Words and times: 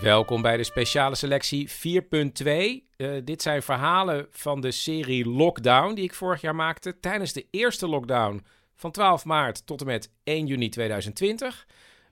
Welkom 0.00 0.42
bij 0.42 0.56
de 0.56 0.64
speciale 0.64 1.14
selectie 1.14 1.68
4.2. 1.68 2.88
Eh, 2.96 3.10
dit 3.24 3.42
zijn 3.42 3.62
verhalen 3.62 4.26
van 4.30 4.60
de 4.60 4.70
serie 4.70 5.28
Lockdown 5.28 5.94
die 5.94 6.04
ik 6.04 6.14
vorig 6.14 6.40
jaar 6.40 6.54
maakte 6.54 7.00
tijdens 7.00 7.32
de 7.32 7.46
eerste 7.50 7.88
lockdown 7.88 8.44
van 8.74 8.90
12 8.90 9.24
maart 9.24 9.66
tot 9.66 9.80
en 9.80 9.86
met 9.86 10.12
1 10.24 10.46
juni 10.46 10.68
2020. 10.68 11.66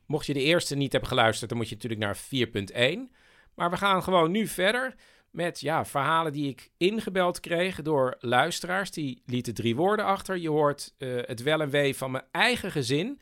Mocht 0.07 0.27
je 0.27 0.33
de 0.33 0.43
eerste 0.43 0.77
niet 0.77 0.93
hebben 0.93 1.11
geluisterd, 1.11 1.49
dan 1.49 1.59
moet 1.59 1.69
je 1.69 1.75
natuurlijk 1.75 2.03
naar 2.03 2.17
4.1. 2.17 3.11
Maar 3.55 3.71
we 3.71 3.77
gaan 3.77 4.03
gewoon 4.03 4.31
nu 4.31 4.47
verder 4.47 4.95
met 5.31 5.61
ja, 5.61 5.85
verhalen 5.85 6.33
die 6.33 6.49
ik 6.49 6.71
ingebeld 6.77 7.41
kreeg 7.41 7.83
door 7.83 8.17
luisteraars. 8.21 8.91
Die 8.91 9.23
lieten 9.27 9.55
drie 9.55 9.77
woorden 9.77 10.05
achter. 10.05 10.37
Je 10.37 10.51
hoort 10.51 10.95
eh, 10.99 11.09
het 11.27 11.43
wel 11.43 11.61
en 11.61 11.71
wee 11.71 11.97
van 11.97 12.11
mijn 12.11 12.25
eigen 12.31 12.71
gezin. 12.71 13.21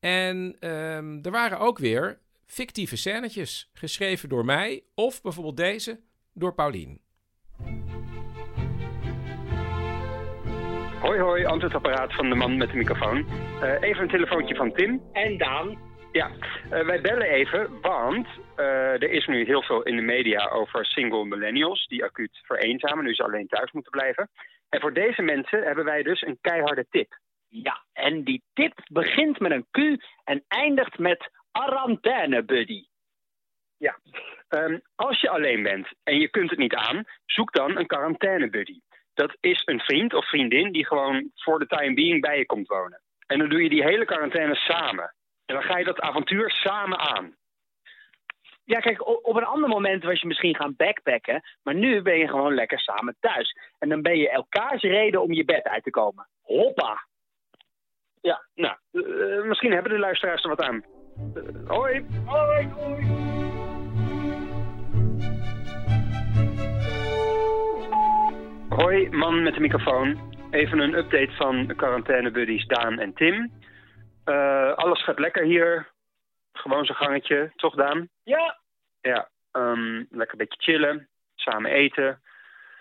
En 0.00 0.56
ehm, 0.60 1.18
er 1.22 1.30
waren 1.30 1.58
ook 1.58 1.78
weer 1.78 2.18
fictieve 2.50 2.96
scènetjes, 2.96 3.70
geschreven 3.72 4.28
door 4.28 4.44
mij 4.44 4.82
of 4.94 5.22
bijvoorbeeld 5.22 5.56
deze 5.56 6.00
door 6.34 6.54
Paulien. 6.54 7.00
Hoi 11.00 11.20
hoi, 11.20 11.44
antwoordapparaat 11.44 12.14
van 12.14 12.28
de 12.28 12.34
man 12.34 12.56
met 12.56 12.70
de 12.70 12.76
microfoon. 12.76 13.26
Eh, 13.60 13.82
even 13.82 14.02
een 14.02 14.08
telefoontje 14.08 14.54
van 14.54 14.72
Tim. 14.72 15.02
En 15.12 15.38
Daan? 15.38 15.78
Ja, 16.12 16.30
eh, 16.70 16.86
wij 16.86 17.00
bellen 17.00 17.28
even, 17.28 17.80
want 17.80 18.26
eh, 18.56 19.02
er 19.02 19.10
is 19.10 19.26
nu 19.26 19.44
heel 19.44 19.62
veel 19.62 19.82
in 19.82 19.96
de 19.96 20.02
media 20.02 20.48
over 20.48 20.84
single 20.84 21.24
millennials 21.24 21.86
die 21.86 22.04
acuut 22.04 22.40
vereenzamen, 22.42 23.04
nu 23.04 23.14
ze 23.14 23.24
alleen 23.24 23.46
thuis 23.46 23.72
moeten 23.72 23.90
blijven. 23.90 24.28
En 24.68 24.80
voor 24.80 24.92
deze 24.92 25.22
mensen 25.22 25.62
hebben 25.62 25.84
wij 25.84 26.02
dus 26.02 26.22
een 26.22 26.38
keiharde 26.40 26.86
tip. 26.90 27.18
Ja, 27.48 27.84
en 27.92 28.24
die 28.24 28.42
tip 28.52 28.72
begint 28.92 29.40
met 29.40 29.50
een 29.50 29.66
Q 29.70 30.02
en 30.24 30.44
eindigt 30.48 30.98
met 30.98 31.30
quarantaine 31.52 32.44
buddy. 32.44 32.84
Ja, 33.76 33.98
ehm, 34.48 34.78
als 34.94 35.20
je 35.20 35.30
alleen 35.30 35.62
bent 35.62 35.88
en 36.02 36.18
je 36.18 36.28
kunt 36.28 36.50
het 36.50 36.58
niet 36.58 36.74
aan, 36.74 37.04
zoek 37.26 37.52
dan 37.52 37.76
een 37.76 37.86
quarantainebuddy. 37.86 38.80
Dat 39.14 39.36
is 39.40 39.62
een 39.64 39.80
vriend 39.80 40.14
of 40.14 40.28
vriendin 40.28 40.72
die 40.72 40.86
gewoon 40.86 41.30
voor 41.34 41.58
de 41.58 41.66
time 41.66 41.94
being 41.94 42.20
bij 42.20 42.38
je 42.38 42.46
komt 42.46 42.68
wonen. 42.68 43.00
En 43.26 43.38
dan 43.38 43.48
doe 43.48 43.62
je 43.62 43.68
die 43.68 43.82
hele 43.82 44.04
quarantaine 44.04 44.54
samen. 44.54 45.14
En 45.46 45.54
dan 45.54 45.62
ga 45.62 45.78
je 45.78 45.84
dat 45.84 46.00
avontuur 46.00 46.50
samen 46.50 46.98
aan. 46.98 47.36
Ja, 48.64 48.78
kijk, 48.78 49.06
op 49.06 49.36
een 49.36 49.44
ander 49.44 49.68
moment 49.68 50.04
was 50.04 50.20
je 50.20 50.26
misschien 50.26 50.56
gaan 50.56 50.76
backpacken, 50.76 51.42
maar 51.62 51.74
nu 51.74 52.02
ben 52.02 52.18
je 52.18 52.28
gewoon 52.28 52.54
lekker 52.54 52.80
samen 52.80 53.16
thuis. 53.20 53.56
En 53.78 53.88
dan 53.88 54.02
ben 54.02 54.18
je 54.18 54.30
elkaars 54.30 54.82
reden 54.82 55.22
om 55.22 55.32
je 55.32 55.44
bed 55.44 55.64
uit 55.64 55.82
te 55.82 55.90
komen. 55.90 56.28
Hoppa! 56.42 57.06
Ja, 58.20 58.46
nou, 58.54 58.76
eh, 58.92 59.42
misschien 59.42 59.72
hebben 59.72 59.92
de 59.92 59.98
luisteraars 59.98 60.42
er 60.42 60.48
wat 60.48 60.62
aan. 60.62 60.84
Hoi. 61.66 62.04
Hoi, 62.24 62.68
hoi. 62.68 63.06
Hoi, 68.68 69.10
man 69.10 69.42
met 69.42 69.54
de 69.54 69.60
microfoon. 69.60 70.18
Even 70.50 70.78
een 70.78 70.94
update 70.94 71.32
van 71.32 71.76
quarantainebuddies 71.76 72.66
Daan 72.66 72.98
en 72.98 73.14
Tim. 73.14 73.52
Eh, 74.24 74.72
alles 74.74 75.04
gaat 75.04 75.18
lekker 75.18 75.44
hier. 75.44 75.88
Gewoon 76.52 76.84
zijn 76.84 76.98
gangetje, 76.98 77.52
toch 77.56 77.74
Daan? 77.74 78.08
Ja! 78.22 78.58
Ja, 79.00 79.28
ehm, 79.52 80.04
lekker 80.10 80.40
een 80.40 80.46
beetje 80.48 80.62
chillen, 80.62 81.08
samen 81.34 81.70
eten. 81.70 82.20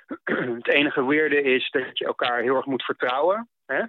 Het 0.57 0.67
enige 0.67 1.05
weirde 1.05 1.41
is 1.41 1.69
dat 1.69 1.97
je 1.97 2.05
elkaar 2.05 2.41
heel 2.41 2.55
erg 2.55 2.65
moet 2.65 2.83
vertrouwen. 2.83 3.49
Hè? 3.65 3.83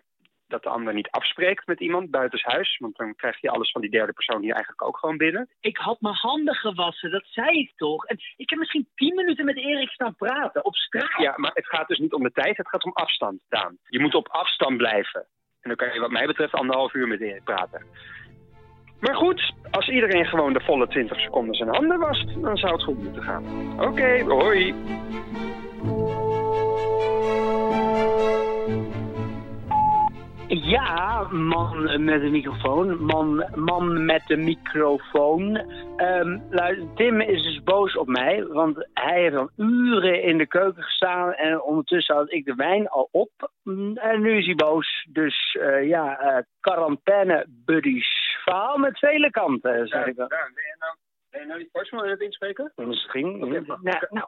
Dat 0.51 0.63
de 0.63 0.69
ander 0.69 0.95
niet 0.95 1.11
afspreekt 1.11 1.67
met 1.67 1.81
iemand 1.81 2.11
buitenshuis. 2.11 2.77
Want 2.79 2.97
dan 2.97 3.15
krijg 3.15 3.41
je 3.41 3.51
alles 3.51 3.71
van 3.71 3.81
die 3.81 3.91
derde 3.91 4.13
persoon 4.13 4.43
hier 4.43 4.53
eigenlijk 4.55 4.83
ook 4.83 4.99
gewoon 4.99 5.17
binnen. 5.17 5.49
Ik 5.61 5.77
had 5.77 6.01
mijn 6.01 6.15
handen 6.15 6.55
gewassen, 6.55 7.11
dat 7.11 7.27
zei 7.27 7.59
ik 7.59 7.73
toch? 7.77 8.07
En 8.07 8.19
ik 8.37 8.51
heb 8.51 8.59
misschien 8.59 8.89
tien 8.95 9.15
minuten 9.15 9.45
met 9.45 9.57
Erik 9.57 9.91
staan 9.91 10.15
praten, 10.15 10.65
op 10.65 10.75
straat. 10.75 11.23
Ja, 11.23 11.35
maar 11.37 11.51
het 11.55 11.67
gaat 11.67 11.89
dus 11.89 11.99
niet 11.99 12.13
om 12.13 12.23
de 12.23 12.33
tijd, 12.33 12.57
het 12.57 12.69
gaat 12.69 12.85
om 12.85 12.93
afstand, 12.93 13.43
Daan. 13.49 13.79
Je 13.89 14.01
moet 14.01 14.15
op 14.15 14.29
afstand 14.29 14.77
blijven. 14.77 15.27
En 15.61 15.69
dan 15.69 15.77
kan 15.77 15.95
je 15.95 16.01
wat 16.01 16.11
mij 16.11 16.27
betreft 16.27 16.53
anderhalf 16.53 16.95
uur 16.95 17.09
met 17.09 17.21
Erik 17.21 17.45
praten. 17.45 17.87
Maar 19.01 19.15
goed, 19.15 19.53
als 19.71 19.89
iedereen 19.89 20.27
gewoon 20.27 20.53
de 20.53 20.61
volle 20.61 20.89
20 20.89 21.21
seconden 21.21 21.55
zijn 21.55 21.69
handen 21.69 21.99
wast, 21.99 22.43
dan 22.43 22.57
zou 22.57 22.73
het 22.73 22.83
goed 22.83 23.03
moeten 23.03 23.23
gaan. 23.23 23.45
Oké, 23.81 24.23
hoi. 24.23 24.75
Ja, 30.53 31.23
man 31.31 32.05
met 32.05 32.21
de 32.21 32.31
microfoon. 32.31 33.05
Man, 33.05 33.45
man 33.55 34.05
met 34.05 34.23
de 34.27 34.37
microfoon. 34.37 35.53
Luister, 36.51 36.95
Tim 36.95 37.21
is 37.21 37.43
dus 37.43 37.63
boos 37.63 37.97
op 37.97 38.09
mij, 38.09 38.47
want 38.47 38.89
hij 38.95 39.21
heeft 39.21 39.37
al 39.37 39.51
uren 39.57 40.23
in 40.23 40.39
de 40.39 40.47
keuken 40.47 40.83
gestaan 40.83 41.33
en 41.33 41.63
ondertussen 41.63 42.15
had 42.17 42.33
ik 42.33 42.45
de 42.45 42.55
wijn 42.55 42.89
al 42.89 43.09
op. 43.11 43.51
Mm, 43.63 43.97
En 43.97 44.21
nu 44.21 44.37
is 44.37 44.47
hij 44.47 44.55
boos. 44.55 45.07
Dus 45.09 45.57
eh, 45.61 45.89
ja, 45.89 46.19
eh 46.21 46.43
quarantaine 46.61 47.47
buddies. 47.49 48.39
Verhaal 48.45 48.79
met 48.79 48.99
vele 48.99 49.31
kanten, 49.31 49.87
zeg 49.87 50.07
ik 50.07 50.17
dan. 50.17 50.29
ben 50.29 50.39
je 50.39 50.77
nou, 50.79 50.95
ben 51.31 51.41
je 51.41 51.47
nou 51.47 51.59
die 51.59 51.69
Postman 51.73 52.03
aan 52.03 52.11
het 52.11 52.21
inspreken? 52.21 52.73
Misschien. 52.77 53.39
Nou, 53.39 53.63
nou, 54.11 54.27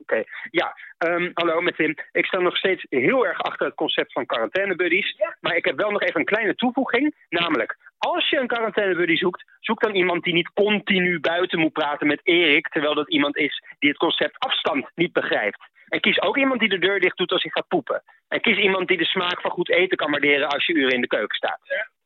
Oké, 0.00 0.24
ja. 0.50 0.76
ehm, 0.98 1.30
hallo 1.34 1.60
met 1.60 1.76
Tim. 1.76 1.94
Ik 2.12 2.26
sta 2.26 2.38
nog 2.38 2.56
steeds 2.56 2.86
heel 2.88 3.26
erg 3.26 3.42
achter 3.42 3.66
het 3.66 3.74
concept 3.74 4.12
van 4.12 4.26
quarantainebuddies. 4.26 5.16
Maar 5.40 5.56
ik 5.56 5.64
heb 5.64 5.76
wel 5.76 5.90
nog 5.90 6.02
even 6.02 6.20
een 6.20 6.26
kleine 6.26 6.54
toevoeging. 6.54 7.14
Namelijk, 7.28 7.76
als 7.98 8.28
je 8.28 8.38
een 8.38 8.46
quarantainebuddy 8.46 9.16
zoekt, 9.16 9.44
zoek 9.60 9.80
dan 9.80 9.94
iemand 9.94 10.24
die 10.24 10.34
niet 10.34 10.52
continu 10.52 11.20
buiten 11.20 11.58
moet 11.58 11.72
praten 11.72 12.06
met 12.06 12.20
Erik. 12.22 12.68
Terwijl 12.68 12.94
dat 12.94 13.10
iemand 13.10 13.36
is 13.36 13.62
die 13.78 13.88
het 13.88 13.98
concept 13.98 14.38
afstand 14.38 14.90
niet 14.94 15.12
begrijpt. 15.12 15.72
En 15.88 16.00
kies 16.00 16.20
ook 16.20 16.36
iemand 16.36 16.60
die 16.60 16.68
de 16.68 16.78
deur 16.78 17.00
dicht 17.00 17.16
doet 17.16 17.32
als 17.32 17.42
hij 17.42 17.50
gaat 17.50 17.68
poepen. 17.68 18.02
En 18.28 18.40
kies 18.40 18.56
iemand 18.56 18.88
die 18.88 18.98
de 18.98 19.04
smaak 19.04 19.40
van 19.40 19.50
goed 19.50 19.70
eten 19.70 19.96
kan 19.96 20.10
waarderen 20.10 20.48
als 20.48 20.66
je 20.66 20.74
uren 20.74 20.94
in 20.94 21.00
de 21.00 21.06
keuken 21.06 21.36
staat. 21.36 21.60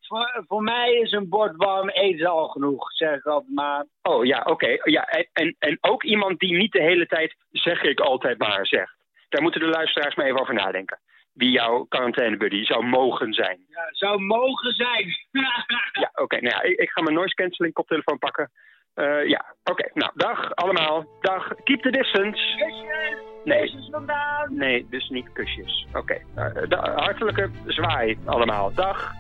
Voor, 0.09 0.45
voor 0.47 0.63
mij 0.63 0.93
is 0.93 1.13
een 1.13 1.29
bord 1.29 1.57
warm 1.57 1.89
eten 1.89 2.27
al 2.27 2.49
genoeg, 2.49 2.93
zeg 2.93 3.17
ik 3.17 3.25
altijd 3.25 3.55
maar. 3.55 3.87
Oh 4.03 4.25
ja, 4.25 4.43
oké. 4.45 4.77
Ja, 4.83 5.03
en, 5.33 5.57
en, 5.59 5.79
ook 5.81 6.05
iemand 6.05 6.39
die 6.39 6.57
niet 6.57 6.73
de 6.73 6.83
hele 6.83 7.07
tijd 7.07 7.37
zeg 7.51 7.83
ik 7.83 8.01
altijd 8.01 8.39
maar 8.39 8.67
zegt. 8.67 8.97
Daar 9.29 9.43
moeten 9.43 9.61
de 9.61 9.67
luisteraars 9.67 10.15
maar 10.15 10.27
even 10.27 10.41
over 10.41 10.55
nadenken. 10.55 11.01
Wie 11.33 11.51
jouw 11.51 11.85
quarantainebuddy 11.85 12.65
zou 12.65 12.85
mogen 12.85 13.33
zijn. 13.33 13.65
Ja, 13.69 13.89
zou 13.91 14.21
mogen 14.21 14.73
zijn. 14.73 15.07
Ja, 15.93 16.11
oké. 16.15 16.41
nou 16.41 16.55
ja, 16.55 16.63
ik, 16.63 16.79
ik 16.79 16.91
ga 16.91 17.03
mijn 17.03 17.15
noise 17.15 17.35
cancelling 17.35 17.75
koptelefoon 17.75 18.19
pakken. 18.19 18.51
Eh, 18.95 19.29
ja, 19.29 19.55
oké. 19.65 19.91
nou, 19.95 20.13
dag 20.15 20.55
allemaal. 20.55 21.07
Dag. 21.21 21.55
Keep 21.65 21.83
the 21.83 21.91
distance. 21.91 23.28
Nee, 23.49 23.61
kusjes 23.61 23.89
vandaan. 23.91 24.55
nee, 24.57 24.87
dus 24.91 25.09
niet 25.09 25.33
kusjes. 25.33 25.87
Oké. 25.93 26.19
eh, 26.35 26.69
da- 26.69 26.93
hartelijke 26.95 27.51
zwaai 27.67 28.19
allemaal. 28.25 28.75
Dag. 28.75 29.13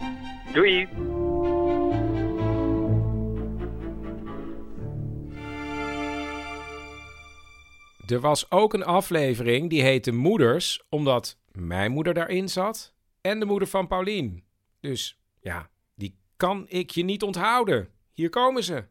Doei. 0.52 0.88
Er 8.06 8.20
was 8.20 8.50
ook 8.50 8.74
een 8.74 8.84
aflevering 8.84 9.70
die 9.70 9.82
heette 9.82 10.12
Moeders, 10.12 10.82
omdat 10.88 11.38
mijn 11.52 11.92
moeder 11.92 12.14
daarin 12.14 12.48
zat 12.48 12.94
en 13.20 13.40
de 13.40 13.46
moeder 13.46 13.68
van 13.68 13.86
Paulien. 13.86 14.44
Dus 14.80 15.18
ja, 15.40 15.70
die 15.94 16.18
kan 16.36 16.64
ik 16.68 16.90
je 16.90 17.04
niet 17.04 17.22
onthouden. 17.22 17.88
Hier 18.12 18.28
komen 18.30 18.64
ze. 18.64 18.84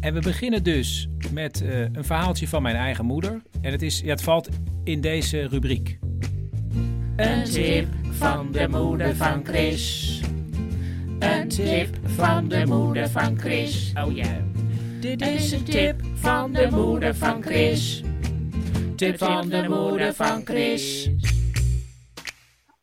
En 0.00 0.14
we 0.14 0.20
beginnen 0.20 0.64
dus 0.64 1.08
met 1.32 1.62
eh, 1.62 1.80
een 1.80 2.04
verhaaltje 2.04 2.48
van 2.48 2.62
mijn 2.62 2.76
eigen 2.76 3.04
moeder. 3.04 3.42
En 3.62 3.72
het, 3.72 3.82
is, 3.82 4.00
ja, 4.00 4.10
het 4.10 4.22
valt 4.22 4.48
in 4.84 5.00
deze 5.00 5.48
rubriek. 5.48 5.98
Een 7.16 7.44
tip 7.44 7.86
van 8.10 8.52
de 8.52 8.68
moeder 8.68 9.16
van 9.16 9.44
Chris. 9.44 10.20
Een 11.18 11.48
tip 11.48 11.88
van 12.02 12.48
de 12.48 12.66
moeder 12.66 13.08
van 13.08 13.38
Chris. 13.38 13.92
Oh 14.04 14.16
ja. 14.16 14.40
Dit 15.00 15.20
is 15.20 15.52
een 15.52 15.64
tip 15.64 16.00
van 16.14 16.52
de 16.52 16.68
moeder 16.70 17.14
van 17.14 17.42
Chris. 17.42 18.02
Tip 18.96 19.18
van 19.18 19.48
de 19.48 19.68
moeder 19.68 20.14
van 20.14 20.44
Chris. 20.44 21.10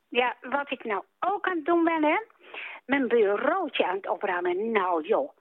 Ja, 0.09 0.35
wat 0.49 0.71
ik 0.71 0.83
nou 0.83 1.03
ook 1.19 1.47
aan 1.47 1.55
het 1.55 1.65
doen 1.65 1.83
ben, 1.83 2.03
hè? 2.03 2.17
Mijn 2.85 3.07
bureautje 3.07 3.87
aan 3.87 3.95
het 3.95 4.09
opruimen. 4.09 4.71
Nou 4.71 5.07
joh, 5.07 5.36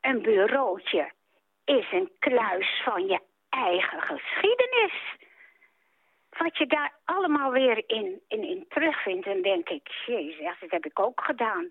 een 0.00 0.22
bureautje 0.22 1.12
is 1.64 1.92
een 1.92 2.10
kluis 2.18 2.82
van 2.84 3.06
je 3.06 3.20
eigen 3.48 4.00
geschiedenis. 4.00 4.92
Wat 6.38 6.58
je 6.58 6.66
daar 6.66 6.92
allemaal 7.04 7.50
weer 7.50 7.82
in, 7.86 8.20
in, 8.28 8.42
in 8.42 8.64
terugvindt, 8.68 9.26
en 9.26 9.42
denk 9.42 9.68
ik, 9.68 9.88
jezus, 10.06 10.60
dat 10.60 10.70
heb 10.70 10.84
ik 10.84 11.00
ook 11.00 11.20
gedaan. 11.24 11.70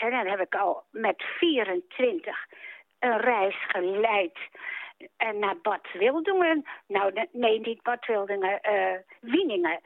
En 0.00 0.10
dan 0.10 0.26
heb 0.26 0.40
ik 0.40 0.54
al 0.54 0.84
met 0.90 1.22
24 1.38 2.46
een 2.98 3.18
reis 3.18 3.56
geleid 3.66 4.38
en 5.16 5.38
naar 5.38 5.56
Bad 5.62 5.92
Wildungen. 5.92 6.64
Nou, 6.86 7.28
nee, 7.32 7.60
niet 7.60 7.82
Bad 7.82 8.06
Wildungen, 8.06 8.60
uh, 8.70 8.94
Wieningen. 9.20 9.80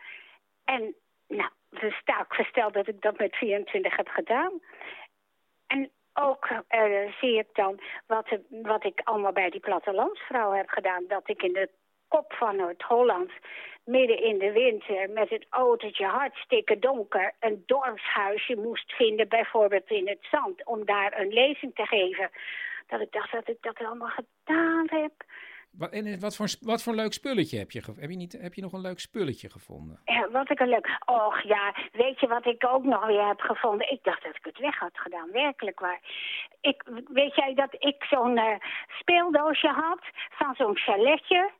En 0.64 0.94
nou, 1.28 1.50
dus 1.70 1.94
sta 1.94 2.24
versteld 2.28 2.74
dat 2.74 2.88
ik 2.88 3.00
dat 3.00 3.18
met 3.18 3.36
24 3.36 3.96
heb 3.96 4.08
gedaan. 4.08 4.60
En 5.66 5.90
ook 6.14 6.48
uh, 6.50 7.12
zie 7.20 7.38
ik 7.38 7.48
dan 7.52 7.80
wat, 8.06 8.38
wat 8.48 8.84
ik 8.84 9.00
allemaal 9.04 9.32
bij 9.32 9.50
die 9.50 9.60
plattelandsvrouw 9.60 10.52
heb 10.52 10.68
gedaan. 10.68 11.04
Dat 11.08 11.28
ik 11.28 11.42
in 11.42 11.52
de 11.52 11.68
kop 12.08 12.32
van 12.32 12.56
Noord-Holland, 12.56 13.30
midden 13.84 14.22
in 14.22 14.38
de 14.38 14.52
winter, 14.52 15.10
met 15.10 15.30
het 15.30 15.46
autootje 15.50 16.06
hartstikke 16.06 16.78
donker, 16.78 17.32
een 17.40 17.62
dorpshuisje 17.66 18.56
moest 18.56 18.92
vinden, 18.92 19.28
bijvoorbeeld 19.28 19.90
in 19.90 20.08
het 20.08 20.26
zand, 20.30 20.64
om 20.64 20.84
daar 20.84 21.20
een 21.20 21.32
lezing 21.32 21.74
te 21.74 21.86
geven. 21.86 22.30
Dat 22.86 23.00
ik 23.00 23.12
dacht 23.12 23.32
dat 23.32 23.48
ik 23.48 23.56
dat 23.60 23.78
allemaal 23.78 24.12
gedaan 24.22 24.86
heb. 24.88 25.12
Wat, 25.78 25.90
en 25.90 26.20
wat 26.20 26.36
voor, 26.36 26.48
wat 26.60 26.82
voor 26.82 26.94
leuk 26.94 27.12
spulletje 27.12 27.58
heb 27.58 27.70
je 27.70 27.82
Heb 27.96 28.10
je, 28.10 28.16
niet, 28.16 28.32
heb 28.32 28.54
je 28.54 28.62
nog 28.62 28.72
een 28.72 28.80
leuk 28.80 29.00
spulletje 29.00 29.50
gevonden? 29.50 30.00
Ja, 30.04 30.30
wat 30.30 30.50
ik 30.50 30.60
een 30.60 30.68
leuk... 30.68 30.98
Och 31.04 31.42
ja, 31.42 31.74
weet 31.92 32.20
je 32.20 32.26
wat 32.26 32.46
ik 32.46 32.66
ook 32.66 32.84
nog 32.84 33.06
weer 33.06 33.26
heb 33.26 33.40
gevonden? 33.40 33.90
Ik 33.92 33.98
dacht 34.02 34.22
dat 34.22 34.36
ik 34.36 34.44
het 34.44 34.58
weg 34.58 34.78
had 34.78 34.98
gedaan, 34.98 35.30
werkelijk 35.32 35.80
waar. 35.80 36.00
Ik, 36.60 36.82
weet 37.06 37.34
jij 37.34 37.54
dat 37.54 37.74
ik 37.78 38.04
zo'n 38.04 38.36
uh, 38.36 38.54
speeldoosje 38.88 39.68
had 39.68 40.00
van 40.30 40.54
zo'n 40.54 40.76
chaletje? 40.76 41.50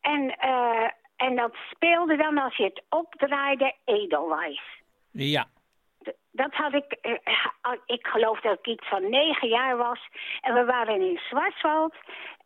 En, 0.00 0.36
uh, 0.44 0.88
en 1.16 1.36
dat 1.36 1.54
speelde 1.70 2.16
dan 2.16 2.38
als 2.38 2.56
je 2.56 2.64
het 2.64 2.82
opdraaide 2.88 3.74
edelwijs. 3.84 4.62
Ja. 5.10 5.46
Dat 6.36 6.54
had 6.54 6.74
ik, 6.74 6.98
uh, 7.02 7.72
ik 7.86 8.06
geloof 8.06 8.40
dat 8.40 8.58
ik 8.58 8.66
iets 8.66 8.88
van 8.88 9.10
negen 9.10 9.48
jaar 9.48 9.76
was. 9.76 10.08
En 10.40 10.54
we 10.54 10.64
waren 10.64 11.00
in 11.00 11.20
Zwartswald. 11.28 11.94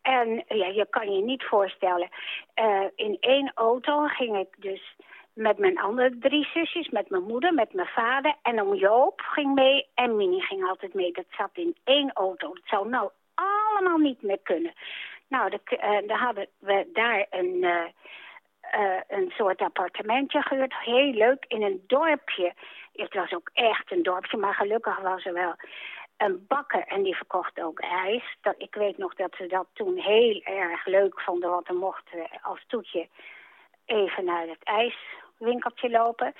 En 0.02 0.44
ja, 0.48 0.66
je 0.66 0.86
kan 0.90 1.12
je 1.12 1.22
niet 1.22 1.44
voorstellen. 1.44 2.08
Uh, 2.54 2.84
in 2.94 3.16
één 3.20 3.52
auto 3.54 4.06
ging 4.06 4.36
ik 4.38 4.54
dus 4.58 4.96
met 5.32 5.58
mijn 5.58 5.78
andere 5.78 6.18
drie 6.18 6.48
zusjes, 6.54 6.88
met 6.88 7.10
mijn 7.10 7.22
moeder, 7.22 7.54
met 7.54 7.72
mijn 7.72 7.88
vader. 7.88 8.34
En 8.42 8.62
om 8.62 8.74
Joop 8.74 9.20
ging 9.20 9.54
mee 9.54 9.86
en 9.94 10.16
Minnie 10.16 10.42
ging 10.42 10.68
altijd 10.68 10.94
mee. 10.94 11.12
Dat 11.12 11.24
zat 11.30 11.50
in 11.52 11.76
één 11.84 12.12
auto. 12.12 12.48
Dat 12.54 12.64
zou 12.64 12.88
nou 12.88 13.10
allemaal 13.34 13.98
niet 13.98 14.22
meer 14.22 14.40
kunnen. 14.42 14.72
Nou, 15.28 15.52
uh, 15.52 15.98
dan 16.06 16.18
hadden 16.18 16.46
we 16.58 16.90
daar 16.92 17.26
een, 17.30 17.66
een 19.08 19.32
soort 19.36 19.60
appartementje 19.60 20.42
gehuurd. 20.42 20.74
Heel 20.78 21.12
leuk, 21.12 21.44
in 21.48 21.62
een 21.62 21.84
dorpje. 21.86 22.52
Het 23.00 23.14
was 23.14 23.32
ook 23.32 23.50
echt 23.52 23.92
een 23.92 24.02
dorpje, 24.02 24.36
maar 24.36 24.54
gelukkig 24.54 25.00
was 25.00 25.24
er 25.24 25.32
wel 25.32 25.54
een 26.16 26.44
bakker 26.48 26.84
en 26.86 27.02
die 27.02 27.16
verkocht 27.16 27.60
ook 27.60 27.80
ijs. 27.80 28.36
Dat, 28.40 28.54
ik 28.58 28.74
weet 28.74 28.98
nog 28.98 29.14
dat 29.14 29.34
ze 29.36 29.46
dat 29.46 29.66
toen 29.72 29.96
heel 29.96 30.40
erg 30.42 30.86
leuk 30.86 31.20
vonden, 31.20 31.50
want 31.50 31.66
dan 31.66 31.76
mochten 31.76 32.18
we 32.18 32.28
als 32.42 32.64
toetje 32.66 33.08
even 33.84 34.24
naar 34.24 34.46
het 34.46 34.62
ijswinkeltje 34.62 35.90
lopen. 35.90 36.34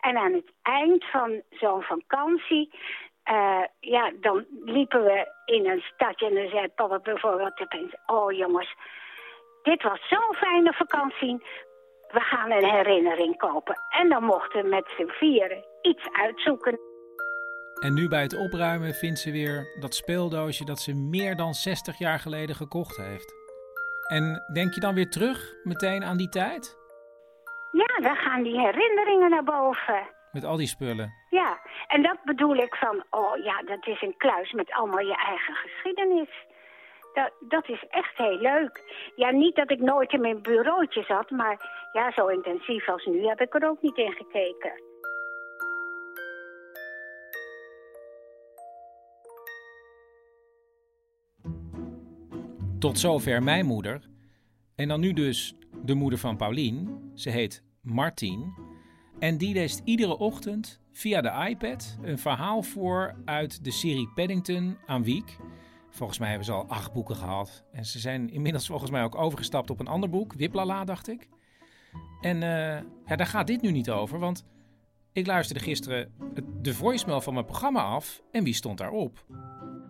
En 0.00 0.16
aan 0.16 0.32
het 0.32 0.52
eind 0.62 1.04
van 1.04 1.42
zo'n 1.50 1.82
vakantie, 1.82 2.70
uh, 3.30 3.64
ja, 3.80 4.12
dan 4.20 4.46
liepen 4.64 5.04
we 5.04 5.32
in 5.44 5.66
een 5.66 5.80
stadje 5.80 6.26
en 6.26 6.34
dan 6.34 6.48
zei 6.48 6.68
papa 6.68 6.98
bijvoorbeeld 6.98 7.60
opeens, 7.60 7.94
oh 8.06 8.32
jongens, 8.32 8.74
dit 9.62 9.82
was 9.82 10.08
zo'n 10.08 10.34
fijne 10.34 10.72
vakantie, 10.72 11.42
we 12.12 12.20
gaan 12.20 12.50
een 12.50 12.70
herinnering 12.70 13.36
kopen. 13.36 13.76
En 13.90 14.08
dan 14.08 14.24
mochten 14.24 14.62
we 14.62 14.68
met 14.68 14.92
z'n 14.96 15.08
vieren 15.08 15.64
iets 15.82 16.08
uitzoeken. 16.12 16.78
En 17.80 17.94
nu 17.94 18.08
bij 18.08 18.22
het 18.22 18.36
opruimen 18.36 18.94
vindt 18.94 19.18
ze 19.18 19.30
weer 19.30 19.76
dat 19.80 19.94
speeldoosje 19.94 20.64
dat 20.64 20.78
ze 20.78 20.94
meer 20.94 21.36
dan 21.36 21.54
60 21.54 21.98
jaar 21.98 22.18
geleden 22.18 22.56
gekocht 22.56 22.96
heeft. 22.96 23.34
En 24.08 24.42
denk 24.52 24.74
je 24.74 24.80
dan 24.80 24.94
weer 24.94 25.10
terug 25.10 25.54
meteen 25.62 26.04
aan 26.04 26.16
die 26.16 26.28
tijd? 26.28 26.76
Ja, 27.72 28.08
dan 28.08 28.16
gaan 28.16 28.42
die 28.42 28.60
herinneringen 28.60 29.30
naar 29.30 29.44
boven. 29.44 30.08
Met 30.32 30.44
al 30.44 30.56
die 30.56 30.66
spullen? 30.66 31.12
Ja, 31.30 31.60
en 31.86 32.02
dat 32.02 32.18
bedoel 32.24 32.56
ik 32.56 32.74
van, 32.74 33.04
oh 33.10 33.36
ja, 33.44 33.62
dat 33.62 33.86
is 33.86 34.02
een 34.02 34.16
kluis 34.16 34.52
met 34.52 34.72
allemaal 34.72 35.06
je 35.06 35.16
eigen 35.16 35.54
geschiedenis. 35.54 36.30
Dat, 37.12 37.32
dat 37.48 37.68
is 37.68 37.84
echt 37.90 38.16
heel 38.16 38.38
leuk. 38.38 38.82
Ja, 39.16 39.30
niet 39.30 39.56
dat 39.56 39.70
ik 39.70 39.80
nooit 39.80 40.12
in 40.12 40.20
mijn 40.20 40.42
bureautje 40.42 41.02
zat, 41.02 41.30
maar 41.30 41.88
ja, 41.92 42.12
zo 42.12 42.26
intensief 42.26 42.88
als 42.88 43.06
nu 43.06 43.26
heb 43.26 43.40
ik 43.40 43.54
er 43.54 43.68
ook 43.68 43.82
niet 43.82 43.96
in 43.96 44.12
gekeken. 44.12 44.72
Tot 52.78 52.98
zover 52.98 53.42
mijn 53.42 53.66
moeder. 53.66 54.00
En 54.76 54.88
dan 54.88 55.00
nu 55.00 55.12
dus 55.12 55.54
de 55.84 55.94
moeder 55.94 56.18
van 56.18 56.36
Paulien. 56.36 57.10
Ze 57.14 57.30
heet 57.30 57.62
Martien. 57.82 58.54
En 59.18 59.38
die 59.38 59.54
leest 59.54 59.82
iedere 59.84 60.18
ochtend 60.18 60.80
via 60.92 61.20
de 61.20 61.48
iPad 61.48 61.98
een 62.02 62.18
verhaal 62.18 62.62
voor 62.62 63.14
uit 63.24 63.64
de 63.64 63.70
serie 63.70 64.10
Paddington 64.14 64.78
aan 64.86 65.04
Wiek. 65.04 65.36
Volgens 65.92 66.18
mij 66.18 66.28
hebben 66.28 66.46
ze 66.46 66.52
al 66.52 66.68
acht 66.68 66.92
boeken 66.92 67.16
gehad. 67.16 67.64
En 67.72 67.84
ze 67.84 67.98
zijn 67.98 68.30
inmiddels 68.30 68.66
volgens 68.66 68.90
mij 68.90 69.02
ook 69.02 69.14
overgestapt 69.14 69.70
op 69.70 69.80
een 69.80 69.86
ander 69.86 70.08
boek. 70.08 70.32
Wiplala, 70.32 70.84
dacht 70.84 71.08
ik. 71.08 71.28
En 72.20 72.36
uh, 72.36 72.42
ja, 73.06 73.16
daar 73.16 73.26
gaat 73.26 73.46
dit 73.46 73.62
nu 73.62 73.70
niet 73.70 73.90
over, 73.90 74.18
want 74.18 74.46
ik 75.12 75.26
luisterde 75.26 75.62
gisteren 75.62 76.12
de 76.62 76.74
voicemail 76.74 77.20
van 77.20 77.34
mijn 77.34 77.46
programma 77.46 77.82
af. 77.82 78.22
En 78.30 78.44
wie 78.44 78.54
stond 78.54 78.78
daarop? 78.78 79.24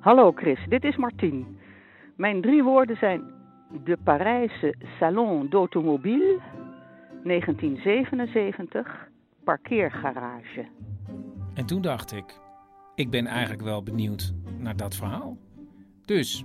Hallo 0.01 0.33
Chris, 0.33 0.59
dit 0.69 0.85
is 0.85 0.97
Martien. 0.97 1.59
Mijn 2.17 2.41
drie 2.41 2.63
woorden 2.63 2.97
zijn 2.97 3.23
de 3.85 3.99
Parijse 4.05 4.75
Salon 4.99 5.49
d'Automobile, 5.49 6.41
1977, 7.25 9.09
parkeergarage. 9.45 10.67
En 11.55 11.67
toen 11.67 11.83
dacht 11.83 12.13
ik, 12.13 12.41
ik 12.95 13.11
ben 13.11 13.27
eigenlijk 13.27 13.63
wel 13.63 13.83
benieuwd 13.83 14.35
naar 14.59 14.77
dat 14.77 14.95
verhaal. 14.95 15.37
Dus, 16.05 16.45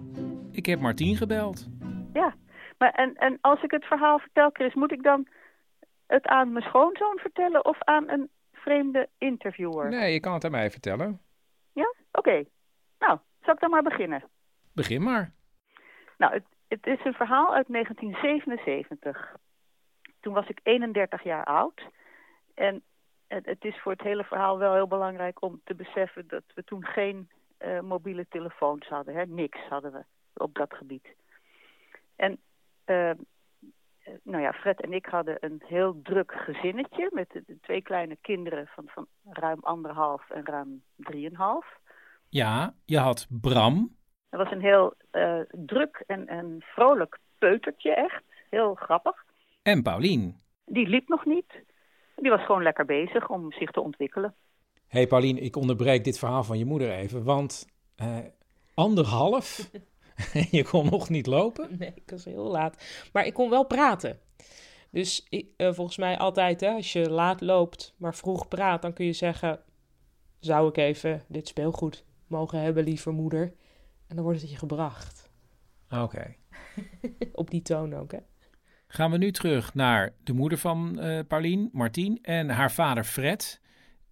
ik 0.52 0.66
heb 0.66 0.80
Martien 0.80 1.16
gebeld. 1.16 1.68
Ja, 2.14 2.36
maar 2.78 2.92
en, 2.92 3.16
en 3.16 3.38
als 3.42 3.64
ik 3.64 3.72
het 3.72 3.86
verhaal 3.86 4.20
vertel, 4.20 4.50
Chris, 4.54 4.74
moet 4.74 4.92
ik 4.92 5.04
dan 5.04 5.28
het 6.08 6.26
aan 6.28 6.52
mijn 6.52 6.66
schoonzoon 6.66 7.18
vertellen 7.18 7.66
of 7.66 7.78
aan 7.80 8.10
een 8.10 8.30
vreemde 8.52 9.10
interviewer? 9.18 9.90
Nee, 9.90 10.14
je 10.14 10.20
kan 10.20 10.34
het 10.34 10.46
aan 10.46 10.52
mij 10.52 10.72
vertellen. 10.72 11.22
Ja? 11.74 11.94
Oké. 12.12 12.44
Nou, 13.00 13.20
zal 13.42 13.54
ik 13.54 13.60
dan 13.60 13.70
maar 13.70 13.84
beginnen? 13.84 14.24
Begin 14.74 15.04
maar. 15.04 15.32
Nou, 16.18 16.34
het, 16.34 16.44
het 16.68 16.86
is 16.86 17.06
een 17.06 17.14
verhaal 17.14 17.56
uit 17.56 17.68
1977. 17.68 19.36
Toen 20.20 20.34
was 20.34 20.48
ik 20.48 20.60
31 20.64 21.24
jaar 21.24 21.44
oud. 21.44 21.82
En 22.54 22.84
het, 23.28 23.46
het, 23.46 23.66
is 23.66 23.80
voor 23.80 23.92
het 23.92 24.02
hele 24.02 24.24
verhaal 24.24 24.58
wel 24.58 24.74
heel 24.74 24.88
belangrijk 24.88 25.42
om 25.42 25.62
te 25.64 25.76
beseffen 25.76 26.28
dat 26.28 26.44
we 26.54 26.64
toen 26.64 26.86
geen 26.86 27.30
uh, 27.60 27.80
mobiele 27.80 28.26
telefoons 28.30 28.88
hadden. 28.88 29.16
Hè? 29.16 29.26
Niks 29.26 29.60
hadden 29.70 29.92
we 29.92 30.04
op 30.34 30.56
dat 30.56 30.74
gebied. 30.74 31.08
En 32.16 32.40
uh, 32.86 33.12
nou 34.24 34.42
ja, 34.44 34.54
Fred 34.54 34.82
en 34.82 34.94
ik 34.94 35.06
hadden 35.06 35.38
een 35.40 35.62
heel 35.66 36.02
druk 36.02 36.32
gezinnetje 36.32 37.10
met 37.14 37.30
de, 37.32 37.58
twee 37.62 37.82
kleine 37.82 38.18
kinderen 38.22 38.68
van, 38.68 38.84
van 38.88 39.08
ruim 39.24 39.60
anderhalf 39.62 40.30
en 40.30 40.46
ruim 40.46 40.84
drieënhalf. 40.96 41.66
Ja, 42.30 42.74
je 42.86 42.98
had 42.98 43.28
Bram, 43.30 43.98
het 44.30 44.40
was 44.40 44.52
een 44.52 44.62
heel 44.62 44.94
uh, 45.12 45.40
druk 45.52 46.04
en, 46.08 46.28
en 46.28 46.58
vrolijk 46.60 47.20
peutertje 47.38 47.94
echt. 47.94 48.24
Heel 48.50 48.76
grappig. 48.76 49.26
En 49.62 49.84
Paulien? 49.84 50.42
Die 50.66 50.88
liep 50.88 51.08
nog 51.08 51.26
niet. 51.26 51.64
Die 52.16 52.30
was 52.30 52.46
gewoon 52.46 52.64
lekker 52.64 52.86
bezig 52.86 53.30
om 53.30 53.52
zich 53.52 53.72
te 53.72 53.82
ontwikkelen. 53.82 54.36
Hé 54.88 54.98
hey 54.98 55.08
Paulien, 55.08 55.44
ik 55.44 55.56
onderbreek 55.56 56.04
dit 56.04 56.20
verhaal 56.20 56.44
van 56.44 56.58
je 56.58 56.66
moeder 56.66 56.92
even. 56.92 57.24
Want 57.24 57.68
uh, 58.02 58.18
anderhalf, 58.74 59.70
je 60.52 60.64
kon 60.64 60.86
nog 60.90 61.10
niet 61.10 61.26
lopen? 61.26 61.76
Nee, 61.78 61.92
ik 61.96 62.10
was 62.10 62.26
heel 62.26 62.48
laat. 62.48 62.84
Maar 63.14 63.26
ik 63.26 63.34
kon 63.34 63.50
wel 63.50 63.66
praten. 63.66 64.20
Dus 64.92 65.26
ik, 65.30 65.48
uh, 65.58 65.74
volgens 65.74 65.98
mij 65.98 66.18
altijd, 66.18 66.62
hè, 66.62 66.70
als 66.70 66.94
je 66.94 67.10
laat 67.10 67.42
loopt, 67.42 67.94
maar 67.98 68.16
vroeg 68.16 68.48
praat, 68.48 68.82
dan 68.82 68.94
kun 68.94 69.06
je 69.06 69.14
zeggen: 69.14 69.60
Zou 70.40 70.68
ik 70.70 70.78
even 70.78 71.24
dit 71.28 71.48
speelgoed 71.48 72.06
mogen 72.28 72.62
hebben, 72.62 72.84
lieve 72.84 73.10
moeder. 73.10 73.54
En 74.08 74.16
dan 74.16 74.24
wordt 74.24 74.42
het 74.42 74.50
je 74.50 74.58
gebracht. 74.58 75.32
Oké. 75.90 76.36
Op 77.34 77.50
die 77.50 77.62
toon 77.62 77.94
ook, 77.94 78.12
hè? 78.12 78.20
Gaan 78.88 79.12
we 79.12 79.18
nu 79.18 79.32
terug 79.32 79.74
naar 79.74 80.14
de 80.24 80.34
moeder 80.34 80.58
van 80.58 80.98
uh, 81.00 81.20
Paulien, 81.28 81.70
Martien, 81.72 82.20
en 82.22 82.50
haar 82.50 82.72
vader 82.72 83.04
Fred. 83.04 83.62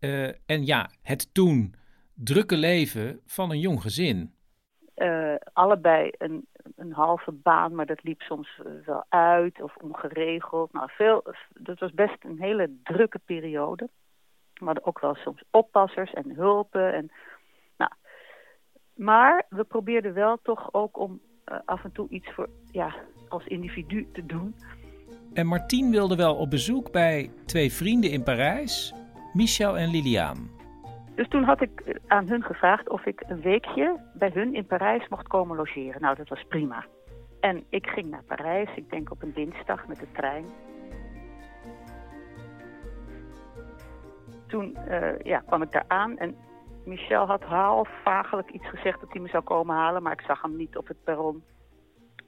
Uh, 0.05 0.27
en 0.45 0.65
ja, 0.65 0.89
het 1.01 1.33
toen 1.33 1.75
drukke 2.13 2.57
leven 2.57 3.19
van 3.25 3.51
een 3.51 3.59
jong 3.59 3.81
gezin. 3.81 4.33
Uh, 4.95 5.35
allebei 5.53 6.11
een, 6.17 6.47
een 6.75 6.91
halve 6.91 7.31
baan, 7.31 7.75
maar 7.75 7.85
dat 7.85 8.03
liep 8.03 8.21
soms 8.21 8.61
wel 8.85 9.05
uit 9.09 9.61
of 9.61 9.75
ongeregeld. 9.75 10.73
Nou, 10.73 10.89
veel, 10.91 11.23
dat 11.53 11.79
was 11.79 11.93
best 11.93 12.15
een 12.19 12.39
hele 12.39 12.75
drukke 12.83 13.19
periode. 13.25 13.89
We 14.53 14.65
hadden 14.65 14.85
ook 14.85 14.99
wel 14.99 15.15
soms 15.15 15.43
oppassers 15.51 16.13
en 16.13 16.35
hulpen. 16.35 16.93
En, 16.93 17.11
nou, 17.77 17.91
maar 18.93 19.45
we 19.49 19.63
probeerden 19.63 20.13
wel 20.13 20.39
toch 20.43 20.73
ook 20.73 20.99
om 20.99 21.21
uh, 21.51 21.57
af 21.65 21.83
en 21.83 21.91
toe 21.91 22.09
iets 22.09 22.33
voor, 22.33 22.49
ja, 22.71 22.95
als 23.29 23.45
individu 23.45 24.07
te 24.13 24.25
doen. 24.25 24.55
En 25.33 25.47
Martien 25.47 25.91
wilde 25.91 26.15
wel 26.15 26.35
op 26.35 26.49
bezoek 26.49 26.91
bij 26.91 27.31
twee 27.45 27.73
vrienden 27.73 28.11
in 28.11 28.23
Parijs, 28.23 28.93
Michel 29.35 29.77
en 29.77 29.89
Liliane. 29.89 30.39
Dus 31.15 31.27
toen 31.27 31.43
had 31.43 31.61
ik 31.61 31.99
aan 32.07 32.27
hun 32.27 32.43
gevraagd 32.43 32.89
of 32.89 33.05
ik 33.05 33.23
een 33.27 33.41
weekje 33.41 33.99
bij 34.13 34.31
hun 34.33 34.53
in 34.53 34.65
Parijs 34.65 35.07
mocht 35.07 35.27
komen 35.27 35.57
logeren. 35.57 36.01
Nou, 36.01 36.15
dat 36.15 36.29
was 36.29 36.43
prima. 36.47 36.85
En 37.39 37.63
ik 37.69 37.87
ging 37.87 38.09
naar 38.09 38.23
Parijs, 38.23 38.69
ik 38.75 38.89
denk 38.89 39.11
op 39.11 39.21
een 39.21 39.33
dinsdag 39.33 39.87
met 39.87 39.99
de 39.99 40.11
trein. 40.11 40.45
Toen 44.47 44.77
uh, 44.87 45.19
ja, 45.19 45.39
kwam 45.39 45.61
ik 45.61 45.71
daar 45.71 45.85
aan 45.87 46.17
en 46.17 46.35
Michel 46.85 47.25
had 47.25 47.43
half 47.43 47.89
vagelijk 48.03 48.49
iets 48.49 48.69
gezegd 48.69 48.99
dat 48.99 49.11
hij 49.11 49.21
me 49.21 49.27
zou 49.27 49.43
komen 49.43 49.75
halen, 49.75 50.03
maar 50.03 50.13
ik 50.13 50.25
zag 50.27 50.41
hem 50.41 50.55
niet 50.55 50.77
op 50.77 50.87
het 50.87 51.03
perron. 51.03 51.43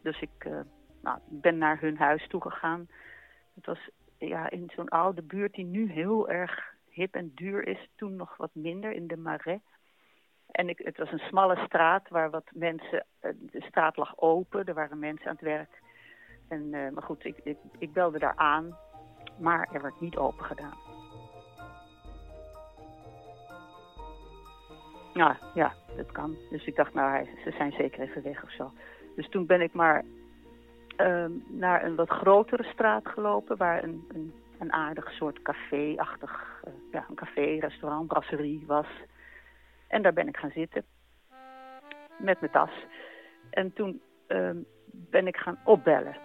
Dus 0.03 0.21
ik 0.21 0.45
uh, 0.47 0.59
nou, 1.01 1.17
ben 1.29 1.57
naar 1.57 1.79
hun 1.79 1.97
huis 1.97 2.27
toegegaan. 2.27 2.87
Het 3.55 3.65
was 3.65 3.89
ja, 4.17 4.49
in 4.49 4.71
zo'n 4.75 4.89
oude 4.89 5.21
buurt 5.21 5.53
die 5.53 5.65
nu 5.65 5.91
heel 5.91 6.29
erg 6.29 6.75
hip 6.97 7.15
en 7.15 7.31
duur 7.35 7.67
is. 7.67 7.89
Toen 7.95 8.15
nog 8.15 8.37
wat 8.37 8.49
minder 8.53 8.91
in 8.91 9.07
de 9.07 9.17
Marais. 9.17 9.59
En 10.51 10.69
ik, 10.69 10.77
het 10.83 10.97
was 10.97 11.11
een 11.11 11.27
smalle 11.29 11.57
straat 11.65 12.09
waar 12.09 12.29
wat 12.29 12.49
mensen... 12.51 13.05
Eh, 13.19 13.31
de 13.39 13.61
straat 13.61 13.97
lag 13.97 14.17
open, 14.17 14.65
er 14.65 14.73
waren 14.73 14.99
mensen 14.99 15.27
aan 15.27 15.35
het 15.35 15.43
werk. 15.43 15.81
En, 16.47 16.61
uh, 16.61 16.89
maar 16.89 17.03
goed, 17.03 17.25
ik, 17.25 17.37
ik, 17.43 17.57
ik 17.79 17.93
belde 17.93 18.19
daar 18.19 18.35
aan. 18.35 18.77
Maar 19.39 19.69
er 19.73 19.81
werd 19.81 19.99
niet 19.99 20.17
open 20.17 20.45
gedaan. 20.45 20.77
Nou 25.13 25.35
ja, 25.53 25.73
dat 25.95 26.11
kan. 26.11 26.37
Dus 26.49 26.65
ik 26.65 26.75
dacht, 26.75 26.93
nou, 26.93 27.25
ze 27.43 27.51
zijn 27.51 27.71
zeker 27.71 27.99
even 27.99 28.23
weg 28.23 28.43
of 28.43 28.51
zo. 28.51 28.71
Dus 29.15 29.29
toen 29.29 29.45
ben 29.45 29.61
ik 29.61 29.73
maar 29.73 30.03
uh, 30.97 31.25
naar 31.47 31.83
een 31.83 31.95
wat 31.95 32.09
grotere 32.09 32.63
straat 32.63 33.07
gelopen, 33.07 33.57
waar 33.57 33.83
een, 33.83 34.05
een, 34.13 34.33
een 34.59 34.73
aardig 34.73 35.11
soort 35.11 35.41
café-achtig, 35.41 36.61
uh, 36.67 36.73
ja, 36.91 37.05
een 37.09 37.15
café, 37.15 37.59
restaurant, 37.59 38.07
brasserie 38.07 38.63
was. 38.67 38.87
En 39.87 40.01
daar 40.01 40.13
ben 40.13 40.27
ik 40.27 40.37
gaan 40.37 40.51
zitten, 40.51 40.83
met 42.17 42.39
mijn 42.39 42.51
tas. 42.51 42.85
En 43.49 43.73
toen 43.73 44.01
uh, 44.27 44.49
ben 44.91 45.27
ik 45.27 45.37
gaan 45.37 45.59
opbellen. 45.63 46.15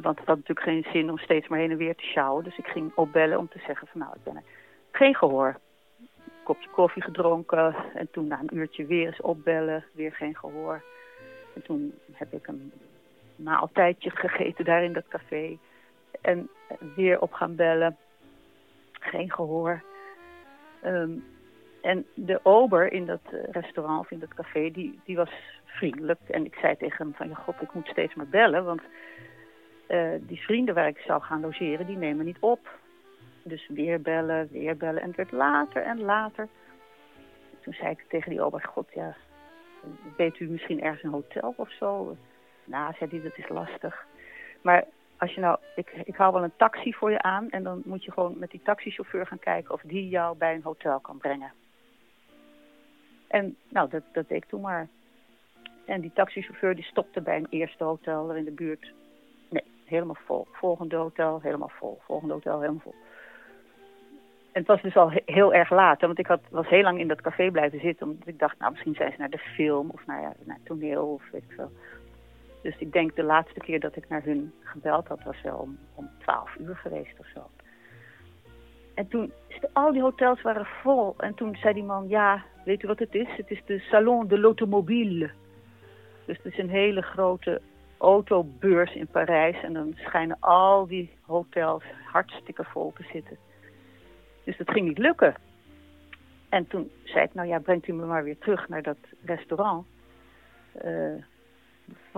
Want 0.00 0.18
het 0.18 0.28
had 0.28 0.36
natuurlijk 0.36 0.66
geen 0.66 0.86
zin 0.92 1.10
om 1.10 1.18
steeds 1.18 1.48
maar 1.48 1.58
heen 1.58 1.70
en 1.70 1.76
weer 1.76 1.94
te 1.94 2.04
sjouwen. 2.04 2.44
Dus 2.44 2.58
ik 2.58 2.66
ging 2.66 2.92
opbellen 2.94 3.38
om 3.38 3.48
te 3.48 3.58
zeggen 3.66 3.86
van 3.86 4.00
nou, 4.00 4.12
ik 4.14 4.22
ben. 4.24 4.44
Geen 4.90 5.14
gehoor. 5.14 5.60
Kopje 6.42 6.68
koffie 6.68 7.02
gedronken. 7.02 7.74
En 7.94 8.10
toen 8.10 8.26
na 8.26 8.40
een 8.40 8.56
uurtje 8.56 8.86
weer 8.86 9.06
eens 9.06 9.20
opbellen. 9.20 9.84
Weer 9.92 10.12
geen 10.12 10.36
gehoor. 10.36 10.82
En 11.54 11.62
toen 11.62 11.94
heb 12.12 12.32
ik 12.32 12.46
een 12.46 12.72
maaltijdje 13.36 14.10
gegeten 14.10 14.64
daar 14.64 14.84
in 14.84 14.92
dat 14.92 15.08
café. 15.08 15.58
En 16.20 16.48
weer 16.94 17.20
op 17.20 17.32
gaan 17.32 17.54
bellen. 17.54 17.96
Geen 18.92 19.32
gehoor. 19.32 19.82
Um, 20.84 21.24
en 21.82 22.06
de 22.14 22.40
ober 22.42 22.92
in 22.92 23.06
dat 23.06 23.20
restaurant 23.50 24.00
of 24.00 24.10
in 24.10 24.18
dat 24.18 24.34
café, 24.34 24.70
die, 24.70 25.00
die 25.04 25.16
was 25.16 25.30
vriendelijk. 25.64 26.20
En 26.26 26.44
ik 26.44 26.54
zei 26.54 26.76
tegen 26.76 27.06
hem 27.06 27.14
van, 27.14 27.28
ja 27.28 27.34
god, 27.34 27.60
ik 27.60 27.72
moet 27.72 27.86
steeds 27.86 28.14
maar 28.14 28.28
bellen. 28.28 28.64
Want 28.64 28.80
uh, 29.88 30.10
die 30.20 30.40
vrienden 30.40 30.74
waar 30.74 30.88
ik 30.88 30.98
zou 30.98 31.22
gaan 31.22 31.40
logeren, 31.40 31.86
die 31.86 31.96
nemen 31.96 32.24
niet 32.24 32.38
op. 32.40 32.68
Dus 33.42 33.68
weer 33.68 34.00
bellen, 34.00 34.48
weer 34.50 34.76
bellen. 34.76 35.02
En 35.02 35.08
het 35.08 35.16
werd 35.16 35.32
later 35.32 35.82
en 35.82 36.00
later. 36.00 36.48
Toen 37.60 37.72
zei 37.72 37.90
ik 37.90 38.04
tegen 38.08 38.30
die 38.30 38.42
ober, 38.42 38.62
god 38.62 38.88
ja, 38.94 39.16
weet 40.16 40.38
u 40.38 40.48
misschien 40.48 40.82
ergens 40.82 41.02
een 41.02 41.10
hotel 41.10 41.54
of 41.56 41.70
zo? 41.70 42.16
Nou, 42.64 42.94
zei 42.98 43.10
hij, 43.10 43.22
dat 43.22 43.38
is 43.38 43.48
lastig. 43.48 44.06
Maar 44.62 44.84
als 45.18 45.34
je 45.34 45.40
nou, 45.40 45.58
ik, 45.74 45.92
ik 46.04 46.16
hou 46.16 46.32
wel 46.32 46.42
een 46.42 46.56
taxi 46.56 46.94
voor 46.94 47.10
je 47.10 47.22
aan 47.22 47.50
en 47.50 47.62
dan 47.62 47.82
moet 47.84 48.04
je 48.04 48.12
gewoon 48.12 48.38
met 48.38 48.50
die 48.50 48.62
taxichauffeur 48.64 49.26
gaan 49.26 49.38
kijken 49.38 49.74
of 49.74 49.80
die 49.80 50.08
jou 50.08 50.36
bij 50.36 50.54
een 50.54 50.62
hotel 50.62 51.00
kan 51.00 51.18
brengen. 51.18 51.52
En 53.28 53.56
nou, 53.68 53.88
dat, 53.88 54.02
dat 54.12 54.28
deed 54.28 54.42
ik 54.42 54.48
toen 54.48 54.60
maar. 54.60 54.88
En 55.86 56.00
die 56.00 56.12
taxichauffeur 56.14 56.74
die 56.74 56.84
stopte 56.84 57.20
bij 57.20 57.36
een 57.36 57.46
eerste 57.50 57.84
hotel 57.84 58.30
er 58.30 58.36
in 58.36 58.44
de 58.44 58.50
buurt. 58.50 58.92
Nee, 59.48 59.64
helemaal 59.84 60.18
vol. 60.24 60.46
Volgende 60.52 60.96
hotel, 60.96 61.40
helemaal 61.42 61.72
vol. 61.78 61.98
Volgende 62.04 62.34
hotel, 62.34 62.60
helemaal 62.60 62.82
vol. 62.82 62.94
En 64.52 64.64
het 64.64 64.66
was 64.66 64.82
dus 64.82 64.96
al 64.96 65.12
heel 65.24 65.54
erg 65.54 65.70
laat, 65.70 66.00
want 66.00 66.18
ik 66.18 66.26
had, 66.26 66.40
was 66.50 66.68
heel 66.68 66.82
lang 66.82 67.00
in 67.00 67.08
dat 67.08 67.20
café 67.20 67.50
blijven 67.50 67.80
zitten. 67.80 68.06
Omdat 68.06 68.28
ik 68.28 68.38
dacht, 68.38 68.58
nou 68.58 68.70
misschien 68.70 68.94
zijn 68.94 69.12
ze 69.12 69.18
naar 69.18 69.30
de 69.30 69.38
film 69.38 69.90
of 69.90 70.06
naar, 70.06 70.20
ja, 70.20 70.32
naar 70.44 70.58
toneel 70.64 71.12
of 71.12 71.22
weet 71.30 71.42
ik 71.42 71.54
veel. 71.56 71.70
Dus 72.68 72.78
ik 72.78 72.92
denk 72.92 73.16
de 73.16 73.22
laatste 73.22 73.60
keer 73.60 73.80
dat 73.80 73.96
ik 73.96 74.08
naar 74.08 74.22
hun 74.22 74.52
gebeld 74.60 75.06
had, 75.06 75.22
was 75.22 75.42
wel 75.42 75.56
om, 75.56 75.78
om 75.94 76.10
12 76.18 76.56
uur 76.56 76.76
geweest 76.76 77.18
of 77.18 77.26
zo. 77.34 77.50
En 78.94 79.08
toen, 79.08 79.32
al 79.72 79.92
die 79.92 80.02
hotels 80.02 80.42
waren 80.42 80.66
vol. 80.82 81.14
En 81.18 81.34
toen 81.34 81.56
zei 81.56 81.74
die 81.74 81.82
man, 81.82 82.08
ja, 82.08 82.44
weet 82.64 82.82
u 82.82 82.86
wat 82.86 82.98
het 82.98 83.14
is? 83.14 83.28
Het 83.36 83.50
is 83.50 83.62
de 83.66 83.78
Salon 83.78 84.28
de 84.28 84.38
l'Automobile. 84.38 85.30
Dus 86.24 86.36
het 86.36 86.52
is 86.52 86.58
een 86.58 86.70
hele 86.70 87.02
grote 87.02 87.60
autobeurs 87.98 88.94
in 88.94 89.06
Parijs. 89.06 89.62
En 89.62 89.72
dan 89.72 89.94
schijnen 89.96 90.36
al 90.40 90.86
die 90.86 91.10
hotels 91.20 91.84
hartstikke 92.04 92.64
vol 92.64 92.92
te 92.92 93.04
zitten. 93.12 93.36
Dus 94.44 94.56
dat 94.56 94.70
ging 94.70 94.86
niet 94.86 94.98
lukken. 94.98 95.34
En 96.48 96.66
toen 96.66 96.90
zei 97.04 97.24
ik, 97.24 97.34
nou 97.34 97.48
ja, 97.48 97.58
brengt 97.58 97.88
u 97.88 97.92
me 97.92 98.04
maar 98.04 98.24
weer 98.24 98.38
terug 98.38 98.68
naar 98.68 98.82
dat 98.82 98.98
restaurant. 99.24 99.86
Uh, 100.84 101.22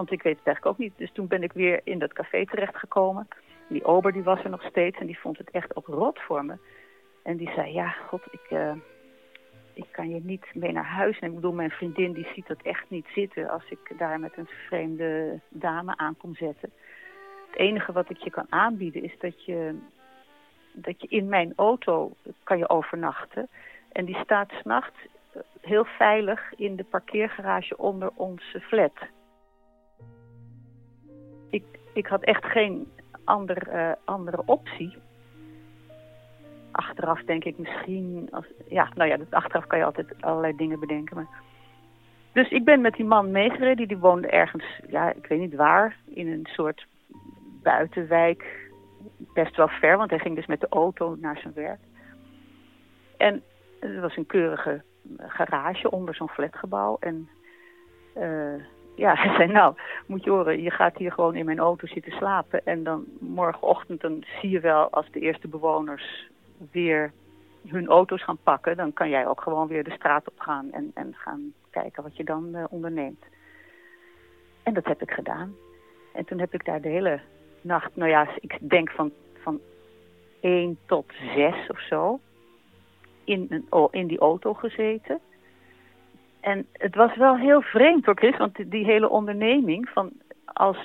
want 0.01 0.13
ik 0.13 0.23
weet 0.23 0.37
het 0.37 0.47
eigenlijk 0.47 0.77
ook 0.77 0.85
niet. 0.85 0.99
Dus 0.99 1.13
toen 1.13 1.27
ben 1.27 1.43
ik 1.43 1.53
weer 1.53 1.81
in 1.85 1.99
dat 1.99 2.13
café 2.13 2.47
terechtgekomen. 2.47 3.29
Die 3.69 3.85
ober 3.85 4.13
die 4.13 4.23
was 4.23 4.45
er 4.45 4.51
nog 4.51 4.63
steeds 4.63 4.99
en 4.99 5.07
die 5.07 5.19
vond 5.19 5.39
het 5.39 5.51
echt 5.51 5.77
ook 5.77 5.87
rot 5.87 6.21
voor 6.21 6.45
me. 6.45 6.57
En 7.23 7.37
die 7.37 7.51
zei, 7.51 7.73
ja, 7.73 7.89
god, 8.09 8.23
ik, 8.31 8.51
uh, 8.51 8.73
ik 9.73 9.87
kan 9.91 10.09
je 10.09 10.21
niet 10.23 10.55
mee 10.55 10.73
naar 10.73 10.85
huis 10.85 11.19
nemen. 11.19 11.37
Ik 11.37 11.43
bedoel, 11.43 11.57
mijn 11.57 11.71
vriendin 11.71 12.13
die 12.13 12.27
ziet 12.35 12.47
dat 12.47 12.63
echt 12.63 12.85
niet 12.89 13.07
zitten 13.15 13.49
als 13.49 13.71
ik 13.71 13.99
daar 13.99 14.21
met 14.21 14.37
een 14.37 14.49
vreemde 14.67 15.41
dame 15.49 15.97
aan 15.97 16.17
kom 16.17 16.35
zetten. 16.35 16.71
Het 17.51 17.59
enige 17.59 17.93
wat 17.93 18.11
ik 18.11 18.17
je 18.17 18.31
kan 18.31 18.47
aanbieden 18.49 19.03
is 19.03 19.19
dat 19.19 19.45
je, 19.45 19.79
dat 20.73 21.01
je 21.01 21.09
in 21.09 21.29
mijn 21.29 21.53
auto 21.57 22.13
kan 22.43 22.59
je 22.59 22.69
overnachten. 22.69 23.49
En 23.93 24.05
die 24.05 24.17
staat 24.17 24.51
s'nachts 24.51 24.99
heel 25.61 25.85
veilig 25.85 26.55
in 26.57 26.77
de 26.77 26.85
parkeergarage 26.85 27.77
onder 27.77 28.11
onze 28.15 28.61
flat 28.61 28.93
ik, 31.51 31.65
ik 31.93 32.07
had 32.07 32.23
echt 32.23 32.45
geen 32.45 32.93
ander, 33.25 33.69
uh, 33.75 33.93
andere 34.05 34.43
optie. 34.45 34.97
Achteraf 36.71 37.23
denk 37.23 37.45
ik 37.45 37.59
misschien... 37.59 38.29
Als, 38.31 38.47
ja, 38.69 38.89
nou 38.95 39.11
ja, 39.11 39.19
achteraf 39.31 39.67
kan 39.67 39.79
je 39.79 39.85
altijd 39.85 40.15
allerlei 40.21 40.57
dingen 40.57 40.81
bedenken. 40.81 41.17
Maar... 41.17 41.29
Dus 42.33 42.51
ik 42.51 42.65
ben 42.65 42.81
met 42.81 42.95
die 42.95 43.05
man 43.05 43.31
meegereden. 43.31 43.89
Die 43.89 43.99
woonde 43.99 44.29
ergens, 44.29 44.81
ja, 44.89 45.13
ik 45.13 45.27
weet 45.27 45.41
niet 45.41 45.55
waar, 45.55 45.97
in 46.07 46.29
een 46.29 46.47
soort 46.53 46.87
buitenwijk. 47.63 48.71
Best 49.35 49.57
wel 49.57 49.69
ver, 49.69 49.97
want 49.97 50.11
hij 50.11 50.19
ging 50.19 50.37
dus 50.37 50.47
met 50.47 50.61
de 50.61 50.69
auto 50.69 51.17
naar 51.21 51.39
zijn 51.39 51.55
werk. 51.55 51.81
En 53.17 53.43
er 53.81 54.01
was 54.01 54.17
een 54.17 54.27
keurige 54.27 54.83
garage 55.19 55.91
onder 55.91 56.15
zo'n 56.15 56.29
flatgebouw. 56.29 56.97
En... 57.01 57.29
Uh, 58.17 58.63
ja, 59.05 59.15
hij 59.15 59.35
zei, 59.37 59.53
nou, 59.53 59.75
moet 60.07 60.25
je 60.25 60.31
horen, 60.31 60.63
je 60.63 60.71
gaat 60.71 60.97
hier 60.97 61.13
gewoon 61.13 61.35
in 61.35 61.45
mijn 61.45 61.59
auto 61.59 61.87
zitten 61.87 62.13
slapen. 62.13 62.65
En 62.65 62.83
dan 62.85 63.05
morgenochtend, 63.21 64.01
dan 64.01 64.25
zie 64.41 64.51
je 64.51 64.61
wel 64.61 64.91
als 64.91 65.11
de 65.11 65.21
eerste 65.21 65.49
bewoners 65.49 66.29
weer 66.71 67.13
hun 67.69 67.87
auto's 67.87 68.23
gaan 68.23 68.39
pakken. 68.43 68.77
Dan 68.77 68.93
kan 68.93 69.09
jij 69.09 69.27
ook 69.27 69.41
gewoon 69.41 69.69
weer 69.69 69.85
de 69.85 69.91
straat 69.91 70.29
op 70.29 70.41
gaan 70.41 70.73
en, 70.73 70.91
en 70.95 71.15
gaan 71.17 71.53
kijken 71.71 72.03
wat 72.03 72.17
je 72.17 72.25
dan 72.25 72.49
uh, 72.55 72.65
onderneemt. 72.71 73.25
En 74.63 74.75
dat 74.75 74.85
heb 74.85 75.03
ik 75.03 75.11
gedaan. 75.11 75.55
En 76.13 76.25
toen 76.25 76.39
heb 76.39 76.55
ik 76.55 76.65
daar 76.65 76.81
de 76.81 76.89
hele 76.89 77.21
nacht, 77.61 77.97
nou 77.97 78.11
ja, 78.11 78.29
ik 78.41 78.59
denk 78.61 78.91
van, 78.91 79.11
van 79.43 79.61
1 80.41 80.79
tot 80.87 81.13
6 81.35 81.67
of 81.69 81.81
zo, 81.81 82.21
in, 83.25 83.67
in 83.91 84.07
die 84.07 84.19
auto 84.19 84.55
gezeten. 84.55 85.21
En 86.41 86.67
het 86.73 86.95
was 86.95 87.17
wel 87.17 87.37
heel 87.37 87.63
vreemd 87.63 88.05
hoor, 88.05 88.17
Chris, 88.17 88.37
want 88.37 88.71
die, 88.71 88.85
hele 88.85 89.09
onderneming 89.09 89.89
van 89.89 90.13
als 90.45 90.79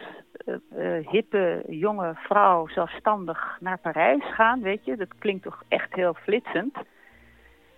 uh, 0.45 0.55
uh, 0.77 1.07
hippe 1.07 1.63
jonge 1.67 2.13
vrouw 2.15 2.67
zelfstandig 2.67 3.57
naar 3.59 3.77
Parijs 3.77 4.33
gaan, 4.33 4.61
weet 4.61 4.85
je, 4.85 4.95
dat 4.95 5.17
klinkt 5.19 5.43
toch 5.43 5.63
echt 5.67 5.93
heel 5.93 6.13
flitsend. 6.13 6.77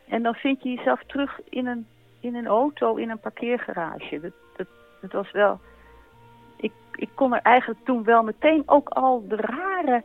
En 0.08 0.24
dan 0.24 0.34
vind 0.34 0.64
je 0.64 0.70
jezelf 0.70 1.04
terug 1.04 1.40
in 1.50 1.68
een, 1.68 1.88
in 2.20 2.36
een 2.36 2.48
auto, 2.48 2.96
in 2.96 3.10
een 3.10 3.20
parkeergarage. 3.20 4.20
Dat, 4.20 4.34
dat, 4.56 4.68
dat 5.02 5.12
was 5.12 5.32
wel. 5.32 5.60
Ik, 6.58 6.72
ik 6.96 7.10
kon 7.16 7.34
er 7.34 7.42
eigenlijk 7.42 7.80
toen 7.86 8.04
wel 8.04 8.24
meteen 8.24 8.64
ook 8.66 8.90
al 8.90 9.28
de 9.28 9.36
rare, 9.36 10.04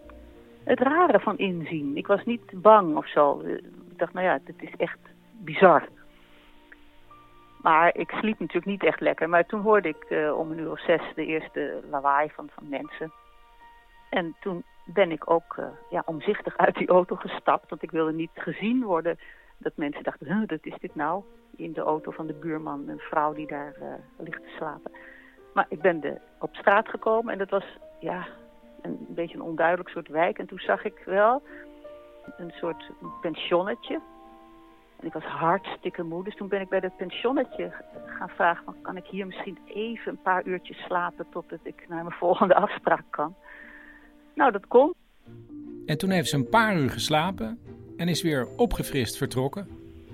het 0.64 0.80
rare 0.80 1.20
van 1.20 1.38
inzien. 1.38 1.96
Ik 1.96 2.06
was 2.06 2.24
niet 2.24 2.62
bang 2.62 2.96
of 2.96 3.08
zo. 3.08 3.40
Ik 3.90 3.98
dacht, 3.98 4.12
nou 4.12 4.26
ja, 4.26 4.38
dit 4.44 4.62
is 4.62 4.76
echt 4.76 4.98
bizar. 5.32 5.88
Maar 7.62 7.96
ik 7.96 8.10
sliep 8.10 8.38
natuurlijk 8.38 8.66
niet 8.66 8.84
echt 8.84 9.00
lekker. 9.00 9.28
Maar 9.28 9.46
toen 9.46 9.60
hoorde 9.60 9.88
ik 9.88 10.06
uh, 10.08 10.38
om 10.38 10.50
een 10.50 10.58
uur 10.58 10.70
of 10.70 10.80
zes 10.80 11.00
de 11.14 11.26
eerste 11.26 11.82
lawaai 11.90 12.30
van, 12.34 12.48
van 12.54 12.68
mensen. 12.68 13.12
En 14.10 14.36
toen 14.40 14.64
ben 14.84 15.10
ik 15.10 15.30
ook 15.30 15.56
uh, 15.58 15.66
ja, 15.90 16.02
omzichtig 16.04 16.56
uit 16.56 16.74
die 16.74 16.88
auto 16.88 17.16
gestapt. 17.16 17.70
Want 17.70 17.82
ik 17.82 17.90
wilde 17.90 18.12
niet 18.12 18.30
gezien 18.34 18.82
worden 18.82 19.18
dat 19.58 19.72
mensen 19.76 20.02
dachten, 20.02 20.26
huh, 20.26 20.48
wat 20.48 20.58
is 20.62 20.78
dit 20.80 20.94
nou? 20.94 21.22
In 21.56 21.72
de 21.72 21.80
auto 21.80 22.10
van 22.10 22.26
de 22.26 22.34
buurman, 22.34 22.88
een 22.88 22.98
vrouw 22.98 23.32
die 23.32 23.46
daar 23.46 23.74
uh, 23.80 23.94
ligt 24.18 24.42
te 24.42 24.52
slapen. 24.56 24.92
Maar 25.54 25.66
ik 25.68 25.80
ben 25.80 26.00
de, 26.00 26.20
op 26.38 26.54
straat 26.54 26.88
gekomen 26.88 27.32
en 27.32 27.38
dat 27.38 27.50
was 27.50 27.78
ja, 28.00 28.26
een 28.82 29.06
beetje 29.08 29.36
een 29.36 29.42
onduidelijk 29.42 29.88
soort 29.88 30.08
wijk. 30.08 30.38
En 30.38 30.46
toen 30.46 30.58
zag 30.58 30.84
ik 30.84 31.02
wel 31.04 31.42
een 32.36 32.50
soort 32.50 32.90
pensionnetje 33.20 34.00
en 35.02 35.08
ik 35.08 35.12
was 35.12 35.24
hartstikke 35.24 36.02
moe. 36.02 36.24
Dus 36.24 36.36
toen 36.36 36.48
ben 36.48 36.60
ik 36.60 36.68
bij 36.68 36.80
dat 36.80 36.96
pensionnetje 36.96 37.72
gaan 38.06 38.28
vragen... 38.28 38.64
Van, 38.64 38.76
kan 38.82 38.96
ik 38.96 39.06
hier 39.06 39.26
misschien 39.26 39.58
even 39.74 40.12
een 40.12 40.22
paar 40.22 40.44
uurtjes 40.44 40.76
slapen... 40.76 41.26
totdat 41.30 41.58
ik 41.62 41.84
naar 41.88 42.04
mijn 42.04 42.18
volgende 42.24 42.54
afspraak 42.54 43.04
kan? 43.10 43.34
Nou, 44.34 44.52
dat 44.52 44.66
kon. 44.66 44.94
En 45.86 45.98
toen 45.98 46.10
heeft 46.10 46.28
ze 46.28 46.36
een 46.36 46.48
paar 46.48 46.76
uur 46.76 46.90
geslapen... 46.90 47.58
en 47.96 48.08
is 48.08 48.22
weer 48.22 48.46
opgefrist 48.56 49.16
vertrokken. 49.16 49.68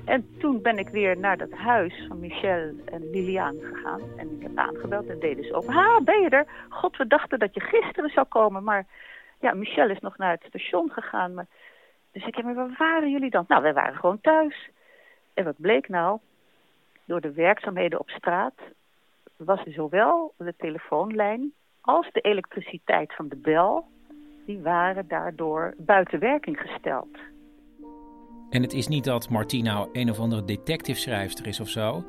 En 0.04 0.28
toen 0.38 0.62
ben 0.62 0.78
ik 0.78 0.88
weer 0.88 1.18
naar 1.18 1.36
dat 1.36 1.52
huis 1.52 2.04
van 2.08 2.20
Michel 2.20 2.72
en 2.84 3.10
Lilian 3.10 3.56
gegaan. 3.60 4.00
En 4.16 4.36
ik 4.36 4.42
heb 4.42 4.56
aangebeld 4.56 5.06
en 5.06 5.18
deden 5.18 5.44
ze 5.44 5.54
open. 5.54 5.72
Ha, 5.72 6.00
ben 6.00 6.20
je 6.20 6.28
er? 6.28 6.46
God, 6.68 6.96
we 6.96 7.06
dachten 7.06 7.38
dat 7.38 7.54
je 7.54 7.60
gisteren 7.60 8.10
zou 8.10 8.26
komen. 8.26 8.64
Maar 8.64 8.86
ja, 9.40 9.54
Michel 9.54 9.90
is 9.90 10.00
nog 10.00 10.18
naar 10.18 10.30
het 10.30 10.44
station 10.48 10.90
gegaan. 10.90 11.34
Maar... 11.34 11.46
Dus 12.12 12.26
ik 12.26 12.34
heb 12.34 12.44
me, 12.44 12.54
waar 12.54 12.74
waren 12.78 13.10
jullie 13.10 13.30
dan? 13.30 13.44
Nou, 13.48 13.62
wij 13.62 13.74
waren 13.74 13.96
gewoon 13.96 14.20
thuis. 14.20 14.70
En 15.38 15.44
wat 15.44 15.60
bleek 15.60 15.88
nou? 15.88 16.18
Door 17.04 17.20
de 17.20 17.32
werkzaamheden 17.32 18.00
op 18.00 18.10
straat 18.10 18.54
was 19.36 19.62
zowel 19.64 20.34
de 20.36 20.54
telefoonlijn 20.56 21.52
als 21.80 22.08
de 22.12 22.20
elektriciteit 22.20 23.14
van 23.14 23.28
de 23.28 23.36
bel, 23.36 23.86
die 24.46 24.60
waren 24.60 25.08
daardoor 25.08 25.74
buiten 25.76 26.18
werking 26.18 26.58
gesteld. 26.60 27.18
En 28.50 28.62
het 28.62 28.72
is 28.72 28.88
niet 28.88 29.04
dat 29.04 29.30
Martina 29.30 29.86
een 29.92 30.10
of 30.10 30.18
andere 30.18 30.44
detective-schrijfster 30.44 31.46
is 31.46 31.60
of 31.60 31.68
zo, 31.68 32.04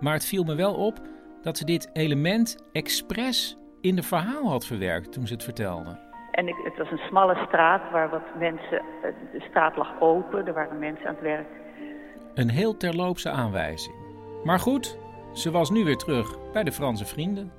maar 0.00 0.14
het 0.14 0.26
viel 0.26 0.44
me 0.44 0.54
wel 0.54 0.74
op 0.74 1.00
dat 1.42 1.58
ze 1.58 1.64
dit 1.64 1.90
element 1.92 2.68
expres 2.72 3.58
in 3.80 3.96
de 3.96 4.02
verhaal 4.02 4.48
had 4.48 4.66
verwerkt 4.66 5.12
toen 5.12 5.26
ze 5.26 5.32
het 5.32 5.44
vertelde. 5.44 5.98
En 6.30 6.48
ik, 6.48 6.56
het 6.64 6.76
was 6.76 6.90
een 6.90 7.06
smalle 7.08 7.44
straat 7.46 7.90
waar 7.90 8.10
wat 8.10 8.34
mensen, 8.38 8.82
de 9.32 9.44
straat 9.48 9.76
lag 9.76 10.00
open, 10.00 10.46
er 10.46 10.54
waren 10.54 10.78
mensen 10.78 11.06
aan 11.06 11.14
het 11.14 11.22
werk. 11.22 11.61
Een 12.34 12.50
heel 12.50 12.76
terloopse 12.76 13.30
aanwijzing. 13.30 13.94
Maar 14.44 14.58
goed, 14.58 14.98
ze 15.32 15.50
was 15.50 15.70
nu 15.70 15.84
weer 15.84 15.96
terug 15.96 16.52
bij 16.52 16.64
de 16.64 16.72
Franse 16.72 17.06
vrienden. 17.06 17.52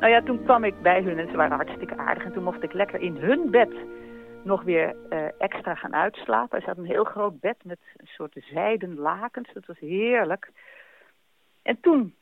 Nou 0.00 0.12
ja, 0.12 0.22
toen 0.22 0.44
kwam 0.44 0.64
ik 0.64 0.82
bij 0.82 1.02
hun 1.02 1.18
en 1.18 1.30
ze 1.30 1.36
waren 1.36 1.56
hartstikke 1.56 1.96
aardig. 1.96 2.24
En 2.24 2.32
toen 2.32 2.42
mocht 2.42 2.62
ik 2.62 2.72
lekker 2.72 3.00
in 3.00 3.16
hun 3.16 3.50
bed 3.50 3.72
nog 4.44 4.62
weer 4.62 4.96
uh, 5.10 5.18
extra 5.38 5.74
gaan 5.74 5.94
uitslapen. 5.94 6.60
Ze 6.60 6.66
had 6.66 6.78
een 6.78 6.84
heel 6.84 7.04
groot 7.04 7.40
bed 7.40 7.56
met 7.64 7.78
een 7.96 8.06
soort 8.06 8.36
zijden 8.52 8.98
lakens. 8.98 9.52
Dat 9.52 9.66
was 9.66 9.78
heerlijk. 9.78 10.50
En 11.62 11.80
toen 11.80 12.14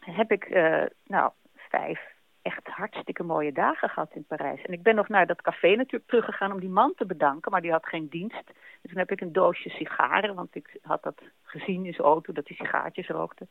heb 0.00 0.32
ik, 0.32 0.48
uh, 0.48 0.82
nou, 1.06 1.30
vijf 1.56 2.11
echt 2.42 2.66
hartstikke 2.66 3.22
mooie 3.22 3.52
dagen 3.52 3.88
gehad 3.88 4.10
in 4.14 4.24
Parijs. 4.24 4.62
En 4.62 4.72
ik 4.72 4.82
ben 4.82 4.94
nog 4.94 5.08
naar 5.08 5.26
dat 5.26 5.42
café 5.42 5.74
natuurlijk 5.74 6.10
teruggegaan 6.10 6.52
om 6.52 6.60
die 6.60 6.68
man 6.68 6.92
te 6.96 7.06
bedanken, 7.06 7.50
maar 7.50 7.60
die 7.60 7.70
had 7.70 7.86
geen 7.86 8.08
dienst. 8.08 8.46
Dus 8.80 8.90
toen 8.90 8.98
heb 8.98 9.10
ik 9.10 9.20
een 9.20 9.32
doosje 9.32 9.68
sigaren, 9.68 10.34
want 10.34 10.54
ik 10.54 10.78
had 10.82 11.02
dat 11.02 11.22
gezien 11.42 11.86
in 11.86 11.92
zijn 11.92 12.06
auto, 12.06 12.32
dat 12.32 12.48
hij 12.48 12.56
sigaartjes 12.56 13.08
rookte. 13.08 13.46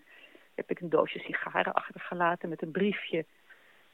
Heb 0.56 0.70
ik 0.70 0.80
een 0.80 0.90
doosje 0.90 1.20
sigaren 1.20 1.74
achtergelaten 1.74 2.50
met 2.50 2.62
een 2.62 2.72
briefje. 2.72 3.26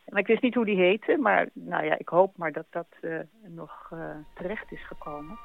En 0.05 0.17
ik 0.17 0.27
wist 0.27 0.41
niet 0.41 0.55
hoe 0.55 0.65
die 0.65 0.77
heette, 0.77 1.17
maar 1.17 1.49
nou 1.53 1.85
ja, 1.85 1.97
ik 1.97 2.09
hoop 2.09 2.37
maar 2.37 2.51
dat 2.51 2.65
dat 2.69 2.87
uh, 3.01 3.19
nog 3.41 3.89
uh, 3.93 4.15
terecht 4.33 4.71
is 4.71 4.87
gekomen. 4.87 5.37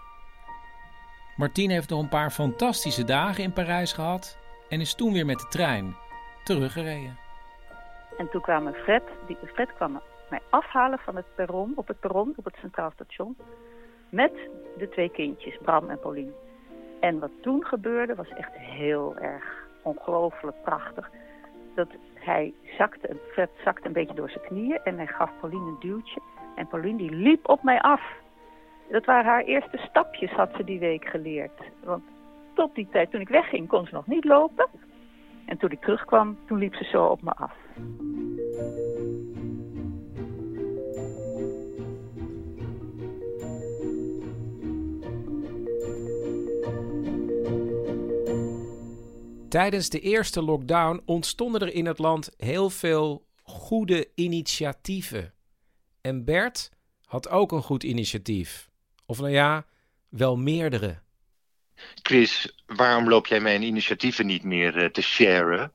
Martien 1.37 1.71
heeft 1.71 1.91
nog 1.91 2.03
een 2.03 2.09
paar 2.09 2.31
fantastische 2.31 3.05
dagen 3.05 3.45
in 3.45 3.53
Parijs 3.53 3.93
gehad 3.93 4.39
en 4.69 4.81
is 4.81 4.95
toen 4.95 5.13
weer 5.13 5.27
met 5.27 5.39
de 5.39 5.49
trein 5.49 5.97
teruggereden. 6.45 7.19
En 8.23 8.29
toen 8.31 8.41
kwam 8.41 8.73
Fred, 8.73 9.03
die, 9.27 9.37
Fred 9.45 9.73
kwam 9.75 10.01
mij 10.31 10.41
afhalen 10.51 10.99
van 10.99 11.17
het 11.17 11.25
perron, 11.35 11.73
op 11.75 11.89
het 11.89 12.01
perron, 12.01 12.33
op 12.37 12.45
het 12.45 12.57
Centraal 12.61 12.91
Station. 12.91 13.37
Met 14.09 14.33
de 14.79 14.89
twee 14.89 15.09
kindjes, 15.09 15.59
Bram 15.63 15.91
en 15.91 15.99
Paulien. 15.99 16.33
En 17.01 17.19
wat 17.19 17.31
toen 17.41 17.65
gebeurde 17.65 18.15
was 18.15 18.29
echt 18.29 18.53
heel 18.55 19.17
erg 19.17 19.67
ongelooflijk 19.83 20.63
prachtig. 20.63 21.11
Dat 21.75 21.89
hij 22.15 22.55
zakte, 22.79 23.17
Fred 23.33 23.51
zakte 23.65 23.87
een 23.87 23.93
beetje 23.93 24.15
door 24.15 24.31
zijn 24.31 24.45
knieën 24.45 24.81
en 24.85 24.97
hij 24.97 25.07
gaf 25.07 25.31
Pauline 25.41 25.67
een 25.67 25.81
duwtje. 25.81 26.21
En 26.57 26.67
Pauline 26.67 26.99
die 26.99 27.11
liep 27.11 27.49
op 27.49 27.63
mij 27.63 27.81
af. 27.81 28.03
Dat 28.91 29.05
waren 29.05 29.31
haar 29.31 29.45
eerste 29.45 29.79
stapjes, 29.79 30.31
had 30.31 30.51
ze 30.57 30.65
die 30.65 30.79
week 30.79 31.05
geleerd. 31.05 31.63
Want 31.85 32.03
tot 32.55 32.75
die 32.75 32.89
tijd, 32.91 33.11
toen 33.11 33.21
ik 33.21 33.29
wegging, 33.29 33.69
kon 33.69 33.87
ze 33.87 33.95
nog 33.95 34.07
niet 34.07 34.25
lopen. 34.25 34.67
En 35.47 35.59
toen 35.59 35.71
ik 35.71 35.81
terugkwam, 35.81 36.39
toen 36.47 36.59
liep 36.59 36.75
ze 36.75 36.85
zo 36.85 37.05
op 37.05 37.23
me 37.23 37.33
af. 37.35 37.62
Tijdens 49.53 49.89
de 49.89 50.01
eerste 50.01 50.43
lockdown 50.43 51.03
ontstonden 51.05 51.61
er 51.61 51.75
in 51.75 51.87
het 51.87 51.99
land 51.99 52.31
heel 52.37 52.71
veel 52.71 53.27
goede 53.43 54.09
initiatieven. 54.15 55.35
En 56.01 56.25
Bert 56.25 56.71
had 57.05 57.29
ook 57.29 57.53
een 57.53 57.63
goed 57.63 57.83
initiatief. 57.83 58.71
Of 59.07 59.19
nou 59.19 59.31
ja, 59.31 59.67
wel 60.09 60.37
meerdere. 60.37 61.01
Chris, 62.03 62.63
waarom 62.67 63.09
loop 63.09 63.27
jij 63.27 63.41
mijn 63.41 63.63
initiatieven 63.63 64.27
niet 64.27 64.45
meer 64.45 64.83
uh, 64.83 64.85
te 64.85 65.03
sharen? 65.03 65.73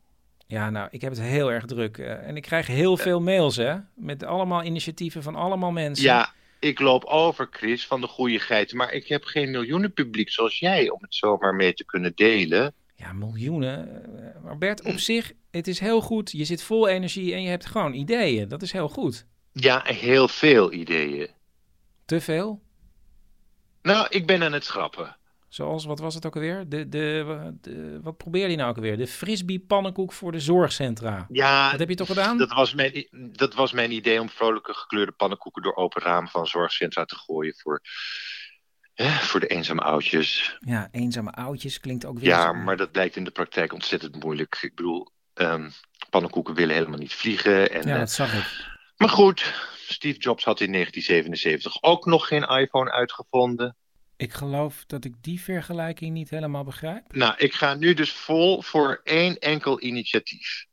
Ja, 0.48 0.70
nou, 0.70 0.88
ik 0.92 1.02
heb 1.02 1.12
het 1.12 1.22
heel 1.22 1.52
erg 1.52 1.66
druk. 1.66 1.98
Uh, 1.98 2.28
en 2.28 2.36
ik 2.36 2.42
krijg 2.42 2.68
heel 2.68 2.98
veel 2.98 3.22
mails, 3.22 3.56
hè? 3.56 3.76
Met 3.96 4.24
allemaal 4.24 4.64
initiatieven 4.64 5.24
van 5.24 5.36
allemaal 5.36 5.72
mensen. 5.72 6.06
Ja, 6.06 6.34
ik 6.60 6.80
loop 6.80 7.04
over, 7.04 7.48
Chris, 7.52 7.88
van 7.88 8.02
de 8.02 8.08
goede 8.08 8.40
geiten. 8.40 8.78
Maar 8.78 8.94
ik 8.94 9.08
heb 9.08 9.24
geen 9.24 9.52
miljoenen 9.52 9.94
publiek 9.94 10.30
zoals 10.30 10.60
jij 10.60 10.90
om 10.90 10.98
het 11.02 11.16
zomaar 11.16 11.56
mee 11.56 11.74
te 11.74 11.86
kunnen 11.86 12.12
delen. 12.16 12.74
Ja, 12.96 13.14
miljoenen. 13.14 14.06
Eh, 14.18 14.44
maar 14.44 14.58
Bert, 14.58 14.84
op 14.84 14.98
zich, 15.00 15.32
het 15.52 15.68
is 15.68 15.80
heel 15.80 16.02
goed. 16.02 16.32
Je 16.32 16.46
zit 16.46 16.64
vol 16.64 16.88
energie 16.88 17.34
en 17.34 17.42
je 17.42 17.50
hebt 17.50 17.66
gewoon 17.66 17.94
ideeën. 17.94 18.48
Dat 18.48 18.62
is 18.62 18.72
heel 18.72 18.90
goed. 18.90 19.26
Ja, 19.52 19.82
heel 19.86 20.28
veel 20.28 20.74
ideeën. 20.74 21.28
Te 22.06 22.22
veel? 22.22 22.62
Nou, 23.82 24.08
ik 24.10 24.26
ben 24.26 24.44
aan 24.44 24.54
het 24.54 24.66
schrappen. 24.66 25.17
Zoals, 25.50 25.86
wat 25.86 26.00
was 26.00 26.16
het 26.16 26.26
ook 26.26 26.36
alweer? 26.36 26.70
De, 26.70 26.90
de, 26.90 27.54
de, 27.62 28.00
wat 28.02 28.18
probeerde 28.18 28.52
je 28.52 28.58
nou 28.58 28.70
ook 28.70 28.76
alweer? 28.76 28.98
De 28.98 29.08
frisbee 29.08 29.60
pannenkoek 29.60 30.14
voor 30.14 30.32
de 30.32 30.40
zorgcentra. 30.40 31.26
Ja, 31.30 31.70
dat 31.70 31.80
heb 31.80 31.90
je 31.90 31.96
toch 31.96 32.08
gedaan? 32.08 32.38
Dat 32.38 32.54
was, 32.54 32.74
mijn, 32.74 33.08
dat 33.12 33.54
was 33.54 33.72
mijn 33.72 33.92
idee 33.92 34.22
om 34.22 34.30
vrolijke 34.30 34.74
gekleurde 34.74 35.12
pannenkoeken 35.12 35.62
door 35.62 35.76
open 35.76 36.02
ramen 36.02 36.30
van 36.30 36.48
zorgcentra 36.48 37.06
te 37.06 37.16
gooien 37.16 37.56
voor, 37.58 37.82
hè, 38.94 39.10
voor 39.10 39.40
de 39.40 39.48
eenzame 39.48 39.82
oudjes. 39.82 40.58
Ja, 40.60 40.88
eenzame 40.92 41.32
oudjes 41.32 41.80
klinkt 41.80 42.06
ook 42.06 42.20
weer. 42.20 42.28
Ja, 42.28 42.48
zo. 42.48 42.54
maar 42.54 42.78
dat 42.78 42.92
blijkt 42.92 43.16
in 43.16 43.24
de 43.24 43.32
praktijk 43.32 43.74
ontzettend 43.74 44.24
moeilijk. 44.24 44.58
Ik 44.62 44.76
bedoel, 44.76 45.12
um, 45.34 45.72
pannenkoeken 46.10 46.54
willen 46.54 46.76
helemaal 46.76 47.00
niet 47.00 47.14
vliegen. 47.14 47.72
En, 47.72 47.88
ja, 47.88 47.98
dat 47.98 48.12
zag 48.12 48.34
ik. 48.34 48.76
Maar 48.98 49.10
goed, 49.10 49.54
Steve 49.88 50.20
Jobs 50.20 50.44
had 50.44 50.60
in 50.60 50.72
1977 50.72 51.84
ook 51.84 52.06
nog 52.06 52.28
geen 52.28 52.44
iPhone 52.44 52.92
uitgevonden. 52.92 53.76
Ik 54.18 54.34
geloof 54.34 54.84
dat 54.88 55.06
ik 55.06 55.14
die 55.22 55.42
vergelijking 55.42 56.14
niet 56.14 56.30
helemaal 56.30 56.64
begrijp. 56.64 57.14
Nou, 57.14 57.34
ik 57.38 57.54
ga 57.54 57.74
nu 57.74 57.94
dus 57.94 58.12
vol 58.12 58.62
voor 58.62 59.02
één 59.04 59.40
enkel 59.40 59.82
initiatief. 59.82 60.66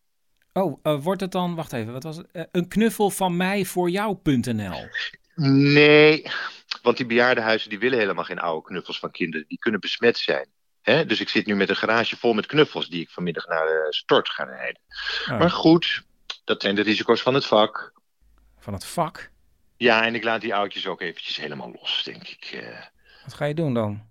Oh, 0.52 0.80
uh, 0.82 1.02
wordt 1.02 1.20
het 1.20 1.32
dan, 1.32 1.54
wacht 1.54 1.72
even, 1.72 1.92
wat 1.92 2.02
was 2.02 2.16
het? 2.16 2.26
Uh, 2.32 2.42
een 2.52 2.68
knuffel 2.68 3.10
van 3.10 3.36
mij 3.36 3.64
voor 3.64 3.90
jou.nl? 3.90 4.88
Nee, 5.34 6.26
want 6.82 6.96
die 6.96 7.06
bejaardenhuizen 7.06 7.70
die 7.70 7.78
willen 7.78 7.98
helemaal 7.98 8.24
geen 8.24 8.38
oude 8.38 8.66
knuffels 8.66 8.98
van 8.98 9.10
kinderen. 9.10 9.46
Die 9.48 9.58
kunnen 9.58 9.80
besmet 9.80 10.18
zijn. 10.18 10.48
Hè? 10.82 11.06
Dus 11.06 11.20
ik 11.20 11.28
zit 11.28 11.46
nu 11.46 11.54
met 11.56 11.68
een 11.68 11.76
garage 11.76 12.16
vol 12.16 12.32
met 12.32 12.46
knuffels 12.46 12.88
die 12.88 13.00
ik 13.00 13.10
vanmiddag 13.10 13.46
naar 13.46 13.66
de 13.66 13.86
stort 13.90 14.28
ga 14.28 14.44
rijden. 14.44 14.80
Oh. 15.30 15.38
Maar 15.38 15.50
goed, 15.50 16.02
dat 16.44 16.62
zijn 16.62 16.74
de 16.74 16.82
risico's 16.82 17.22
van 17.22 17.34
het 17.34 17.46
vak. 17.46 17.92
Van 18.58 18.72
het 18.72 18.84
vak? 18.84 19.30
Ja, 19.76 20.04
en 20.04 20.14
ik 20.14 20.24
laat 20.24 20.40
die 20.40 20.54
oudjes 20.54 20.86
ook 20.86 21.00
eventjes 21.00 21.36
helemaal 21.36 21.72
los, 21.72 22.02
denk 22.04 22.28
ik. 22.28 22.64
Wat 23.24 23.34
ga 23.34 23.44
je 23.44 23.54
doen 23.54 23.74
dan? 23.74 24.06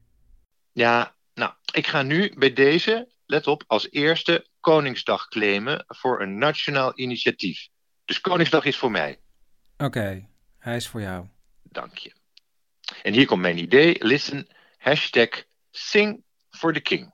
Ja, 0.71 1.15
nou, 1.33 1.53
ik 1.73 1.87
ga 1.87 2.01
nu 2.01 2.33
bij 2.37 2.53
deze, 2.53 3.11
let 3.25 3.47
op, 3.47 3.63
als 3.67 3.91
eerste 3.91 4.47
Koningsdag 4.59 5.27
claimen 5.27 5.85
voor 5.87 6.21
een 6.21 6.37
nationaal 6.37 6.91
initiatief. 6.99 7.67
Dus 8.05 8.21
Koningsdag 8.21 8.65
is 8.65 8.77
voor 8.77 8.91
mij. 8.91 9.19
Oké, 9.77 10.27
hij 10.57 10.75
is 10.75 10.87
voor 10.87 11.01
jou. 11.01 11.25
Dank 11.63 11.97
je. 11.97 12.13
En 13.03 13.13
hier 13.13 13.25
komt 13.25 13.41
mijn 13.41 13.57
idee. 13.57 14.05
Listen, 14.05 14.47
hashtag 14.77 15.29
sing 15.71 16.23
for 16.49 16.73
the 16.73 16.79
king. 16.79 17.13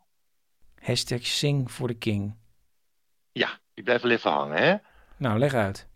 Hashtag 0.75 1.25
sing 1.25 1.69
for 1.71 1.87
the 1.87 1.93
king. 1.93 2.37
Ja, 3.31 3.59
ik 3.73 3.83
blijf 3.83 4.01
wel 4.01 4.11
even 4.11 4.31
hangen, 4.31 4.57
hè? 4.57 4.75
Nou, 5.17 5.39
leg 5.39 5.53
uit. 5.53 5.87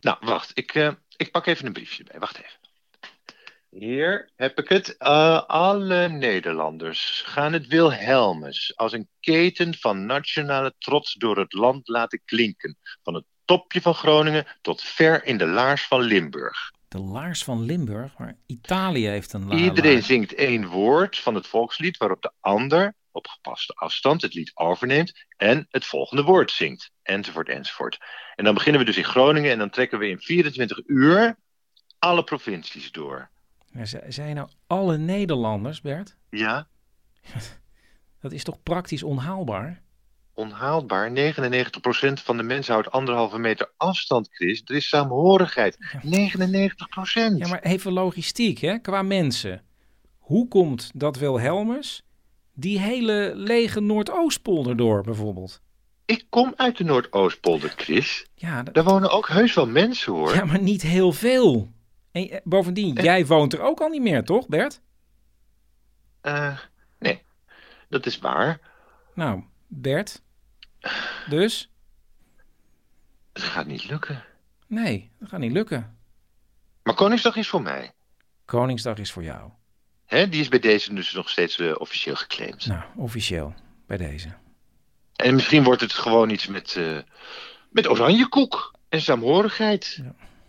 Nou, 0.00 0.16
wacht. 0.20 0.50
Ik, 0.54 0.74
eh, 0.74 0.92
ik 1.16 1.30
pak 1.30 1.46
even 1.46 1.66
een 1.66 1.72
briefje 1.72 2.02
erbij. 2.02 2.18
Wacht 2.20 2.36
even. 2.36 2.61
Hier 3.78 4.30
heb 4.36 4.58
ik 4.58 4.68
het. 4.68 4.96
Eh, 4.96 5.42
alle 5.42 6.08
Nederlanders 6.08 7.22
gaan 7.26 7.52
het 7.52 7.66
Wilhelmus 7.66 8.72
als 8.76 8.92
een 8.92 9.08
keten 9.20 9.74
van 9.78 10.06
nationale 10.06 10.74
trots 10.78 11.14
door 11.14 11.38
het 11.38 11.52
land 11.52 11.88
laten 11.88 12.22
klinken. 12.24 12.76
Van 13.02 13.14
het 13.14 13.24
topje 13.44 13.80
van 13.80 13.94
Groningen 13.94 14.46
tot 14.60 14.82
ver 14.82 15.24
in 15.24 15.38
de 15.38 15.46
laars 15.46 15.86
van 15.86 16.00
Limburg. 16.00 16.70
De 16.88 16.98
laars 16.98 17.44
van 17.44 17.62
Limburg, 17.62 18.18
maar 18.18 18.36
Italië 18.46 19.06
heeft 19.06 19.32
een 19.32 19.46
la 19.46 19.54
Iedereen 19.54 19.92
laars. 19.92 20.06
zingt 20.06 20.34
één 20.34 20.66
woord 20.66 21.18
van 21.18 21.34
het 21.34 21.46
volkslied 21.46 21.96
waarop 21.96 22.22
de 22.22 22.32
ander 22.40 22.94
op 23.10 23.26
gepaste 23.26 23.72
afstand 23.72 24.22
het 24.22 24.34
lied 24.34 24.50
overneemt 24.54 25.12
en 25.36 25.66
het 25.70 25.84
volgende 25.84 26.22
woord 26.22 26.50
zingt. 26.50 26.90
Enzovoort, 27.02 27.48
enzovoort. 27.48 27.98
En 28.34 28.44
dan 28.44 28.54
beginnen 28.54 28.80
we 28.80 28.86
dus 28.86 28.96
in 28.96 29.04
Groningen 29.04 29.50
en 29.50 29.58
dan 29.58 29.70
trekken 29.70 29.98
we 29.98 30.08
in 30.08 30.20
24 30.20 30.80
uur 30.86 31.36
alle 31.98 32.24
provincies 32.24 32.92
door. 32.92 33.31
Zijn 34.08 34.34
nou 34.34 34.48
alle 34.66 34.98
Nederlanders, 34.98 35.80
Bert? 35.80 36.16
Ja, 36.30 36.66
Dat 38.20 38.32
is 38.32 38.44
toch 38.44 38.62
praktisch 38.62 39.02
onhaalbaar? 39.02 39.82
onhaalbaar. 40.34 41.10
99% 41.10 41.12
van 42.12 42.36
de 42.36 42.42
mensen 42.42 42.72
houdt 42.72 42.90
anderhalve 42.90 43.38
meter 43.38 43.70
afstand, 43.76 44.28
Chris. 44.30 44.62
Er 44.64 44.74
is 44.74 44.88
saamhorigheid. 44.88 45.76
99%. 45.76 46.08
Ja, 47.36 47.48
maar 47.48 47.62
even 47.62 47.92
logistiek, 47.92 48.58
hè? 48.58 48.78
Qua 48.78 49.02
mensen. 49.02 49.62
Hoe 50.18 50.48
komt 50.48 50.90
dat 50.94 51.16
Wilhelmus 51.18 52.02
die 52.54 52.78
hele 52.80 53.32
lege 53.34 53.80
Noordoostpolder 53.80 54.76
door, 54.76 55.02
bijvoorbeeld? 55.02 55.60
Ik 56.04 56.26
kom 56.28 56.52
uit 56.56 56.76
de 56.76 56.84
Noordoostpolder, 56.84 57.72
Chris. 57.76 58.26
Ja, 58.34 58.62
Daar 58.62 58.84
wonen 58.84 59.10
ook 59.10 59.28
heus 59.28 59.54
wel 59.54 59.66
mensen, 59.66 60.12
hoor. 60.12 60.34
Ja, 60.34 60.44
maar 60.44 60.62
niet 60.62 60.82
heel 60.82 61.12
veel. 61.12 61.68
En 62.12 62.30
eh, 62.30 62.40
bovendien, 62.44 62.94
jij 62.94 63.26
woont 63.26 63.52
er 63.52 63.60
ook 63.60 63.80
al 63.80 63.88
niet 63.88 64.02
meer, 64.02 64.24
toch, 64.24 64.48
Bert? 64.48 64.80
Eh, 66.20 66.58
nee, 66.98 67.22
dat 67.88 68.06
is 68.06 68.18
waar. 68.18 68.60
Nou, 69.14 69.42
Bert. 69.66 70.22
Dus? 71.28 71.70
Het 73.32 73.42
gaat 73.42 73.66
niet 73.66 73.88
lukken. 73.88 74.24
Nee, 74.66 75.10
dat 75.18 75.28
gaat 75.28 75.40
niet 75.40 75.52
lukken. 75.52 75.96
Maar 76.82 76.94
Koningsdag 76.94 77.36
is 77.36 77.48
voor 77.48 77.62
mij. 77.62 77.92
Koningsdag 78.44 78.98
is 78.98 79.12
voor 79.12 79.22
jou. 79.22 79.50
Hè, 80.06 80.28
die 80.28 80.40
is 80.40 80.48
bij 80.48 80.58
deze 80.58 80.94
dus 80.94 81.12
nog 81.12 81.28
steeds 81.30 81.58
eh, 81.58 81.74
officieel 81.78 82.16
geclaimd. 82.16 82.66
Nou, 82.66 82.82
officieel. 82.96 83.54
Bij 83.86 83.96
deze. 83.96 84.28
En 85.16 85.34
misschien 85.34 85.62
wordt 85.64 85.80
het 85.80 85.92
gewoon 85.92 86.30
iets 86.30 86.46
met, 86.46 86.76
eh 86.76 86.98
met 87.70 87.88
oranje 87.88 88.28
koek 88.28 88.74
en 88.88 89.00
saamhorigheid. 89.00 90.02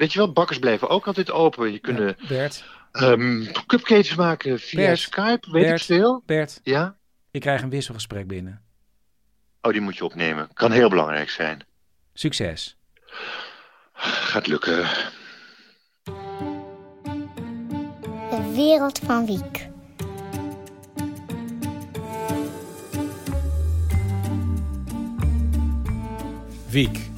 Weet 0.03 0.13
je 0.13 0.19
wel, 0.19 0.31
bakkers 0.31 0.59
blijven 0.59 0.89
ook 0.89 1.07
altijd 1.07 1.31
open. 1.31 1.71
Je 1.71 1.79
kunnen 1.79 2.17
Bert. 2.27 2.63
ehm, 2.91 3.45
cupcakes 3.65 4.15
maken 4.15 4.59
via 4.59 4.79
Bert. 4.85 4.99
Skype, 4.99 5.51
weet 5.51 5.63
Bert. 5.63 5.79
ik 5.79 5.85
veel. 5.85 6.23
Bert. 6.25 6.59
Ja? 6.63 6.97
Ik 7.31 7.41
krijg 7.41 7.61
een 7.61 7.69
wisselgesprek 7.69 8.27
binnen. 8.27 8.61
Oh, 9.61 9.71
die 9.71 9.81
moet 9.81 9.97
je 9.97 10.03
opnemen. 10.03 10.49
Kan 10.53 10.71
heel 10.71 10.89
belangrijk 10.89 11.29
zijn. 11.29 11.65
Succes. 12.13 12.77
Gaat 13.93 14.47
lukken. 14.47 14.87
De 18.29 18.51
wereld 18.55 18.99
van 18.99 19.25
Wiek. 19.25 19.67
Wiek. 26.69 27.11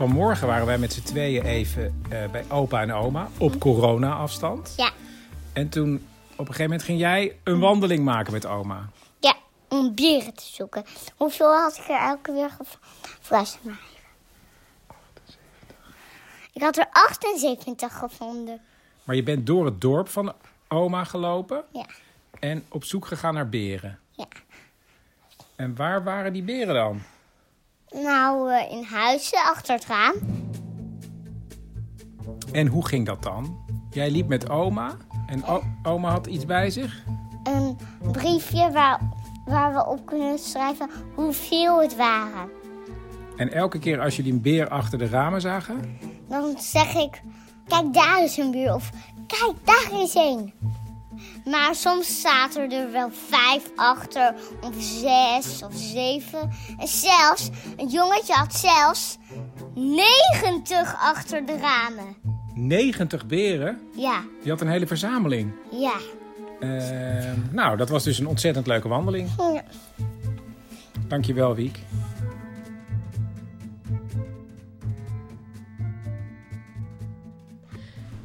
Vanmorgen 0.00 0.46
waren 0.46 0.66
wij 0.66 0.78
met 0.78 0.92
z'n 0.92 1.02
tweeën 1.02 1.44
even 1.44 2.02
eh, 2.10 2.30
bij 2.30 2.44
opa 2.50 2.80
en 2.82 2.92
oma 2.92 3.28
op 3.38 3.58
corona-afstand. 3.58 4.74
Ja. 4.76 4.90
En 5.52 5.68
toen, 5.68 5.94
op 6.30 6.38
een 6.38 6.46
gegeven 6.46 6.62
moment, 6.62 6.82
ging 6.82 6.98
jij 6.98 7.36
een 7.44 7.58
wandeling 7.58 8.04
maken 8.04 8.32
met 8.32 8.46
oma. 8.46 8.88
Ja, 9.18 9.34
om 9.68 9.94
beren 9.94 10.34
te 10.34 10.44
zoeken. 10.44 10.84
Hoeveel 11.16 11.52
had 11.54 11.76
ik 11.76 11.88
er 11.88 12.00
elke 12.00 12.32
weer? 12.32 12.56
Maar 13.28 13.80
ik 16.52 16.62
had 16.62 16.76
er 16.76 16.86
78 16.90 17.98
gevonden. 17.98 18.60
Maar 19.04 19.16
je 19.16 19.22
bent 19.22 19.46
door 19.46 19.64
het 19.64 19.80
dorp 19.80 20.08
van 20.08 20.32
oma 20.68 21.04
gelopen 21.04 21.64
Ja. 21.72 21.86
en 22.38 22.64
op 22.68 22.84
zoek 22.84 23.06
gegaan 23.06 23.34
naar 23.34 23.48
beren. 23.48 23.98
Ja. 24.10 24.26
En 25.56 25.76
waar 25.76 26.04
waren 26.04 26.32
die 26.32 26.42
beren 26.42 26.74
dan? 26.74 27.02
Nou, 27.90 28.52
eh, 28.52 28.70
in 28.72 28.84
huizen 28.84 29.38
achter 29.38 29.74
het 29.74 29.86
raam. 29.86 30.14
En 32.52 32.66
hoe 32.66 32.86
ging 32.86 33.06
dat 33.06 33.22
dan? 33.22 33.58
Jij 33.90 34.10
liep 34.10 34.28
met 34.28 34.50
oma 34.50 34.96
en 35.26 35.44
oma 35.82 36.10
had 36.10 36.26
iets 36.26 36.46
bij 36.46 36.70
zich? 36.70 37.02
Een 37.42 37.78
briefje 38.12 38.70
waar, 38.70 39.00
waar 39.44 39.72
we 39.72 39.86
op 39.86 40.06
kunnen 40.06 40.38
schrijven 40.38 40.90
hoeveel 41.14 41.80
het 41.82 41.96
waren. 41.96 42.50
En 43.36 43.52
elke 43.52 43.78
keer 43.78 44.00
als 44.00 44.16
jullie 44.16 44.32
een 44.32 44.42
beer 44.42 44.68
achter 44.68 44.98
de 44.98 45.08
ramen 45.08 45.40
zagen, 45.40 45.98
Dan 46.28 46.54
zeg 46.58 46.94
ik, 46.94 47.22
kijk 47.66 47.94
daar 47.94 48.22
is 48.22 48.36
een 48.36 48.50
buur. 48.50 48.74
Of 48.74 48.90
kijk 49.26 49.54
daar 49.64 50.00
is 50.00 50.14
een. 50.14 50.52
Maar 51.44 51.74
soms 51.74 52.20
zaten 52.20 52.70
er 52.72 52.92
wel 52.92 53.10
vijf 53.28 53.70
achter, 53.76 54.34
of 54.60 54.74
zes 54.78 55.62
of 55.62 55.72
zeven. 55.74 56.50
En 56.78 56.88
zelfs, 56.88 57.50
een 57.76 57.88
jongetje 57.88 58.32
had 58.34 58.54
zelfs 58.54 59.18
90 59.74 60.96
achter 61.00 61.46
de 61.46 61.56
ramen. 61.58 62.16
90 62.54 63.26
beren. 63.26 63.80
Ja, 63.96 64.22
Je 64.42 64.50
had 64.50 64.60
een 64.60 64.68
hele 64.68 64.86
verzameling. 64.86 65.52
ja. 65.70 65.92
Ehm, 66.60 67.38
nou, 67.50 67.76
dat 67.76 67.88
was 67.88 68.04
dus 68.04 68.18
een 68.18 68.26
ontzettend 68.26 68.66
leuke 68.66 68.88
wandeling. 68.88 69.30
Ja. 69.38 69.62
Dankjewel, 71.08 71.54
Wiek. 71.54 71.78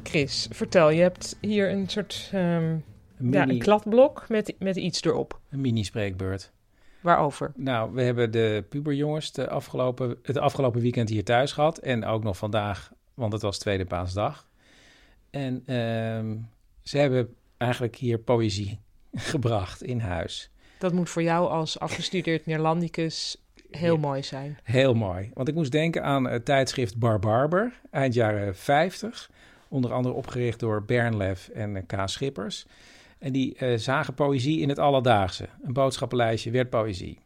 Chris, 0.06 0.48
vertel, 0.50 0.90
je 0.90 1.00
hebt 1.02 1.36
hier 1.40 1.70
een 1.70 1.88
soort 1.88 2.28
ehm, 2.32 2.42
ja, 2.72 2.78
mini- 3.16 3.52
een 3.52 3.58
kladblok 3.58 4.28
met, 4.28 4.54
met 4.58 4.76
iets 4.76 5.02
erop. 5.02 5.40
Een 5.50 5.60
mini-spreekbeurt. 5.60 6.52
Waarover? 7.00 7.52
Nou, 7.56 7.92
we 7.92 8.02
hebben 8.02 8.30
de 8.30 8.64
puberjongens 8.68 9.32
de 9.32 9.48
afgelopen, 9.48 10.18
het 10.22 10.38
afgelopen 10.38 10.80
weekend 10.80 11.08
hier 11.08 11.24
thuis 11.24 11.52
gehad. 11.52 11.78
En 11.78 12.04
ook 12.04 12.22
nog 12.22 12.36
vandaag, 12.36 12.92
want 13.14 13.32
het 13.32 13.42
was 13.42 13.58
tweede 13.58 13.84
paasdag. 13.84 14.48
En 15.30 15.62
ehm, 15.66 16.36
ze 16.82 16.98
hebben 16.98 17.34
eigenlijk 17.56 17.96
hier 17.96 18.18
poëzie 18.18 18.78
gebracht 19.14 19.82
in 19.82 20.00
huis. 20.00 20.50
Dat 20.78 20.92
moet 20.92 21.10
voor 21.10 21.22
jou 21.22 21.48
als 21.48 21.78
afgestudeerd 21.78 22.46
Neerlandicus 22.46 23.36
heel 23.70 23.96
mooi 23.98 24.22
zijn. 24.22 24.58
Heel 24.62 24.94
mooi. 24.94 25.30
Want 25.34 25.48
ik 25.48 25.54
moest 25.54 25.72
denken 25.72 26.02
aan 26.04 26.24
het 26.24 26.44
tijdschrift 26.44 26.98
Bar 26.98 27.18
Barber, 27.18 27.80
eind 27.90 28.14
jaren 28.14 28.56
50. 28.56 29.30
Onder 29.68 29.92
andere 29.92 30.14
opgericht 30.14 30.60
door 30.60 30.82
Bernlef 30.84 31.48
en 31.48 31.76
eh, 31.76 31.82
K. 31.86 32.08
Schippers. 32.08 32.66
En 33.18 33.32
die 33.32 33.56
eh, 33.56 33.78
zagen 33.78 34.14
poëzie 34.14 34.60
in 34.60 34.68
het 34.68 34.78
alledaagse. 34.78 35.48
Een 35.64 35.72
boodschappenlijstje 35.72 36.50
werd 36.50 36.70
poëzie. 36.70 37.18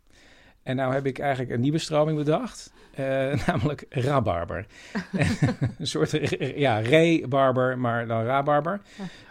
En 0.62 0.76
nou 0.76 0.92
heb 0.94 1.06
ik 1.06 1.18
eigenlijk 1.18 1.50
een 1.52 1.60
nieuwe 1.60 1.78
stroming 1.78 2.16
bedacht. 2.18 2.72
eh, 2.94 3.04
namelijk 3.46 3.84
rabarber. 3.88 4.66
een 5.78 5.86
soort, 5.86 6.10
ja, 6.56 6.78
re-barber, 6.78 7.78
maar 7.78 8.06
dan 8.06 8.24
rabarber. 8.24 8.80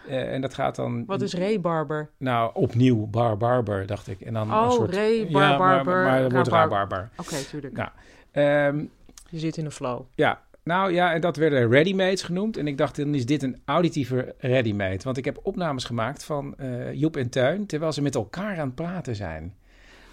Eh, 0.08 0.32
en 0.32 0.40
dat 0.40 0.54
gaat 0.54 0.76
dan... 0.76 1.04
Wat 1.06 1.22
is 1.22 1.34
rebarber? 1.34 2.10
Nou, 2.16 2.50
opnieuw 2.54 3.06
bar 3.06 3.36
barber, 3.36 3.86
dacht 3.86 4.08
ik. 4.08 4.20
En 4.20 4.32
dan 4.34 4.52
Oh, 4.54 4.64
een 4.64 4.70
soort... 4.72 4.94
Ja, 4.94 5.24
maar- 5.30 5.58
barbarber, 5.58 6.02
maar 6.04 6.30
wordt 6.30 6.48
rabar- 6.48 6.60
rabarber. 6.68 7.10
Oké, 7.16 7.36
tuurlijk. 7.50 7.74
Nou, 7.76 7.88
ehm, 8.30 8.84
Je 9.28 9.38
zit 9.38 9.56
in 9.56 9.64
de 9.64 9.70
flow. 9.70 10.00
ja, 10.14 10.40
nou 10.62 10.92
ja, 10.92 11.12
en 11.12 11.20
dat 11.20 11.36
werden 11.36 11.70
readymates 11.70 12.22
genoemd. 12.22 12.56
En 12.56 12.66
ik 12.66 12.78
dacht, 12.78 12.96
dan 12.96 13.14
is 13.14 13.26
dit 13.26 13.42
een 13.42 13.60
auditieve 13.64 14.34
readymade. 14.38 14.98
Want 15.02 15.16
ik 15.16 15.24
heb 15.24 15.40
opnames 15.42 15.84
gemaakt 15.84 16.24
van 16.24 16.56
eh, 16.56 16.92
Joep 16.92 17.16
en 17.16 17.28
Teun... 17.28 17.66
terwijl 17.66 17.92
ze 17.92 18.02
met 18.02 18.14
elkaar 18.14 18.58
aan 18.58 18.66
het 18.66 18.74
praten 18.74 19.16
zijn. 19.16 19.54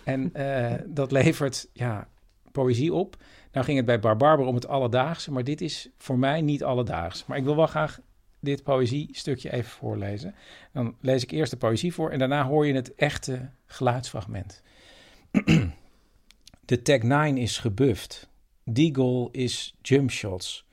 En 0.04 0.34
eh, 0.34 0.74
dat 1.00 1.12
levert 1.12 1.70
ja, 1.74 2.08
poëzie 2.52 2.94
op. 2.94 3.16
Nou 3.52 3.66
ging 3.66 3.78
het 3.78 3.86
bij 3.86 4.00
Barbarber 4.00 4.46
om 4.46 4.56
het 4.56 4.68
alledaagse, 4.68 5.32
maar 5.32 5.44
dit 5.44 5.62
is 5.62 5.90
voor 5.98 6.20
mij 6.20 6.42
niet 6.42 6.64
alledaags. 6.64 7.26
Maar 7.26 7.38
ik 7.38 7.44
wil 7.44 7.56
wel 7.56 7.68
graag 7.68 8.00
dit 8.40 8.64
poëziestukje 8.64 9.52
even 9.52 9.70
voorlezen. 9.70 10.36
Dan 10.74 10.96
lees 11.02 11.24
ik 11.24 11.32
eerst 11.32 11.52
de 11.52 11.58
poëzie 11.58 11.94
voor 11.94 12.10
en 12.10 12.20
daarna 12.20 12.46
hoor 12.46 12.68
je 12.68 12.74
het 12.74 12.96
echte 12.96 13.50
geluidsfragment. 13.66 14.62
De 16.66 16.82
Tech 16.82 17.04
9 17.04 17.38
is 17.38 17.58
gebufft. 17.58 18.30
Deagle 18.70 19.30
is 19.32 19.76
jumpshots. 19.82 20.66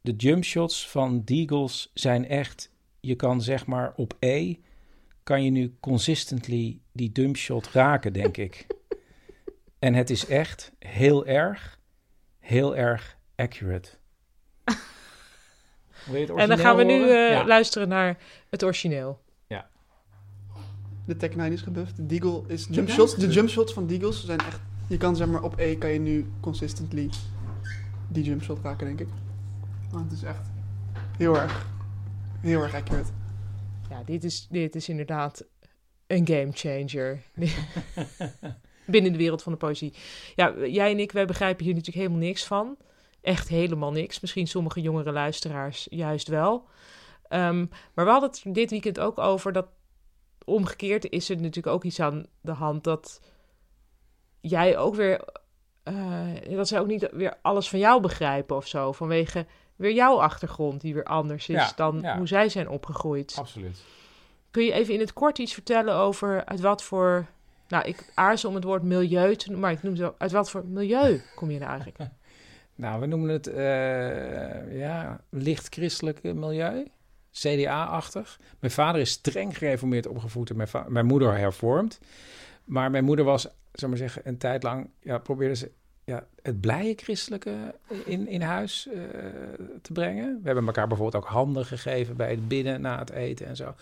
De 0.00 0.12
jumpshots 0.12 0.88
van 0.88 1.22
Deagles 1.24 1.90
zijn 1.94 2.28
echt, 2.28 2.70
je 3.00 3.14
kan 3.14 3.42
zeg 3.42 3.66
maar 3.66 3.92
op 3.96 4.16
E, 4.18 4.54
kan 5.22 5.44
je 5.44 5.50
nu 5.50 5.74
consistently 5.80 6.80
die 6.92 7.12
dumpshot 7.12 7.68
raken, 7.68 8.12
denk 8.12 8.36
ik. 8.36 8.66
En 9.78 9.94
het 9.94 10.10
is 10.10 10.26
echt 10.26 10.72
heel 10.78 11.26
erg, 11.26 11.78
heel 12.38 12.76
erg 12.76 13.18
accurate. 13.36 13.88
Wil 16.06 16.20
je 16.20 16.26
het 16.26 16.36
En 16.36 16.48
dan 16.48 16.58
gaan 16.58 16.76
we 16.76 16.84
nu 16.84 17.02
eh? 17.02 17.30
Ja. 17.30 17.46
luisteren 17.46 17.88
naar 17.88 18.18
het 18.50 18.62
origineel. 18.62 19.22
De 21.06 21.16
Tech 21.16 21.34
9 21.34 21.52
is 21.52 21.60
gebufft. 21.60 21.96
De 21.96 22.06
Deagle 22.06 22.42
is 22.46 22.66
jump 22.70 22.86
9 22.86 22.94
shots. 22.94 23.14
De 23.14 23.28
jump 23.28 23.48
shots 23.48 23.72
van 23.72 23.86
Deagles 23.86 24.24
zijn 24.24 24.38
echt... 24.38 24.60
Je 24.88 24.96
kan 24.96 25.16
zeg 25.16 25.26
maar 25.26 25.42
op 25.42 25.58
E 25.58 25.76
kan 25.76 25.90
je 25.90 25.98
nu 25.98 26.26
consistently 26.40 27.10
die 28.14 28.24
jump 28.24 28.42
shot 28.42 28.58
raken, 28.62 28.86
denk 28.86 29.00
ik. 29.00 29.08
Want 29.90 30.10
het 30.10 30.12
is 30.12 30.22
echt 30.22 30.46
heel 31.16 31.36
erg, 31.36 31.66
heel 32.40 32.62
erg 32.62 32.74
accurate. 32.74 33.10
Ja, 33.90 34.02
dit 34.02 34.24
is, 34.24 34.46
dit 34.50 34.74
is 34.74 34.88
inderdaad 34.88 35.44
een 36.06 36.26
game 36.26 36.50
changer. 36.52 37.22
Binnen 38.86 39.12
de 39.12 39.18
wereld 39.18 39.42
van 39.42 39.52
de 39.52 39.58
poëzie. 39.58 39.94
Ja, 40.34 40.66
jij 40.66 40.90
en 40.90 40.98
ik, 40.98 41.12
wij 41.12 41.26
begrijpen 41.26 41.64
hier 41.64 41.74
natuurlijk 41.74 42.06
helemaal 42.06 42.26
niks 42.26 42.44
van. 42.44 42.76
Echt 43.20 43.48
helemaal 43.48 43.92
niks. 43.92 44.20
Misschien 44.20 44.46
sommige 44.46 44.80
jongere 44.80 45.12
luisteraars 45.12 45.86
juist 45.90 46.28
wel. 46.28 46.68
Ehm, 47.28 47.66
maar 47.94 48.04
we 48.04 48.10
hadden 48.10 48.30
het 48.30 48.54
dit 48.54 48.70
weekend 48.70 49.00
ook 49.00 49.18
over 49.18 49.52
dat 49.52 49.66
omgekeerd 50.44 51.10
is 51.10 51.28
er 51.28 51.36
natuurlijk 51.36 51.74
ook 51.74 51.84
iets 51.84 52.00
aan 52.00 52.26
de 52.40 52.52
hand 52.52 52.84
dat 52.84 53.20
jij 54.40 54.78
ook 54.78 54.94
weer, 54.94 55.24
eh, 55.84 56.56
dat 56.56 56.68
zij 56.68 56.80
ook 56.80 56.86
niet 56.86 57.08
weer 57.12 57.36
alles 57.42 57.68
van 57.68 57.78
jou 57.78 58.00
begrijpen 58.00 58.56
of 58.56 58.66
zo. 58.66 58.92
Vanwege 58.92 59.46
weer 59.76 59.92
jouw 59.92 60.20
achtergrond 60.20 60.80
die 60.80 60.94
weer 60.94 61.04
anders 61.04 61.48
is 61.48 61.54
Ja, 61.54 61.72
dan 61.76 61.98
ja. 62.02 62.16
hoe 62.16 62.26
zij 62.26 62.48
zijn 62.48 62.68
opgegroeid. 62.68 63.34
Absoluut. 63.38 63.82
Kun 64.50 64.64
je 64.64 64.72
even 64.72 64.94
in 64.94 65.00
het 65.00 65.12
kort 65.12 65.38
iets 65.38 65.52
vertellen 65.52 65.94
over 65.94 66.44
uit 66.44 66.60
wat 66.60 66.82
voor... 66.82 67.26
Nou, 67.68 67.84
ik 67.84 68.10
aarzel 68.14 68.48
om 68.48 68.54
het 68.54 68.64
woord 68.64 68.82
milieu 68.82 69.36
te 69.36 69.44
noemen, 69.46 69.60
maar 69.60 69.72
ik 69.72 69.82
noem 69.82 69.92
het 69.92 70.00
wel... 70.00 70.14
Uit 70.18 70.32
wat 70.32 70.50
voor 70.50 70.64
milieu 70.66 71.22
kom 71.34 71.50
je 71.50 71.58
nou 71.58 71.70
eigenlijk? 71.70 71.98
Nou, 72.76 73.00
we 73.00 73.06
noemen 73.06 73.30
het 73.30 73.46
eh, 73.46 74.78
ja, 74.78 75.20
licht 75.28 75.74
christelijk 75.74 76.22
milieu. 76.22 76.86
CDA-achtig. 77.32 78.40
Mijn 78.58 78.72
vader 78.72 79.00
is 79.00 79.10
streng 79.10 79.58
gereformeerd 79.58 80.06
opgevoed 80.06 80.50
en 80.50 80.56
mijn, 80.56 80.68
mijn 80.88 81.06
moeder 81.06 81.36
hervormd. 81.36 82.00
Maar 82.64 82.90
mijn 82.90 83.04
moeder 83.04 83.24
was, 83.24 83.48
zeg 83.74 83.88
maar 83.88 83.98
zeggen, 83.98 84.22
een 84.24 84.38
tijd 84.38 84.62
lang... 84.62 84.88
Ja, 85.00 85.18
probeerde 85.18 85.54
ze 85.54 85.70
ja, 86.04 86.26
het 86.42 86.60
blije 86.60 86.94
christelijke 86.96 87.74
in, 88.04 88.28
in 88.28 88.40
huis 88.42 88.88
eh, 88.88 89.00
te 89.82 89.92
brengen. 89.92 90.38
We 90.40 90.46
hebben 90.46 90.66
elkaar 90.66 90.86
bijvoorbeeld 90.88 91.24
ook 91.24 91.30
handen 91.30 91.66
gegeven 91.66 92.16
bij 92.16 92.30
het 92.30 92.48
bidden 92.48 92.80
na 92.80 92.98
het 92.98 93.10
eten 93.10 93.46
en 93.46 93.56
zo. 93.56 93.74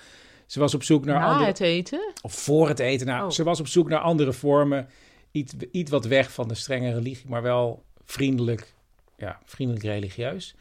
Ze 0.46 0.60
was 0.60 0.74
op 0.74 0.82
zoek 0.82 1.04
naar 1.04 1.18
Na 1.20 1.26
andere... 1.26 1.46
het 1.46 1.60
eten? 1.60 2.12
Of 2.22 2.32
voor 2.32 2.68
het 2.68 2.78
eten. 2.78 3.06
Nou, 3.06 3.24
Oh. 3.24 3.30
Ze 3.30 3.42
was 3.42 3.60
op 3.60 3.66
zoek 3.66 3.88
naar 3.88 3.98
andere 4.00 4.32
vormen. 4.32 4.88
Iets, 5.30 5.52
iets 5.70 5.90
wat 5.90 6.04
weg 6.04 6.32
van 6.32 6.48
de 6.48 6.54
strenge 6.54 6.92
religie, 6.92 7.28
maar 7.28 7.42
wel 7.42 7.82
vriendelijk, 8.04 8.72
ja, 9.16 9.38
vriendelijk 9.44 9.84
religieus. 9.84 10.54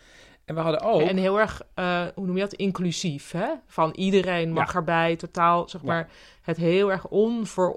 En 0.45 0.55
we 0.55 0.61
hadden 0.61 0.81
ook... 0.81 1.01
En 1.01 1.17
heel 1.17 1.39
erg, 1.39 1.61
eh, 1.73 2.05
hoe 2.15 2.25
noem 2.25 2.35
je 2.35 2.41
dat, 2.41 2.53
inclusief, 2.53 3.31
hè? 3.31 3.47
Van 3.67 3.91
iedereen 3.95 4.51
mag 4.53 4.71
Ja. 4.73 4.79
erbij, 4.79 5.15
totaal, 5.15 5.69
zeg 5.69 5.81
Ja. 5.81 5.87
maar, 5.87 6.09
het 6.41 6.57
heel 6.57 6.91
erg 6.91 7.07
onver, 7.07 7.75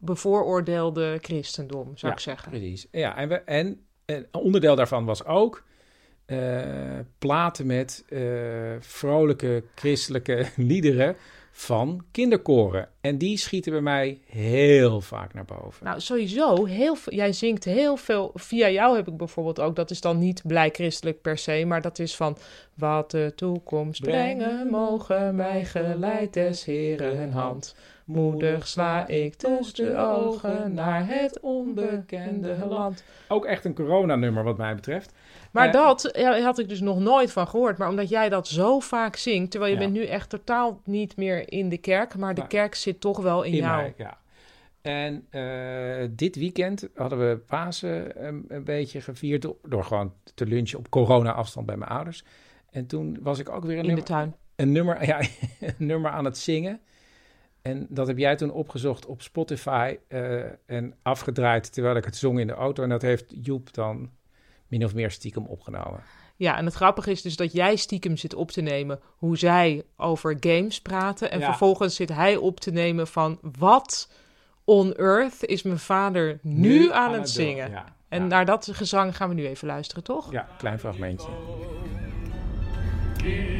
onbevooroordeelde 0.00 1.18
christendom, 1.20 1.84
zou 1.84 2.12
ja, 2.12 2.12
ik 2.12 2.18
zeggen. 2.18 2.50
Precies. 2.50 2.86
Ja, 2.90 3.16
en, 3.16 3.28
we, 3.28 3.34
en 3.34 3.80
een 4.06 4.26
onderdeel 4.32 4.76
daarvan 4.76 5.04
was 5.04 5.24
ook 5.24 5.64
eh, 6.30 6.98
platen 7.18 7.66
met 7.66 8.04
eh, 8.08 8.20
vrolijke 8.80 9.64
christelijke 9.74 10.46
liederen 10.56 11.16
van 11.52 12.04
kinderkoren. 12.10 12.88
En 13.00 13.18
die 13.18 13.36
schieten 13.36 13.72
bij 13.72 13.80
mij 13.80 14.20
heel 14.26 15.00
vaak 15.00 15.34
naar 15.34 15.44
boven. 15.44 15.84
Nou, 15.84 16.00
sowieso, 16.00 16.64
heel 16.64 16.94
veel, 16.94 17.12
jij 17.12 17.32
zingt 17.32 17.64
heel 17.64 17.96
veel. 17.96 18.30
Via 18.34 18.70
jou 18.70 18.96
heb 18.96 19.08
ik 19.08 19.16
bijvoorbeeld 19.16 19.60
ook, 19.60 19.76
dat 19.76 19.90
is 19.90 20.00
dan 20.00 20.18
niet 20.18 20.42
blij 20.46 20.70
christelijk 20.70 21.20
per 21.20 21.38
se, 21.38 21.64
maar 21.66 21.80
dat 21.80 21.98
is 21.98 22.16
van 22.16 22.36
wat 22.74 23.10
de 23.10 23.32
toekomst 23.36 24.00
brengen 24.00 24.66
mogen 24.70 25.34
mij 25.34 25.64
geleid 25.64 26.32
des 26.32 26.64
Heren 26.64 27.32
hand. 27.32 27.74
Moedig 28.12 28.66
sla 28.68 29.06
ik 29.06 29.34
tussen 29.34 29.84
de 29.84 29.96
ogen 29.96 30.74
naar 30.74 31.06
het 31.06 31.40
onbekende 31.40 32.56
land. 32.68 33.04
Ook 33.28 33.44
echt 33.44 33.64
een 33.64 33.74
coronanummer 33.74 34.44
wat 34.44 34.56
mij 34.56 34.74
betreft. 34.74 35.12
Maar 35.52 35.66
Eh, 35.66 35.72
dat 35.72 36.10
ja, 36.16 36.40
had 36.40 36.58
ik 36.58 36.68
dus 36.68 36.80
nog 36.80 36.98
nooit 36.98 37.32
van 37.32 37.48
gehoord. 37.48 37.78
Maar 37.78 37.88
omdat 37.88 38.08
jij 38.08 38.28
dat 38.28 38.48
zo 38.48 38.80
vaak 38.80 39.16
zingt, 39.16 39.50
terwijl 39.50 39.72
je 39.72 39.78
Ja. 39.78 39.84
bent 39.86 39.96
nu 39.96 40.04
echt 40.06 40.28
totaal 40.30 40.80
niet 40.84 41.16
meer 41.16 41.52
in 41.52 41.68
de 41.68 41.78
kerk, 41.78 42.16
maar 42.16 42.34
de 42.34 42.46
kerk 42.46 42.74
zit 42.74 43.00
toch 43.00 43.18
wel 43.20 43.42
in, 43.42 43.52
In 43.52 43.58
jou. 43.58 43.76
mij, 43.82 43.94
ja. 43.96 44.18
En 44.82 45.26
eh, 45.30 46.08
dit 46.10 46.36
weekend 46.36 46.88
hadden 46.94 47.18
we 47.28 47.36
Pasen 47.38 48.26
een, 48.26 48.44
een 48.48 48.64
beetje 48.64 49.00
gevierd 49.00 49.42
door, 49.42 49.56
door 49.62 49.84
gewoon 49.84 50.12
te 50.34 50.46
lunchen 50.46 50.78
op 50.78 50.88
corona-afstand 50.90 51.66
bij 51.66 51.76
mijn 51.76 51.90
ouders. 51.90 52.24
En 52.70 52.86
toen 52.86 53.18
was 53.22 53.38
ik 53.38 53.48
ook 53.48 53.64
weer 53.64 53.78
een 53.78 53.84
In 53.84 53.88
de 53.88 53.88
nummer, 53.88 54.04
tuin. 54.04 54.34
Een 54.56 54.72
nummer, 54.72 55.04
ja, 55.12 55.20
een 55.60 55.74
nummer 55.86 56.10
aan 56.10 56.24
het 56.24 56.38
zingen. 56.38 56.80
En 57.62 57.86
dat 57.88 58.06
heb 58.06 58.18
jij 58.18 58.36
toen 58.36 58.50
opgezocht 58.52 59.06
op 59.06 59.22
Spotify 59.22 59.96
eh, 60.08 60.40
en 60.66 60.94
afgedraaid 61.02 61.72
terwijl 61.72 61.96
ik 61.96 62.04
het 62.04 62.16
zong 62.16 62.40
in 62.40 62.46
de 62.46 62.52
auto. 62.52 62.82
En 62.82 62.88
dat 62.88 63.02
heeft 63.02 63.34
Joep 63.42 63.72
dan 63.74 64.10
min 64.68 64.84
of 64.84 64.94
meer 64.94 65.10
stiekem 65.10 65.46
opgenomen. 65.46 66.02
Ja, 66.36 66.56
en 66.56 66.64
het 66.64 66.74
grappige 66.74 67.10
is 67.10 67.22
dus 67.22 67.36
dat 67.36 67.52
jij 67.52 67.76
stiekem 67.76 68.16
zit 68.16 68.34
op 68.34 68.50
te 68.50 68.60
nemen 68.60 69.00
hoe 69.16 69.38
zij 69.38 69.82
over 69.96 70.36
games 70.40 70.80
praten. 70.80 71.30
En 71.30 71.38
Ja. 71.38 71.44
vervolgens 71.44 71.94
zit 71.94 72.08
hij 72.08 72.36
op 72.36 72.60
te 72.60 72.70
nemen 72.70 73.06
van 73.06 73.38
wat 73.58 74.10
on 74.64 74.94
earth 74.94 75.44
is 75.44 75.62
mijn 75.62 75.78
vader 75.78 76.38
nu, 76.42 76.68
Nu 76.68 76.92
aan, 76.92 77.12
aan 77.12 77.18
het 77.18 77.30
zingen. 77.30 77.70
ja, 77.70 77.84
en 78.08 78.26
naar 78.26 78.44
dat 78.44 78.68
gezang 78.72 79.16
gaan 79.16 79.28
we 79.28 79.34
nu 79.34 79.46
even 79.46 79.66
luisteren, 79.66 80.04
toch? 80.04 80.32
Ja, 80.32 80.48
klein 80.58 80.78
fragmentje. 80.78 81.28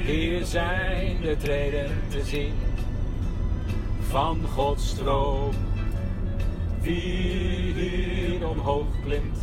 Hier 0.05 0.45
zijn 0.45 1.21
de 1.21 1.37
treden 1.37 1.91
te 2.11 2.25
zien 2.25 2.53
van 4.11 4.41
Gods 4.55 4.89
stroom. 4.89 5.55
Wie 6.81 7.73
hier 7.73 8.49
omhoog 8.49 8.87
klimt 9.05 9.39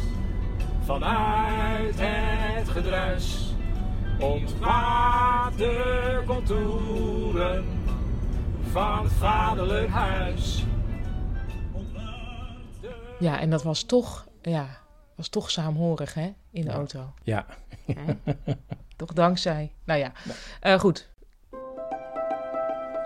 vanuit 0.84 1.96
het 1.98 2.70
gedruis, 2.70 3.54
ontwaart 4.20 5.58
de 5.58 6.24
contouren 6.26 7.66
van 8.72 9.04
het 9.04 9.12
vaderlijk 9.12 9.90
huis. 9.90 10.64
Ja, 13.20 13.40
en 13.40 13.50
dat 13.50 13.64
was 13.64 13.84
toch, 13.84 14.28
ja, 14.42 14.68
was 15.16 15.30
toch 15.30 15.52
saamhorig, 15.52 16.14
hè, 16.14 16.34
in 16.52 16.62
de 16.62 16.68
Ja. 16.70 16.74
auto. 16.74 17.14
Ja. 17.24 17.46
Toch 18.96 19.14
dankzij. 19.14 19.72
Nou 19.84 20.00
ja, 20.00 20.12
Eh, 20.60 20.80
goed. 20.80 21.10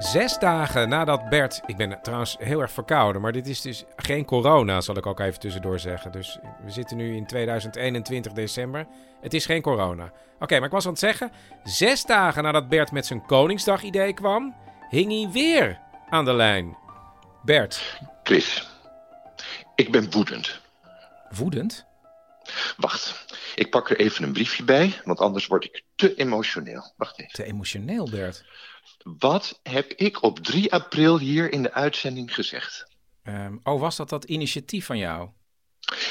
Zes 0.02 0.38
dagen 0.40 0.90
nadat 0.90 1.30
Bert. 1.30 1.62
Ik 1.66 1.78
ben 1.78 2.00
trouwens 2.02 2.36
heel 2.40 2.62
erg 2.62 2.72
verkouden, 2.72 3.22
maar 3.22 3.32
dit 3.32 3.48
is 3.48 3.62
dus 3.62 3.84
geen 3.96 4.26
corona, 4.26 4.82
zal 4.82 4.98
ik 4.98 5.06
ook 5.06 5.20
even 5.20 5.40
tussendoor 5.40 5.80
zeggen. 5.80 6.12
Dus 6.12 6.40
we 6.64 6.72
zitten 6.72 6.98
nu 6.98 7.16
in 7.16 7.26
2021 7.26 8.32
december. 8.32 8.88
Het 9.22 9.34
is 9.34 9.46
geen 9.46 9.62
corona. 9.62 10.12
Oké, 10.40 10.56
maar 10.56 10.66
ik 10.66 10.72
was 10.72 10.86
aan 10.86 10.92
het 10.92 11.00
zeggen. 11.00 11.32
Zes 11.64 12.06
dagen 12.06 12.44
nadat 12.44 12.70
Bert 12.70 12.92
met 12.92 13.06
zijn 13.06 13.26
Koningsdag-idee 13.26 14.14
kwam, 14.14 14.56
hing 14.90 15.12
hij 15.12 15.30
weer 15.32 15.80
aan 16.10 16.26
de 16.26 16.34
lijn. 16.34 16.78
Bert. 17.44 18.00
Chris, 18.24 18.70
ik 19.76 19.92
ben 19.92 20.12
woedend. 20.12 20.62
Woedend? 21.30 21.86
Wacht, 22.78 23.26
ik 23.56 23.70
pak 23.70 23.90
er 23.90 24.00
even 24.00 24.24
een 24.24 24.34
briefje 24.34 24.64
bij, 24.64 25.02
want 25.04 25.20
anders 25.20 25.48
word 25.48 25.64
ik 25.64 25.84
te 25.96 26.16
emotioneel. 26.16 26.94
Wacht 26.98 27.20
even. 27.20 27.34
Te 27.34 27.44
emotioneel, 27.44 28.10
Bert. 28.10 28.44
Wat 29.04 29.60
heb 29.64 29.94
ik 29.94 30.24
op 30.24 30.40
3 30.40 30.74
april 30.74 31.20
hier 31.20 31.52
in 31.52 31.62
de 31.62 31.74
uitzending 31.74 32.34
gezegd? 32.34 32.86
Ehm, 33.24 33.58
oh, 33.64 33.80
was 33.80 33.96
dat 33.96 34.10
dat 34.10 34.24
initiatief 34.24 34.86
van 34.86 34.98
jou? 34.98 35.30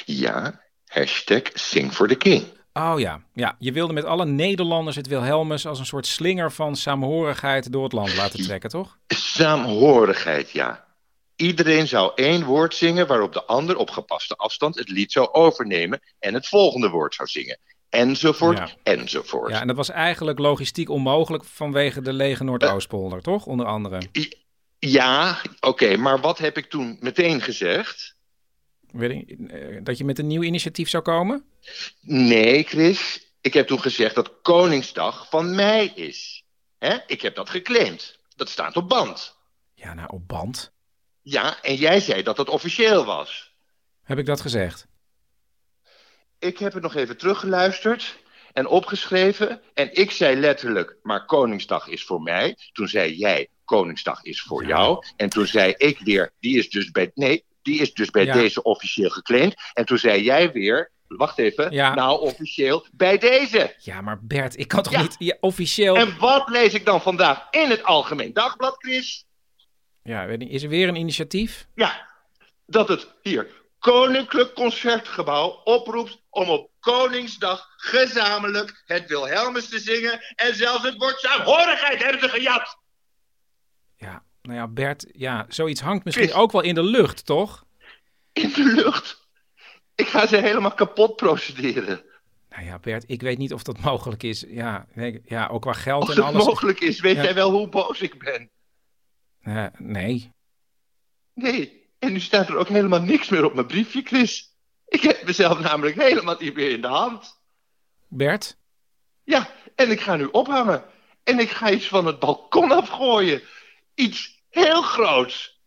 Ja, 0.05 0.61
hashtag 0.87 1.43
Sing 1.55 1.93
for 1.93 2.09
the 2.09 2.15
King. 2.15 2.45
Oh 2.73 2.95
ja, 2.99 3.23
ja. 3.35 3.57
Je 3.59 3.73
wilde 3.73 3.93
met 3.93 4.05
alle 4.05 4.27
Nederlanders 4.27 4.97
het 4.97 5.07
Wilhelmus 5.07 5.67
als 5.67 5.79
een 5.79 5.87
soort 5.87 6.07
slinger 6.07 6.53
van 6.53 6.77
saamhorigheid 6.77 7.73
door 7.73 7.83
het 7.83 7.93
land 7.93 8.17
laten 8.17 8.43
trekken, 8.43 8.71
toch? 8.71 8.99
Saamhorigheid, 9.07 10.51
ja. 10.51 10.89
Iedereen 11.37 11.89
zou 11.89 12.13
één 12.15 12.45
woord 12.45 12.75
zingen 12.75 13.07
waarop 13.07 13.33
de 13.33 13.45
ander 13.45 13.77
op 13.77 13.91
gepaste 13.91 14.37
afstand 14.37 14.75
het 14.75 14.89
lied 14.89 15.13
zou 15.13 15.33
overnemen 15.33 16.01
en 16.19 16.35
het 16.35 16.49
volgende 16.49 16.89
woord 16.89 17.15
zou 17.15 17.29
zingen. 17.29 17.59
Enzovoort, 17.91 18.59
Ja. 18.59 18.71
enzovoort. 18.83 19.51
Ja, 19.51 19.61
en 19.61 19.67
dat 19.67 19.77
was 19.77 19.91
eigenlijk 19.91 20.39
logistiek 20.39 20.89
onmogelijk 20.89 21.45
vanwege 21.45 22.01
de 22.01 22.13
lege 22.13 22.45
Noordoostpolder, 22.45 23.23
toch? 23.23 23.47
Onder 23.47 23.67
andere. 23.67 24.03
Ja, 24.79 25.41
oké, 25.61 25.97
maar 25.97 26.21
wat 26.21 26.39
heb 26.39 26.57
ik 26.57 26.71
toen 26.71 26.97
meteen 27.01 27.41
gezegd? 27.41 28.15
Ik, 28.99 29.31
eh, 29.51 29.79
dat 29.83 29.99
je 29.99 30.05
met 30.05 30.19
een 30.19 30.27
nieuw 30.27 30.43
initiatief 30.43 30.89
zou 30.89 31.03
komen? 31.03 31.45
Nee, 32.01 32.63
Chris. 32.63 33.29
Ik 33.41 33.55
heb 33.55 33.67
toen 33.67 33.81
gezegd 33.81 34.15
dat 34.15 34.33
Koningsdag 34.43 35.29
van 35.31 35.55
mij 35.55 35.87
is. 35.87 36.45
Hè? 36.79 36.97
Ik 37.07 37.21
heb 37.23 37.35
dat 37.35 37.51
geclaimd. 37.51 38.19
Dat 38.37 38.49
staat 38.49 38.77
op 38.77 38.89
band. 38.89 39.37
Ja, 39.75 39.95
nou, 39.95 40.09
op 40.13 40.29
band. 40.29 40.73
Ja, 41.23 41.63
en 41.63 41.75
jij 41.75 42.01
zei 42.01 42.23
dat 42.23 42.37
het 42.37 42.49
officieel 42.49 43.05
was. 43.05 43.55
Heb 44.03 44.19
ik 44.19 44.27
dat 44.27 44.41
gezegd? 44.41 44.87
Ik 46.41 46.59
heb 46.59 46.73
het 46.73 46.83
nog 46.83 46.95
even 46.95 47.17
teruggeluisterd 47.17 48.17
en 48.53 48.67
opgeschreven. 48.67 49.61
En 49.75 49.89
ik 49.93 50.11
zei 50.11 50.37
letterlijk, 50.37 50.97
maar 51.03 51.25
Koningsdag 51.25 51.89
is 51.89 52.05
voor 52.05 52.23
mij. 52.23 52.57
Toen 52.73 52.89
zei 52.89 53.15
jij, 53.17 53.49
Koningsdag 53.65 54.23
is 54.23 54.43
voor 54.43 54.65
jou. 54.67 55.05
En 55.17 55.29
toen 55.29 55.47
zei 55.47 55.75
ik 55.77 55.99
weer, 55.99 56.33
die 56.41 56.59
is 56.59 56.71
dus 56.71 56.91
bij, 56.91 57.11
nee, 57.15 57.45
die 57.63 57.81
is 57.81 57.95
dus 57.95 58.11
bij 58.11 58.25
Ja. 58.25 58.33
deze 58.33 58.63
officieel 58.63 59.11
geclaimd. 59.11 59.55
En 59.73 59.85
toen 59.85 59.99
zei 59.99 60.23
jij 60.23 60.53
weer, 60.53 60.91
wacht 61.09 61.39
even, 61.39 61.71
Ja. 61.73 61.95
nou 61.95 62.21
officieel 62.21 62.87
bij 62.93 63.19
deze. 63.19 63.75
Ja, 63.79 64.01
maar 64.01 64.19
Bert, 64.23 64.59
ik 64.59 64.69
kan 64.69 64.83
toch 64.83 64.97
niet 64.97 65.17
ja, 65.19 65.37
officieel... 65.41 65.97
En 65.97 66.19
wat 66.19 66.49
lees 66.49 66.75
ik 66.75 66.85
dan 66.85 67.03
vandaag 67.03 67.47
in 67.51 67.71
het 67.71 67.83
Algemeen 67.85 68.33
Dagblad, 68.33 68.75
Chris? 68.79 69.25
Ja, 70.03 70.27
weet 70.27 70.39
niet, 70.39 70.51
is 70.51 70.63
er 70.63 70.69
weer 70.69 70.89
een 70.89 70.97
initiatief? 70.97 71.67
Ja, 71.75 72.09
dat 72.67 72.89
het 72.89 73.09
hier 73.23 73.47
Koninklijk 73.79 74.55
Concertgebouw 74.55 75.49
oproept 75.65 76.20
om 76.31 76.49
op 76.49 76.71
Koningsdag 76.81 77.67
gezamenlijk 77.77 78.83
het 78.87 79.09
Wilhelmus 79.09 79.69
te 79.69 79.79
zingen 79.79 80.21
en 80.37 80.55
zelfs 80.55 80.83
het 80.85 80.97
woord 80.97 81.21
saamhorigheid 81.21 82.03
hebben 82.03 82.21
ze 82.21 82.29
gejat. 82.29 82.79
Nou 84.43 84.59
ja, 84.59 84.69
Bert, 84.69 85.07
ja, 85.13 85.47
zoiets 85.49 85.81
hangt 85.81 86.05
misschien 86.05 86.33
ook 86.33 86.53
wel 86.53 86.61
in 86.61 86.75
de 86.75 86.83
lucht, 86.83 87.27
toch? 87.27 87.65
In 88.33 88.53
de 88.53 88.65
lucht? 88.75 89.29
Ik 89.95 90.07
ga 90.07 90.27
ze 90.27 90.37
helemaal 90.37 90.75
kapot 90.75 91.17
procederen. 91.17 92.05
Nou 92.51 92.65
ja, 92.65 92.79
Bert, 92.79 93.05
ik 93.07 93.21
weet 93.21 93.39
niet 93.39 93.53
of 93.53 93.63
dat 93.63 93.81
mogelijk 93.81 94.23
is. 94.23 94.45
Ja, 94.49 94.87
nee, 94.95 95.21
ja 95.25 95.47
ook 95.49 95.63
qua 95.63 95.73
geld 95.73 96.03
en 96.03 96.09
het 96.09 96.19
alles. 96.25 96.45
mogelijk 96.45 96.81
is, 96.81 97.01
weet 97.01 97.17
Ja. 97.17 97.23
jij 97.23 97.35
wel 97.35 97.51
hoe 97.51 97.69
boos 97.69 98.01
ik 98.01 98.19
ben? 98.19 98.51
Nee. 99.79 100.33
Nee, 101.35 101.89
en 101.99 102.13
nu 102.13 102.21
staat 102.21 102.49
er 102.49 102.57
ook 102.57 102.69
helemaal 102.69 103.03
niks 103.03 103.29
meer 103.29 103.45
op 103.45 103.55
mijn 103.55 103.67
briefje, 103.67 104.03
Chris. 104.05 104.50
Ik 104.91 105.03
heb 105.03 105.25
mezelf 105.25 105.59
namelijk 105.61 105.97
helemaal 105.97 106.37
niet 106.39 106.55
meer 106.55 106.71
in 106.71 106.81
de 106.81 106.89
hand. 106.89 107.41
Bert? 108.09 108.59
Ja, 109.25 109.49
en 109.75 109.91
ik 109.91 110.01
ga 110.01 110.17
nu 110.17 110.25
ophangen. 110.25 110.85
En 111.25 111.39
ik 111.39 111.51
ga 111.51 111.71
iets 111.71 111.89
van 111.89 112.07
het 112.07 112.19
balkon 112.19 112.71
afgooien. 112.71 113.43
Iets 113.95 114.43
heel 114.49 114.83
groots. 114.83 115.61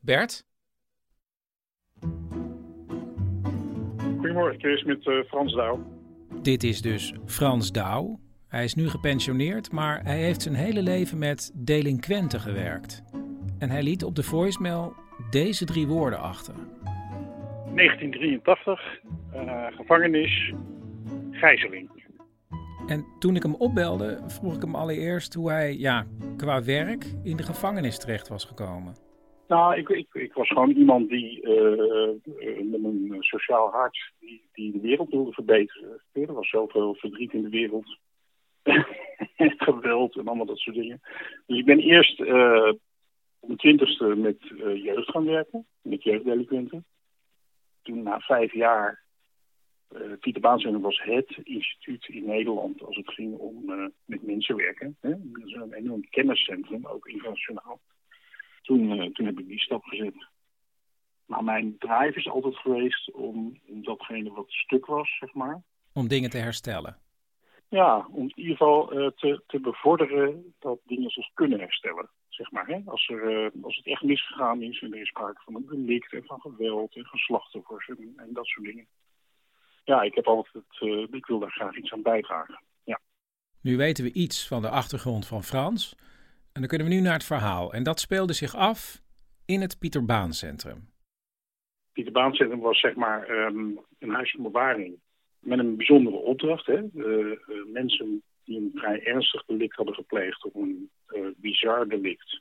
Bert? 0.00 0.44
Goedemorgen, 4.16 4.60
Chris, 4.60 4.82
met 4.82 5.06
eh, 5.06 5.14
Frans 5.28 5.54
Douw. 5.54 5.86
Dit 6.42 6.62
is 6.62 6.80
dus 6.80 7.12
Frans 7.26 7.72
Douw. 7.72 8.20
Hij 8.48 8.64
is 8.64 8.74
nu 8.74 8.88
gepensioneerd, 8.88 9.72
maar 9.72 10.02
hij 10.04 10.18
heeft 10.18 10.42
zijn 10.42 10.54
hele 10.54 10.82
leven 10.82 11.18
met 11.18 11.50
delinquenten 11.54 12.40
gewerkt. 12.40 13.02
En 13.58 13.70
hij 13.70 13.82
liet 13.82 14.04
op 14.04 14.14
de 14.14 14.22
voicemail 14.22 14.94
deze 15.30 15.64
drie 15.64 15.86
woorden 15.86 16.18
achter. 16.18 16.54
1983, 17.74 19.00
eh, 19.32 19.66
gevangenis, 19.66 20.52
gijzeling. 21.30 21.90
En 22.86 23.04
toen 23.18 23.36
ik 23.36 23.42
hem 23.42 23.54
opbelde, 23.54 24.20
vroeg 24.26 24.56
ik 24.56 24.62
hem 24.62 24.74
allereerst 24.74 25.34
hoe 25.34 25.50
hij 25.50 25.76
ja, 25.76 26.06
qua 26.36 26.64
werk 26.64 27.04
in 27.22 27.36
de 27.36 27.42
gevangenis 27.42 27.98
terecht 27.98 28.28
was 28.28 28.44
gekomen. 28.44 28.94
Nou, 29.48 29.76
ik, 29.76 29.88
ik, 29.88 30.06
ik 30.12 30.32
was 30.32 30.48
gewoon 30.48 30.70
iemand 30.70 31.08
die 31.08 31.42
eh, 31.42 31.72
eh, 31.72 32.64
met 32.64 32.84
een 32.84 33.16
sociaal 33.20 33.70
hart 33.70 34.12
die, 34.20 34.48
die 34.52 34.72
de 34.72 34.80
wereld 34.80 35.10
wilde 35.10 35.32
verbeteren. 35.32 36.00
Er 36.12 36.32
was 36.32 36.48
zoveel 36.48 36.94
verdriet 36.94 37.32
in 37.32 37.42
de 37.42 37.48
wereld. 37.48 37.98
Geweld 39.66 40.16
en 40.16 40.26
allemaal 40.26 40.46
dat 40.46 40.58
soort 40.58 40.76
dingen. 40.76 41.00
Dus 41.46 41.58
ik 41.58 41.64
ben 41.64 41.78
eerst 41.78 42.20
eh, 42.20 42.68
op 43.40 43.48
mijn 43.48 43.58
twintigste 43.58 44.04
met 44.04 44.36
jeugd 44.74 45.10
gaan 45.10 45.24
werken, 45.24 45.66
met 45.82 46.02
jeugddelinquenten. 46.02 46.84
Toen 47.82 48.02
na 48.02 48.18
vijf 48.18 48.52
jaar, 48.52 49.02
eh 49.88 50.00
Pieter 50.20 50.40
Baansender 50.40 50.80
was 50.80 51.02
het 51.02 51.40
instituut 51.42 52.08
in 52.08 52.24
Nederland 52.24 52.82
als 52.82 52.96
het 52.96 53.12
ging 53.12 53.38
om 53.38 53.70
eh, 53.70 53.86
met 54.04 54.22
mensen 54.22 54.56
werken. 54.56 54.96
Hè? 55.00 55.10
Dat 55.10 55.46
is 55.46 55.52
een 55.54 55.72
enorm 55.72 56.08
kenniscentrum, 56.10 56.86
ook 56.86 57.06
internationaal. 57.06 57.80
Toen, 58.62 59.00
eh, 59.00 59.10
toen 59.10 59.26
heb 59.26 59.38
ik 59.38 59.46
die 59.46 59.60
stap 59.60 59.84
gezet. 59.84 60.26
Maar 61.26 61.44
mijn 61.44 61.78
drive 61.78 62.18
is 62.18 62.28
altijd 62.28 62.56
geweest 62.56 63.12
om, 63.12 63.60
om 63.68 63.82
datgene 63.82 64.30
wat 64.30 64.50
stuk 64.50 64.86
was, 64.86 65.18
zeg 65.18 65.34
maar. 65.34 65.62
Om 65.92 66.08
dingen 66.08 66.30
te 66.30 66.38
herstellen. 66.38 66.96
Ja, 67.68 68.06
om 68.10 68.22
in 68.22 68.32
ieder 68.34 68.56
geval 68.56 68.86
te, 69.16 69.42
te 69.46 69.60
bevorderen 69.60 70.54
dat 70.58 70.80
dingen 70.84 71.10
zich 71.10 71.28
kunnen 71.34 71.58
herstellen. 71.58 72.10
Zeg 72.34 72.50
maar, 72.50 72.66
hè? 72.66 72.80
Als, 72.84 73.08
er, 73.08 73.44
eh, 73.44 73.62
als 73.62 73.76
het 73.76 73.86
echt 73.86 74.02
misgegaan 74.02 74.62
is 74.62 74.80
en 74.80 74.92
er 74.92 75.00
is 75.00 75.08
sprake 75.08 75.40
van 75.44 75.54
een 75.54 75.66
delict 75.66 76.12
en 76.12 76.24
van 76.24 76.40
geweld 76.40 76.96
en 76.96 77.04
van 77.04 77.18
slachtoffers 77.18 77.88
en, 77.88 78.12
en 78.16 78.32
dat 78.32 78.46
soort 78.46 78.66
dingen. 78.66 78.86
Ja, 79.84 80.02
ik 80.02 80.14
heb 80.14 80.26
altijd, 80.26 80.64
eh, 80.80 81.06
ik 81.10 81.26
wil 81.26 81.38
daar 81.38 81.50
graag 81.50 81.76
iets 81.76 81.92
aan 81.92 82.02
bijdragen. 82.02 82.60
Ja. 82.84 83.00
Nu 83.60 83.76
weten 83.76 84.04
we 84.04 84.12
iets 84.12 84.48
van 84.48 84.62
de 84.62 84.68
achtergrond 84.68 85.26
van 85.26 85.42
Frans. 85.42 85.96
En 86.52 86.60
dan 86.60 86.66
kunnen 86.66 86.86
we 86.86 86.94
nu 86.94 87.00
naar 87.00 87.12
het 87.12 87.24
verhaal. 87.24 87.72
En 87.72 87.82
dat 87.82 88.00
speelde 88.00 88.32
zich 88.32 88.54
af 88.54 89.02
in 89.46 89.60
het 89.60 89.78
Pieter 89.78 90.04
Baan 90.04 90.32
Centrum. 90.32 90.90
Pieter 91.92 92.12
Baan 92.12 92.34
Centrum 92.34 92.60
was 92.60 92.80
zeg 92.80 92.94
maar 92.94 93.26
ehm, 93.26 93.70
een 93.98 94.10
huis 94.10 94.30
van 94.30 94.42
bewaring 94.42 95.00
met 95.38 95.58
een 95.58 95.76
bijzondere 95.76 96.16
opdracht. 96.16 96.66
Hè? 96.66 96.76
Eh, 96.76 97.38
mensen 97.72 98.22
die 98.44 98.56
een 98.56 98.70
vrij 98.74 99.04
ernstig 99.04 99.44
delict 99.44 99.76
hadden 99.76 99.94
gepleegd 99.94 100.44
of 100.44 100.54
een 100.54 100.90
eh, 101.06 101.26
bizar 101.36 101.88
delict, 101.88 102.40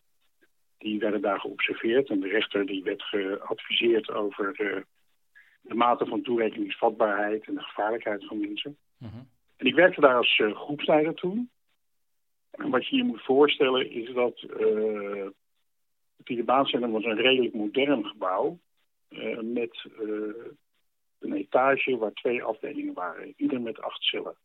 die 0.77 0.99
werden 0.99 1.21
daar 1.21 1.39
geobserveerd. 1.39 2.09
En 2.09 2.19
de 2.19 2.27
rechter 2.27 2.65
die 2.65 2.83
werd 2.83 3.03
geadviseerd 3.03 4.11
over 4.11 4.51
eh, 4.55 4.81
de 5.61 5.73
mate 5.73 6.05
van 6.05 6.21
toerekeningsvatbaarheid 6.21 7.47
en 7.47 7.53
de 7.53 7.61
gevaarlijkheid 7.61 8.25
van 8.25 8.39
mensen. 8.39 8.77
En 9.57 9.67
ik 9.67 9.75
werkte 9.75 10.01
daar 10.01 10.15
als 10.15 10.39
eh, 10.39 10.55
groepsleider 10.55 11.13
toen. 11.13 11.49
En 12.51 12.69
wat 12.69 12.87
je 12.87 12.95
je 12.95 13.03
moet 13.03 13.23
voorstellen 13.23 13.91
is 13.91 14.13
dat 14.13 14.41
eh 14.41 15.29
het 16.15 16.29
Pieter 16.29 16.45
Baan 16.45 16.65
Centrum 16.65 16.91
was 16.91 17.03
een 17.03 17.21
redelijk 17.21 17.53
modern 17.53 18.05
gebouw. 18.05 18.59
met 19.41 19.85
een 21.19 21.33
etage 21.33 21.97
waar 21.97 22.13
twee 22.13 22.43
afdelingen 22.43 22.93
waren. 22.93 23.33
Ieder 23.37 23.61
met 23.61 23.81
acht 23.81 24.03
cellen. 24.03 24.35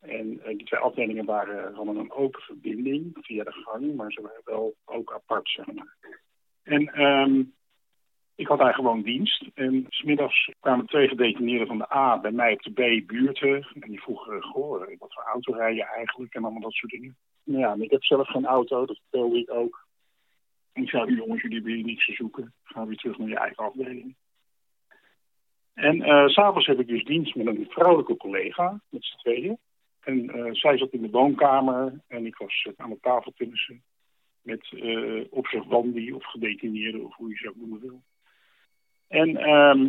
En 0.00 0.40
eh, 0.42 0.56
die 0.56 0.66
twee 0.66 0.80
afdelingen 0.80 1.24
waren, 1.24 1.74
hadden 1.74 1.96
een 1.96 2.12
open 2.12 2.40
verbinding 2.40 3.16
via 3.20 3.44
de 3.44 3.52
gang, 3.52 3.94
maar 3.94 4.12
ze 4.12 4.22
waren 4.22 4.42
wel 4.44 4.74
ook 4.84 5.12
apart, 5.12 5.48
zeg 5.48 5.66
maar. 5.72 5.96
En 6.62 6.86
ehm, 6.86 7.42
ik 8.34 8.46
had 8.46 8.58
daar 8.58 8.74
gewoon 8.74 9.02
dienst. 9.02 9.46
En 9.54 9.86
smiddags 9.88 10.52
kwamen 10.60 10.86
twee 10.86 11.08
gedetineerden 11.08 11.66
van 11.66 11.78
de 11.78 11.94
A 11.94 12.20
bij 12.20 12.30
mij 12.30 12.52
op 12.52 12.62
de 12.62 12.70
B-buurten. 12.70 13.66
En 13.80 13.88
die 13.88 14.02
vroegen, 14.02 14.42
goh, 14.42 14.82
eh, 14.82 14.98
wat 14.98 15.12
voor 15.12 15.22
auto 15.22 15.52
rij 15.52 15.74
je 15.74 15.84
eigenlijk? 15.84 16.34
En 16.34 16.42
allemaal 16.42 16.60
dat 16.60 16.72
soort 16.72 16.92
dingen. 16.92 17.16
Nou 17.44 17.60
ja, 17.60 17.84
ik 17.84 17.90
heb 17.90 18.04
zelf 18.04 18.28
geen 18.28 18.46
auto, 18.46 18.86
dat 18.86 19.00
vertelde 19.02 19.38
ik 19.38 19.50
ook. 19.50 19.86
En 20.72 20.82
ik 20.82 20.88
zei, 20.88 21.14
jongens, 21.14 21.42
jullie 21.42 21.56
hebben 21.56 21.74
hier 21.74 21.84
niets 21.84 22.06
te 22.06 22.12
zoeken. 22.12 22.52
Ga 22.62 22.86
weer 22.86 22.96
terug 22.96 23.18
naar 23.18 23.28
je 23.28 23.38
eigen 23.38 23.64
afdeling. 23.64 24.14
En 25.74 26.28
s 26.30 26.32
s'avonds 26.32 26.66
heb 26.66 26.80
ik 26.80 26.86
dus 26.86 27.04
dienst 27.04 27.34
met 27.34 27.46
een 27.46 27.66
vrouwelijke 27.68 28.16
collega, 28.16 28.80
met 28.88 29.04
z'n 29.04 29.16
tweeën. 29.16 29.58
En 30.00 30.30
eh, 30.30 30.52
zij 30.52 30.78
zat 30.78 30.92
in 30.92 31.02
de 31.02 31.10
woonkamer 31.10 32.00
en 32.08 32.26
ik 32.26 32.36
was 32.36 32.66
eh, 32.68 32.72
aan 32.76 32.90
de 32.90 32.98
tafel 33.00 33.32
tennissen. 33.36 33.82
Met 34.42 34.72
eh 34.72 35.24
observandi 35.30 36.12
of 36.12 36.24
gedetineerden, 36.24 37.04
of 37.04 37.16
hoe 37.16 37.28
je 37.28 37.36
ze 37.36 37.48
ook 37.48 37.56
noemen 37.56 37.80
wil. 37.80 38.02
En 39.08 39.36
ehm, 39.36 39.84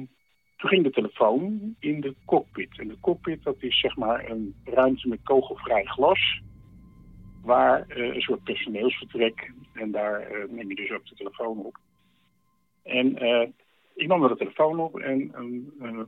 toen 0.57 0.69
ging 0.69 0.83
de 0.83 0.91
telefoon 0.91 1.75
in 1.79 2.01
de 2.01 2.15
cockpit. 2.25 2.79
En 2.79 2.87
de 2.87 2.99
cockpit, 2.99 3.43
dat 3.43 3.55
is 3.59 3.79
zeg 3.79 3.95
maar 3.95 4.29
een 4.29 4.55
ruimte 4.63 5.07
met 5.07 5.19
kogelvrij 5.23 5.85
glas. 5.85 6.41
Waar 7.41 7.85
een 7.87 8.21
soort 8.21 8.43
personeelsvertrek. 8.43 9.53
En 9.73 9.91
daar 9.91 10.47
neem 10.49 10.69
je 10.69 10.75
dus 10.75 10.91
ook 10.91 11.05
de 11.05 11.15
telefoon 11.15 11.57
op. 11.57 11.77
En 12.83 13.17
ik 14.01 14.07
nam 14.07 14.27
de 14.27 14.35
telefoon 14.35 14.79
op 14.79 14.99
en 14.99 15.31
eh, 15.79 15.99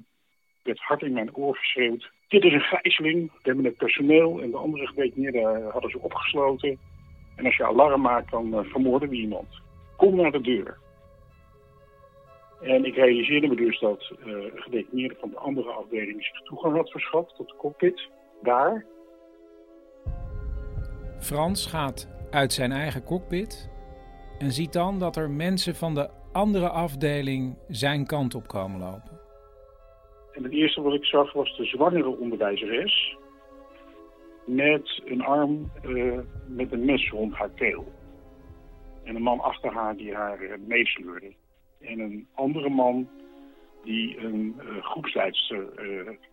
werd 0.63 0.79
hard 0.79 1.01
in 1.01 1.13
mijn 1.13 1.35
oor 1.35 1.55
geschreeuwd. 1.55 2.11
Dit 2.27 2.43
is 2.43 2.53
een 2.53 2.61
gijzeling. 2.61 3.31
We 3.31 3.39
hebben 3.41 3.65
het 3.65 3.77
personeel 3.77 4.41
en 4.41 4.51
de 4.51 4.57
andere 4.57 4.87
gedetineerden 4.87 5.71
hadden 5.71 5.89
ze 5.91 5.99
opgesloten. 5.99 6.79
En 7.35 7.45
als 7.45 7.55
je 7.55 7.65
alarm 7.65 8.01
maakt, 8.01 8.31
dan 8.31 8.53
eh, 8.53 8.63
vermoorden 8.63 9.09
we 9.09 9.15
iemand. 9.15 9.61
kom 9.97 10.15
naar 10.15 10.31
de 10.31 10.41
deur. 10.41 10.77
En 12.61 12.85
ik 12.85 12.95
realiseerde 12.95 13.47
me 13.47 13.55
dus 13.55 13.79
dat 13.79 14.11
uh, 14.25 14.33
een 14.43 14.61
gedetineerde 14.61 15.15
van 15.19 15.29
de 15.29 15.37
andere 15.37 15.71
afdeling 15.71 16.23
zich 16.23 16.41
toegang 16.41 16.75
had 16.75 16.89
verschaft 16.89 17.35
tot 17.35 17.47
de 17.47 17.55
cockpit. 17.55 18.09
Daar. 18.41 18.85
Frans 21.19 21.65
gaat 21.65 22.09
uit 22.31 22.53
zijn 22.53 22.71
eigen 22.71 23.03
cockpit 23.03 23.69
en 24.39 24.51
ziet 24.51 24.73
dan 24.73 24.99
dat 24.99 25.15
er 25.15 25.29
mensen 25.29 25.75
van 25.75 25.93
de 25.93 26.09
andere 26.31 26.69
afdeling 26.69 27.57
zijn 27.67 28.05
kant 28.05 28.35
op 28.35 28.47
komen 28.47 28.79
lopen. 28.79 29.22
En 30.33 30.43
het 30.43 30.51
eerste 30.51 30.81
wat 30.81 30.93
ik 30.93 31.05
zag 31.05 31.33
was 31.33 31.57
de 31.57 31.65
zwangere 31.65 32.17
onderwijzeres 32.17 33.15
met 34.45 35.01
een 35.05 35.21
arm 35.21 35.71
uh, 35.85 36.19
met 36.47 36.71
een 36.71 36.85
mes 36.85 37.09
rond 37.09 37.33
haar 37.33 37.49
keel. 37.49 37.91
En 39.03 39.15
een 39.15 39.21
man 39.21 39.39
achter 39.39 39.71
haar 39.71 39.97
die 39.97 40.13
haar 40.13 40.41
uh, 40.41 40.53
meesleurde. 40.67 41.33
En 41.81 41.99
een 41.99 42.27
andere 42.33 42.69
man 42.69 43.09
die 43.83 44.17
een 44.17 44.55
uh, 44.63 44.83
groepsleidster 44.83 45.67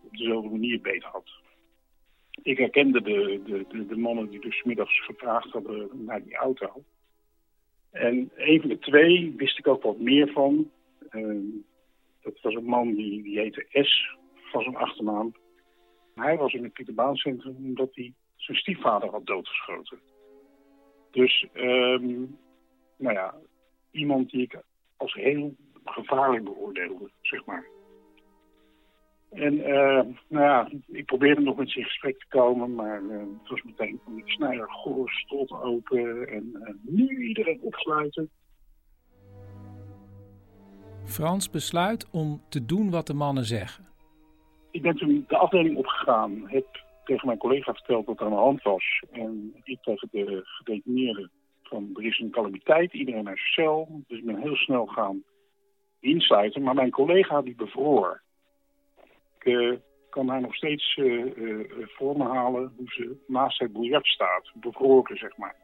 op 0.03 0.11
dezelfde 0.11 0.49
manier 0.49 0.81
beet 0.81 1.03
had. 1.03 1.29
Ik 2.43 2.57
herkende 2.57 3.01
de, 3.01 3.41
de, 3.45 3.65
de, 3.69 3.85
de, 3.85 3.97
mannen 3.97 4.29
die 4.29 4.39
dus 4.39 4.63
middags 4.63 5.05
gevraagd 5.05 5.51
hadden 5.51 5.89
naar 6.05 6.23
die 6.23 6.35
auto. 6.35 6.83
En 7.91 8.31
een 8.35 8.59
van 8.59 8.69
de 8.69 8.79
twee 8.79 9.33
wist 9.37 9.59
ik 9.59 9.67
ook 9.67 9.83
wat 9.83 9.99
meer 9.99 10.31
van. 10.31 10.71
Dat 12.21 12.41
was 12.41 12.53
een 12.53 12.65
man 12.65 12.93
die, 12.93 13.23
die 13.23 13.39
heette 13.39 13.65
S 13.71 14.15
van 14.33 14.61
zijn 14.61 14.75
achternaam. 14.75 15.35
Hij 16.15 16.37
was 16.37 16.53
in 16.53 16.63
het 16.63 16.73
Pieterbaancentrum 16.73 17.55
omdat 17.55 17.95
hij 17.95 18.13
zijn 18.35 18.57
stiefvader 18.57 19.09
had 19.09 19.25
doodgeschoten. 19.25 19.99
Dus, 21.11 21.47
um, 21.53 22.37
nou 22.97 23.13
ja, 23.15 23.35
iemand 23.91 24.29
die 24.29 24.41
ik 24.41 24.61
als 24.97 25.13
heel 25.13 25.55
gevaarlijk 25.83 26.43
beoordeelde, 26.43 27.11
zeg 27.21 27.45
maar. 27.45 27.65
En 29.29 29.53
uh, 29.53 30.01
nou 30.27 30.45
ja, 30.45 30.71
ik 30.87 31.05
probeerde 31.05 31.41
nog 31.41 31.57
met 31.57 31.69
zijn 31.69 31.85
gesprek 31.85 32.19
te 32.19 32.25
komen, 32.27 32.75
maar 32.75 33.01
uh, 33.01 33.19
het 33.19 33.49
was 33.49 33.61
meteen 33.61 33.99
van 34.03 34.17
ik 34.17 34.29
snijder 34.29 34.71
goor, 34.71 35.09
stot 35.09 35.51
open 35.51 36.27
en 36.27 36.51
uh, 36.53 36.73
nu 36.81 37.27
iedereen 37.27 37.61
opsluiten. 37.61 38.29
Frans 41.05 41.49
besluit 41.49 42.09
om 42.11 42.41
te 42.49 42.65
doen 42.65 42.89
wat 42.89 43.07
de 43.07 43.13
mannen 43.13 43.43
zeggen. 43.43 43.85
Ik 44.71 44.81
ben 44.81 44.95
toen 44.95 45.25
de 45.27 45.37
afdeling 45.37 45.77
opgegaan, 45.77 46.49
heb 46.49 46.65
tegen 47.03 47.27
mijn 47.27 47.37
collega 47.37 47.73
verteld 47.73 48.05
wat 48.05 48.19
er 48.19 48.25
aan 48.25 48.31
de 48.31 48.37
hand 48.37 48.61
was. 48.61 49.03
En 49.11 49.55
ik 49.63 49.81
tegen 49.81 50.07
de 50.11 50.41
gedetineerden 50.43 51.31
van 51.63 51.89
er 51.93 52.05
is 52.05 52.19
een 52.19 52.31
calamiteit, 52.31 52.93
iedereen 52.93 53.23
naar 53.23 53.37
zijn 53.37 53.67
cel. 53.67 54.03
Dus 54.07 54.19
ik 54.19 54.25
ben 54.25 54.41
heel 54.41 54.55
snel 54.55 54.85
gaan 54.85 55.23
insluiten. 55.99 56.61
Maar 56.61 56.75
mijn 56.75 56.91
collega 56.91 57.41
die 57.41 57.55
bevroor. 57.55 58.21
Ik 59.39 59.45
uh, 59.45 59.77
kan 60.09 60.27
haar 60.27 60.41
nog 60.41 60.55
steeds 60.55 60.97
uh, 60.97 61.25
voor 61.97 62.17
me 62.17 62.23
halen 62.23 62.73
hoe 62.77 62.87
ze 62.87 63.15
naast 63.27 63.59
het 63.59 63.73
biljart 63.73 64.07
staat. 64.07 64.51
Bevroren, 64.53 65.17
zeg 65.17 65.37
maar. 65.37 65.55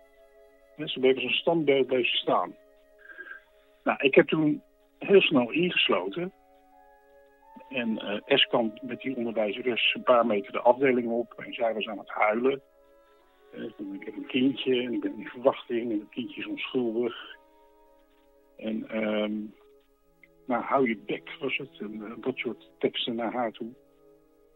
Ze 0.85 0.99
bleef 0.99 1.15
als 1.15 1.23
een 1.23 1.29
standbeeld 1.29 1.87
blijven 1.87 2.17
staan. 2.17 2.55
Nou, 3.83 3.97
ik 4.01 4.15
heb 4.15 4.27
toen 4.27 4.61
heel 4.99 5.21
snel 5.21 5.51
ingesloten. 5.51 6.33
En 7.69 7.89
uh, 7.89 8.37
S 8.37 8.45
kwam 8.45 8.73
met 8.81 9.01
die 9.01 9.15
onderwijzeres 9.15 9.93
een 9.93 10.03
paar 10.03 10.25
meter 10.25 10.51
de 10.51 10.61
afdeling 10.61 11.09
op 11.09 11.33
en 11.33 11.53
zij 11.53 11.73
was 11.73 11.87
aan 11.87 11.97
het 11.97 12.09
huilen. 12.09 12.61
Uh, 13.53 13.63
ik 13.93 14.05
heb 14.05 14.15
een 14.15 14.27
kindje 14.27 14.81
en 14.81 14.93
ik 14.93 15.01
ben 15.01 15.17
in 15.17 15.27
verwachting 15.27 15.91
en 15.91 15.99
het 15.99 16.09
kindje 16.09 16.39
is 16.41 16.47
onschuldig. 16.47 17.35
En 18.57 19.05
um, 19.05 19.53
nou, 20.45 20.63
hou 20.63 20.89
je 20.89 20.97
bek 21.05 21.35
was 21.39 21.57
het, 21.57 21.79
en 21.79 21.93
uh, 21.93 22.11
dat 22.17 22.37
soort 22.37 22.69
teksten 22.77 23.15
naar 23.15 23.33
haar 23.33 23.51
toe. 23.51 23.73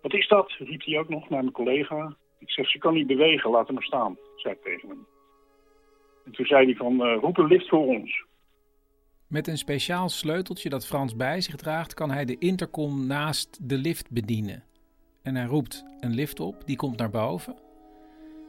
Wat 0.01 0.13
is 0.13 0.27
dat? 0.27 0.51
riep 0.51 0.85
hij 0.85 0.99
ook 0.99 1.09
nog 1.09 1.29
naar 1.29 1.41
mijn 1.41 1.53
collega. 1.53 2.15
Ik 2.39 2.51
zeg, 2.51 2.69
ze 2.69 2.77
kan 2.77 2.93
niet 2.93 3.07
bewegen, 3.07 3.49
laat 3.49 3.65
hem 3.65 3.75
maar 3.75 3.83
staan, 3.83 4.17
zei 4.35 4.53
ik 4.53 4.61
tegen 4.61 4.89
hem. 4.89 5.07
En 6.25 6.31
toen 6.31 6.45
zei 6.45 6.65
hij 6.65 6.75
van, 6.75 7.13
roep 7.13 7.37
een 7.37 7.47
lift 7.47 7.69
voor 7.69 7.85
ons. 7.85 8.25
Met 9.31 9.47
een 9.47 9.57
speciaal 9.57 10.09
sleuteltje 10.09 10.69
dat 10.69 10.87
Frans 10.87 11.15
bij 11.15 11.41
zich 11.41 11.55
draagt, 11.55 11.93
kan 11.93 12.11
hij 12.11 12.25
de 12.25 12.37
intercom 12.39 13.07
naast 13.07 13.69
de 13.69 13.77
lift 13.77 14.11
bedienen. 14.11 14.63
En 15.23 15.35
hij 15.35 15.45
roept 15.45 15.85
een 15.99 16.13
lift 16.13 16.39
op, 16.39 16.55
die 16.65 16.75
komt 16.75 16.97
naar 16.97 17.09
boven. 17.09 17.55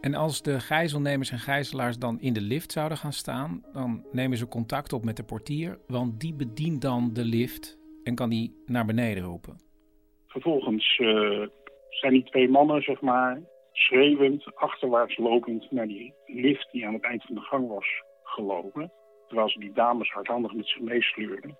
En 0.00 0.14
als 0.14 0.42
de 0.42 0.60
gijzelnemers 0.60 1.30
en 1.30 1.38
gijzelaars 1.38 1.98
dan 1.98 2.20
in 2.20 2.32
de 2.32 2.40
lift 2.40 2.72
zouden 2.72 2.98
gaan 2.98 3.12
staan, 3.12 3.62
dan 3.72 4.04
nemen 4.12 4.38
ze 4.38 4.48
contact 4.48 4.92
op 4.92 5.04
met 5.04 5.16
de 5.16 5.24
portier, 5.24 5.78
want 5.86 6.20
die 6.20 6.34
bedient 6.34 6.82
dan 6.82 7.10
de 7.12 7.24
lift 7.24 7.78
en 8.04 8.14
kan 8.14 8.30
die 8.30 8.62
naar 8.66 8.84
beneden 8.84 9.22
roepen. 9.22 9.56
Vervolgens 10.26 10.98
uh, 10.98 11.46
zijn 11.88 12.12
die 12.12 12.24
twee 12.24 12.48
mannen, 12.48 12.82
zeg 12.82 13.00
maar, 13.00 13.40
schreeuwend, 13.72 14.54
achterwaarts 14.54 15.16
lopend 15.16 15.70
naar 15.70 15.86
die 15.86 16.14
lift 16.26 16.68
die 16.72 16.86
aan 16.86 16.94
het 16.94 17.04
eind 17.04 17.22
van 17.22 17.34
de 17.34 17.40
gang 17.40 17.68
was 17.68 17.86
gelopen 18.22 18.92
terwijl 19.32 19.52
ze 19.52 19.58
die 19.58 19.72
dames 19.72 20.10
hardhandig 20.10 20.54
met 20.54 20.68
zich 20.68 20.80
meesleurden. 20.80 21.56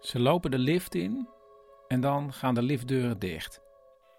Ze 0.00 0.20
lopen 0.20 0.50
de 0.50 0.58
lift 0.58 0.94
in 0.94 1.28
en 1.88 2.00
dan 2.00 2.32
gaan 2.32 2.54
de 2.54 2.62
liftdeuren 2.62 3.18
dicht. 3.18 3.62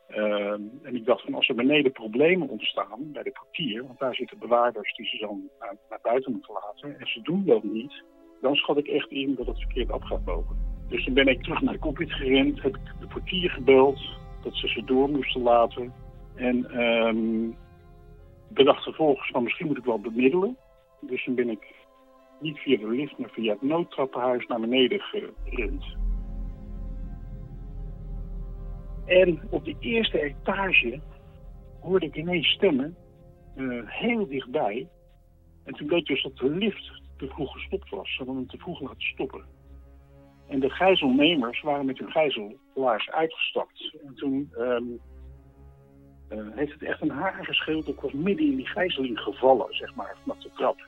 Uh, 0.09 0.51
en 0.83 0.95
ik 0.95 1.05
dacht 1.05 1.23
van 1.23 1.33
als 1.33 1.49
er 1.49 1.55
beneden 1.55 1.91
problemen 1.91 2.49
ontstaan 2.49 3.11
bij 3.11 3.23
de 3.23 3.31
portier, 3.31 3.85
want 3.85 3.99
daar 3.99 4.15
zitten 4.15 4.39
bewaarders 4.39 4.95
die 4.95 5.05
ze 5.05 5.17
dan 5.17 5.49
naar, 5.59 5.75
naar, 5.89 5.99
buiten 6.01 6.31
moeten 6.31 6.53
laten, 6.53 6.99
en 6.99 7.07
ze 7.07 7.21
doen 7.21 7.45
dat 7.45 7.63
niet, 7.63 8.03
dan 8.41 8.55
schat 8.55 8.77
ik 8.77 8.87
echt 8.87 9.09
in 9.09 9.35
dat 9.35 9.47
het 9.47 9.59
verkeerd 9.59 9.91
af 9.91 10.03
gaat 10.03 10.25
lopen. 10.25 10.57
Dus 10.87 11.05
toen 11.05 11.13
ben 11.13 11.27
ik 11.27 11.43
terug 11.43 11.61
naar 11.61 11.73
de 11.73 11.79
cockpit 11.79 12.11
gerend, 12.11 12.61
heb 12.61 12.75
ik 12.75 12.81
de 12.99 13.07
portier 13.07 13.49
gebeld, 13.49 13.99
dat 14.43 14.55
ze 14.55 14.67
ze 14.67 14.83
door 14.83 15.09
moesten 15.09 15.41
laten. 15.41 15.93
En 16.35 16.81
um, 16.81 17.57
bedacht 18.47 18.83
vervolgens 18.83 19.29
van 19.31 19.43
misschien 19.43 19.67
moet 19.67 19.77
ik 19.77 19.83
wel 19.83 19.99
bemiddelen. 19.99 20.57
Dus 21.01 21.23
toen 21.23 21.35
ben 21.35 21.49
ik 21.49 21.78
niet 22.41 22.57
via 22.57 22.77
de 22.77 22.89
lift, 22.89 23.17
maar 23.17 23.29
via 23.29 23.51
het 23.51 23.61
noodtrappenhuis 23.61 24.47
naar 24.47 24.59
beneden 24.59 24.99
gerend. 24.99 25.97
En 29.05 29.41
op 29.49 29.65
de 29.65 29.75
eerste 29.79 30.21
etage 30.21 30.99
hoorde 31.81 32.05
ik 32.05 32.15
ineens 32.15 32.47
stemmen, 32.47 32.95
uh, 33.55 33.81
heel 33.85 34.27
dichtbij. 34.27 34.87
En 35.63 35.73
toen 35.73 35.87
bleek 35.87 36.05
dus 36.05 36.23
dat 36.23 36.37
de 36.37 36.49
lift 36.49 37.01
te 37.17 37.27
vroeg 37.27 37.51
gestopt 37.51 37.89
was. 37.89 38.11
Ze 38.11 38.17
hadden 38.17 38.35
hem 38.35 38.47
te 38.47 38.57
vroeg 38.57 38.81
laten 38.81 39.01
stoppen. 39.01 39.45
En 40.47 40.59
de 40.59 40.69
gijzelnemers 40.69 41.61
waren 41.61 41.85
met 41.85 41.97
hun 41.97 42.11
gijzelaars 42.11 43.09
uitgestapt. 43.09 43.95
En 44.05 44.15
toen 44.15 44.51
um, 44.57 44.99
uh, 46.31 46.47
heeft 46.55 46.71
het 46.71 46.83
echt 46.83 47.01
een 47.01 47.09
haar 47.09 47.45
gescheeld. 47.45 47.87
Ik 47.87 47.99
was 47.99 48.11
midden 48.11 48.45
in 48.45 48.55
die 48.55 48.67
gijzeling 48.67 49.19
gevallen, 49.19 49.73
zeg 49.75 49.95
maar, 49.95 50.17
vanaf 50.21 50.37
de 50.37 50.49
trap. 50.53 50.87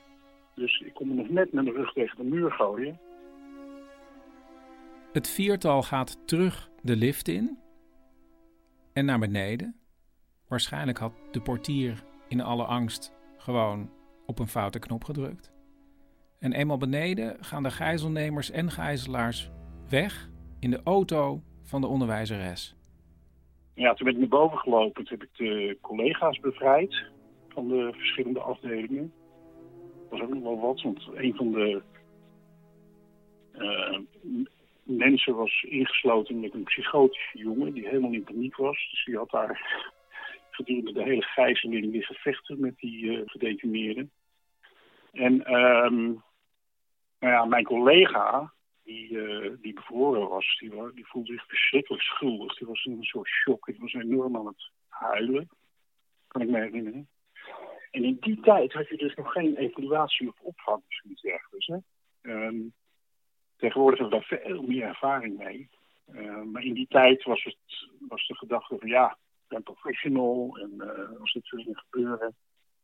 Dus 0.54 0.80
ik 0.80 0.94
kon 0.94 1.08
me 1.08 1.14
nog 1.14 1.28
net 1.28 1.52
met 1.52 1.64
de 1.64 1.72
rug 1.72 1.92
tegen 1.92 2.16
de 2.16 2.24
muur 2.24 2.50
gooien. 2.50 3.00
Het 5.12 5.28
viertal 5.28 5.82
gaat 5.82 6.28
terug 6.28 6.70
de 6.82 6.96
lift 6.96 7.28
in 7.28 7.58
en 8.92 9.04
naar 9.04 9.18
beneden. 9.18 9.76
Waarschijnlijk 10.48 10.98
had 10.98 11.12
de 11.30 11.40
portier 11.40 12.04
in 12.28 12.40
alle 12.40 12.64
angst 12.64 13.14
gewoon 13.36 13.90
op 14.26 14.38
een 14.38 14.48
foute 14.48 14.78
knop 14.78 15.04
gedrukt. 15.04 15.52
En 16.38 16.52
eenmaal 16.52 16.78
beneden 16.78 17.44
gaan 17.44 17.62
de 17.62 17.70
gijzelnemers 17.70 18.50
en 18.50 18.70
gijzelaars 18.70 19.50
weg 19.88 20.30
in 20.60 20.70
de 20.70 20.80
auto 20.84 21.42
van 21.62 21.80
de 21.80 21.86
onderwijzeres. 21.86 22.76
Ja, 23.74 23.94
toen 23.94 24.06
ben 24.06 24.14
ik 24.14 24.20
naar 24.20 24.40
boven 24.40 24.58
gelopen. 24.58 25.04
Toen 25.04 25.18
heb 25.18 25.28
ik 25.28 25.36
de 25.36 25.78
collega's 25.80 26.40
bevrijd 26.40 27.04
van 27.48 27.68
de 27.68 27.92
verschillende 27.92 28.40
afdelingen 28.40 29.12
was 30.12 30.20
ook 30.20 30.34
nog 30.34 30.42
wel 30.42 30.60
wat, 30.60 30.82
want 30.82 31.08
een 31.14 31.34
van 31.34 31.52
de 31.52 31.82
uh, 33.58 33.98
mensen 34.82 35.34
was 35.34 35.62
ingesloten 35.62 36.40
met 36.40 36.54
een 36.54 36.64
psychotische 36.64 37.38
jongen 37.38 37.72
die 37.72 37.88
helemaal 37.88 38.12
in 38.12 38.24
paniek 38.24 38.56
was. 38.56 38.88
Dus 38.90 39.04
die 39.04 39.16
had 39.16 39.30
daar 39.30 39.60
gedurende 40.50 40.92
de 40.92 41.02
hele 41.02 41.22
gijzeling 41.22 41.92
liggen 41.92 42.14
vechten 42.14 42.60
met 42.60 42.78
die 42.78 43.04
uh, 43.04 43.20
gedetineerden. 43.24 44.10
En 45.12 45.54
um, 45.54 46.22
nou 47.18 47.32
ja, 47.32 47.44
mijn 47.44 47.64
collega, 47.64 48.52
die, 48.84 49.10
uh, 49.10 49.52
die 49.60 49.72
bevroren 49.72 50.28
was, 50.28 50.56
die, 50.58 50.70
die 50.94 51.06
voelde 51.06 51.32
zich 51.32 51.46
verschrikkelijk 51.46 52.02
schuldig. 52.02 52.54
Die 52.54 52.66
was 52.66 52.84
in 52.84 52.92
een 52.92 53.04
soort 53.04 53.28
shock. 53.28 53.66
Die 53.66 53.76
was 53.78 53.92
enorm 53.92 54.36
aan 54.36 54.46
het 54.46 54.70
huilen, 54.88 55.48
kan 56.28 56.42
ik 56.42 56.48
me 56.48 56.58
herinneren. 56.60 57.08
En 57.92 58.04
in 58.04 58.16
die 58.20 58.40
tijd 58.40 58.72
had 58.72 58.88
je 58.88 58.96
dus 58.96 59.14
nog 59.14 59.32
geen 59.32 59.56
evaluatie 59.56 60.28
of 60.28 60.40
opvang 60.40 60.76
of 60.76 60.94
zoiets 60.94 61.22
dergelijks. 61.22 61.66
Hè? 61.66 61.76
Um, 62.22 62.72
tegenwoordig 63.56 63.98
hebben 63.98 64.18
we 64.18 64.26
daar 64.28 64.40
veel 64.40 64.62
meer 64.62 64.82
ervaring 64.82 65.38
mee. 65.38 65.68
Uh, 66.14 66.42
maar 66.42 66.64
in 66.64 66.74
die 66.74 66.86
tijd 66.88 67.22
was, 67.22 67.44
het, 67.44 67.88
was 68.08 68.26
de 68.26 68.34
gedachte 68.34 68.76
van 68.78 68.88
ja, 68.88 69.10
ik 69.10 69.48
ben 69.48 69.62
professional 69.62 70.58
en 70.58 70.72
uh, 70.76 71.20
als 71.20 71.32
dit 71.32 71.44
soort 71.44 71.62
dingen 71.64 71.82
gebeuren, 71.90 72.34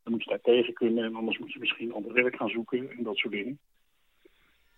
dan 0.02 0.12
moet 0.12 0.24
je 0.24 0.30
daar 0.30 0.40
tegen 0.40 0.74
kunnen 0.74 1.04
en 1.04 1.14
anders 1.14 1.38
moet 1.38 1.52
je 1.52 1.58
misschien 1.58 1.92
ander 1.92 2.12
werk 2.12 2.36
gaan 2.36 2.48
zoeken 2.48 2.90
en 2.90 3.02
dat 3.02 3.16
soort 3.16 3.32
dingen. 3.32 3.58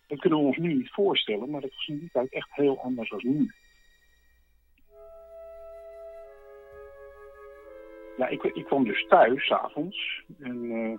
Dat 0.07 0.19
kunnen 0.19 0.39
we 0.39 0.45
ons 0.45 0.57
nu 0.57 0.75
niet 0.75 0.91
voorstellen, 0.91 1.51
maar 1.51 1.61
dat 1.61 1.75
was 1.75 1.87
in 1.87 1.99
die 1.99 2.11
tijd 2.13 2.33
echt 2.33 2.49
heel 2.53 2.83
anders 2.83 3.11
dan 3.11 3.21
nu. 3.23 3.53
Ja, 8.21 8.29
ik, 8.29 8.43
ik 8.43 8.65
kwam 8.65 8.85
dus 8.85 9.07
thuis, 9.09 9.47
s'avonds. 9.47 10.23
En 10.41 10.71
eh, 10.71 10.99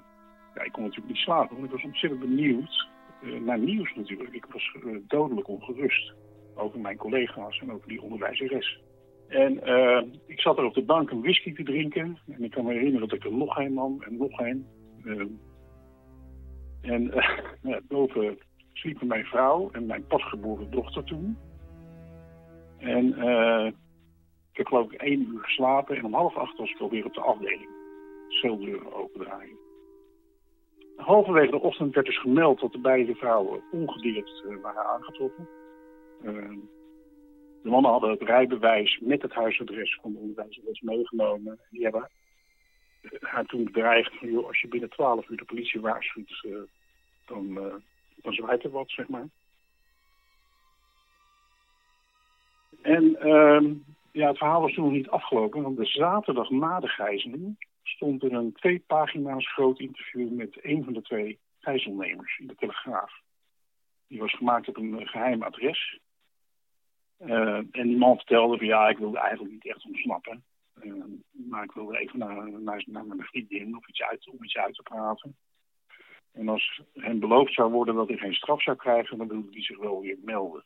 ja, 0.56 0.64
ik 0.64 0.72
kon 0.72 0.84
natuurlijk 0.84 1.08
niet 1.08 1.24
slapen, 1.24 1.56
want 1.56 1.66
ik 1.66 1.72
was 1.72 1.84
ontzettend 1.84 2.22
benieuwd 2.22 2.88
uh, 3.24 3.40
naar 3.40 3.60
nieuws 3.60 3.94
natuurlijk. 3.96 4.34
Ik 4.34 4.46
was 4.46 4.76
uh, 4.86 4.98
dodelijk 5.08 5.48
ongerust 5.48 6.14
over 6.56 6.80
mijn 6.80 6.98
collega's 6.98 7.60
en 7.60 7.72
over 7.72 7.88
die 7.88 8.02
onderwijzeres. 8.02 8.80
En 9.28 9.54
ik 10.26 10.40
zat 10.40 10.58
er 10.58 10.64
op 10.64 10.74
de 10.74 10.84
bank 10.84 11.10
een 11.10 11.22
whisky 11.22 11.54
te 11.54 11.64
drinken. 11.64 12.18
En 12.28 12.44
ik 12.44 12.52
kan 12.52 12.66
me 12.66 12.74
herinneren 12.74 13.08
dat 13.08 13.18
ik 13.18 13.26
er 13.26 13.34
nog 13.34 13.58
een 13.58 13.74
nam 13.74 14.02
en 14.02 14.18
nog 14.18 14.40
een. 14.40 14.68
en 16.82 17.14
boven 17.88 18.38
sliepen 18.74 19.08
mijn 19.08 19.26
vrouw 19.26 19.70
en 19.72 19.86
mijn 19.86 20.08
pasgeboren 20.08 20.72
dochter 20.72 21.04
toen. 21.04 21.38
En 22.78 23.16
ik 24.52 24.58
heb 24.58 24.68
geloof 24.68 24.92
ik 24.92 25.02
één 25.02 25.22
uur 25.22 25.40
geslapen 25.40 25.96
en 25.96 26.06
om 26.06 26.14
half 26.14 26.36
acht 26.36 26.58
was 26.58 26.72
ik 26.72 26.80
alweer 26.80 27.06
op 27.06 27.14
de 27.14 27.22
afdeling. 27.22 27.70
Celdeuren 28.28 28.94
opendraaien. 28.94 29.58
Halverwege 30.96 31.52
de 31.52 31.60
ochtend 31.60 31.94
werd 31.94 32.06
dus 32.06 32.20
gemeld 32.20 32.60
dat 32.60 32.72
de 32.72 32.80
beide 32.80 33.16
vrouwen 33.16 33.64
ongedeerd 33.72 34.44
uh, 34.46 34.62
waren 34.62 34.86
aangetroffen. 34.86 35.50
Uh, 36.24 36.58
de 37.64 37.70
mannen 37.70 37.92
hadden 37.92 38.10
het 38.10 38.22
rijbewijs 38.22 39.00
met 39.00 39.22
het 39.22 39.34
huisadres 39.34 40.00
van 40.02 40.12
de 40.12 40.20
onderwijzeres 40.20 40.82
meegenomen. 40.82 41.60
Die 41.70 41.84
hebben 41.84 42.10
haar 43.20 43.46
toen 43.46 43.64
bedreigd 43.64 44.18
van, 44.18 44.32
joh, 44.32 44.48
als 44.48 44.62
je 44.62 44.68
binnen 44.68 44.90
twaalf 44.90 45.30
uur 45.30 45.38
de 45.38 45.46
politie 45.46 45.82
waarschuwt, 45.82 46.44
uh, 46.44 46.58
dan, 47.26 47.54
dan 48.16 48.34
zwaait 48.34 48.64
er 48.64 48.70
wat, 48.70 48.90
zeg 48.90 49.08
maar. 49.08 49.28
En 52.82 53.16
ehm, 53.20 53.74
ja, 54.12 54.28
het 54.28 54.38
verhaal 54.38 54.62
was 54.62 54.74
toen 54.74 54.84
nog 54.84 54.94
niet 54.94 55.10
afgelopen, 55.10 55.62
want 55.62 55.78
de 55.78 55.86
zaterdag 55.86 56.50
na 56.50 56.80
de 56.80 56.88
gijzeling 56.88 57.68
stond 57.84 58.24
er 58.24 58.34
een 58.34 58.54
twee 58.54 58.80
pagina's 58.80 59.54
groot 59.54 59.80
interview 59.80 60.32
met 60.32 60.60
een 60.62 60.84
van 60.84 60.94
de 60.94 61.02
twee 61.02 61.40
gijzelnemers 61.60 62.38
in 62.40 62.48
de 62.48 62.56
Telegraaf. 62.56 63.12
Die 64.08 64.20
was 64.20 64.34
gemaakt 64.34 64.68
op 64.68 64.78
een 64.78 65.08
geheim 65.08 65.44
adres. 65.44 66.00
Uh, 67.20 67.56
en 67.56 67.88
die 67.88 67.98
man 67.98 68.16
vertelde 68.16 68.58
van 68.58 68.66
ja, 68.66 68.90
ik 68.90 68.98
wilde 68.98 69.20
eigenlijk 69.20 69.54
niet 69.54 69.68
echt 69.68 69.86
ontsnappen. 69.86 70.44
Uh, 70.84 71.04
maar 71.32 71.64
ik 71.64 71.72
wilde 71.72 71.98
even 71.98 72.20
naar, 72.20 72.62
naar, 72.62 72.84
naar 72.86 73.06
mijn 73.06 73.22
vriendin 73.22 73.78
of 73.78 73.88
iets 73.88 74.02
uit, 74.02 74.30
om 74.30 74.44
iets 74.44 74.58
uit 74.58 74.76
te 74.76 74.84
praten. 74.84 75.36
En 76.32 76.50
als 76.50 76.82
hem 76.94 77.20
beloofd 77.20 77.54
zou 77.54 77.72
worden 77.72 77.96
dat 77.96 78.08
hij 78.08 78.18
geen 78.18 78.34
straf 78.34 78.62
zou 78.62 78.78
krijgen, 78.78 79.18
dan 79.18 79.28
wilde 79.28 79.52
hij 79.52 79.62
zich 79.62 79.78
wel 79.78 80.02
weer 80.02 80.18
melden. 80.22 80.64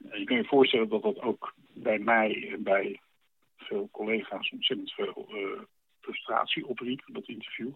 Je 0.00 0.24
kunt 0.24 0.42
je 0.42 0.48
voorstellen 0.48 0.88
dat 0.88 1.02
dat 1.02 1.20
ook 1.20 1.54
bij 1.74 1.98
mij 1.98 2.50
en 2.52 2.62
bij 2.62 3.00
veel 3.56 3.88
collega's 3.90 4.50
ontzettend 4.50 4.92
veel 4.92 5.26
uh, 5.30 5.60
frustratie 6.00 6.66
opriep, 6.66 7.02
dat 7.06 7.28
interview. 7.28 7.72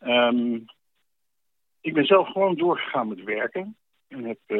Um, 0.00 0.64
ik 1.80 1.94
ben 1.94 2.04
zelf 2.04 2.28
gewoon 2.28 2.56
doorgegaan 2.56 3.08
met 3.08 3.22
werken. 3.22 3.76
En 4.08 4.24
heb 4.24 4.38
uh, 4.46 4.58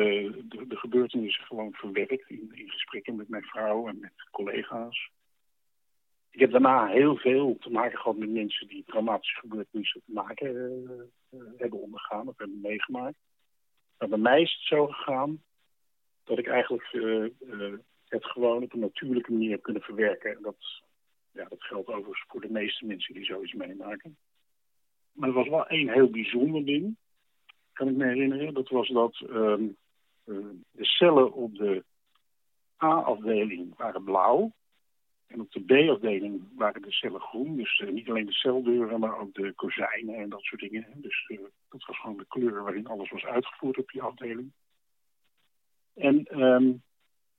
de, 0.48 0.76
gebeurtenissen 0.76 1.44
gewoon 1.44 1.72
verwerkt 1.72 2.30
in, 2.30 2.50
in, 2.54 2.70
gesprekken 2.70 3.16
met 3.16 3.28
mijn 3.28 3.42
vrouw 3.42 3.88
en 3.88 3.98
met 4.00 4.12
collega's. 4.30 5.10
Ik 6.30 6.40
heb 6.40 6.50
daarna 6.50 6.86
heel 6.86 7.16
veel 7.16 7.56
te 7.60 7.70
maken 7.70 7.98
gehad 7.98 8.16
met 8.16 8.30
mensen 8.30 8.68
die 8.68 8.84
traumatische 8.86 9.38
gebeurtenissen 9.38 10.02
te 10.06 10.12
maken 10.12 10.54
uh, 11.30 11.40
hebben 11.56 11.80
ondergaan 11.80 12.28
of 12.28 12.38
hebben 12.38 12.60
meegemaakt. 12.60 13.18
Bij 13.96 14.18
mij 14.18 14.42
is 14.42 14.52
het 14.52 14.62
zo 14.62 14.86
gegaan 14.86 15.42
dat 16.28 16.38
ik 16.38 16.46
eigenlijk 16.46 16.92
uh, 16.92 17.24
uh, 17.40 17.78
het 18.08 18.24
gewoon 18.24 18.62
op 18.62 18.72
een 18.72 18.80
natuurlijke 18.80 19.32
manier 19.32 19.58
kunnen 19.58 19.82
verwerken. 19.82 20.36
En 20.36 20.42
dat, 20.42 20.82
ja, 21.32 21.44
dat 21.44 21.62
geldt 21.62 21.88
overigens 21.88 22.24
voor 22.28 22.40
de 22.40 22.50
meeste 22.50 22.86
mensen 22.86 23.14
die 23.14 23.24
zoiets 23.24 23.52
meemaken. 23.52 24.16
Maar 25.12 25.28
er 25.28 25.34
was 25.34 25.48
wel 25.48 25.66
één 25.66 25.88
heel 25.88 26.10
bijzonder 26.10 26.64
ding, 26.64 26.96
kan 27.72 27.88
ik 27.88 27.96
me 27.96 28.04
herinneren. 28.04 28.54
Dat 28.54 28.68
was 28.68 28.88
dat 28.88 29.20
um, 29.30 29.76
uh, 30.24 30.46
de 30.70 30.84
cellen 30.84 31.32
op 31.32 31.54
de 31.54 31.84
A-afdeling 32.82 33.76
waren 33.76 34.04
blauw. 34.04 34.52
En 35.26 35.40
op 35.40 35.52
de 35.52 35.60
B-afdeling 35.60 36.42
waren 36.54 36.82
de 36.82 36.92
cellen 36.92 37.20
groen. 37.20 37.56
Dus 37.56 37.82
niet 37.90 38.08
alleen 38.08 38.26
de 38.26 38.32
celdeuren, 38.32 39.00
maar 39.00 39.18
ook 39.18 39.34
de 39.34 39.52
kozijnen 39.52 40.14
en 40.14 40.28
dat 40.28 40.42
soort 40.42 40.60
dingen. 40.60 40.86
Dus 40.94 41.32
dat 41.68 41.84
was 41.84 42.00
gewoon 42.00 42.16
de 42.16 42.26
kleur 42.28 42.62
waarin 42.62 42.86
alles 42.86 43.10
was 43.10 43.24
uitgevoerd 43.24 43.78
op 43.78 43.90
die 43.90 44.02
afdeling. 44.02 44.52
En 45.98 46.42
um, 46.42 46.82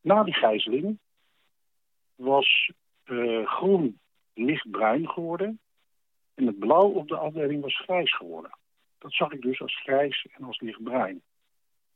na 0.01 0.23
die 0.23 0.33
gijzeling 0.33 0.99
was 2.15 2.71
uh, 3.05 3.47
groen 3.47 3.99
lichtbruin 4.33 5.09
geworden. 5.09 5.59
En 6.33 6.45
het 6.45 6.59
blauw 6.59 6.89
op 6.89 7.07
de 7.07 7.17
afdeling 7.17 7.61
was 7.61 7.81
grijs 7.81 8.15
geworden. 8.15 8.51
Dat 8.97 9.13
zag 9.13 9.31
ik 9.31 9.41
dus 9.41 9.61
als 9.61 9.81
grijs 9.81 10.27
en 10.31 10.43
als 10.43 10.59
lichtbruin. 10.59 11.21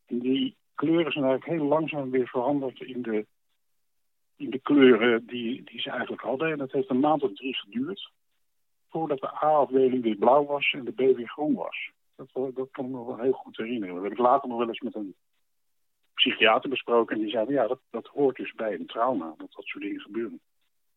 En 0.05 0.19
die 0.19 0.55
kleuren 0.75 1.11
zijn 1.11 1.25
eigenlijk 1.25 1.59
heel 1.59 1.69
langzaam 1.69 2.09
weer 2.09 2.27
veranderd 2.27 2.81
in 2.81 3.01
de, 3.01 3.25
in 4.35 4.49
de 4.49 4.59
kleuren 4.59 5.25
die, 5.25 5.63
die 5.63 5.81
ze 5.81 5.89
eigenlijk 5.89 6.21
hadden. 6.21 6.51
En 6.51 6.57
dat 6.57 6.71
heeft 6.71 6.89
een 6.89 6.99
maand 6.99 7.23
of 7.23 7.33
drie 7.33 7.55
geduurd. 7.55 8.11
Voordat 8.89 9.19
de 9.19 9.45
A-afdeling 9.45 10.03
weer 10.03 10.15
blauw 10.15 10.45
was 10.45 10.73
en 10.73 10.85
de 10.85 10.91
B 10.91 11.15
weer 11.15 11.29
groen 11.29 11.53
was. 11.53 11.91
Dat, 12.15 12.55
dat 12.55 12.71
kan 12.71 12.85
ik 12.85 12.91
me 12.91 13.05
wel 13.05 13.19
heel 13.19 13.31
goed 13.31 13.57
herinneren. 13.57 13.95
Dat 13.95 14.03
heb 14.03 14.11
ik 14.11 14.17
later 14.17 14.49
nog 14.49 14.57
wel 14.57 14.67
eens 14.67 14.79
met 14.79 14.95
een 14.95 15.15
psychiater 16.13 16.69
besproken. 16.69 17.15
En 17.15 17.21
die 17.21 17.31
zeiden, 17.31 17.53
ja, 17.53 17.67
dat, 17.67 17.79
dat 17.89 18.07
hoort 18.07 18.35
dus 18.35 18.53
bij 18.53 18.73
een 18.73 18.85
trauma, 18.85 19.33
dat 19.37 19.51
dat 19.51 19.65
soort 19.65 19.83
dingen 19.83 20.01
gebeuren. 20.01 20.39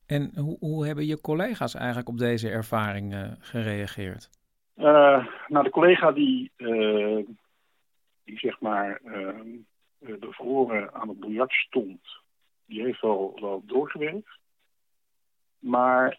En 0.06 0.32
hoe, 0.34 0.56
hoe 0.58 0.86
hebben 0.86 1.06
je 1.06 1.20
collega's 1.20 1.74
eigenlijk 1.74 2.08
op 2.08 2.18
deze 2.18 2.50
ervaring 2.50 3.14
uh, 3.14 3.32
gereageerd? 3.38 4.30
Uh, 4.76 5.26
nou, 5.46 5.64
de 5.64 5.70
collega 5.70 6.12
die, 6.12 6.50
uh, 6.56 7.26
die 8.24 8.38
zeg 8.38 8.60
maar 8.60 9.00
bevroren 9.98 10.94
aan 10.94 11.08
het 11.08 11.20
biljart 11.20 11.52
stond, 11.52 12.00
die 12.66 12.82
heeft 12.82 13.00
wel, 13.00 13.38
wel 13.40 13.62
doorgewerkt. 13.66 14.38
Maar 15.58 16.18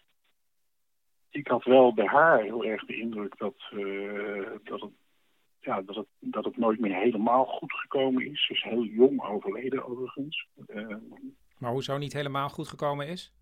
ik 1.30 1.48
had 1.48 1.64
wel 1.64 1.94
bij 1.94 2.06
haar 2.06 2.40
heel 2.40 2.64
erg 2.64 2.84
de 2.84 2.96
indruk 2.96 3.38
dat, 3.38 3.54
dat 4.62 4.80
het 4.80 4.92
ja, 5.60 5.82
dat, 5.82 5.96
het, 5.96 6.06
dat 6.18 6.44
het 6.44 6.56
nooit 6.56 6.80
meer 6.80 6.94
helemaal 6.94 7.44
goed 7.44 7.72
gekomen 7.72 8.30
is. 8.30 8.46
Ze 8.46 8.52
is 8.52 8.62
heel 8.62 8.84
jong 8.84 9.22
overleden 9.22 9.84
overigens. 9.84 10.46
Uh, 10.68 10.96
maar 11.58 11.70
hoezo 11.70 11.98
niet 11.98 12.12
helemaal 12.12 12.48
goed 12.48 12.68
gekomen 12.68 13.06
is? 13.06 13.32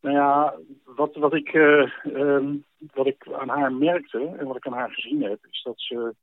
Nou 0.00 0.14
ja, 0.14 0.58
wat, 0.84 1.14
wat, 1.14 1.34
ik, 1.34 1.52
uh, 1.52 2.04
um, 2.04 2.64
wat 2.78 3.06
ik 3.06 3.28
aan 3.32 3.48
haar 3.48 3.72
merkte 3.72 4.34
en 4.38 4.46
wat 4.46 4.56
ik 4.56 4.66
aan 4.66 4.72
haar 4.72 4.90
gezien 4.90 5.22
heb, 5.22 5.46
is 5.50 5.62
dat 5.62 5.80
ze 5.80 6.14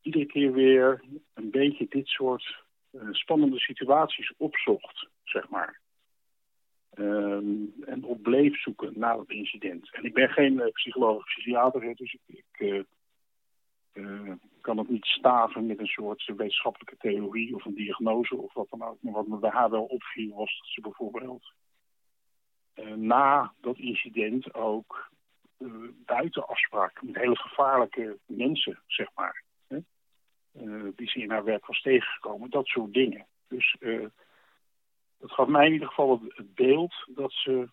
iedere 0.00 0.26
keer 0.26 0.52
weer 0.52 1.04
een 1.34 1.50
beetje 1.50 1.86
dit 1.88 2.06
soort 2.06 2.64
uh, 2.92 3.02
spannende 3.10 3.58
situaties 3.58 4.32
opzocht, 4.36 5.08
zeg 5.24 5.48
maar. 5.48 5.80
Um, 6.94 7.74
en 7.86 8.04
op 8.04 8.22
bleef 8.22 8.60
zoeken 8.60 8.92
na 8.94 9.18
het 9.18 9.30
incident. 9.30 9.94
En 9.94 10.04
ik 10.04 10.14
ben 10.14 10.28
geen 10.28 10.70
psycholoog 10.72 11.16
of 11.16 11.24
psychiater, 11.24 11.94
dus 11.94 12.12
ik, 12.26 12.44
ik 12.58 12.84
uh, 13.92 14.32
kan 14.60 14.78
het 14.78 14.88
niet 14.88 15.04
staven 15.04 15.66
met 15.66 15.78
een 15.78 15.86
soort 15.86 16.32
wetenschappelijke 16.36 16.96
theorie 16.96 17.54
of 17.54 17.64
een 17.64 17.74
diagnose 17.74 18.36
of 18.36 18.54
wat 18.54 18.68
dan 18.70 18.82
ook. 18.82 18.96
Maar 19.00 19.12
wat 19.12 19.26
me 19.26 19.36
bij 19.36 19.50
haar 19.50 19.70
wel 19.70 19.84
opviel 19.84 20.34
was 20.34 20.58
dat 20.58 20.68
ze 20.68 20.80
bijvoorbeeld 20.80 21.52
uh, 22.74 22.94
na 22.94 23.52
dat 23.60 23.78
incident 23.78 24.54
ook 24.54 25.10
uh, 25.58 25.88
buiten 26.04 26.46
afspraak 26.46 27.02
met 27.02 27.16
hele 27.16 27.36
gevaarlijke 27.36 28.18
mensen, 28.26 28.82
zeg 28.86 29.08
maar. 29.14 29.42
Hè? 29.66 29.78
die 30.94 31.08
ze 31.08 31.20
in 31.20 31.30
haar 31.30 31.44
werk 31.44 31.66
was 31.66 31.80
tegengekomen, 31.80 32.50
dat 32.50 32.66
soort 32.66 32.92
dingen. 32.92 33.26
Dus 33.48 33.76
dat 35.18 35.32
gaf 35.32 35.48
mij 35.48 35.66
in 35.66 35.72
ieder 35.72 35.88
geval 35.88 36.20
het 36.28 36.54
beeld 36.54 36.94
dat 37.14 37.32
ze 37.32 37.68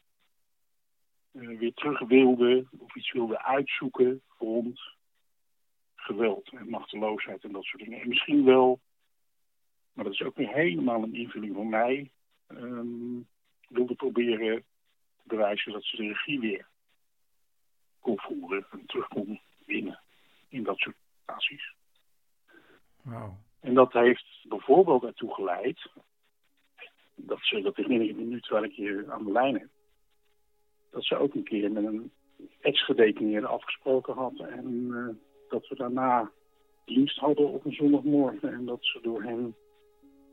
weer 1.31 1.73
terug 1.73 1.99
wilde 1.99 2.65
of 2.77 2.95
iets 2.95 3.11
wilde 3.11 3.43
uitzoeken 3.43 4.21
rond 4.37 4.96
geweld 5.97 6.49
en 6.49 6.69
machteloosheid 6.69 7.43
en 7.43 7.51
dat 7.51 7.63
soort 7.63 7.83
dingen. 7.83 8.01
En 8.01 8.07
misschien 8.07 8.45
wel, 8.45 8.79
maar 9.93 10.03
dat 10.03 10.13
is 10.13 10.21
ook 10.21 10.35
weer 10.35 10.53
helemaal 10.53 11.03
een 11.03 11.15
invulling 11.15 11.55
van 11.55 11.69
mij, 11.69 12.11
um, 12.47 13.27
wilde 13.67 13.95
proberen 13.95 14.63
te 15.17 15.23
bewijzen 15.23 15.71
dat 15.71 15.83
ze 15.83 15.95
de 15.95 16.07
regie 16.07 16.39
weer 16.39 16.67
kon 17.99 18.19
voeren 18.19 18.65
en 18.71 18.85
terug 18.85 19.07
kon 19.07 19.39
winnen 19.65 19.99
in 20.49 20.63
dat 20.63 20.77
soort 20.77 20.95
situaties. 21.19 21.73
Wow. 23.01 23.33
En 23.59 23.73
dat 23.73 23.93
heeft 23.93 24.45
bijvoorbeeld 24.47 25.03
ertoe 25.03 25.33
geleid 25.33 25.89
dat 27.15 27.39
ze, 27.41 27.61
dat 27.61 27.77
in 27.77 27.91
een 27.91 28.15
minuut 28.15 28.43
terwijl 28.43 28.65
ik 28.65 28.75
hier 28.75 29.11
aan 29.11 29.23
de 29.23 29.31
lijn 29.31 29.53
heb, 29.53 29.69
dat 30.91 31.03
ze 31.03 31.15
ook 31.15 31.33
een 31.33 31.43
keer 31.43 31.71
met 31.71 31.85
een 31.85 32.11
ex-gedetineerde 32.61 33.47
afgesproken 33.47 34.13
had 34.13 34.39
en 34.39 34.87
uh, 34.89 35.07
dat 35.49 35.67
we 35.67 35.75
daarna 35.75 36.31
dienst 36.85 37.19
hadden 37.19 37.47
op 37.47 37.65
een 37.65 37.73
zondagmorgen 37.73 38.53
en 38.53 38.65
dat 38.65 38.79
ze 38.81 38.99
door 39.01 39.23
hen 39.23 39.55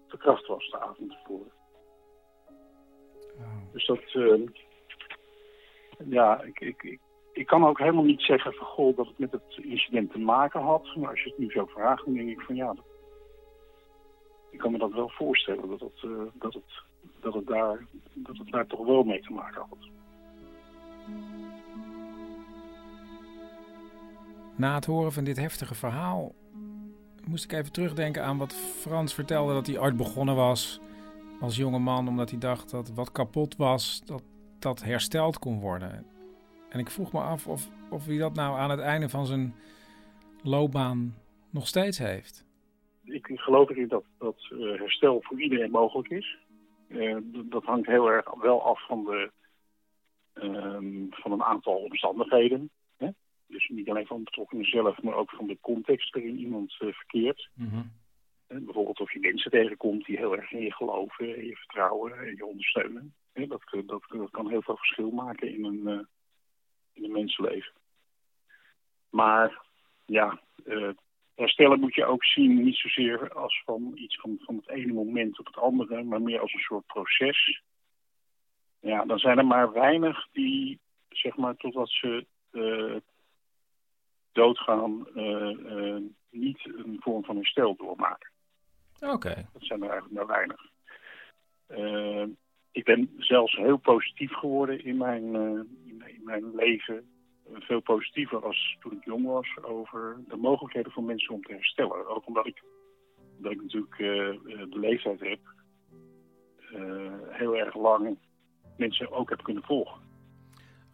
verkracht 0.06 0.46
was 0.46 0.70
de 0.70 0.80
avond 0.80 1.10
tevoren. 1.10 1.52
Dus 3.72 3.86
dat, 3.86 4.00
eh, 4.12 4.40
ja, 6.08 6.42
ik, 6.42 6.60
ik, 6.60 6.82
ik, 6.82 7.00
ik 7.32 7.46
kan 7.46 7.66
ook 7.66 7.78
helemaal 7.78 8.04
niet 8.04 8.20
zeggen 8.20 8.52
van 8.52 8.66
goh 8.66 8.96
dat 8.96 9.06
het 9.06 9.18
met 9.18 9.32
het 9.32 9.58
incident 9.62 10.12
te 10.12 10.18
maken 10.18 10.60
had. 10.60 10.96
Maar 10.96 11.10
als 11.10 11.22
je 11.22 11.28
het 11.28 11.38
nu 11.38 11.50
zo 11.50 11.66
vraagt, 11.66 12.04
dan 12.04 12.14
denk 12.14 12.28
ik 12.28 12.40
van 12.40 12.54
ja, 12.54 12.66
dat, 12.66 12.84
ik 14.50 14.58
kan 14.58 14.72
me 14.72 14.78
dat 14.78 14.92
wel 14.92 15.08
voorstellen 15.08 15.68
dat 15.68 15.80
het, 15.80 16.02
eh, 16.02 16.10
dat 16.34 16.54
het, 16.54 16.82
dat 17.20 17.34
het, 17.34 17.46
daar, 17.46 17.86
dat 18.14 18.36
het 18.36 18.50
daar 18.50 18.66
toch 18.66 18.86
wel 18.86 19.02
mee 19.02 19.20
te 19.20 19.32
maken 19.32 19.66
had. 19.68 19.88
Na 24.56 24.74
het 24.74 24.84
horen 24.84 25.12
van 25.12 25.24
dit 25.24 25.36
heftige 25.36 25.74
verhaal 25.74 26.34
moest 27.26 27.44
ik 27.44 27.52
even 27.52 27.72
terugdenken 27.72 28.24
aan 28.24 28.38
wat 28.38 28.54
Frans 28.54 29.14
vertelde 29.14 29.52
dat 29.52 29.66
hij 29.66 29.78
ooit 29.78 29.96
begonnen 29.96 30.34
was 30.34 30.80
als 31.40 31.56
jonge 31.56 31.78
man 31.78 32.08
omdat 32.08 32.30
hij 32.30 32.38
dacht 32.38 32.70
dat 32.70 32.94
wat 32.94 33.12
kapot 33.12 33.56
was, 33.56 34.02
dat 34.04 34.22
dat 34.58 34.82
hersteld 34.82 35.38
kon 35.38 35.60
worden. 35.60 36.06
En 36.68 36.78
ik 36.78 36.90
vroeg 36.90 37.12
me 37.12 37.20
af 37.20 37.46
of, 37.46 37.70
of 37.90 38.06
hij 38.06 38.18
dat 38.18 38.34
nou 38.34 38.58
aan 38.58 38.70
het 38.70 38.80
einde 38.80 39.08
van 39.08 39.26
zijn 39.26 39.54
loopbaan 40.42 41.14
nog 41.50 41.66
steeds 41.66 41.98
heeft. 41.98 42.44
Ik 43.04 43.26
geloof 43.34 43.70
erin 43.70 43.88
dat, 43.88 44.04
dat 44.18 44.36
eh, 44.50 44.58
herstel 44.58 45.22
voor 45.22 45.40
iedereen 45.40 45.70
mogelijk 45.70 46.08
is. 46.08 46.36
Eh, 46.88 47.16
dat 47.32 47.64
hangt 47.64 47.86
heel 47.86 48.10
erg 48.10 48.34
wel 48.40 48.62
af 48.62 48.86
van, 48.86 49.04
de, 49.04 49.30
ehm, 50.32 51.06
van 51.10 51.32
een 51.32 51.42
aantal 51.42 51.74
omstandigheden. 51.74 52.70
Dus 53.46 53.68
niet 53.68 53.90
alleen 53.90 54.06
van 54.06 54.16
de 54.16 54.24
betrokkenen 54.24 54.64
zelf, 54.64 55.02
maar 55.02 55.14
ook 55.14 55.30
van 55.30 55.46
de 55.46 55.58
context 55.60 56.14
waarin 56.14 56.38
iemand 56.38 56.76
eh, 56.78 56.88
verkeert. 56.92 57.48
Hè, 58.46 58.60
bijvoorbeeld 58.60 59.00
of 59.00 59.12
je 59.12 59.20
mensen 59.20 59.50
tegenkomt 59.50 60.04
die 60.04 60.16
heel 60.16 60.36
erg 60.36 60.52
in 60.52 60.62
je 60.62 60.72
geloven, 60.72 61.36
in 61.36 61.46
je 61.46 61.56
vertrouwen 61.56 62.18
en 62.18 62.36
je 62.36 62.46
ondersteunen. 62.46 63.14
Dat, 63.32 63.62
dat, 63.86 64.02
dat 64.08 64.30
kan 64.30 64.48
heel 64.48 64.62
veel 64.62 64.76
verschil 64.76 65.10
maken 65.10 65.54
in 65.54 65.64
een, 65.64 65.88
eh, 65.88 66.04
in 66.92 67.04
een 67.04 67.12
mensenleven. 67.12 67.72
Maar 69.10 69.64
ja, 70.06 70.40
eh, 70.64 70.90
herstellen 71.34 71.80
moet 71.80 71.94
je 71.94 72.04
ook 72.04 72.24
zien 72.24 72.64
niet 72.64 72.76
zozeer 72.76 73.32
als 73.32 73.62
van 73.64 73.92
iets 73.94 74.20
van, 74.20 74.38
van 74.40 74.56
het 74.56 74.68
ene 74.68 74.92
moment 74.92 75.38
op 75.38 75.46
het 75.46 75.56
andere, 75.56 76.02
maar 76.02 76.22
meer 76.22 76.40
als 76.40 76.52
een 76.52 76.60
soort 76.60 76.86
proces. 76.86 77.62
Ja, 78.80 79.04
dan 79.04 79.18
zijn 79.18 79.38
er 79.38 79.46
maar 79.46 79.72
weinig 79.72 80.28
die, 80.32 80.78
zeg 81.08 81.36
maar, 81.36 81.56
totdat 81.56 81.88
ze 81.88 82.26
eh, 82.50 82.96
doodgaan, 84.34 85.06
eh, 85.14 85.50
eh, 85.50 86.02
niet 86.30 86.60
een 86.64 86.96
vorm 87.00 87.24
van 87.24 87.36
herstel 87.36 87.76
doormaken. 87.76 88.30
Oké. 89.00 89.48
Dat 89.52 89.62
zijn 89.62 89.82
er 89.82 89.90
eigenlijk 89.90 90.14
maar 90.14 90.36
weinig. 90.36 90.70
Eh, 91.66 92.26
ik 92.72 92.84
ben 92.84 93.10
zelfs 93.18 93.56
heel 93.56 93.76
positief 93.76 94.32
geworden 94.32 94.84
in 94.84 94.96
mijn, 94.96 95.34
in, 95.84 96.02
in 96.06 96.20
mijn 96.24 96.54
leven. 96.54 97.08
Veel 97.52 97.80
positiever 97.80 98.44
als 98.44 98.76
toen 98.80 98.92
ik 98.92 99.04
jong 99.04 99.26
was 99.26 99.56
over 99.62 100.20
de 100.28 100.36
mogelijkheden 100.36 100.92
van 100.92 101.04
mensen 101.04 101.34
om 101.34 101.42
te 101.42 101.52
herstellen. 101.52 102.06
Ook 102.06 102.26
omdat 102.26 102.46
ik, 102.46 102.62
omdat 103.36 103.52
ik 103.52 103.62
natuurlijk 103.62 103.96
de 104.70 104.78
leeftijd 104.78 105.20
heb, 105.20 105.40
heel 107.28 107.56
erg 107.56 107.74
lang 107.74 108.18
mensen 108.76 109.10
ook 109.10 109.30
heb 109.30 109.42
kunnen 109.42 109.62
volgen. 109.62 110.03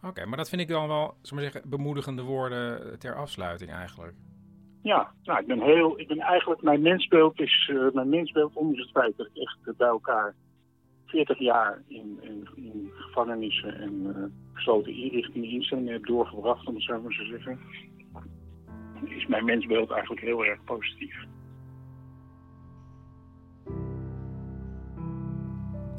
Oké, 0.03 0.25
maar 0.25 0.37
dat 0.37 0.49
vind 0.49 0.61
ik 0.61 0.67
dan 0.67 0.87
wel, 0.87 1.17
zullen 1.21 1.43
we 1.43 1.49
zeggen, 1.51 1.69
bemoedigende 1.69 2.21
woorden 2.21 2.99
ter 2.99 3.15
afsluiting 3.15 3.71
eigenlijk. 3.71 4.15
Ja, 4.81 5.11
nou, 5.23 5.39
ik 5.39 5.47
ben 5.47 5.61
heel, 5.61 5.99
ik 5.99 6.07
ben 6.07 6.19
eigenlijk, 6.19 6.61
mijn 6.61 6.81
mensbeeld 6.81 7.39
is, 7.39 7.69
eh, 7.71 7.91
mijn 7.93 8.09
mensbeeld, 8.09 8.55
ondanks 8.55 8.79
het 8.79 8.91
feit 8.91 9.17
dat 9.17 9.27
ik 9.33 9.41
echt 9.41 9.57
eh, 9.63 9.73
bij 9.77 9.87
elkaar 9.87 10.35
40 11.05 11.39
jaar 11.39 11.81
in, 11.87 12.19
gevangenissen 12.89 13.79
en 13.79 14.15
eh, 14.15 14.53
gesloten 14.53 14.93
inrichtingen, 14.93 15.49
instellingen 15.49 15.93
heb 15.93 16.05
doorgebracht, 16.05 16.67
om 16.67 16.75
het 16.75 16.83
zo 16.83 17.01
maar 17.01 17.11
te 17.11 17.25
zeggen, 17.25 17.59
is 19.05 19.27
mijn 19.27 19.45
mensbeeld 19.45 19.91
eigenlijk 19.91 20.21
heel 20.21 20.45
erg 20.45 20.63
positief. 20.63 21.25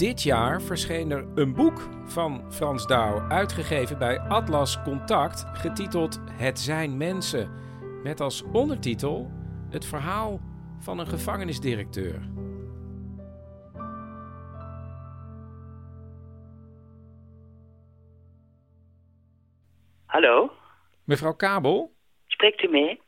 Dit 0.03 0.23
jaar 0.23 0.63
verscheen 0.63 1.11
er 1.11 1.27
een 1.35 1.55
boek 1.55 1.89
van 2.05 2.53
Frans 2.53 2.87
Douw, 2.87 3.29
uitgegeven 3.29 3.99
bij 3.99 4.19
Atlas 4.19 4.83
Contact, 4.83 5.45
getiteld 5.53 6.21
Het 6.31 6.59
zijn 6.59 6.97
mensen. 6.97 7.51
Met 8.03 8.21
als 8.21 8.43
ondertitel 8.43 9.31
Het 9.71 9.87
verhaal 9.87 10.41
van 10.79 10.99
een 10.99 11.07
gevangenisdirecteur. 11.07 12.29
Hallo, 20.07 20.53
Mevrouw 21.05 21.35
Kabel? 21.35 21.95
spreekt 22.27 22.63
u 22.63 22.69
mee? 22.69 23.01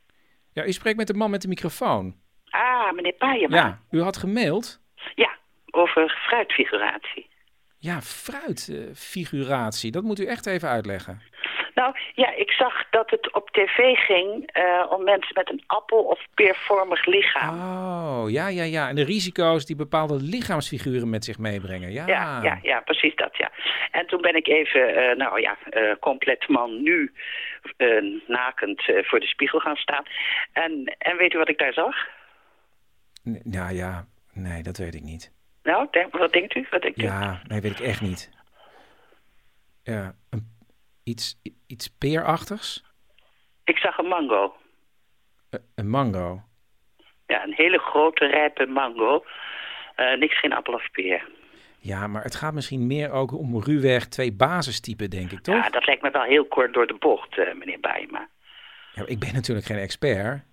Ja, 0.53 0.65
u 0.65 0.71
spreekt 0.71 0.97
met 0.97 1.07
de 1.07 1.13
man 1.13 1.29
met 1.29 1.41
de 1.41 1.47
microfoon. 1.47 2.15
Ah, 2.49 2.93
meneer 2.93 3.13
Paaijema. 3.13 3.55
Ja, 3.55 3.79
u 3.89 4.01
had 4.01 4.17
gemaild. 4.17 4.83
Ja, 5.15 5.34
over 5.75 6.09
fruitfiguratie. 6.27 7.27
Ja, 7.77 8.01
fruitfiguratie. 8.01 9.91
dat 9.91 10.03
moet 10.03 10.19
u 10.19 10.25
echt 10.25 10.45
even 10.45 10.69
uitleggen. 10.69 11.21
Nou, 11.75 11.95
ja, 12.13 12.33
ik 12.35 12.51
zag 12.51 12.89
dat 12.89 13.09
het 13.09 13.33
op 13.33 13.49
tv 13.49 13.95
ging 13.95 14.51
eh, 14.51 14.85
om 14.89 15.03
mensen 15.03 15.31
met 15.33 15.49
een 15.51 15.63
appel- 15.67 16.03
of 16.03 16.19
peervormig 16.33 17.05
lichaam. 17.05 17.59
Oh, 17.59 18.29
ja, 18.29 18.47
ja, 18.47 18.63
ja. 18.63 18.89
En 18.89 18.95
de 18.95 19.03
risico's 19.03 19.65
die 19.65 19.75
bepaalde 19.75 20.15
lichaamsfiguren 20.21 21.09
met 21.09 21.23
zich 21.25 21.37
meebrengen. 21.37 21.91
Ja, 21.91 22.07
Ja, 22.07 22.43
ja, 22.43 22.59
ja, 22.61 22.79
precies 22.79 23.15
dat, 23.15 23.37
ja. 23.37 23.51
En 23.91 24.07
toen 24.07 24.21
ben 24.21 24.35
ik 24.35 24.47
even, 24.47 24.95
eh, 24.95 25.15
nou 25.17 25.41
ja, 25.41 25.57
eh, 25.69 25.95
compleet 25.99 26.47
man 26.47 26.81
nu 26.83 27.11
nakend 28.27 28.81
voor 29.03 29.19
de 29.19 29.27
spiegel 29.27 29.59
gaan 29.59 29.75
staan. 29.75 30.03
En, 30.53 30.95
en 30.97 31.17
weet 31.17 31.33
u 31.33 31.37
wat 31.37 31.49
ik 31.49 31.57
daar 31.57 31.73
zag? 31.73 31.95
N- 33.29 33.41
Nou 33.43 33.73
ja, 33.73 34.05
nee, 34.33 34.63
dat 34.63 34.77
weet 34.77 34.95
ik 34.95 35.03
niet. 35.03 35.31
Nou, 35.65 35.87
denk, 35.91 36.17
wat 36.17 36.31
denkt 36.33 36.55
u? 36.55 36.67
Wat 36.69 36.81
denkt 36.81 36.99
u? 36.99 37.03
Ja, 37.03 37.41
nee, 37.47 37.61
weet 37.61 37.79
ik 37.79 37.85
echt 37.85 38.01
niet. 38.01 38.29
Ja, 39.83 40.15
een, 40.29 40.57
iets, 41.03 41.41
iets 41.67 41.87
peerachtigs? 41.97 42.83
Ik 43.63 43.77
zag 43.77 43.97
een 43.97 44.07
mango. 44.07 44.55
Eh, 45.49 45.59
Een 45.75 45.89
mango. 45.89 46.41
Ja, 47.27 47.43
een 47.43 47.53
hele 47.53 47.77
grote, 47.77 48.25
rijpe 48.25 48.65
mango. 48.65 49.25
Eh, 49.95 50.17
niks, 50.17 50.39
geen 50.39 50.53
appel 50.53 50.73
of 50.73 50.91
peer. 50.91 51.27
Ja, 51.79 52.07
maar 52.07 52.23
het 52.23 52.35
gaat 52.35 52.53
misschien 52.53 52.87
meer 52.87 53.11
ook 53.11 53.31
om 53.33 53.61
ruwweg 53.63 54.05
twee 54.07 54.33
basistypen, 54.33 55.09
denk 55.09 55.31
ik, 55.31 55.39
toch? 55.39 55.55
Ja, 55.55 55.69
dat 55.69 55.85
lijkt 55.85 56.01
me 56.01 56.11
wel 56.11 56.23
heel 56.23 56.45
kort 56.45 56.73
door 56.73 56.87
de 56.87 56.95
bocht, 56.99 57.37
eh, 57.37 57.53
meneer 57.53 57.79
Bijma. 57.79 58.27
Ja, 58.93 59.03
ik 59.05 59.19
ben 59.19 59.33
natuurlijk 59.33 59.65
geen 59.67 59.77
expert. 59.77 60.43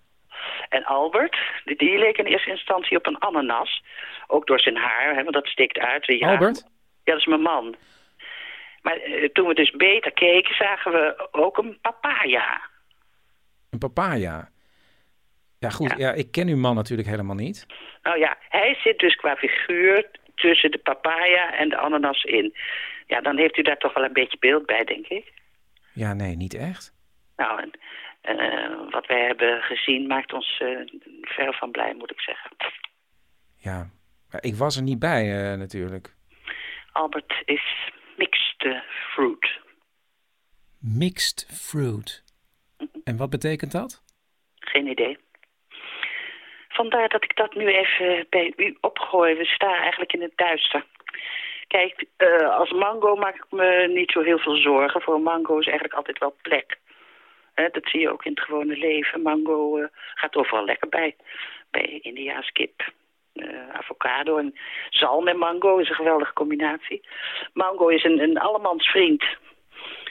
En 0.73 0.85
Albert, 0.85 1.37
die, 1.65 1.99
leek 1.99 2.19
in 2.19 2.25
eerste 2.25 2.51
instantie 2.51 2.97
op 2.97 3.07
een 3.07 3.21
ananas. 3.21 3.85
Ook 4.27 4.47
door 4.47 4.61
zijn 4.61 4.77
haar, 4.77 5.15
hè, 5.15 5.23
want 5.23 5.35
dat 5.35 5.47
steekt 5.47 5.79
uit. 5.79 6.07
Ja, 6.07 6.31
Albert? 6.31 6.63
Ja, 7.05 7.13
dat 7.13 7.19
is 7.19 7.27
mijn 7.27 7.41
man. 7.41 7.75
Maar 8.83 8.97
eh, 8.97 9.29
toen 9.33 9.47
we 9.47 9.55
dus 9.55 9.71
beter 9.71 10.13
keken, 10.13 10.55
zagen 10.55 10.93
we 10.93 11.29
ook 11.31 11.59
een 11.59 11.79
papaya. 11.81 12.61
Een 13.71 13.79
papaya. 13.79 14.49
Ja, 15.59 15.71
goed. 15.71 15.95
Ja. 15.97 16.13
ik 16.13 16.33
ken 16.33 16.49
uw 16.49 16.57
man 16.57 16.75
natuurlijk 16.75 17.09
helemaal 17.09 17.37
niet. 17.37 17.67
Nou 18.03 18.19
ja, 18.19 18.37
hij 18.49 18.75
zit 18.75 18.99
dus 18.99 19.15
qua 19.15 19.37
figuur 19.37 20.11
tussen 20.35 20.71
de 20.71 20.79
papaya 20.79 21.55
en 21.55 21.69
de 21.69 21.77
ananas 21.77 22.23
in. 22.23 22.55
Ja, 23.07 23.21
dan 23.21 23.39
heeft 23.39 23.57
u 23.57 23.63
daar 23.63 23.79
toch 23.79 23.95
wel 23.95 24.05
een 24.05 24.13
beetje 24.13 24.39
beeld 24.39 24.67
bij, 24.67 24.85
denk 24.85 25.07
ik. 25.07 25.33
Ja, 25.93 26.15
nee, 26.15 26.37
niet 26.37 26.55
echt. 26.55 26.95
Nou, 27.37 27.61
en 27.61 27.71
wat 28.91 29.07
wij 29.07 29.27
hebben 29.27 29.63
gezien 29.63 30.07
maakt 30.07 30.33
ons 30.33 30.61
eh 30.61 30.79
ver 31.21 31.55
van 31.55 31.71
blij, 31.71 31.95
moet 31.95 32.11
ik 32.11 32.21
zeggen. 32.21 32.51
Ja, 33.57 33.91
maar 34.31 34.45
ik 34.45 34.55
was 34.55 34.77
er 34.77 34.83
niet 34.83 34.99
bij 34.99 35.53
eh, 35.53 35.59
natuurlijk. 35.59 36.15
Albert 36.93 37.43
is 37.45 37.91
mixed 38.17 38.63
eh, 38.65 38.81
fruit. 39.15 39.61
Mixed 40.81 41.47
fruit. 41.51 42.25
En 43.05 43.17
wat 43.17 43.31
betekent 43.31 43.73
dat? 43.73 44.03
Geen 44.59 44.87
idee. 44.87 45.19
Vandaar 46.69 47.09
dat 47.09 47.25
ik 47.25 47.37
dat 47.37 47.55
nu 47.55 47.67
even 47.67 48.27
bij 48.31 48.53
u 48.57 48.77
opgooi. 48.81 49.35
We 49.35 49.45
staan 49.45 49.81
eigenlijk 49.81 50.13
in 50.13 50.23
het 50.23 50.37
duister. 50.37 50.85
Kijk, 51.67 52.05
eh, 52.17 52.59
als 52.59 52.71
mango 52.71 53.17
maak 53.17 53.35
ik 53.35 53.47
me 53.51 53.91
niet 53.95 54.11
zo 54.11 54.23
heel 54.23 54.39
veel 54.39 54.57
zorgen. 54.57 55.03
Voor 55.03 55.15
een 55.15 55.23
mango 55.23 55.59
is 55.59 55.67
eigenlijk 55.67 55.95
altijd 55.95 56.19
wel 56.19 56.37
plek. 56.43 56.79
Dat 57.55 57.89
zie 57.89 58.01
je 58.01 58.11
ook 58.13 58.25
in 58.25 58.31
het 58.35 58.41
gewone 58.45 58.77
leven. 58.77 59.23
Mango 59.23 59.77
eh, 59.79 59.85
gaat 60.15 60.37
overal 60.37 60.65
lekker 60.65 60.89
bij. 60.89 61.17
Bij 61.71 61.99
Indiaas 62.03 62.51
kip. 62.53 62.93
eh, 63.33 63.69
avocado 63.73 64.37
en 64.39 64.55
zalm 64.91 65.29
en 65.29 65.39
mango 65.39 65.79
is 65.79 65.89
een 65.89 65.95
geweldige 65.95 66.33
combinatie. 66.33 67.09
Mango 67.53 67.89
is 67.89 68.05
een, 68.05 68.21
een 68.21 68.39
allemans 68.39 68.87
vriend. 68.91 69.25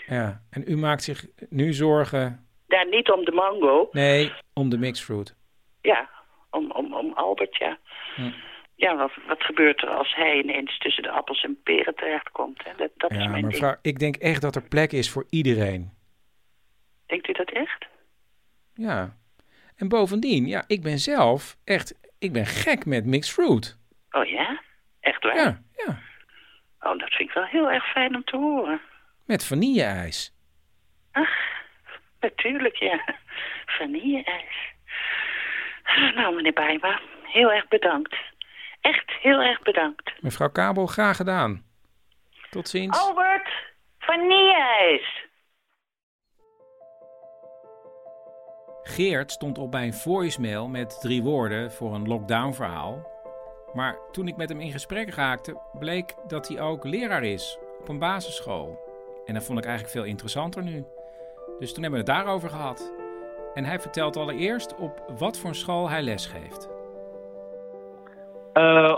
Ja, 0.08 0.42
en 0.50 0.64
u 0.68 0.78
maakt 0.78 1.04
zich 1.04 1.26
nu 1.50 1.74
zorgen... 1.74 2.46
Daar 2.68 2.88
niet 2.90 3.12
om 3.12 3.26
de 3.26 3.32
mango. 3.32 3.90
Nee, 3.92 4.32
om 4.54 4.70
de 4.70 4.78
mixed 4.78 5.06
fruit. 5.06 5.36
Ja, 5.82 6.10
om, 6.50 6.72
om, 6.72 6.94
om 6.94 7.14
Albert, 7.14 7.58
ja. 7.58 7.78
Hm. 8.16 8.32
Ja, 8.76 8.96
wat, 8.96 9.12
wat 9.28 9.44
gebeurt 9.44 9.82
er 9.82 9.90
als 9.90 10.16
hij 10.16 10.42
ineens 10.42 10.78
tussen 10.78 11.04
de 11.04 11.10
appels 11.12 11.44
en 11.44 11.60
peren 11.64 11.96
terechtkomt? 11.96 12.64
Hè? 12.64 12.72
Dat, 12.78 12.90
dat 12.98 13.12
is 13.12 13.18
Ja, 13.18 13.28
mijn 13.30 13.42
maar 13.44 13.52
ding. 13.52 13.78
ik 13.82 14.00
denk 14.00 14.16
echt 14.16 14.42
dat 14.42 14.56
er 14.56 14.68
plek 14.68 14.92
is 14.92 15.10
voor 15.12 15.26
iedereen. 15.30 15.92
Denkt 17.12 17.28
u 17.30 17.34
dat 17.34 17.50
echt? 17.52 17.86
Ja. 18.74 19.18
En 19.76 19.88
bovendien, 19.88 20.48
ja, 20.48 20.64
ik 20.68 20.82
ben 20.82 21.00
zelf 21.00 21.58
echt, 21.64 22.00
ik 22.20 22.34
ben 22.34 22.46
gek 22.46 22.86
met 22.86 23.06
mixed 23.06 23.34
fruit. 23.34 23.78
Oh 24.12 24.26
ja? 24.26 24.62
Echt 25.00 25.24
waar? 25.24 25.36
Ja, 25.36 25.62
ja. 25.76 26.00
Oh, 26.80 27.00
dat 27.00 27.14
vind 27.14 27.30
ik 27.30 27.36
wel 27.36 27.46
heel 27.46 27.72
erg 27.72 27.92
fijn 27.92 28.16
om 28.16 28.24
te 28.24 28.38
horen. 28.38 28.82
Met 29.26 29.46
vanille-ijs. 29.46 30.34
Natuurlijk, 32.20 32.76
ja. 32.76 33.16
Vanille-ijs. 33.66 34.74
Nou, 36.16 36.36
meneer 36.36 36.54
Bijma, 36.54 37.02
heel 37.24 37.52
erg 37.52 37.68
bedankt. 37.68 38.16
Echt 38.82 39.12
heel 39.12 39.42
erg 39.42 39.62
bedankt. 39.62 40.22
Mevrouw 40.22 40.50
Kabel, 40.50 40.86
graag 40.86 41.16
gedaan. 41.16 41.66
Tot 42.50 42.70
ziens. 42.70 43.00
Albert, 43.00 43.50
vanille-ijs. 44.00 45.30
Geert 48.84 49.32
stond 49.32 49.58
op 49.58 49.72
mijn 49.72 49.94
voicemail 49.94 50.68
met 50.68 51.02
drie 51.02 51.24
woorden 51.24 51.72
voor 51.72 51.94
een 51.94 52.08
lockdown-verhaal. 52.08 53.10
Maar 53.74 53.98
toen 54.12 54.28
ik 54.28 54.38
met 54.38 54.50
hem 54.50 54.60
in 54.60 54.72
gesprek 54.72 55.10
raakte, 55.10 55.58
bleek 55.80 56.16
dat 56.28 56.48
hij 56.48 56.62
ook 56.62 56.84
leraar 56.84 57.24
is 57.24 57.60
op 57.80 57.88
een 57.88 58.00
basisschool. 58.00 58.80
En 59.26 59.34
dat 59.34 59.44
vond 59.44 59.60
ik 59.60 59.66
eigenlijk 59.66 59.94
veel 59.94 60.06
interessanter 60.06 60.64
nu. 60.64 60.86
Dus 61.60 61.74
toen 61.74 61.84
hebben 61.84 62.06
we 62.06 62.12
het 62.12 62.18
daarover 62.18 62.50
gehad. 62.50 62.94
En 63.54 63.64
hij 63.64 63.80
vertelt 63.80 64.18
allereerst 64.18 64.76
op 64.76 65.14
wat 65.18 65.40
voor 65.40 65.56
school 65.56 65.90
hij 65.90 66.02
lesgeeft. 66.02 66.70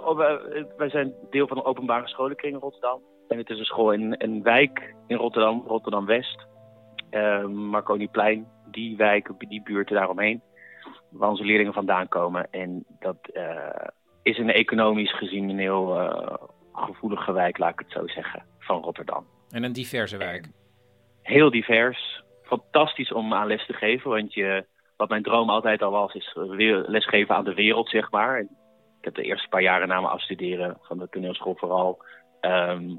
Op, 0.06 0.20
eh, 0.20 0.64
wij 0.78 0.90
zijn 0.90 1.14
deel 1.30 1.48
van 1.48 1.58
een 1.58 1.66
openbare 1.66 2.08
scholenkring 2.08 2.54
in 2.54 2.60
Rotterdam. 2.60 3.02
En 3.28 3.38
het 3.38 3.50
is 3.50 3.60
een 3.60 3.66
school 3.66 3.92
in 3.92 4.16
een 4.18 4.44
wijk 4.44 4.96
in 5.08 5.18
Rotterdam, 5.18 5.64
Rotterdam-West. 5.68 6.46
Eh, 7.10 7.46
Marconiplein, 7.46 8.48
die 8.72 8.98
wijk, 8.98 9.30
die 9.38 9.64
buurten 9.64 9.96
daaromheen. 9.96 10.42
Waar 11.10 11.30
onze 11.30 11.46
leerlingen 11.46 11.74
vandaan 11.74 12.08
komen. 12.08 12.48
En 12.52 12.86
dat 13.00 13.18
eh, 13.34 13.88
is 14.22 14.38
een 14.38 14.52
economisch 14.52 15.18
gezien 15.18 15.50
een 15.50 15.60
heel 15.60 16.00
eh, 16.00 16.36
gevoelige 16.74 17.32
wijk, 17.32 17.58
laat 17.58 17.72
ik 17.72 17.80
het 17.80 17.92
zo 17.92 18.08
zeggen, 18.08 18.44
van 18.60 18.82
Rotterdam. 18.82 19.26
En 19.50 19.64
een 19.64 19.74
diverse 19.74 20.18
wijk. 20.18 20.48
Heel 21.22 21.52
divers. 21.52 22.24
Fantastisch 22.44 23.12
om 23.12 23.34
aan 23.34 23.48
les 23.48 23.66
te 23.66 23.74
geven. 23.74 24.10
Want 24.10 24.34
je, 24.34 24.66
wat 24.98 25.10
mijn 25.10 25.24
droom 25.24 25.50
altijd 25.50 25.82
al 25.82 25.92
was, 25.92 26.14
is 26.14 26.32
lesgeven 26.88 27.36
aan 27.36 27.44
de 27.44 27.54
wereld, 27.54 27.90
zeg 27.90 28.12
maar. 28.12 28.38
En 28.38 28.50
ik 29.00 29.06
heb 29.06 29.16
de 29.16 29.24
eerste 29.24 29.48
paar 29.48 29.62
jaren 29.62 29.88
na 29.88 30.00
mijn 30.00 30.14
afstuderen 30.14 30.78
van 30.82 30.98
de 30.98 31.10
toneelschool 31.10 31.56
vooral... 31.56 32.06
ehm, 32.40 32.90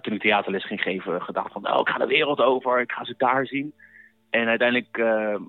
toen 0.00 0.14
ik 0.14 0.20
theaterles 0.20 0.66
ging 0.66 0.80
geven, 0.80 1.22
gedacht 1.22 1.52
van... 1.52 1.72
Oh, 1.72 1.80
ik 1.80 1.88
ga 1.88 1.98
de 1.98 2.06
wereld 2.06 2.40
over, 2.40 2.80
ik 2.80 2.92
ga 2.92 3.04
ze 3.04 3.14
daar 3.16 3.46
zien. 3.46 3.74
En 4.34 4.48
uiteindelijk... 4.48 4.98
ehm, 4.98 5.42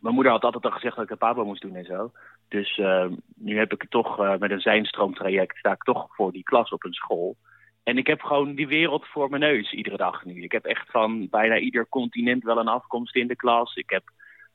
mijn 0.00 0.14
moeder 0.14 0.32
had 0.32 0.44
altijd 0.44 0.64
al 0.64 0.70
gezegd 0.70 0.96
dat 0.96 1.04
ik 1.04 1.10
een 1.10 1.18
pabo 1.18 1.44
moest 1.44 1.62
doen 1.62 1.74
en 1.74 1.84
zo. 1.84 2.12
Dus 2.48 2.78
ehm, 2.78 3.14
nu 3.34 3.58
heb 3.58 3.72
ik 3.72 3.80
het 3.80 3.90
toch 3.90 4.20
eh, 4.20 4.38
met 4.38 4.50
een 4.50 4.60
zijnstroomtraject... 4.60 5.56
sta 5.56 5.72
ik 5.72 5.82
toch 5.82 6.14
voor 6.14 6.32
die 6.32 6.42
klas 6.42 6.70
op 6.70 6.84
een 6.84 6.92
school... 6.92 7.36
En 7.82 7.98
ik 7.98 8.06
heb 8.06 8.20
gewoon 8.20 8.54
die 8.54 8.68
wereld 8.68 9.06
voor 9.06 9.30
mijn 9.30 9.42
neus 9.42 9.72
iedere 9.72 9.96
dag 9.96 10.24
nu. 10.24 10.42
Ik 10.42 10.52
heb 10.52 10.64
echt 10.64 10.90
van 10.90 11.28
bijna 11.28 11.58
ieder 11.58 11.88
continent 11.88 12.42
wel 12.42 12.58
een 12.58 12.68
afkomst 12.68 13.16
in 13.16 13.26
de 13.26 13.36
klas. 13.36 13.74
Ik 13.74 13.90
heb 13.90 14.02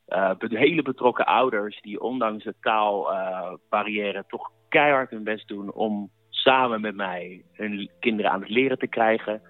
eh, 0.05 0.31
hele 0.39 0.81
betrokken 0.81 1.25
ouders 1.25 1.81
die 1.81 2.01
ondanks 2.01 2.43
de 2.43 2.55
taalbarrière 2.61 4.23
toch 4.27 4.51
keihard 4.69 5.09
hun 5.09 5.23
best 5.23 5.47
doen 5.47 5.71
om 5.71 6.11
samen 6.29 6.81
met 6.81 6.95
mij 6.95 7.43
hun 7.53 7.89
kinderen 7.99 8.31
aan 8.31 8.41
het 8.41 8.49
leren 8.49 8.77
te 8.77 8.87
krijgen. 8.87 9.41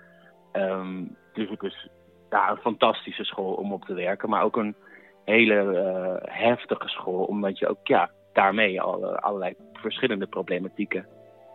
Ehm, 0.52 1.04
dus 1.34 1.50
het 1.50 1.64
is 1.64 1.90
ja, 2.34 2.50
een 2.50 2.58
fantastische 2.58 3.24
school 3.24 3.54
om 3.54 3.74
op 3.74 3.86
te 3.86 3.94
werken, 3.94 4.30
maar 4.30 4.44
ook 4.44 4.58
een 4.58 4.76
hele 5.26 5.80
eh, 5.80 6.36
heftige 6.36 6.88
school, 6.88 7.24
omdat 7.26 7.60
je 7.60 7.68
ook 7.68 7.88
ja, 7.88 8.12
daarmee 8.34 8.82
alle, 8.82 9.20
allerlei 9.20 9.56
verschillende 9.74 10.28
problematieken 10.28 11.08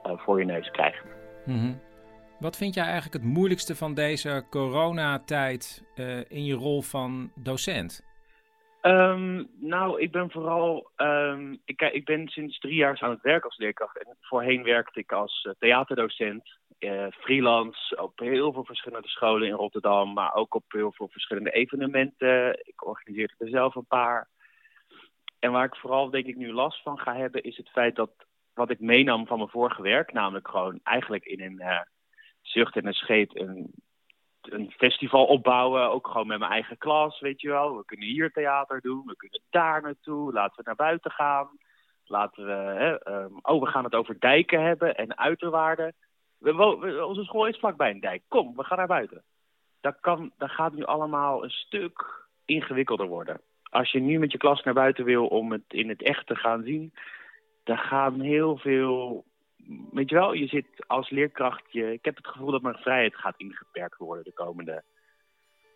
eh, 0.02 0.12
voor 0.18 0.38
je 0.38 0.44
neus 0.44 0.70
krijgt. 0.70 1.04
Mhm. 1.44 1.72
Wat 2.38 2.56
vind 2.56 2.74
jij 2.74 2.84
eigenlijk 2.84 3.14
het 3.14 3.32
moeilijkste 3.32 3.74
van 3.76 3.94
deze 3.94 4.46
coronatijd 4.50 5.84
eh, 5.94 6.30
in 6.30 6.44
je 6.44 6.54
rol 6.54 6.82
van 6.82 7.30
docent? 7.34 8.06
Ehm, 8.80 9.44
nou, 9.60 10.00
ik 10.00 10.12
ben 10.12 10.30
vooral. 10.30 10.90
ehm, 10.96 11.56
ik, 11.64 11.80
ik 11.80 12.04
ben 12.04 12.28
sinds 12.28 12.58
drie 12.58 12.74
jaar 12.74 12.98
aan 13.00 13.10
het 13.10 13.22
werk 13.22 13.44
als 13.44 13.56
leerkracht. 13.56 14.04
En 14.04 14.16
voorheen 14.20 14.62
werkte 14.62 15.00
ik 15.00 15.12
als 15.12 15.42
eh, 15.42 15.52
theaterdocent, 15.58 16.58
eh, 16.78 17.06
freelance 17.10 18.02
op 18.02 18.18
heel 18.18 18.52
veel 18.52 18.64
verschillende 18.64 19.08
scholen 19.08 19.48
in 19.48 19.54
Rotterdam, 19.54 20.12
maar 20.12 20.34
ook 20.34 20.54
op 20.54 20.64
heel 20.68 20.92
veel 20.92 21.08
verschillende 21.08 21.50
evenementen. 21.50 22.66
Ik 22.66 22.86
organiseerde 22.86 23.34
er 23.38 23.48
zelf 23.48 23.74
een 23.74 23.86
paar. 23.86 24.28
En 25.38 25.52
waar 25.52 25.64
ik 25.64 25.76
vooral 25.76 26.10
denk 26.10 26.26
ik 26.26 26.36
nu 26.36 26.52
last 26.52 26.82
van 26.82 26.98
ga 26.98 27.16
hebben, 27.16 27.42
is 27.42 27.56
het 27.56 27.70
feit 27.70 27.96
dat 27.96 28.10
wat 28.54 28.70
ik 28.70 28.80
meenam 28.80 29.26
van 29.26 29.38
mijn 29.38 29.50
vorige 29.50 29.82
werk, 29.82 30.12
namelijk 30.12 30.48
gewoon 30.48 30.80
eigenlijk 30.82 31.24
in 31.24 31.40
een 31.40 31.58
eh, 31.58 31.80
zucht 32.42 32.76
en 32.76 32.86
een 32.86 32.92
scheet 32.92 33.38
een 33.38 33.74
een 34.52 34.70
festival 34.76 35.26
opbouwen, 35.26 35.90
ook 35.90 36.06
gewoon 36.06 36.26
met 36.26 36.38
mijn 36.38 36.50
eigen 36.50 36.78
klas, 36.78 37.20
weet 37.20 37.40
je 37.40 37.48
wel. 37.48 37.76
We 37.76 37.84
kunnen 37.84 38.06
hier 38.06 38.30
theater 38.30 38.80
doen, 38.80 39.02
we 39.06 39.16
kunnen 39.16 39.40
daar 39.50 39.82
naartoe, 39.82 40.32
laten 40.32 40.56
we 40.56 40.62
naar 40.64 40.74
buiten 40.74 41.10
gaan. 41.10 41.48
Laten 42.04 42.46
we, 42.46 42.52
hè, 42.52 42.98
ehm, 42.98 43.32
oh, 43.42 43.60
we 43.60 43.66
gaan 43.66 43.84
het 43.84 43.94
over 43.94 44.20
dijken 44.20 44.62
hebben 44.62 44.96
en 44.96 45.18
uiterwaarden. 45.18 45.94
Onze 46.40 47.24
school 47.24 47.46
is 47.46 47.58
vlakbij 47.58 47.90
een 47.90 48.00
dijk, 48.00 48.22
kom, 48.28 48.56
we 48.56 48.64
gaan 48.64 48.78
naar 48.78 48.86
buiten. 48.86 49.22
Dat, 49.80 49.96
kan, 50.00 50.32
gaat 50.38 50.72
nu 50.72 50.84
allemaal 50.84 51.44
een 51.44 51.50
stuk 51.50 52.26
ingewikkelder 52.44 53.06
worden. 53.06 53.40
Als 53.70 53.90
je 53.92 54.00
nu 54.00 54.18
met 54.18 54.32
je 54.32 54.38
klas 54.38 54.62
naar 54.62 54.74
buiten 54.74 55.04
wil 55.04 55.26
om 55.26 55.52
het 55.52 55.64
in 55.68 55.88
het 55.88 56.02
echt 56.02 56.26
te 56.26 56.36
gaan 56.36 56.62
zien, 56.62 56.92
dan 57.64 57.78
gaan 57.78 58.20
heel 58.20 58.56
veel 58.56 59.24
weet 59.92 60.08
je 60.08 60.14
wel, 60.14 60.32
je 60.32 60.46
zit 60.46 60.66
als 60.86 61.10
leerkracht, 61.10 61.62
je, 61.68 61.92
ik 61.92 62.04
heb 62.04 62.16
het 62.16 62.26
gevoel 62.26 62.50
dat 62.50 62.62
mijn 62.62 62.78
vrijheid 62.78 63.16
gaat 63.16 63.34
ingeperkt 63.36 63.98
worden 63.98 64.24
de 64.24 64.32
komende 64.32 64.82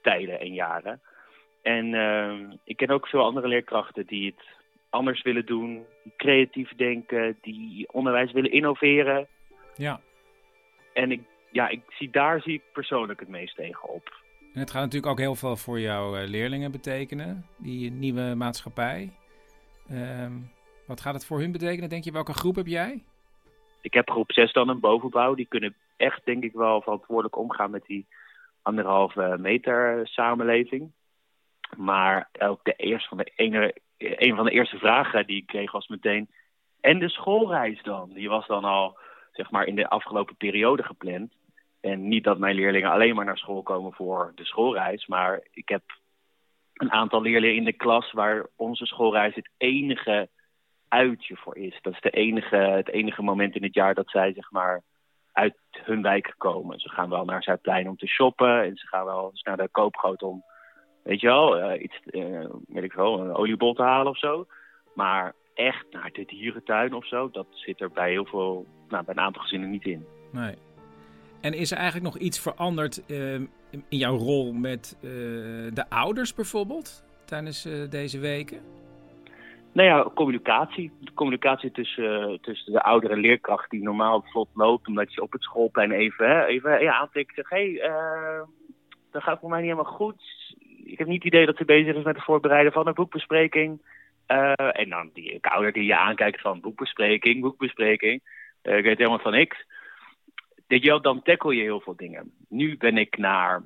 tijden 0.02 0.40
en 0.40 0.54
jaren. 0.54 1.00
En 1.62 1.94
ehm, 1.94 2.56
ik 2.64 2.76
ken 2.76 2.90
ook 2.90 3.06
veel 3.06 3.24
andere 3.24 3.48
leerkrachten 3.48 4.06
die 4.06 4.26
het 4.26 4.46
anders 4.90 5.22
willen 5.22 5.46
doen, 5.46 5.84
die 6.02 6.12
creatief 6.16 6.74
denken, 6.76 7.38
die 7.40 7.92
onderwijs 7.92 8.32
willen 8.32 8.50
innoveren. 8.50 9.26
Ja. 9.74 10.00
En 10.92 11.10
ik, 11.10 11.20
ja, 11.50 11.68
ik 11.68 11.82
zie, 11.88 12.10
daar 12.10 12.40
zie 12.40 12.54
ik 12.54 12.62
persoonlijk 12.72 13.20
het 13.20 13.28
meest 13.28 13.56
tegen 13.56 13.88
op. 13.88 14.20
En 14.54 14.60
het 14.60 14.70
gaat 14.70 14.82
natuurlijk 14.82 15.12
ook 15.12 15.18
heel 15.18 15.34
veel 15.34 15.56
voor 15.56 15.80
jouw 15.80 16.16
eh, 16.16 16.28
leerlingen 16.28 16.70
betekenen, 16.70 17.46
die 17.56 17.90
nieuwe 17.90 18.34
maatschappij. 18.34 19.12
Ehm, 19.88 20.32
wat 20.86 21.00
gaat 21.00 21.14
het 21.14 21.26
voor 21.26 21.38
hun 21.38 21.52
betekenen, 21.52 21.88
denk 21.88 22.04
je? 22.04 22.12
Welke 22.12 22.32
groep 22.32 22.56
heb 22.56 22.66
jij? 22.66 23.02
Ik 23.80 23.94
heb 23.94 24.10
groep 24.10 24.32
6 24.32 24.52
dan 24.52 24.68
een 24.68 24.80
bovenbouw. 24.80 25.34
Die 25.34 25.46
kunnen 25.46 25.74
echt, 25.96 26.24
denk 26.24 26.42
ik 26.42 26.52
wel, 26.52 26.82
verantwoordelijk 26.82 27.36
omgaan 27.36 27.70
met 27.70 27.84
die 27.86 28.06
anderhalve 28.62 29.36
meter 29.38 30.00
samenleving. 30.08 30.92
Maar 31.76 32.28
ook 32.38 32.60
de 32.62 32.72
eerste 32.72 33.08
van 33.08 33.18
de 33.18 33.32
ene, 33.36 33.74
een 33.98 34.36
van 34.36 34.44
de 34.44 34.50
eerste 34.50 34.78
vragen 34.78 35.26
die 35.26 35.36
ik 35.36 35.46
kreeg 35.46 35.72
was 35.72 35.88
meteen... 35.88 36.28
En 36.80 36.98
de 36.98 37.08
schoolreis 37.08 37.82
dan? 37.82 38.10
Die 38.12 38.28
was 38.28 38.46
dan 38.46 38.64
al, 38.64 38.98
zeg 39.32 39.50
maar, 39.50 39.66
in 39.66 39.74
de 39.74 39.88
afgelopen 39.88 40.36
periode 40.36 40.82
gepland. 40.82 41.32
En 41.80 42.08
niet 42.08 42.24
dat 42.24 42.38
mijn 42.38 42.54
leerlingen 42.54 42.90
alleen 42.90 43.14
maar 43.14 43.24
naar 43.24 43.38
school 43.38 43.62
komen 43.62 43.92
voor 43.92 44.32
de 44.34 44.44
schoolreis. 44.44 45.06
Maar 45.06 45.40
ik 45.50 45.68
heb 45.68 45.82
een 46.74 46.92
aantal 46.92 47.22
leerlingen 47.22 47.56
in 47.56 47.64
de 47.64 47.72
klas 47.72 48.12
waar 48.12 48.46
onze 48.56 48.86
schoolreis 48.86 49.34
het 49.34 49.50
enige 49.56 50.28
uitje 50.88 51.36
voor 51.36 51.56
is. 51.56 51.78
Dat 51.82 51.92
is 51.92 52.00
de 52.00 52.10
enige, 52.10 52.56
het 52.56 52.88
enige 52.88 53.22
moment 53.22 53.54
in 53.54 53.62
het 53.62 53.74
jaar 53.74 53.94
dat 53.94 54.10
zij 54.10 54.32
zeg 54.32 54.50
maar 54.50 54.82
uit 55.32 55.56
hun 55.72 56.02
wijk 56.02 56.34
komen. 56.38 56.80
Ze 56.80 56.88
gaan 56.88 57.10
wel 57.10 57.24
naar 57.24 57.42
Zuidplein 57.42 57.88
om 57.88 57.96
te 57.96 58.06
shoppen 58.06 58.62
en 58.62 58.76
ze 58.76 58.86
gaan 58.86 59.04
wel 59.04 59.30
eens 59.30 59.42
naar 59.42 59.56
de 59.56 59.68
koopgoot 59.68 60.22
om, 60.22 60.44
weet 61.02 61.20
je 61.20 61.26
wel, 61.26 61.58
eh, 61.58 61.82
iets, 61.82 61.98
weet 62.66 62.84
ik 62.84 62.92
wel, 62.92 63.20
een 63.20 63.34
oliebol 63.34 63.74
te 63.74 63.82
halen 63.82 64.12
of 64.12 64.18
zo. 64.18 64.46
Maar 64.94 65.34
echt 65.66 65.86
naar 65.90 66.10
de 66.12 66.24
dierentuin 66.24 66.94
of 66.94 67.06
zo, 67.06 67.30
dat 67.30 67.46
zit 67.50 67.80
er 67.80 67.90
bij 67.90 68.10
heel 68.10 68.24
veel, 68.24 68.66
nou, 68.88 69.04
bij 69.04 69.14
een 69.14 69.22
aantal 69.22 69.42
gezinnen 69.42 69.70
niet 69.70 69.84
in. 69.84 70.06
Nee. 70.32 70.54
En 71.40 71.52
is 71.52 71.70
er 71.70 71.76
eigenlijk 71.76 72.14
nog 72.14 72.22
iets 72.22 72.40
veranderd 72.40 73.06
eh, 73.06 73.34
in 73.70 73.84
jouw 73.88 74.16
rol 74.16 74.52
met 74.52 74.98
eh, 75.02 75.10
de 75.74 75.84
ouders 75.88 76.34
bijvoorbeeld 76.34 77.04
tijdens 77.24 77.64
eh, 77.64 77.90
deze 77.90 78.18
weken? 78.18 78.60
Nou 79.72 79.88
ja, 79.88 80.10
communicatie. 80.14 80.92
De 81.00 81.12
communicatie 81.14 81.70
tussen, 81.70 82.38
tussen 82.40 82.72
de 82.72 82.82
oudere 82.82 83.16
leerkracht 83.16 83.70
die 83.70 83.82
normaal 83.82 84.22
vlot 84.22 84.48
loopt, 84.54 84.88
omdat 84.88 85.14
je 85.14 85.22
op 85.22 85.32
het 85.32 85.42
schoolplein 85.42 85.92
even, 85.92 86.28
hè, 86.28 86.44
even 86.44 86.80
ja, 86.80 86.92
aantikt. 86.92 87.34
Zeg, 87.34 87.48
hé, 87.48 87.72
hey, 87.72 87.80
eh, 87.80 88.42
dat 89.10 89.22
gaat 89.22 89.40
voor 89.40 89.48
mij 89.48 89.60
niet 89.60 89.70
helemaal 89.70 89.92
goed. 89.92 90.22
Ik 90.84 90.98
heb 90.98 91.06
niet 91.06 91.22
het 91.22 91.32
idee 91.32 91.46
dat 91.46 91.56
ze 91.56 91.64
bezig 91.64 91.96
is 91.96 92.04
met 92.04 92.14
het 92.14 92.24
voorbereiden 92.24 92.72
van 92.72 92.86
een 92.86 92.94
boekbespreking. 92.94 93.80
Eh, 94.32 94.80
en 94.80 94.88
dan 94.88 95.10
die 95.12 95.40
kouder 95.40 95.72
die 95.72 95.84
je 95.84 95.96
aankijkt 95.96 96.40
van 96.40 96.60
boekbespreking, 96.60 97.40
boekbespreking. 97.40 98.22
Eh, 98.62 98.76
ik 98.76 98.84
weet 98.84 98.98
helemaal 98.98 99.18
van 99.18 99.32
niks. 99.32 99.64
Je 100.66 101.00
dan 101.00 101.22
tackle 101.22 101.54
je 101.54 101.62
heel 101.62 101.80
veel 101.80 101.96
dingen. 101.96 102.32
Nu 102.48 102.76
ben 102.76 102.96
ik 102.96 103.18
naar, 103.18 103.62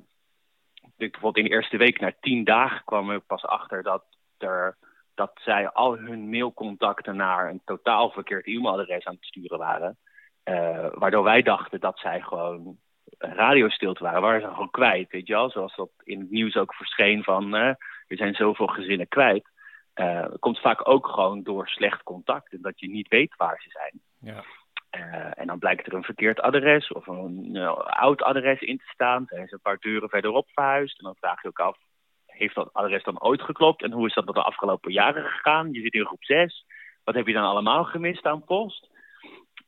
bijvoorbeeld 0.97 1.37
in 1.37 1.43
de 1.43 1.49
eerste 1.49 1.77
week, 1.77 1.99
na 1.99 2.13
tien 2.21 2.43
dagen 2.43 2.81
kwam 2.85 3.11
ik 3.11 3.25
pas 3.27 3.45
achter 3.45 3.83
dat, 3.83 4.03
er, 4.37 4.77
dat 5.15 5.31
zij 5.43 5.69
al 5.69 5.97
hun 5.97 6.29
mailcontacten 6.29 7.15
naar 7.15 7.49
een 7.49 7.61
totaal 7.65 8.09
verkeerd 8.09 8.47
e-mailadres 8.47 9.05
aan 9.05 9.15
het 9.15 9.25
sturen 9.25 9.57
waren. 9.57 9.97
Eh, 10.43 10.87
waardoor 10.93 11.23
wij 11.23 11.41
dachten 11.41 11.79
dat 11.79 11.99
zij 11.99 12.21
gewoon 12.21 12.77
radiostilte 13.17 14.03
waren. 14.03 14.21
Waren 14.21 14.41
ze 14.41 14.47
gewoon 14.47 14.71
kwijt, 14.71 15.11
weet 15.11 15.27
je 15.27 15.33
wel. 15.33 15.49
Zoals 15.49 15.75
dat 15.75 15.89
in 16.03 16.19
het 16.19 16.29
nieuws 16.29 16.55
ook 16.55 16.73
verscheen 16.73 17.23
van, 17.23 17.53
er 17.53 17.77
zijn 18.07 18.33
zoveel 18.35 18.67
gezinnen 18.67 19.07
kwijt. 19.07 19.55
Eh, 19.97 20.25
komt 20.39 20.59
vaak 20.59 20.87
ook 20.87 21.07
gewoon 21.07 21.43
door 21.43 21.67
slecht 21.67 22.03
contact 22.03 22.53
en 22.53 22.61
dat 22.61 22.79
je 22.79 22.89
niet 22.89 23.07
weet 23.07 23.35
waar 23.35 23.61
ze 23.61 23.69
zijn. 23.69 24.01
Ja. 24.19 24.43
Eh, 24.89 25.39
en 25.39 25.47
dan 25.47 25.59
blijkt 25.59 25.87
er 25.87 25.93
een 25.93 26.03
verkeerd 26.03 26.39
adres 26.39 26.91
of 26.91 27.07
een 27.07 27.55
eh, 27.55 27.77
oud 27.77 28.21
adres 28.21 28.59
in 28.59 28.77
te 28.77 28.87
staan. 28.87 29.25
Dan 29.27 29.39
is 29.39 29.51
een 29.51 29.61
paar 29.61 29.77
deuren 29.79 30.09
verderop 30.09 30.49
verhuisd. 30.49 30.99
En 30.99 31.05
dan 31.05 31.15
vraag 31.15 31.41
je 31.41 31.47
ook 31.47 31.59
af, 31.59 31.77
heeft 32.25 32.55
dat 32.55 32.73
adres 32.73 33.03
dan 33.03 33.21
ooit 33.21 33.41
geklopt? 33.41 33.83
En 33.83 33.91
hoe 33.91 34.07
is 34.07 34.13
dat 34.13 34.25
de 34.25 34.43
afgelopen 34.43 34.91
jaren 34.91 35.23
gegaan? 35.23 35.71
Je 35.71 35.81
zit 35.81 35.93
in 35.93 36.05
groep 36.05 36.23
6. 36.23 36.65
Wat 37.03 37.15
heb 37.15 37.27
je 37.27 37.33
dan 37.33 37.43
allemaal 37.43 37.83
gemist 37.83 38.25
aan 38.25 38.43
post? 38.43 38.89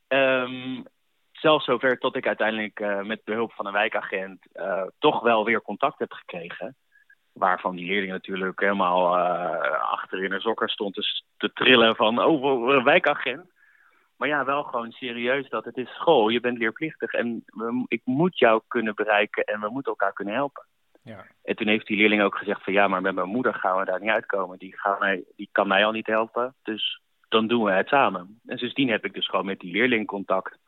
Ehm, 0.08 0.82
zelfs 1.32 1.64
zover 1.64 1.98
tot 1.98 2.16
ik 2.16 2.26
uiteindelijk 2.26 3.04
met 3.04 3.24
behulp 3.24 3.52
van 3.52 3.66
een 3.66 3.72
wijkagent 3.72 4.46
toch 4.98 5.20
wel 5.20 5.44
weer 5.44 5.62
contact 5.62 5.98
heb 5.98 6.12
gekregen. 6.12 6.76
Waarvan 7.32 7.76
die 7.76 7.86
leerling 7.86 8.12
natuurlijk 8.12 8.60
helemaal 8.60 9.16
eh, 9.16 9.90
achter 9.92 10.24
in 10.24 10.32
een 10.32 10.40
sokker 10.40 10.70
stond 10.70 10.94
te, 10.94 11.22
te 11.36 11.52
trillen 11.52 11.96
van 11.96 12.24
oh, 12.24 12.84
wijkagent. 12.84 13.50
Maar 14.16 14.28
ja, 14.28 14.44
wel 14.44 14.62
gewoon 14.62 14.90
serieus 14.90 15.48
dat 15.48 15.64
het 15.64 15.76
is 15.76 15.88
school, 15.88 16.28
je 16.28 16.40
bent 16.40 16.58
leerplichtig 16.58 17.12
en 17.12 17.42
we, 17.46 17.84
ik 17.88 18.00
moet 18.04 18.38
jou 18.38 18.62
kunnen 18.68 18.94
bereiken 18.94 19.44
en 19.44 19.60
we 19.60 19.68
moeten 19.70 19.92
elkaar 19.92 20.12
kunnen 20.12 20.34
helpen. 20.34 20.66
Ja. 21.02 21.26
En 21.42 21.56
toen 21.56 21.66
heeft 21.66 21.86
die 21.86 21.96
leerling 21.96 22.22
ook 22.22 22.36
gezegd 22.36 22.64
van 22.64 22.72
ja, 22.72 22.88
maar 22.88 23.02
met 23.02 23.14
mijn 23.14 23.28
moeder 23.28 23.54
gaan 23.54 23.78
we 23.78 23.84
daar 23.84 24.00
niet 24.00 24.10
uitkomen. 24.10 24.58
Die, 24.58 24.78
gaan 24.78 24.98
mij, 24.98 25.24
die 25.36 25.48
kan 25.52 25.68
mij 25.68 25.84
al 25.84 25.92
niet 25.92 26.06
helpen, 26.06 26.54
dus 26.62 27.00
dan 27.28 27.46
doen 27.46 27.64
we 27.64 27.72
het 27.72 27.88
samen. 27.88 28.40
En 28.46 28.58
sindsdien 28.58 28.88
heb 28.88 29.04
ik 29.04 29.14
dus 29.14 29.28
gewoon 29.28 29.46
met 29.46 29.60
die 29.60 29.72
leerling 29.72 30.06
contact 30.06 30.58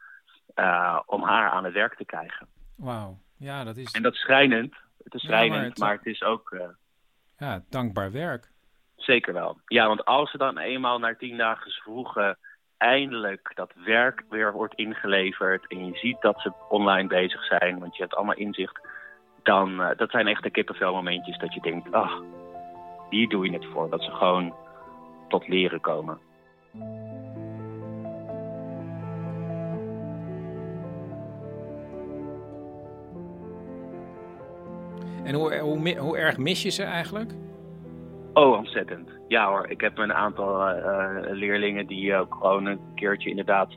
eh, 0.55 1.01
om 1.07 1.23
haar 1.23 1.51
aan 1.51 1.65
het 1.65 1.73
werk 1.73 1.95
te 1.95 2.05
krijgen. 2.05 2.47
Wauw. 2.77 3.19
Ja, 3.39 3.65
dat 3.65 3.77
is 3.77 3.93
En 3.93 4.03
dat 4.03 4.13
is 4.13 4.21
schrijnend. 4.21 4.75
Het 5.05 5.15
is 5.15 5.23
Ja, 5.23 5.29
maar 5.29 5.39
schrijnend, 5.39 5.69
het- 5.69 5.79
maar 5.79 5.93
het 5.97 6.07
is 6.07 6.23
ook 6.23 6.51
eh, 6.53 6.69
ja, 7.39 7.63
dankbaar 7.71 8.13
werk. 8.13 8.51
zeker 8.97 9.33
wel. 9.33 9.59
Ja, 9.67 9.87
want 9.87 10.05
als 10.05 10.31
ze 10.31 10.39
dan 10.39 10.59
eenmaal 10.59 10.99
na 10.99 11.15
tien 11.15 11.37
dagen 11.37 11.71
vroegen 11.71 12.39
eindelijk 12.77 13.53
dat 13.55 13.73
werk 13.85 14.23
weer 14.31 14.53
wordt 14.53 14.75
ingeleverd 14.75 15.67
en 15.69 15.87
je 15.87 15.97
ziet 15.97 16.21
dat 16.21 16.41
ze 16.41 16.53
online 16.69 17.09
bezig 17.09 17.45
zijn, 17.45 17.79
want 17.79 17.97
je 17.97 18.03
hebt 18.03 18.15
allemaal 18.15 18.35
inzicht, 18.37 18.81
dan 19.43 19.81
eh, 19.83 19.97
dat 19.97 20.11
zijn 20.11 20.27
echt 20.27 20.43
de 20.43 20.51
kippenvelmomentjes 20.51 21.39
dat 21.39 21.55
je 21.55 21.61
denkt, 21.61 21.93
ach, 21.93 22.21
hier 23.11 23.29
doe 23.29 23.45
je 23.47 23.53
het 23.53 23.67
voor. 23.67 23.91
Dat 23.91 24.03
ze 24.03 24.11
gewoon 24.11 24.55
tot 25.29 25.49
leren 25.49 25.81
komen. 25.81 26.19
En 35.25 35.35
hoe, 35.35 35.59
hoe, 35.59 35.99
hoe 35.99 36.19
erg 36.19 36.39
mis 36.39 36.63
je 36.63 36.71
ze 36.71 36.83
eigenlijk? 36.83 37.33
Oh, 38.33 38.57
ontzettend. 38.57 39.11
Ja 39.29 39.49
hoor, 39.49 39.67
ik 39.69 39.81
heb 39.81 39.99
een 39.99 40.13
aantal 40.13 40.69
eh, 40.69 40.79
eh, 40.79 41.31
leerlingen 41.31 41.87
die 41.87 42.17
ook 42.17 42.35
gewoon 42.35 42.67
een 42.67 42.81
keertje 42.95 43.31
inderdaad 43.31 43.77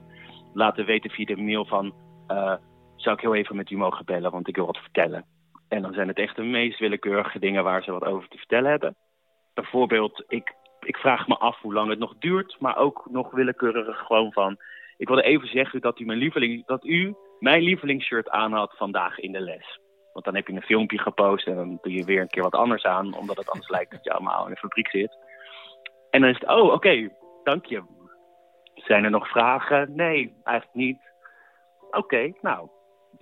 laten 0.53 0.85
weten 0.85 1.09
via 1.09 1.25
de 1.25 1.41
mail 1.41 1.65
van... 1.65 1.93
eh, 2.27 2.53
zou 2.95 3.15
ik 3.15 3.21
heel 3.21 3.35
even 3.35 3.55
met 3.55 3.69
u 3.69 3.77
mogen 3.77 4.05
bellen, 4.05 4.31
want 4.31 4.47
ik 4.47 4.55
wil 4.55 4.65
wat 4.65 4.77
vertellen. 4.77 5.25
En 5.67 5.81
dan 5.81 5.93
zijn 5.93 6.07
het 6.07 6.17
echt 6.17 6.35
de 6.35 6.43
meest 6.43 6.79
willekeurige 6.79 7.39
dingen 7.39 7.63
waar 7.63 7.83
ze 7.83 7.91
wat 7.91 8.05
over 8.05 8.27
te 8.29 8.37
vertellen 8.37 8.69
hebben. 8.69 8.95
Bijvoorbeeld, 9.53 10.23
ik, 10.27 10.53
ik 10.79 10.97
vraag 10.97 11.27
me 11.27 11.37
af 11.37 11.61
hoe 11.61 11.73
lang 11.73 11.89
het 11.89 11.99
nog 11.99 12.13
duurt, 12.19 12.55
maar 12.59 12.77
ook 12.77 13.07
nog 13.11 13.31
willekeurig 13.31 13.97
gewoon 13.97 14.31
van... 14.31 14.57
Ik 14.97 15.07
wilde 15.07 15.23
even 15.23 15.47
zeggen 15.47 15.81
dat 15.81 15.99
u 15.99 16.05
mijn, 16.05 16.63
dat 16.65 16.85
u 16.85 17.15
mijn 17.39 17.61
lievelingsshirt 17.61 18.29
aan 18.29 18.53
had 18.53 18.73
vandaag 18.77 19.19
in 19.19 19.31
de 19.31 19.39
les. 19.41 19.79
Want 20.15 20.27
dan 20.27 20.35
heb 20.35 20.47
je 20.47 20.53
een 20.53 20.61
filmpje 20.61 20.99
gepost 20.99 21.47
en 21.47 21.55
dan 21.55 21.79
doe 21.81 21.93
je 21.93 22.03
weer 22.03 22.21
een 22.21 22.27
keer 22.27 22.43
wat 22.43 22.55
anders 22.55 22.83
aan, 22.83 23.17
omdat 23.17 23.37
het 23.37 23.49
anders 23.49 23.69
lijkt 23.69 23.91
dat 23.91 24.03
je 24.03 24.11
allemaal 24.11 24.45
in 24.45 24.53
de 24.53 24.59
fabriek 24.59 24.89
zit. 24.89 25.17
En 26.09 26.21
dan 26.21 26.29
is 26.29 26.39
het, 26.39 26.49
oh, 26.49 26.73
oké, 26.73 27.09
dank 27.43 27.65
je. 27.65 27.83
Zijn 28.75 29.03
er 29.03 29.09
nog 29.09 29.27
vragen? 29.27 29.95
Nee, 29.95 30.35
eigenlijk 30.43 30.77
niet. 30.77 30.99
Oké, 31.91 32.33
nou, 32.41 32.69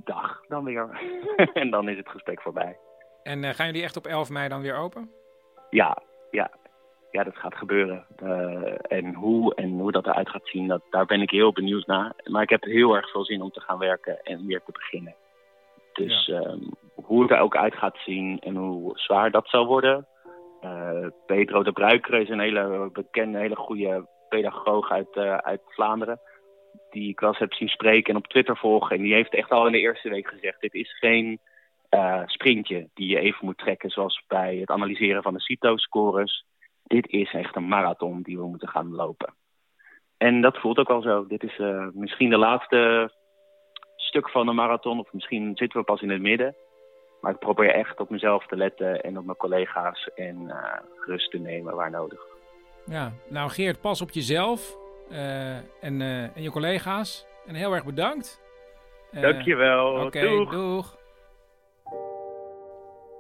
dag 0.04 0.42
dan 0.48 0.64
weer. 0.64 1.02
en 1.54 1.70
dan 1.70 1.90
is 1.90 1.98
het 1.98 2.10
gesprek 2.10 2.42
voorbij. 2.42 2.78
En 3.24 3.44
eh, 3.44 3.54
gaan 3.54 3.66
jullie 3.66 3.84
echt 3.84 3.98
op 3.98 4.06
11 4.06 4.30
mei 4.30 4.50
dan 4.50 4.62
weer 4.62 4.76
open? 4.76 5.12
Ja, 5.70 5.98
ja. 6.32 6.52
Ja, 7.12 7.24
dat 7.24 7.38
gaat 7.38 7.56
gebeuren. 7.56 8.06
Eh, 8.16 8.98
en 9.00 9.14
hoe 9.14 9.56
en 9.56 9.80
hoe 9.80 9.92
dat 9.92 10.06
eruit 10.06 10.30
gaat 10.30 10.48
zien, 10.48 10.68
dat, 10.68 10.82
daar 10.90 11.06
ben 11.06 11.22
ik 11.22 11.30
heel 11.30 11.52
benieuwd 11.52 11.86
naar. 11.86 12.14
Maar 12.24 12.42
ik 12.42 12.50
heb 12.50 12.64
heel 12.64 12.96
erg 12.96 13.12
veel 13.12 13.26
zin 13.26 13.42
om 13.42 13.52
te 13.52 13.62
gaan 13.62 13.78
werken 13.78 14.24
en 14.24 14.46
weer 14.46 14.62
te 14.66 14.72
beginnen. 14.72 15.16
Dus 15.94 16.28
ehm, 16.28 16.60
hoe 16.96 17.22
het 17.22 17.32
er 17.32 17.40
ook 17.40 17.56
uit 17.56 17.76
gaat 17.76 17.98
zien 17.98 18.40
en 18.40 18.56
hoe 18.56 18.92
zwaar 19.00 19.32
dat 19.32 19.48
zal 19.50 19.66
worden. 19.66 20.08
Eh, 20.62 21.08
Pedro 21.26 21.64
de 21.64 21.72
Bruiker 21.72 22.14
is 22.14 22.30
een 22.30 22.40
hele 22.40 22.90
bekende, 22.94 23.38
hele 23.38 23.56
goede 23.56 24.08
pedagoog 24.30 24.92
uit, 24.92 25.16
eh, 25.16 25.38
uit 25.38 25.62
Vlaanderen. 25.66 26.20
Die 26.90 27.10
ik 27.10 27.20
wel 27.20 27.30
eens 27.30 27.40
heb 27.40 27.54
zien 27.54 27.68
spreken 27.68 28.14
en 28.14 28.20
op 28.20 28.28
Twitter 28.28 28.58
volgen. 28.58 28.96
En 28.96 29.04
die 29.04 29.14
heeft 29.14 29.34
echt 29.34 29.50
al 29.50 29.66
in 29.66 29.72
de 29.72 29.80
eerste 29.80 30.10
week 30.10 30.28
gezegd: 30.28 30.62
dit 30.62 30.74
is 30.74 30.98
geen 30.98 31.40
eh, 31.90 32.22
sprintje 32.26 32.90
die 32.94 33.10
je 33.10 33.20
even 33.20 33.46
moet 33.46 33.58
trekken, 33.58 33.90
zoals 33.90 34.24
bij 34.28 34.56
het 34.56 34.70
analyseren 34.70 35.24
van 35.24 35.34
de 35.34 35.42
CITO-scores. 35.42 36.46
Dit 36.84 37.08
is 37.08 37.34
echt 37.34 37.56
een 37.56 37.68
marathon 37.68 38.22
die 38.22 38.38
we 38.38 38.48
moeten 38.48 38.68
gaan 38.68 38.96
lopen. 38.96 39.34
En 40.18 40.42
dat 40.42 40.58
voelt 40.58 40.78
ook 40.78 40.90
al 40.90 41.02
zo. 41.02 41.28
Dit 41.28 41.44
is 41.44 41.58
misschien 41.94 42.30
de 42.30 42.38
laatste 42.38 43.12
stuk 44.04 44.30
van 44.30 44.46
de 44.46 44.52
marathon, 44.52 45.00
of 45.00 45.14
misschien 45.14 45.52
zitten 45.56 45.80
we 45.80 45.86
pas 45.86 46.02
in 46.02 46.10
het 46.10 46.22
midden. 46.22 46.56
Maar 47.22 47.32
ik 47.32 47.40
probeer 47.40 47.70
echt 47.70 48.00
op 48.00 48.10
mezelf 48.10 48.46
te 48.48 48.56
letten 48.56 49.02
en 49.02 49.18
op 49.18 49.26
mijn 49.26 49.38
collega's 49.38 50.10
en 50.16 50.50
eh, 50.50 50.80
rust 51.06 51.32
te 51.32 51.38
nemen 51.38 51.76
waar 51.76 51.92
nodig. 51.92 52.20
Ja, 52.86 53.12
nou 53.30 53.50
Geert, 53.50 53.82
pas 53.82 54.02
op 54.02 54.12
jezelf 54.12 54.78
eh, 55.10 55.56
en, 55.58 56.02
eh, 56.02 56.24
en 56.24 56.42
je 56.42 56.52
collega's. 56.52 57.26
En 57.46 57.56
heel 57.56 57.74
erg 57.74 57.86
bedankt. 57.86 58.42
Dankjewel. 59.12 60.06
Oké, 60.06 60.28
Doeg. 60.28 60.52
doeg. 60.52 60.98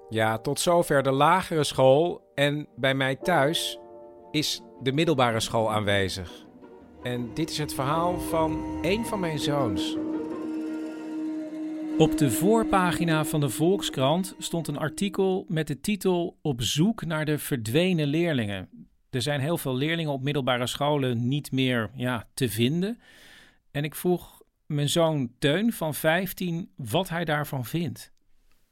Ja, 0.09 0.38
tot 0.38 0.59
zover 0.59 1.03
de 1.03 1.11
lagere 1.11 1.63
school. 1.63 2.21
En 2.36 2.67
bij 2.75 2.93
mij 2.93 3.15
thuis 3.15 3.79
is 4.31 4.61
de 4.81 4.91
middelbare 4.91 5.39
school 5.39 5.71
aanwezig. 5.71 6.31
En 7.03 7.34
dit 7.34 7.49
is 7.49 7.57
het 7.57 7.73
verhaal 7.73 8.19
van 8.19 8.79
een 8.81 9.05
van 9.05 9.19
mijn 9.19 9.39
zoons. 9.39 9.97
Op 11.97 12.17
de 12.17 12.31
voorpagina 12.31 13.25
van 13.25 13.39
de 13.39 13.49
Volkskrant 13.49 14.35
stond 14.37 14.67
een 14.67 14.77
artikel 14.77 15.45
met 15.47 15.67
de 15.67 15.79
titel 15.79 16.37
Op 16.41 16.61
zoek 16.61 17.05
naar 17.05 17.25
de 17.25 17.37
verdwenen 17.37 18.07
leerlingen. 18.07 18.87
Er 19.09 19.21
zijn 19.21 19.39
heel 19.39 19.57
veel 19.57 19.75
leerlingen 19.75 20.11
op 20.11 20.23
middelbare 20.23 20.67
scholen 20.67 21.27
niet 21.27 21.51
meer 21.51 21.91
ja, 21.95 22.27
te 22.33 22.49
vinden. 22.49 22.99
En 23.71 23.83
ik 23.83 23.95
vroeg 23.95 24.41
mijn 24.65 24.89
zoon 24.89 25.31
Teun 25.39 25.73
van 25.73 25.95
15 25.95 26.71
wat 26.75 27.09
hij 27.09 27.25
daarvan 27.25 27.65
vindt. 27.65 28.11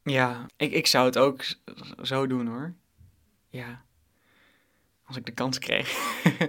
Ja, 0.04 0.46
ik, 0.58 0.72
ik 0.72 0.88
zou 0.88 1.06
het 1.06 1.18
ook 1.18 1.44
zo 2.04 2.28
doen 2.28 2.48
hoor. 2.48 2.76
Ja. 3.50 3.86
Als 5.04 5.18
ik 5.18 5.26
de 5.26 5.32
kans 5.32 5.60
kreeg. 5.60 5.90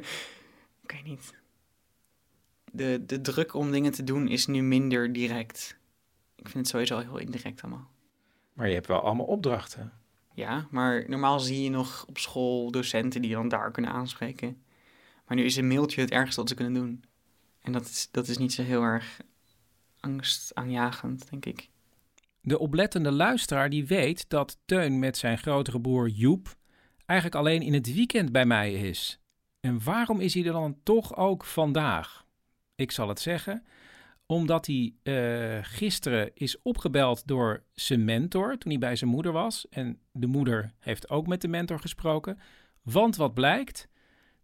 ik 0.84 0.92
weet 0.92 1.04
niet. 1.04 1.34
De, 2.72 3.02
de 3.06 3.20
druk 3.20 3.54
om 3.54 3.70
dingen 3.70 3.92
te 3.92 4.04
doen 4.04 4.28
is 4.28 4.46
nu 4.46 4.62
minder 4.62 5.12
direct. 5.12 5.80
Ik 6.42 6.48
vind 6.48 6.54
het 6.54 6.68
sowieso 6.68 6.98
heel 6.98 7.18
indirect 7.18 7.62
allemaal. 7.62 7.90
Maar 8.52 8.68
je 8.68 8.74
hebt 8.74 8.86
wel 8.86 9.00
allemaal 9.00 9.26
opdrachten. 9.26 9.92
Ja, 10.34 10.66
maar 10.70 11.04
normaal 11.08 11.40
zie 11.40 11.62
je 11.62 11.70
nog 11.70 12.04
op 12.08 12.18
school 12.18 12.70
docenten 12.70 13.20
die 13.20 13.30
je 13.30 13.36
dan 13.36 13.48
daar 13.48 13.70
kunnen 13.70 13.90
aanspreken. 13.90 14.62
Maar 15.26 15.36
nu 15.36 15.44
is 15.44 15.56
een 15.56 15.66
mailtje 15.66 16.00
het 16.00 16.10
ergste 16.10 16.40
wat 16.40 16.48
ze 16.48 16.54
kunnen 16.54 16.74
doen. 16.74 17.04
En 17.60 17.72
dat 17.72 17.82
is, 17.82 18.08
dat 18.10 18.28
is 18.28 18.38
niet 18.38 18.52
zo 18.52 18.62
heel 18.62 18.82
erg 18.82 19.20
angstaanjagend, 20.00 21.30
denk 21.30 21.46
ik. 21.46 21.70
De 22.40 22.58
oplettende 22.58 23.12
luisteraar 23.12 23.70
die 23.70 23.86
weet 23.86 24.24
dat 24.28 24.58
Teun 24.64 24.98
met 24.98 25.16
zijn 25.16 25.38
grotere 25.38 25.80
broer 25.80 26.08
Joep 26.08 26.56
eigenlijk 27.06 27.40
alleen 27.40 27.62
in 27.62 27.74
het 27.74 27.94
weekend 27.94 28.32
bij 28.32 28.46
mij 28.46 28.72
is. 28.72 29.20
En 29.60 29.84
waarom 29.84 30.20
is 30.20 30.34
hij 30.34 30.44
er 30.44 30.52
dan 30.52 30.76
toch 30.82 31.16
ook 31.16 31.44
vandaag? 31.44 32.24
Ik 32.74 32.90
zal 32.90 33.08
het 33.08 33.20
zeggen, 33.20 33.64
omdat 34.32 34.66
hij 34.66 34.94
eh, 35.02 35.58
gisteren 35.62 36.30
is 36.34 36.62
opgebeld 36.62 37.26
door 37.26 37.62
zijn 37.72 38.04
mentor 38.04 38.58
toen 38.58 38.70
hij 38.70 38.80
bij 38.80 38.96
zijn 38.96 39.10
moeder 39.10 39.32
was. 39.32 39.68
En 39.68 39.98
de 40.12 40.26
moeder 40.26 40.72
heeft 40.78 41.10
ook 41.10 41.26
met 41.26 41.40
de 41.40 41.48
mentor 41.48 41.80
gesproken. 41.80 42.38
Want 42.82 43.16
wat 43.16 43.34
blijkt? 43.34 43.88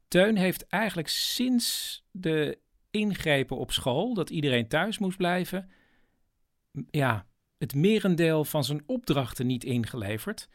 Teun 0.09 0.37
heeft 0.37 0.67
eigenlijk 0.67 1.09
sinds 1.09 2.03
de 2.11 2.59
ingrepen 2.91 3.57
op 3.57 3.73
school, 3.73 4.15
dat 4.15 4.31
iedereen 4.31 4.69
thuis 4.69 4.99
moest 4.99 5.17
blijven, 5.17 5.71
ja, 6.91 7.27
het 7.59 7.75
merendeel 7.75 8.45
van 8.45 8.65
zijn 8.65 8.83
opdrachten 8.87 9.47
niet 9.47 9.65
ingeleverd. 9.65 10.49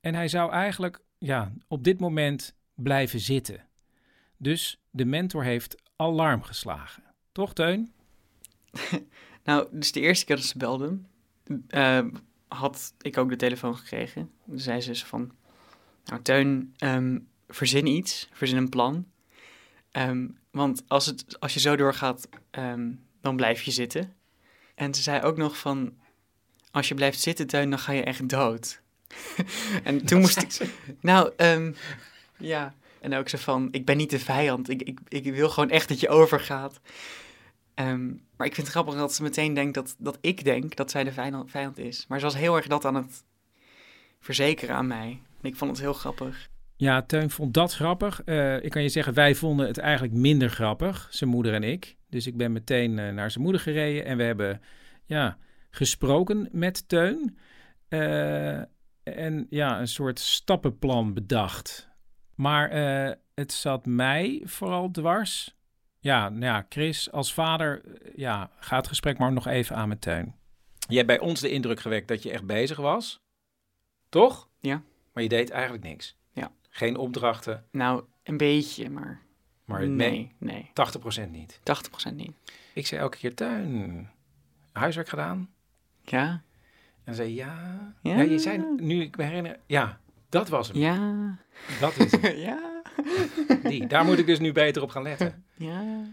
En 0.00 0.14
hij 0.14 0.28
zou 0.28 0.52
eigenlijk 0.52 1.00
ja, 1.18 1.52
op 1.68 1.84
dit 1.84 2.00
moment 2.00 2.56
blijven 2.74 3.20
zitten. 3.20 3.68
Dus 4.36 4.80
de 4.90 5.04
mentor 5.04 5.44
heeft 5.44 5.82
alarm 5.96 6.42
geslagen. 6.42 7.02
Toch, 7.32 7.52
Teun? 7.52 7.92
Nou, 9.44 9.66
dus 9.70 9.92
de 9.92 10.00
eerste 10.00 10.24
keer 10.24 10.36
dat 10.36 10.44
ze 10.44 10.58
belden, 10.58 11.06
eh, 11.68 12.04
had 12.48 12.94
ik 13.00 13.18
ook 13.18 13.28
de 13.28 13.36
telefoon 13.36 13.76
gekregen. 13.76 14.30
Toen 14.46 14.58
zei 14.58 14.80
ze 14.80 14.88
dus 14.88 15.04
van, 15.04 15.32
nou 16.04 16.22
Teun, 16.22 16.74
ehm, 16.78 17.18
verzin 17.48 17.86
iets, 17.86 18.28
verzin 18.32 18.56
een 18.56 18.68
plan. 18.68 19.06
Ehm, 19.90 20.26
want 20.50 20.82
als, 20.86 21.06
het, 21.06 21.40
als 21.40 21.54
je 21.54 21.60
zo 21.60 21.76
doorgaat, 21.76 22.28
ehm, 22.50 22.92
dan 23.20 23.36
blijf 23.36 23.62
je 23.62 23.70
zitten. 23.70 24.14
En 24.74 24.94
ze 24.94 25.02
zei 25.02 25.22
ook 25.22 25.36
nog 25.36 25.58
van, 25.58 25.94
als 26.70 26.88
je 26.88 26.94
blijft 26.94 27.20
zitten 27.20 27.46
Teun, 27.46 27.70
dan 27.70 27.78
ga 27.78 27.92
je 27.92 28.02
echt 28.02 28.28
dood. 28.28 28.80
en 29.84 30.04
toen 30.06 30.20
moest 30.20 30.42
ik... 30.42 30.70
Nou, 31.00 31.32
ehm, 31.36 31.72
ja. 32.38 32.74
En 33.00 33.14
ook 33.14 33.28
zo 33.28 33.38
van, 33.38 33.68
ik 33.70 33.84
ben 33.84 33.96
niet 33.96 34.10
de 34.10 34.18
vijand, 34.18 34.68
ik, 34.68 34.82
ik, 34.82 35.00
ik 35.08 35.24
wil 35.24 35.48
gewoon 35.48 35.70
echt 35.70 35.88
dat 35.88 36.00
je 36.00 36.08
overgaat. 36.08 36.80
Ehm, 37.74 38.10
maar 38.36 38.46
ik 38.46 38.54
vind 38.54 38.66
het 38.66 38.76
grappig 38.76 38.94
dat 38.94 39.14
ze 39.14 39.22
meteen 39.22 39.54
denkt 39.54 39.74
dat, 39.74 39.94
dat 39.98 40.18
ik 40.20 40.44
denk 40.44 40.76
dat 40.76 40.90
zij 40.90 41.04
de 41.04 41.12
vijand, 41.12 41.50
vijand 41.50 41.78
is. 41.78 42.04
Maar 42.08 42.18
ze 42.18 42.24
was 42.24 42.36
heel 42.36 42.56
erg 42.56 42.66
dat 42.66 42.84
aan 42.84 42.94
het 42.94 43.24
verzekeren 44.20 44.74
aan 44.76 44.86
mij. 44.86 45.20
Ik 45.40 45.56
vond 45.56 45.70
het 45.70 45.80
heel 45.80 45.92
grappig. 45.92 46.48
Ja, 46.76 47.02
Teun 47.02 47.30
vond 47.30 47.54
dat 47.54 47.74
grappig. 47.74 48.22
Eh, 48.24 48.62
ik 48.62 48.70
kan 48.70 48.82
je 48.82 48.88
zeggen, 48.88 49.14
wij 49.14 49.34
vonden 49.34 49.66
het 49.66 49.78
eigenlijk 49.78 50.14
minder 50.14 50.50
grappig, 50.50 51.08
zijn 51.10 51.30
moeder 51.30 51.54
en 51.54 51.62
ik. 51.62 51.96
Dus 52.08 52.26
ik 52.26 52.36
ben 52.36 52.52
meteen 52.52 52.98
eh, 52.98 53.12
naar 53.12 53.30
zijn 53.30 53.44
moeder 53.44 53.60
gereden 53.60 54.04
en 54.04 54.16
we 54.16 54.22
hebben 54.22 54.60
ja, 55.04 55.38
gesproken 55.70 56.48
met 56.52 56.88
Teun. 56.88 57.38
Eh, 57.88 58.58
en 59.02 59.46
ja, 59.50 59.80
een 59.80 59.88
soort 59.88 60.18
stappenplan 60.18 61.14
bedacht. 61.14 61.88
Maar 62.34 62.70
het 63.34 63.52
zat 63.52 63.86
mij 63.86 64.42
vooral 64.44 64.90
dwars. 64.90 65.56
Ja, 66.04 66.28
nou 66.28 66.44
ja, 66.44 66.66
Chris, 66.68 67.10
als 67.12 67.34
vader, 67.34 67.82
eh, 67.84 68.12
ja, 68.16 68.50
ga 68.58 68.76
het 68.76 68.88
gesprek 68.88 69.18
maar 69.18 69.32
nog 69.32 69.46
even 69.46 69.76
aan 69.76 69.88
met 69.88 70.00
Teun. 70.00 70.34
Je 70.88 70.94
hebt 70.94 71.06
bij 71.06 71.18
ons 71.18 71.40
de 71.40 71.50
indruk 71.50 71.80
gewekt 71.80 72.08
dat 72.08 72.22
je 72.22 72.30
echt 72.30 72.44
bezig 72.44 72.76
was. 72.76 73.20
Toch? 74.08 74.48
Ja. 74.60 74.82
Maar 75.12 75.22
je 75.22 75.28
deed 75.28 75.50
eigenlijk 75.50 75.84
niks. 75.84 76.16
Ja. 76.32 76.52
Geen 76.70 76.96
opdrachten. 76.96 77.64
Nou, 77.70 78.04
een 78.22 78.36
beetje, 78.36 78.90
maar... 78.90 79.20
Maar 79.64 79.80
het 79.80 79.90
nee, 79.90 80.32
nee. 80.38 80.70
80% 81.26 81.30
niet. 81.30 81.60
80% 82.10 82.14
niet. 82.14 82.32
Ik 82.72 82.86
zei 82.86 83.00
elke 83.00 83.18
keer, 83.18 83.34
Tuin, 83.34 84.10
huiswerk 84.72 85.08
gedaan? 85.08 85.50
Ja. 86.02 86.28
En 86.28 86.42
dan 87.04 87.14
zei 87.14 87.28
je, 87.28 87.34
ja. 87.34 87.94
Ja. 88.02 88.16
ja. 88.16 88.22
je 88.22 88.38
zei, 88.38 88.64
nu 88.76 89.00
ik 89.00 89.16
me 89.16 89.24
herinner, 89.24 89.58
ja, 89.66 90.00
dat 90.28 90.48
was 90.48 90.68
hem. 90.68 90.76
Ja. 90.76 91.38
Dat 91.80 91.96
is 91.96 92.12
hem. 92.12 92.36
ja. 92.48 92.73
Die, 93.62 93.86
daar 93.86 94.04
moet 94.04 94.18
ik 94.18 94.26
dus 94.26 94.38
nu 94.38 94.52
beter 94.52 94.82
op 94.82 94.90
gaan 94.90 95.02
letten. 95.02 95.44
Ja. 95.56 96.04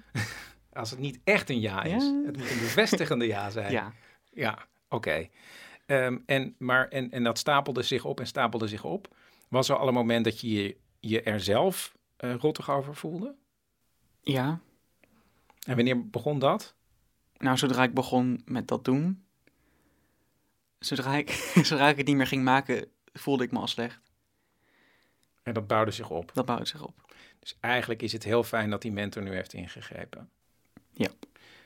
Als 0.73 0.89
het 0.89 0.99
niet 0.99 1.19
echt 1.23 1.49
een 1.49 1.59
ja 1.59 1.83
is. 1.83 2.03
Ja. 2.03 2.21
Het 2.25 2.37
moet 2.37 2.51
een 2.51 2.59
bevestigende 2.59 3.27
ja 3.27 3.49
zijn. 3.49 3.71
Ja. 3.71 3.93
Ja, 4.33 4.67
oké. 4.89 5.27
Ehm, 5.85 6.17
en, 6.25 6.55
maar, 6.57 6.87
en, 6.87 7.11
en 7.11 7.23
dat 7.23 7.37
stapelde 7.37 7.81
zich 7.81 8.05
op 8.05 8.19
en 8.19 8.27
stapelde 8.27 8.67
zich 8.67 8.83
op. 8.83 9.15
Was 9.47 9.69
er 9.69 9.75
al 9.75 9.87
een 9.87 9.93
moment 9.93 10.25
dat 10.25 10.39
je 10.39 10.77
je, 10.99 11.21
er 11.21 11.39
zelf 11.39 11.97
eh, 12.17 12.35
rottig 12.35 12.69
over 12.69 12.95
voelde? 12.95 13.35
Ja. 14.21 14.59
En 15.65 15.75
wanneer 15.75 16.09
begon 16.09 16.39
dat? 16.39 16.75
Nou, 17.37 17.57
zodra 17.57 17.83
ik 17.83 17.93
begon 17.93 18.41
met 18.45 18.67
dat 18.67 18.85
doen, 18.85 19.25
zodra 20.79 21.15
ik, 21.15 21.29
zodra 21.69 21.89
ik 21.89 21.97
het 21.97 22.07
niet 22.07 22.15
meer 22.15 22.27
ging 22.27 22.43
maken, 22.43 22.87
voelde 23.13 23.43
ik 23.43 23.51
me 23.51 23.59
al 23.59 23.67
slecht. 23.67 24.10
En 25.43 25.53
dat 25.53 25.67
bouwde 25.67 25.91
zich 25.91 26.09
op. 26.09 26.31
Dat 26.33 26.45
bouwde 26.45 26.65
zich 26.65 26.83
op. 26.83 27.13
Dus 27.39 27.57
eigenlijk 27.59 28.01
is 28.01 28.11
het 28.13 28.23
heel 28.23 28.43
fijn 28.43 28.69
dat 28.69 28.81
die 28.81 28.91
mentor 28.91 29.23
nu 29.23 29.33
heeft 29.33 29.53
ingegrepen. 29.53 30.29
Ja. 30.93 31.09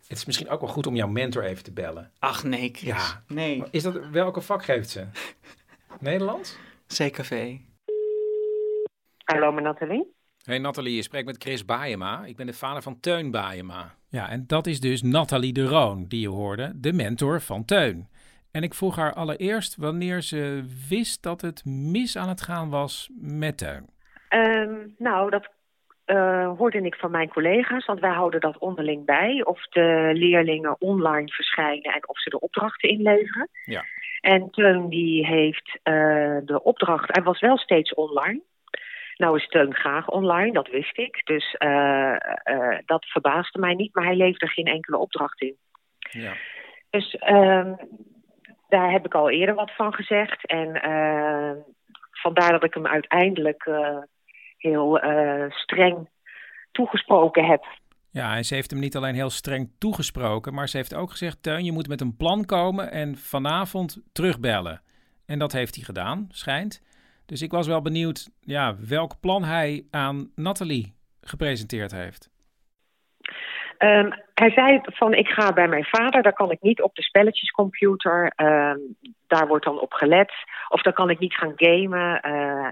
Het 0.08 0.18
is 0.18 0.26
misschien 0.26 0.50
ook 0.50 0.62
wel 0.62 0.70
goed 0.70 0.88
om 0.88 0.96
jouw 0.96 1.08
mentor 1.08 1.44
even 1.44 1.64
te 1.64 1.72
bellen. 1.72 2.12
Ach 2.20 2.44
nee, 2.44 2.70
Chris. 2.74 2.90
Ja. 2.90 3.24
Nee. 3.28 3.64
Is 3.72 3.84
dat, 3.84 4.10
welke 4.10 4.42
vak 4.42 4.64
geeft 4.64 4.90
ze? 4.90 5.08
Nederlands? 6.00 6.58
CKV. 6.88 7.58
Hallo, 9.24 9.52
met 9.52 9.64
Nathalie. 9.64 10.14
Hey 10.44 10.60
Nathalie, 10.60 10.96
je 10.96 11.02
spreekt 11.02 11.26
met 11.26 11.44
Chris 11.44 11.66
Baayema. 11.66 12.26
Ik 12.26 12.36
ben 12.36 12.46
de 12.46 12.54
vader 12.54 12.82
van 12.82 13.00
Teun 13.00 13.32
Baayema. 13.32 13.96
Ja, 14.10 14.30
en 14.30 14.48
dat 14.48 14.68
is 14.68 14.80
dus 14.80 15.02
Nathalie 15.02 15.54
de 15.54 15.66
Roon, 15.66 16.06
die 16.08 16.20
je 16.20 16.30
hoorde, 16.30 16.72
de 16.76 16.94
mentor 16.94 17.42
van 17.42 17.66
Teun. 17.66 18.10
En 18.56 18.64
ik 18.64 18.74
vroeg 18.74 18.96
haar 18.96 19.14
allereerst 19.14 19.76
wanneer 19.76 20.22
ze 20.22 20.64
wist 20.90 21.24
dat 21.24 21.42
het 21.42 21.66
mis 21.66 22.18
aan 22.18 22.30
het 22.30 22.42
gaan 22.42 22.70
was 22.70 23.10
met 23.22 23.58
Teun. 23.58 23.90
Ehm, 24.30 24.88
nou, 24.98 25.30
dat 25.30 25.50
eh, 26.06 26.52
hoorde 26.58 26.82
ik 26.82 26.96
van 26.96 27.12
mijn 27.12 27.30
collega's, 27.30 27.86
want 27.86 28.00
wij 28.00 28.12
houden 28.12 28.40
dat 28.40 28.58
onderling 28.58 29.06
bij. 29.06 29.44
Of 29.44 29.68
de 29.68 30.10
leerlingen 30.14 30.76
online 30.80 31.28
verschijnen 31.28 31.94
en 31.94 32.08
of 32.08 32.20
ze 32.22 32.30
de 32.30 32.40
opdrachten 32.40 32.90
inleveren. 32.90 33.50
Ja. 33.66 33.84
En 34.22 34.50
Teun 34.50 34.90
die 34.90 35.26
heeft 35.26 35.80
eh, 35.84 36.38
de 36.44 36.60
opdracht, 36.64 37.16
hij 37.16 37.24
was 37.24 37.40
wel 37.40 37.58
steeds 37.58 37.94
online. 37.94 38.42
Nou 39.16 39.38
is 39.38 39.48
Teun 39.48 39.74
graag 39.74 40.10
online, 40.10 40.52
dat 40.52 40.68
wist 40.68 40.98
ik. 40.98 41.22
Dus 41.24 41.56
eh, 41.58 42.18
dat 42.86 43.06
verbaasde 43.06 43.60
mij 43.60 43.74
niet, 43.74 43.96
maar 43.96 44.06
hij 44.06 44.16
leverde 44.16 44.48
geen 44.48 44.66
enkele 44.66 44.98
opdracht 44.98 45.42
in. 45.42 45.56
Ja. 46.00 46.34
Dus 46.90 47.16
ehm, 47.16 47.74
daar 48.76 48.92
heb 48.92 49.06
ik 49.06 49.14
al 49.14 49.30
eerder 49.30 49.56
wat 49.56 49.76
van 49.76 49.94
gezegd. 49.94 50.46
En 50.46 50.82
eh, 50.82 51.52
vandaar 52.12 52.52
dat 52.52 52.64
ik 52.64 52.74
hem 52.74 52.88
uiteindelijk 52.88 53.66
eh, 53.66 53.98
heel 54.58 55.00
eh, 55.00 55.52
streng 55.52 56.10
toegesproken 56.72 57.46
heb. 57.46 57.66
Ja, 58.12 58.36
en 58.36 58.46
ze 58.46 58.54
heeft 58.54 58.72
hem 58.72 58.80
niet 58.80 58.96
alleen 58.96 59.16
heel 59.16 59.30
streng 59.30 59.72
toegesproken, 59.78 60.54
maar 60.54 60.70
ze 60.70 60.78
heeft 60.78 60.96
ook 60.96 61.12
gezegd: 61.12 61.44
Teun, 61.44 61.66
je 61.66 61.72
moet 61.72 61.88
met 61.88 62.02
een 62.02 62.16
plan 62.16 62.46
komen 62.46 62.92
en 62.92 63.18
vanavond 63.18 64.02
terugbellen. 64.14 64.82
En 65.26 65.40
dat 65.40 65.52
heeft 65.52 65.76
hij 65.76 65.84
gedaan, 65.84 66.28
schijnt. 66.30 66.82
Dus 67.26 67.42
ik 67.42 67.52
was 67.52 67.68
wel 67.68 67.82
benieuwd 67.82 68.30
ja, 68.42 68.76
welk 68.88 69.20
plan 69.20 69.44
hij 69.44 69.86
aan 69.92 70.32
Nathalie 70.36 70.96
gepresenteerd 71.22 71.92
heeft. 71.92 72.30
Ehm, 73.78 74.12
hij 74.34 74.52
zei 74.52 74.80
van 74.84 75.14
ik 75.14 75.28
ga 75.28 75.54
bij 75.54 75.68
mijn 75.68 75.86
vader, 75.86 76.22
daar 76.22 76.34
kan 76.34 76.52
ik 76.52 76.62
niet 76.62 76.82
op 76.82 76.96
de 76.96 77.02
spelletjescomputer. 77.04 78.32
Ehm, 78.36 78.78
daar 79.28 79.48
wordt 79.48 79.66
dan 79.66 79.80
op 79.80 79.94
gelet. 79.94 80.34
Of 80.70 80.82
dan 80.82 80.94
kan 80.94 81.10
ik 81.10 81.20
niet 81.20 81.34
gaan 81.36 81.54
gamen. 81.56 82.22
eh, 82.22 82.68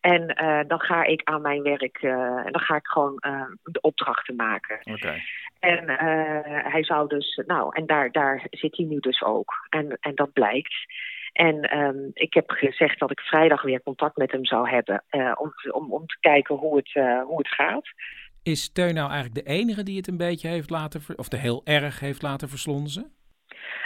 en 0.00 0.28
eh, 0.28 0.60
dan 0.66 0.80
ga 0.80 1.04
ik 1.04 1.20
aan 1.24 1.42
mijn 1.42 1.62
werk, 1.62 1.98
eh, 2.02 2.10
en 2.46 2.52
dan 2.52 2.60
ga 2.60 2.76
ik 2.76 2.86
gewoon 2.86 3.16
eh, 3.18 3.42
de 3.62 3.80
opdrachten 3.80 4.36
maken. 4.36 4.78
Oké. 4.84 5.14
En 5.60 5.88
eh, 5.88 6.72
hij 6.72 6.84
zou 6.84 7.08
dus, 7.08 7.42
nou, 7.46 7.76
en 7.76 7.86
daar, 7.86 8.10
daar 8.10 8.46
zit 8.50 8.76
hij 8.76 8.86
nu 8.86 8.98
dus 8.98 9.22
ook. 9.22 9.52
En, 9.68 9.96
en 10.00 10.14
dat 10.14 10.32
blijkt. 10.32 10.74
En 11.32 11.60
ehm, 11.62 11.96
ik 12.12 12.34
heb 12.34 12.50
gezegd 12.50 12.98
dat 12.98 13.10
ik 13.10 13.20
vrijdag 13.20 13.62
weer 13.62 13.82
contact 13.82 14.16
met 14.16 14.32
hem 14.32 14.44
zou 14.44 14.68
hebben. 14.68 15.04
eh, 15.08 15.32
om, 15.36 15.52
om, 15.70 15.92
om 15.92 16.06
te 16.06 16.16
kijken 16.20 16.54
hoe 16.54 16.76
het, 16.76 16.90
eh, 16.94 17.22
hoe 17.22 17.38
het 17.38 17.48
gaat. 17.48 17.88
Is 18.42 18.72
Teun 18.72 18.94
nou 18.94 19.10
eigenlijk 19.10 19.46
de 19.46 19.52
enige 19.52 19.82
die 19.82 19.96
het 19.96 20.08
een 20.08 20.16
beetje 20.16 20.48
heeft 20.48 20.70
laten, 20.70 21.02
ver- 21.02 21.18
of 21.18 21.28
de 21.28 21.36
heel 21.36 21.60
erg 21.64 22.00
heeft 22.00 22.22
laten 22.22 22.48
verslonzen? 22.48 23.12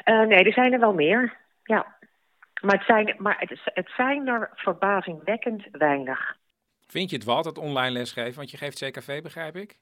Eh, 0.05 0.21
nee, 0.21 0.45
er 0.45 0.53
zijn 0.53 0.73
er 0.73 0.81
wel 0.81 0.93
meer. 0.95 1.37
Ja. 1.63 1.97
Maar, 2.61 2.77
het 2.77 2.87
zijn, 2.87 3.15
maar 3.19 3.37
het, 3.39 3.51
is- 3.51 3.71
het 3.75 3.91
zijn 3.97 4.27
er 4.27 4.51
verbazingwekkend 4.55 5.67
weinig. 5.71 6.37
Vind 6.87 7.11
je 7.11 7.17
het 7.17 7.25
wat, 7.25 7.45
het 7.45 7.59
online 7.59 7.91
lesgeven? 7.91 8.35
Want 8.37 8.51
je 8.51 8.57
geeft 8.57 8.85
CKV, 8.85 9.23
begrijp 9.23 9.57
ik? 9.57 9.79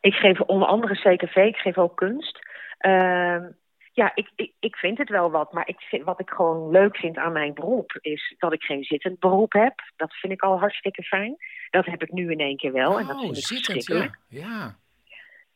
Ik 0.00 0.14
geef 0.14 0.40
onder 0.40 0.68
andere 0.68 0.94
CKV, 0.94 1.36
ik 1.36 1.56
geef 1.56 1.78
ook 1.78 1.96
kunst. 1.96 2.38
Ehm, 2.78 3.50
ja, 3.98 4.12
ik, 4.14 4.30
ik, 4.36 4.52
ik 4.58 4.76
vind 4.76 4.98
het 4.98 5.08
wel 5.08 5.30
wat. 5.30 5.52
Maar 5.52 5.68
ik 5.68 5.80
vind, 5.80 6.04
wat 6.04 6.20
ik 6.20 6.30
gewoon 6.30 6.70
leuk 6.70 6.96
vind 6.96 7.16
aan 7.16 7.32
mijn 7.32 7.54
beroep... 7.54 7.98
is 8.00 8.34
dat 8.38 8.52
ik 8.52 8.62
geen 8.62 8.84
zittend 8.84 9.18
beroep 9.18 9.52
heb. 9.52 9.74
Dat 9.96 10.14
vind 10.14 10.32
ik 10.32 10.42
al 10.42 10.58
hartstikke 10.58 11.02
fijn. 11.02 11.36
Dat 11.70 11.86
heb 11.86 12.02
ik 12.02 12.12
nu 12.12 12.30
in 12.30 12.38
één 12.38 12.56
keer 12.56 12.72
wel. 12.72 12.98
en 12.98 13.06
dat 13.06 13.16
oh, 13.16 13.22
vind 13.22 13.36
ik 13.36 13.44
zittend, 13.44 13.84
verschrikkelijk. 13.84 14.18
ja. 14.28 14.48
ja. 14.48 14.76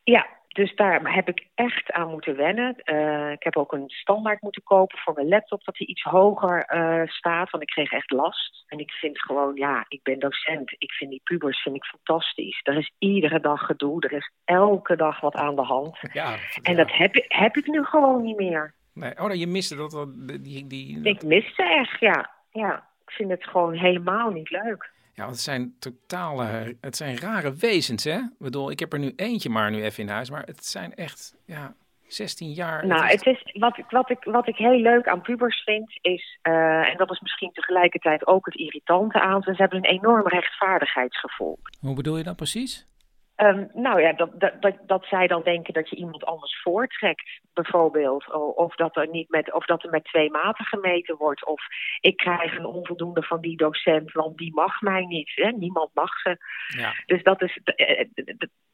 Ja, 0.05 0.27
dus 0.53 0.75
daar 0.75 1.15
heb 1.15 1.29
ik 1.29 1.47
echt 1.55 1.93
aan 1.93 2.11
moeten 2.11 2.37
wennen. 2.37 2.77
Eh, 2.77 3.31
ik 3.31 3.43
heb 3.43 3.57
ook 3.57 3.73
een 3.73 3.89
standaard 3.89 4.41
moeten 4.43 4.63
kopen 4.63 4.99
voor 4.99 5.15
mijn 5.15 5.29
laptop, 5.29 5.65
dat 5.65 5.75
die 5.75 5.87
iets 5.87 6.03
hoger 6.03 6.65
eh, 6.65 7.09
staat. 7.09 7.51
Want 7.51 7.63
ik 7.63 7.69
kreeg 7.69 7.93
echt 7.93 8.11
last. 8.11 8.65
En 8.67 8.79
ik 8.79 8.91
vind 8.91 9.21
gewoon, 9.23 9.55
ja, 9.55 9.85
ik 9.89 10.03
ben 10.03 10.19
docent. 10.19 10.75
Ik 10.79 10.93
vind 10.93 11.11
die 11.11 11.21
pubers 11.25 11.63
vind 11.63 11.77
ik 11.77 11.85
fantastisch. 11.85 12.61
Er 12.63 12.77
is 12.77 12.93
iedere 12.99 13.41
dag 13.41 13.61
gedoe. 13.67 14.01
Er 14.03 14.13
is 14.13 14.31
elke 14.45 14.97
dag 14.97 15.21
wat 15.21 15.35
aan 15.35 15.57
de 15.57 15.63
hand. 15.63 15.99
Ja, 16.13 16.37
En 16.63 16.77
dat 16.77 16.93
heb, 16.93 17.15
ik- 17.17 17.25
heb 17.33 17.57
ik 17.57 17.67
nu 17.67 17.85
gewoon 17.85 18.23
niet 18.23 18.37
meer. 18.37 18.75
Nee, 18.95 19.11
oh, 19.11 19.17
nou, 19.19 19.35
je 19.35 19.47
miste 19.47 19.77
dat, 19.77 19.91
dat- 19.91 20.15
die, 20.45 20.67
die, 20.67 21.01
Ik 21.03 21.23
miste 21.23 21.63
echt, 21.63 22.01
ja. 22.01 22.31
ja. 22.51 22.91
Ik 23.07 23.11
vind 23.13 23.31
het 23.31 23.45
gewoon 23.45 23.73
helemaal 23.75 24.31
niet 24.31 24.51
leuk. 24.51 24.91
Ja, 25.15 25.23
want 25.23 25.31
het 25.31 25.41
zijn 25.45 25.75
totale, 25.79 26.77
het 26.81 26.97
zijn 26.97 27.19
rare 27.19 27.53
wezens, 27.55 28.05
hè? 28.05 28.17
Ik 28.17 28.39
bedoel, 28.39 28.71
ik 28.71 28.79
heb 28.79 28.93
er 28.93 28.99
nu 28.99 29.13
eentje 29.17 29.49
maar 29.51 29.71
nu 29.71 29.83
even 29.83 30.03
in 30.03 30.09
huis, 30.09 30.31
maar 30.31 30.43
het 30.47 30.67
zijn 30.67 30.95
echt, 30.95 31.35
ja, 31.47 31.75
16 32.07 32.53
jaar. 32.53 32.87
Nou, 32.87 33.03
het 33.05 33.13
is- 33.13 33.25
het 33.25 33.47
is, 33.47 33.61
wat, 33.61 33.79
ik, 33.79 33.85
wat, 33.91 34.11
ik, 34.11 34.25
wat 34.25 34.49
ik 34.49 34.57
heel 34.57 34.79
leuk 34.81 35.09
aan 35.09 35.21
pubers 35.21 35.63
vind, 35.63 35.99
is, 36.01 36.39
eh, 36.43 36.89
en 36.91 36.97
dat 36.97 37.11
is 37.11 37.21
misschien 37.21 37.53
tegelijkertijd 37.53 38.27
ook 38.27 38.45
het 38.47 38.55
irritante 38.55 39.21
aan 39.21 39.43
ze, 39.43 39.55
ze 39.55 39.61
hebben 39.61 39.79
een 39.79 39.91
enorm 39.99 40.29
rechtvaardigheidsgevoel. 40.29 41.59
Hoe 41.81 41.95
bedoel 41.95 42.17
je 42.17 42.25
dat 42.25 42.37
precies? 42.37 42.87
Ehm, 43.43 43.67
nou 43.73 44.01
ja, 44.01 44.13
dat, 44.13 44.41
dat, 44.41 44.63
dat, 44.63 44.75
dat 44.87 45.05
zij 45.05 45.27
dan 45.27 45.43
denken 45.43 45.75
dat 45.75 45.89
je 45.89 45.97
iemand 45.97 46.25
anders 46.25 46.63
voortrekt, 46.63 47.41
bijvoorbeeld. 47.53 48.33
Of 48.55 48.75
dat 48.75 48.97
er, 48.97 49.09
niet 49.09 49.31
met, 49.31 49.53
of 49.53 49.65
dat 49.65 49.85
er 49.85 49.91
met 49.91 50.05
twee 50.05 50.31
maten 50.31 50.65
gemeten 50.65 51.17
wordt. 51.17 51.47
Of 51.47 51.63
ik 52.01 52.17
krijg 52.17 52.57
een 52.57 52.65
onvoldoende 52.65 53.23
van 53.23 53.41
die 53.41 53.57
docent, 53.57 54.13
want 54.13 54.37
die 54.37 54.55
mag 54.55 54.81
mij 54.81 55.05
niet. 55.05 55.33
Hè? 55.35 55.51
Niemand 55.51 55.91
mag 55.95 56.21
ze. 56.21 56.37
Ja. 56.77 56.93
Dus 57.07 57.23
dat, 57.23 57.43
is, 57.43 57.59
eh, 57.65 58.01
eh, 58.01 58.07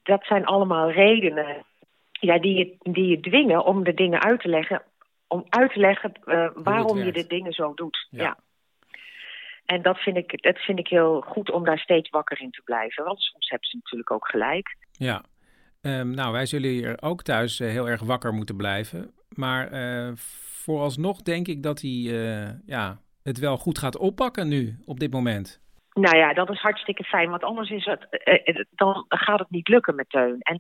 dat 0.03 0.25
zijn 0.25 0.45
allemaal 0.45 0.91
redenen 0.91 1.65
ja, 2.13 2.39
die, 2.39 2.59
je, 2.59 2.93
die 2.93 3.07
je 3.07 3.21
dwingen 3.21 3.65
om 3.65 3.85
de 3.85 3.95
dingen 3.95 4.21
uit 4.23 4.41
te 4.41 4.49
leggen. 4.49 4.83
Om 5.29 5.45
uit 5.49 5.73
te 5.73 5.81
leggen 5.81 6.13
eh, 6.25 6.51
waarom 6.55 6.99
je 6.99 7.13
de 7.13 7.27
dingen 7.27 7.53
zo 7.53 7.75
doet. 7.75 8.07
Ja. 8.11 8.23
Ja. 8.23 8.37
En 9.69 9.83
dat 9.83 9.99
vind, 9.99 10.17
ik, 10.17 10.43
dat 10.43 10.59
vind 10.59 10.79
ik 10.79 10.89
heel 10.89 11.21
goed 11.21 11.51
om 11.51 11.65
daar 11.65 11.79
steeds 11.79 12.11
wakker 12.11 12.41
in 12.41 12.51
te 12.51 12.63
blijven. 12.65 13.05
Want 13.05 13.21
soms 13.21 13.49
hebben 13.49 13.69
ze 13.69 13.77
natuurlijk 13.77 14.11
ook 14.11 14.29
gelijk. 14.29 14.77
Ja. 14.93 15.25
Ehm, 15.81 16.11
nou, 16.11 16.33
wij 16.33 16.47
zullen 16.47 16.71
hier 16.71 16.97
ook 17.01 17.23
thuis 17.23 17.61
eh, 17.61 17.69
heel 17.69 17.89
erg 17.89 18.03
wakker 18.03 18.33
moeten 18.33 18.57
blijven. 18.57 19.11
Maar 19.29 19.71
eh, 19.71 20.13
vooralsnog 20.63 21.23
denk 21.23 21.49
ik 21.49 21.63
dat 21.63 21.81
hij 21.81 21.91
eh, 21.91 22.49
ja, 22.67 22.99
het 23.23 23.39
wel 23.39 23.57
goed 23.57 23.79
gaat 23.79 23.97
oppakken 23.97 24.49
nu, 24.49 24.77
op 24.85 25.01
dit 25.01 25.13
moment. 25.13 25.61
Nou 25.93 26.17
ja, 26.17 26.33
dat 26.33 26.51
is 26.51 26.61
hartstikke 26.61 27.05
fijn, 27.05 27.31
want 27.31 27.45
anders 27.45 27.71
is 27.71 27.85
het, 27.85 28.07
dan 28.71 29.05
gaat 29.09 29.39
het 29.39 29.51
niet 29.51 29.69
lukken 29.69 29.95
met 29.95 30.11
Teun. 30.11 30.41
En 30.41 30.57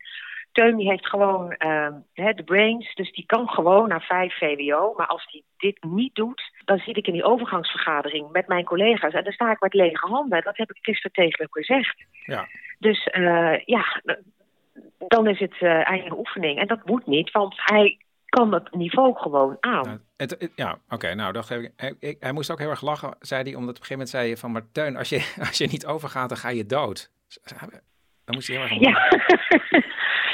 Teun 0.59 0.76
die 0.76 0.88
heeft 0.90 1.06
gewoon 1.06 1.52
eh, 1.52 1.88
hè, 2.12 2.32
de 2.32 2.42
brains, 2.44 2.94
dus 2.94 3.12
die 3.12 3.26
kan 3.26 3.48
gewoon 3.48 3.88
naar 3.88 4.02
5 4.02 4.38
VWO. 4.38 4.94
Maar 4.96 5.06
als 5.06 5.26
hij 5.30 5.42
dit 5.56 5.82
niet 5.84 6.14
doet, 6.14 6.42
dan 6.64 6.78
zit 6.78 6.96
ik 6.96 7.06
in 7.06 7.12
die 7.12 7.24
overgangsvergadering 7.24 8.30
met 8.30 8.46
mijn 8.48 8.64
collega's. 8.64 9.12
En 9.12 9.24
dan 9.24 9.32
sta 9.32 9.50
ik 9.50 9.61
met 9.61 9.74
lege 9.74 10.06
handen. 10.06 10.42
Dat 10.42 10.56
heb 10.56 10.70
ik 10.70 10.78
gisteren 10.84 11.12
tegen 11.12 11.38
hem 11.38 11.48
gezegd. 11.50 12.04
Ja. 12.24 12.46
Dus 12.78 13.04
eh, 13.06 13.59
ja, 13.64 14.02
dan 15.09 15.26
is 15.26 15.38
het 15.38 15.56
eh, 15.59 15.88
eigen 15.88 16.18
oefening. 16.18 16.59
En 16.59 16.66
dat 16.66 16.84
moet 16.86 17.06
niet, 17.06 17.30
want 17.30 17.54
hij 17.56 17.98
kan 18.26 18.50
dat 18.50 18.74
niveau 18.74 19.14
gewoon 19.16 19.56
aan. 19.61 20.02
Het, 20.16 20.30
het- 20.30 20.52
ja, 20.54 20.78
oké, 20.88 21.14
nou, 21.14 21.42
geef 21.42 21.62
ik, 21.62 21.72
hij, 21.76 22.16
hij 22.20 22.32
moest 22.32 22.50
ook 22.50 22.59
heel 22.59 22.70
erg 22.70 22.82
lachen, 22.82 23.16
zei 23.20 23.42
hij, 23.42 23.54
omdat 23.54 23.76
op 23.76 23.80
een 23.80 23.86
gegeven 23.86 23.92
moment 23.96 24.09
zei 24.11 24.28
je 24.28 24.36
van, 24.36 24.52
maar 24.52 24.62
Teun, 24.72 24.96
als 24.96 25.09
je, 25.09 25.34
als 25.48 25.59
je 25.59 25.66
niet 25.66 25.86
overgaat, 25.86 26.28
dan 26.28 26.38
ga 26.38 26.48
je 26.48 26.66
dood. 26.66 27.11
Dan 28.24 28.34
moest 28.34 28.48
hij 28.48 28.56
heel 28.56 28.64
erg 28.64 28.76
om 28.76 28.82
Ja. 28.82 28.96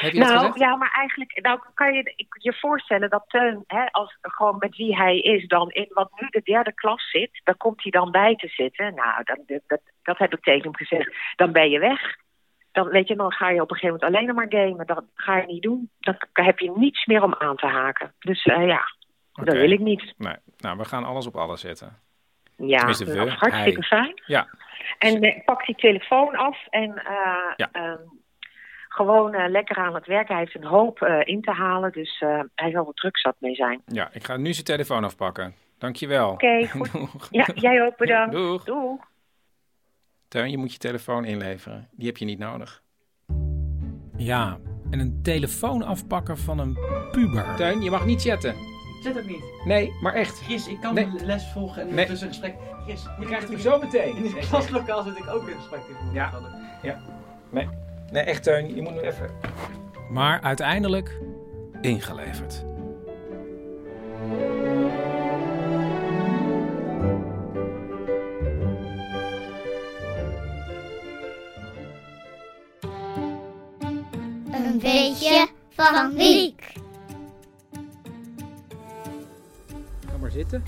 Heb 0.05 0.13
je 0.13 0.19
nou, 0.19 0.59
ja, 0.59 0.75
maar 0.75 0.91
eigenlijk 0.91 1.39
nou, 1.41 1.59
kan 1.73 1.93
je 1.93 2.25
je 2.29 2.53
voorstellen 2.53 3.09
dat 3.09 3.23
Teun, 3.27 3.63
hè, 3.67 3.85
als, 3.91 4.17
gewoon 4.21 4.55
met 4.59 4.75
wie 4.77 4.95
hij 4.95 5.19
is, 5.19 5.47
dan 5.47 5.69
in 5.69 5.87
wat 5.89 6.09
nu 6.19 6.27
de 6.29 6.41
derde 6.43 6.73
klas 6.73 7.09
zit, 7.09 7.41
daar 7.43 7.55
komt 7.57 7.83
hij 7.83 7.91
dan 7.91 8.11
bij 8.11 8.35
te 8.35 8.47
zitten. 8.47 8.93
Nou, 8.95 9.23
dan, 9.23 9.39
dat, 9.45 9.61
dat, 9.67 9.81
dat 10.03 10.17
heb 10.17 10.33
ik 10.33 10.43
tegen 10.43 10.61
hem 10.61 10.75
gezegd. 10.75 11.15
Dan 11.35 11.51
ben 11.51 11.69
je 11.69 11.79
weg. 11.79 12.15
Dan, 12.71 12.87
weet 12.87 13.07
je, 13.07 13.15
dan 13.15 13.31
ga 13.31 13.49
je 13.49 13.61
op 13.61 13.71
een 13.71 13.77
gegeven 13.77 13.99
moment 13.99 14.15
alleen 14.17 14.35
maar 14.35 14.61
gamen. 14.63 14.85
Dat 14.85 15.03
ga 15.15 15.37
je 15.37 15.45
niet 15.45 15.63
doen. 15.63 15.89
Dan 15.99 16.15
heb 16.33 16.59
je 16.59 16.71
niets 16.75 17.05
meer 17.05 17.23
om 17.23 17.35
aan 17.37 17.55
te 17.55 17.67
haken. 17.67 18.13
Dus 18.19 18.43
eh, 18.45 18.67
ja, 18.67 18.81
dat 19.33 19.55
wil 19.55 19.71
ik 19.71 19.79
niet. 19.79 20.13
Nee, 20.17 20.35
nou, 20.57 20.77
we 20.77 20.85
gaan 20.85 21.03
alles 21.03 21.27
op 21.27 21.35
alles 21.35 21.61
zetten. 21.61 21.99
Ja, 22.57 22.79
dat 22.85 22.99
is 23.01 23.15
hartstikke 23.15 23.85
hij. 23.87 23.99
fijn. 23.99 24.21
Ja, 24.25 24.47
En 24.97 25.21
eh, 25.21 25.43
pak 25.45 25.65
die 25.65 25.75
telefoon 25.75 26.35
af 26.35 26.67
en 26.69 26.97
eh, 27.05 27.53
Ja. 27.55 27.69
ehm, 27.71 27.97
gewoon 28.95 29.33
eh, 29.33 29.49
lekker 29.49 29.75
aan 29.77 29.95
het 29.95 30.05
werk. 30.05 30.27
Hij 30.27 30.37
heeft 30.37 30.55
een 30.55 30.65
hoop 30.65 31.01
eh, 31.01 31.19
in 31.23 31.41
te 31.41 31.51
halen, 31.51 31.91
dus 31.91 32.19
eh, 32.21 32.39
hij 32.55 32.71
zal 32.71 32.87
er 32.87 32.93
druk 32.93 33.17
zat 33.17 33.35
mee 33.39 33.55
zijn. 33.55 33.81
ja, 33.85 34.09
ik 34.13 34.23
ga 34.25 34.37
nu 34.37 34.53
zijn 34.53 34.65
telefoon 34.65 35.03
afpakken. 35.03 35.53
Dankjewel. 35.77 36.29
Oké, 36.31 36.67
goed. 36.71 36.91
Doeg. 36.91 37.27
Ja, 37.29 37.47
jij 37.55 37.85
ook 37.85 37.97
bedankt. 37.97 38.35
Doeg. 38.35 38.63
Doeg. 38.63 38.99
Teun, 40.27 40.49
je 40.51 40.57
moet 40.57 40.71
je 40.71 40.77
telefoon 40.77 41.25
inleveren. 41.25 41.87
Die 41.91 42.07
heb 42.07 42.17
je 42.17 42.25
niet 42.25 42.39
nodig. 42.39 42.83
Ja, 44.17 44.57
en 44.91 44.99
een 44.99 45.19
telefoon 45.23 45.83
afpakken 45.83 46.37
van 46.37 46.59
een 46.59 46.77
puber. 47.11 47.55
Teun, 47.55 47.81
je 47.81 47.89
mag 47.91 48.05
niet 48.05 48.21
chatten. 48.21 48.55
Zet 49.03 49.17
ook 49.17 49.25
niet. 49.27 49.43
Nee, 49.65 49.91
maar 50.01 50.13
echt. 50.13 50.41
Chris, 50.43 50.67
ik 50.67 50.81
kan 50.81 50.93
Nee. 50.93 51.09
de 51.17 51.25
les 51.25 51.51
volgen 51.51 51.81
en 51.89 51.95
Nee. 51.95 52.05
tussen 52.05 52.27
gesprek. 52.27 52.55
Chris, 52.85 53.07
je 53.19 53.25
krijgt 53.25 53.49
hem 53.49 53.57
zo 53.59 53.79
meteen. 53.79 54.15
In 54.15 54.23
het 54.23 54.47
klaslokaal 54.49 55.03
zit 55.03 55.17
ik 55.17 55.27
ook 55.27 55.47
een 55.47 55.53
gesprek 55.55 55.79
te 55.81 55.91
voeren. 55.93 56.13
Ja. 56.13 56.31
Ja. 56.81 56.99
Nee, 57.49 57.69
nee, 58.11 58.23
echt 58.23 58.43
Teun, 58.43 58.75
je 58.75 58.81
moet 58.81 58.93
nu 58.93 58.99
even... 58.99 59.29
Maar 60.09 60.41
uiteindelijk 60.41 61.19
ingeleverd. 61.81 62.65
Een 74.51 74.79
beetje 74.79 75.47
van 75.69 76.13
Wiek. 76.13 76.73
Ga 80.09 80.17
maar 80.21 80.31
zitten. 80.31 80.63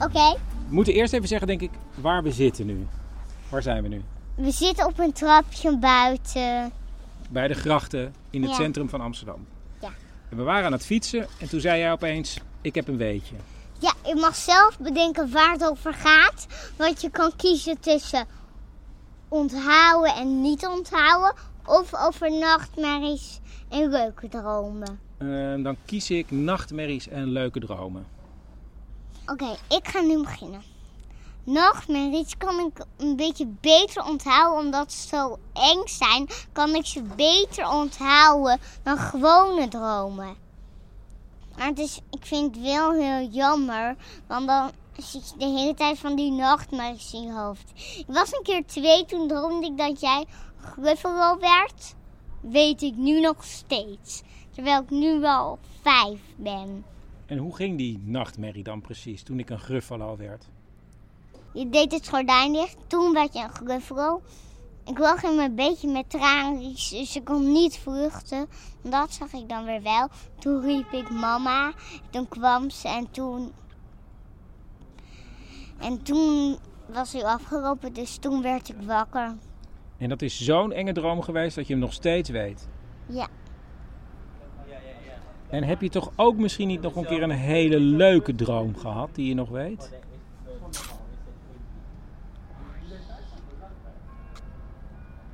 Oké, 0.00 0.36
We 0.68 0.74
moeten 0.74 0.94
eerst 0.94 1.12
even 1.12 1.28
zeggen, 1.28 1.46
denk 1.46 1.60
ik, 1.60 1.70
waar 1.94 2.22
we 2.22 2.32
zitten 2.32 2.66
nu. 2.66 2.86
Waar 3.48 3.62
zijn 3.62 3.82
we 3.82 3.88
nu? 3.88 4.02
we 4.34 4.50
zitten 4.50 4.86
op 4.86 4.98
een 4.98 5.12
trapje 5.12 5.78
buiten. 5.78 6.72
Bij 7.32 7.48
de 7.48 7.54
grachten 7.54 8.14
in 8.30 8.42
het 8.42 8.50
Ja. 8.50 8.56
centrum 8.56 8.88
van 8.88 9.00
Amsterdam. 9.00 9.46
Ja. 9.80 9.90
En 10.30 10.36
we 10.36 10.42
waren 10.42 10.64
aan 10.64 10.72
het 10.72 10.84
fietsen 10.86 11.26
en 11.40 11.48
toen 11.48 11.60
zei 11.60 11.78
jij 11.78 11.92
opeens, 11.92 12.38
ik 12.60 12.74
heb 12.74 12.88
een 12.88 12.96
weetje. 12.96 13.34
Ja, 13.78 13.92
je 14.04 14.14
mag 14.14 14.34
zelf 14.36 14.78
bedenken 14.78 15.32
waar 15.32 15.52
het 15.52 15.64
over 15.64 15.94
gaat. 15.94 16.46
Want 16.76 17.00
je 17.00 17.10
kan 17.10 17.32
kiezen 17.36 17.80
tussen 17.80 18.26
onthouden 19.28 20.14
en 20.14 20.40
niet 20.40 20.66
onthouden. 20.66 21.34
Of 21.66 21.94
over 21.94 22.38
nachtmerries 22.38 23.40
en 23.68 23.88
leuke 23.90 24.28
dromen. 24.28 24.98
Ehm, 25.18 25.62
dan 25.62 25.76
kies 25.84 26.10
ik 26.10 26.30
nachtmerries 26.30 27.08
en 27.08 27.24
leuke 27.32 27.60
dromen. 27.60 28.06
Oké, 29.26 29.56
ik 29.68 29.88
ga 29.88 30.00
nu 30.00 30.22
beginnen. 30.22 30.62
Nachtmerries 31.44 32.36
kan 32.36 32.58
ik 32.58 32.84
een 32.96 33.16
beetje 33.16 33.46
beter 33.46 34.04
onthouden. 34.04 34.64
Omdat 34.64 34.92
ze 34.92 35.08
zo 35.08 35.38
eng 35.52 35.82
zijn, 35.86 36.28
kan 36.52 36.74
ik 36.74 36.86
ze 36.86 37.02
beter 37.02 37.68
onthouden 37.68 38.58
dan 38.82 38.98
gewone 38.98 39.68
dromen. 39.68 40.36
Maar 41.56 41.66
het 41.66 41.78
is, 41.78 42.00
ik 42.10 42.26
vind 42.26 42.54
het 42.54 42.64
wel 42.64 42.92
heel 42.92 43.28
jammer. 43.28 43.96
Want 44.26 44.46
dan 44.46 44.70
zit 44.96 45.30
je 45.30 45.38
de 45.38 45.58
hele 45.58 45.74
tijd 45.74 45.98
van 45.98 46.16
die 46.16 46.30
nachtmerries 46.30 47.12
in 47.12 47.22
je 47.22 47.32
hoofd. 47.32 47.72
Ik 47.98 48.04
was 48.06 48.32
een 48.32 48.42
keer 48.42 48.66
twee, 48.66 49.04
toen 49.04 49.28
droomde 49.28 49.66
ik 49.66 49.78
dat 49.78 50.00
jij 50.00 50.26
Gruffalo 50.60 51.38
werd. 51.38 51.94
Weet 52.40 52.82
ik 52.82 52.96
nu 52.96 53.20
nog 53.20 53.44
steeds. 53.44 54.22
Terwijl 54.54 54.82
ik 54.82 54.90
nu 54.90 55.20
wel 55.20 55.58
vijf 55.82 56.20
ben. 56.36 56.84
En 57.26 57.38
hoe 57.38 57.56
ging 57.56 57.78
die 57.78 57.98
nachtmerrie 58.04 58.62
dan 58.62 58.80
precies 58.80 59.22
toen 59.22 59.38
ik 59.38 59.50
een 59.50 59.58
gruffalo 59.58 60.16
werd? 60.16 60.48
Je 61.52 61.68
deed 61.68 61.92
het 61.92 62.08
gordijn 62.08 62.52
dicht, 62.52 62.76
toen 62.86 63.12
werd 63.12 63.32
je 63.32 63.42
een 63.42 63.50
gruffalo. 63.50 64.22
Ik 64.84 64.98
lag 64.98 65.22
in 65.22 65.36
mijn 65.36 65.54
beetje 65.54 65.88
met 65.88 66.10
tranen, 66.10 66.62
dus 66.62 67.16
ik 67.16 67.24
kon 67.24 67.52
niet 67.52 67.78
vluchten. 67.78 68.48
Dat 68.82 69.12
zag 69.12 69.32
ik 69.32 69.48
dan 69.48 69.64
weer 69.64 69.82
wel. 69.82 70.08
Toen 70.38 70.60
riep 70.60 70.92
ik 70.92 71.10
mama, 71.10 71.72
toen 72.10 72.28
kwam 72.28 72.70
ze 72.70 72.88
en 72.88 73.10
toen... 73.10 73.52
En 75.78 76.02
toen 76.02 76.58
was 76.86 77.12
hij 77.12 77.24
afgelopen, 77.24 77.92
dus 77.92 78.16
toen 78.16 78.42
werd 78.42 78.68
ik 78.68 78.76
wakker. 78.86 79.36
En 79.98 80.08
dat 80.08 80.22
is 80.22 80.44
zo'n 80.44 80.72
enge 80.72 80.92
droom 80.92 81.22
geweest 81.22 81.56
dat 81.56 81.66
je 81.66 81.72
hem 81.72 81.82
nog 81.82 81.92
steeds 81.92 82.30
weet. 82.30 82.68
Ja, 83.06 83.28
En 85.48 85.64
heb 85.64 85.80
je 85.80 85.88
toch 85.88 86.10
ook 86.16 86.36
misschien 86.36 86.68
niet 86.68 86.80
nog 86.80 86.96
een 86.96 87.06
keer 87.06 87.22
een 87.22 87.30
hele 87.30 87.80
leuke 87.80 88.34
droom 88.34 88.76
gehad 88.76 89.14
die 89.14 89.26
je 89.26 89.34
nog 89.34 89.48
weet? 89.48 89.99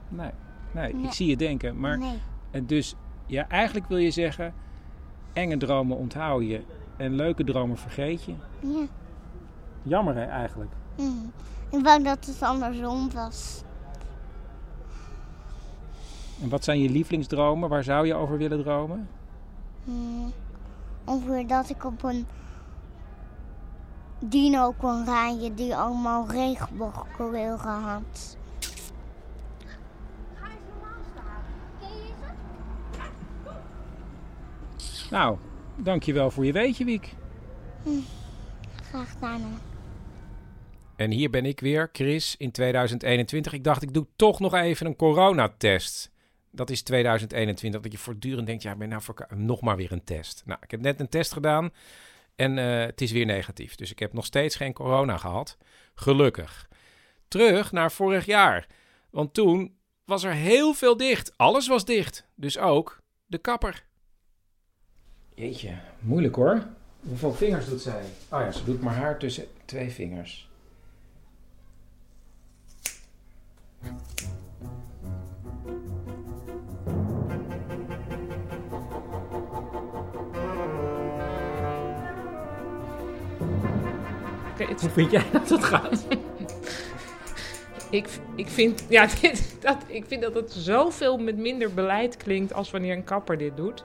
Nee, 0.08 0.30
nee, 0.72 0.92
Nee. 0.94 1.04
ik 1.04 1.12
zie 1.12 1.26
je 1.26 1.36
denken. 1.36 1.80
Maar 1.80 1.98
Nee. 1.98 2.18
en 2.50 2.66
dus, 2.66 2.94
ja, 3.26 3.48
eigenlijk 3.48 3.86
wil 3.88 3.98
je 3.98 4.10
zeggen, 4.10 4.54
enge 5.32 5.56
dromen 5.56 5.96
onthoud 5.96 6.42
je 6.42 6.62
en 6.96 7.14
leuke 7.14 7.44
dromen 7.44 7.76
vergeet 7.78 8.24
je. 8.24 8.34
ja. 8.60 8.86
Jammer 9.82 10.14
hè, 10.14 10.24
eigenlijk. 10.24 10.70
Mm. 10.96 11.32
Ik 11.70 11.82
wou 11.84 12.02
dat 12.02 12.26
het 12.26 12.42
andersom 12.42 13.10
was. 13.12 13.62
En 16.42 16.48
wat 16.48 16.64
zijn 16.64 16.80
je 16.80 16.90
lievelingsdromen? 16.90 17.68
Waar 17.68 17.84
zou 17.84 18.06
je 18.06 18.14
over 18.14 18.38
willen 18.38 18.62
dromen? 18.62 19.08
Mm. 19.84 20.32
Over 21.04 21.46
dat 21.46 21.70
ik 21.70 21.84
op 21.84 22.02
een 22.02 22.26
dino 24.18 24.72
kon 24.78 25.04
rijden 25.04 25.54
die 25.54 25.76
allemaal 25.76 26.26
regenboogkleuren 26.30 27.82
had. 27.82 28.35
Nou, 35.10 35.38
dankjewel 35.76 36.30
voor 36.30 36.46
je 36.46 36.52
weetje, 36.52 36.84
Wiek. 36.84 37.14
Hm, 37.82 37.90
graag 38.82 39.12
gedaan. 39.12 39.60
En 40.96 41.10
hier 41.10 41.30
ben 41.30 41.46
ik 41.46 41.60
weer, 41.60 41.88
Chris, 41.92 42.36
in 42.36 42.50
2021. 42.50 43.52
Ik 43.52 43.64
dacht, 43.64 43.82
ik 43.82 43.94
doe 43.94 44.06
toch 44.16 44.40
nog 44.40 44.54
even 44.54 44.86
een 44.86 44.96
coronatest. 44.96 46.10
Dat 46.50 46.70
is 46.70 46.82
2021, 46.82 47.80
dat 47.80 47.92
je 47.92 47.98
voortdurend 47.98 48.46
denkt, 48.46 48.62
ja, 48.62 48.72
ik 48.72 48.78
ben 48.78 48.88
nou 48.88 49.02
voor 49.02 49.26
nog 49.34 49.60
maar 49.60 49.76
weer 49.76 49.92
een 49.92 50.04
test. 50.04 50.42
Nou, 50.44 50.58
ik 50.62 50.70
heb 50.70 50.80
net 50.80 51.00
een 51.00 51.08
test 51.08 51.32
gedaan 51.32 51.70
en 52.36 52.58
eh, 52.58 52.86
het 52.86 53.00
is 53.00 53.12
weer 53.12 53.26
negatief. 53.26 53.74
Dus 53.74 53.90
ik 53.90 53.98
heb 53.98 54.12
nog 54.12 54.24
steeds 54.24 54.56
geen 54.56 54.72
corona 54.72 55.16
gehad. 55.16 55.56
Gelukkig. 55.94 56.68
Terug 57.28 57.72
naar 57.72 57.92
vorig 57.92 58.26
jaar. 58.26 58.66
Want 59.10 59.34
toen 59.34 59.76
was 60.04 60.24
er 60.24 60.32
heel 60.32 60.74
veel 60.74 60.96
dicht. 60.96 61.38
Alles 61.38 61.68
was 61.68 61.84
dicht. 61.84 62.26
Dus 62.34 62.58
ook 62.58 63.02
de 63.26 63.38
kapper. 63.38 63.84
Jeetje, 65.36 65.78
moeilijk 66.00 66.34
hoor. 66.34 66.66
Hoeveel 67.00 67.32
vingers 67.34 67.68
doet 67.68 67.80
zij? 67.80 68.02
Oh 68.30 68.40
ja, 68.40 68.50
ze 68.52 68.64
doet 68.64 68.80
maar 68.82 68.94
haar 68.94 69.18
tussen 69.18 69.44
twee 69.64 69.90
vingers. 69.90 70.48
Oké, 84.52 84.64
het- 84.64 84.80
Hoe 84.80 84.90
vind 84.90 85.10
jij 85.10 85.24
dat 85.32 85.48
het 85.48 85.64
gaat? 85.64 86.06
Ik, 87.90 88.08
ik, 88.36 88.48
vind, 88.48 88.84
ja, 88.88 89.06
dit, 89.20 89.56
dat, 89.60 89.76
ik 89.86 90.04
vind 90.06 90.22
dat 90.22 90.34
het 90.34 90.52
zoveel 90.52 91.18
met 91.18 91.36
minder 91.36 91.74
beleid 91.74 92.16
klinkt 92.16 92.52
als 92.52 92.70
wanneer 92.70 92.96
een 92.96 93.04
kapper 93.04 93.38
dit 93.38 93.56
doet. 93.56 93.84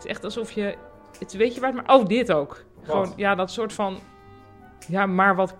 Het 0.00 0.08
is 0.08 0.14
echt 0.14 0.24
alsof 0.24 0.50
je. 0.50 0.74
Het, 1.18 1.32
weet 1.32 1.54
je 1.54 1.60
waar 1.60 1.72
het 1.74 1.86
maar. 1.86 1.96
Oh, 1.96 2.06
dit 2.06 2.32
ook. 2.32 2.64
Gewoon, 2.82 3.12
ja, 3.16 3.34
dat 3.34 3.50
soort 3.50 3.72
van. 3.72 3.98
Ja, 4.88 5.06
maar 5.06 5.36
wat. 5.36 5.54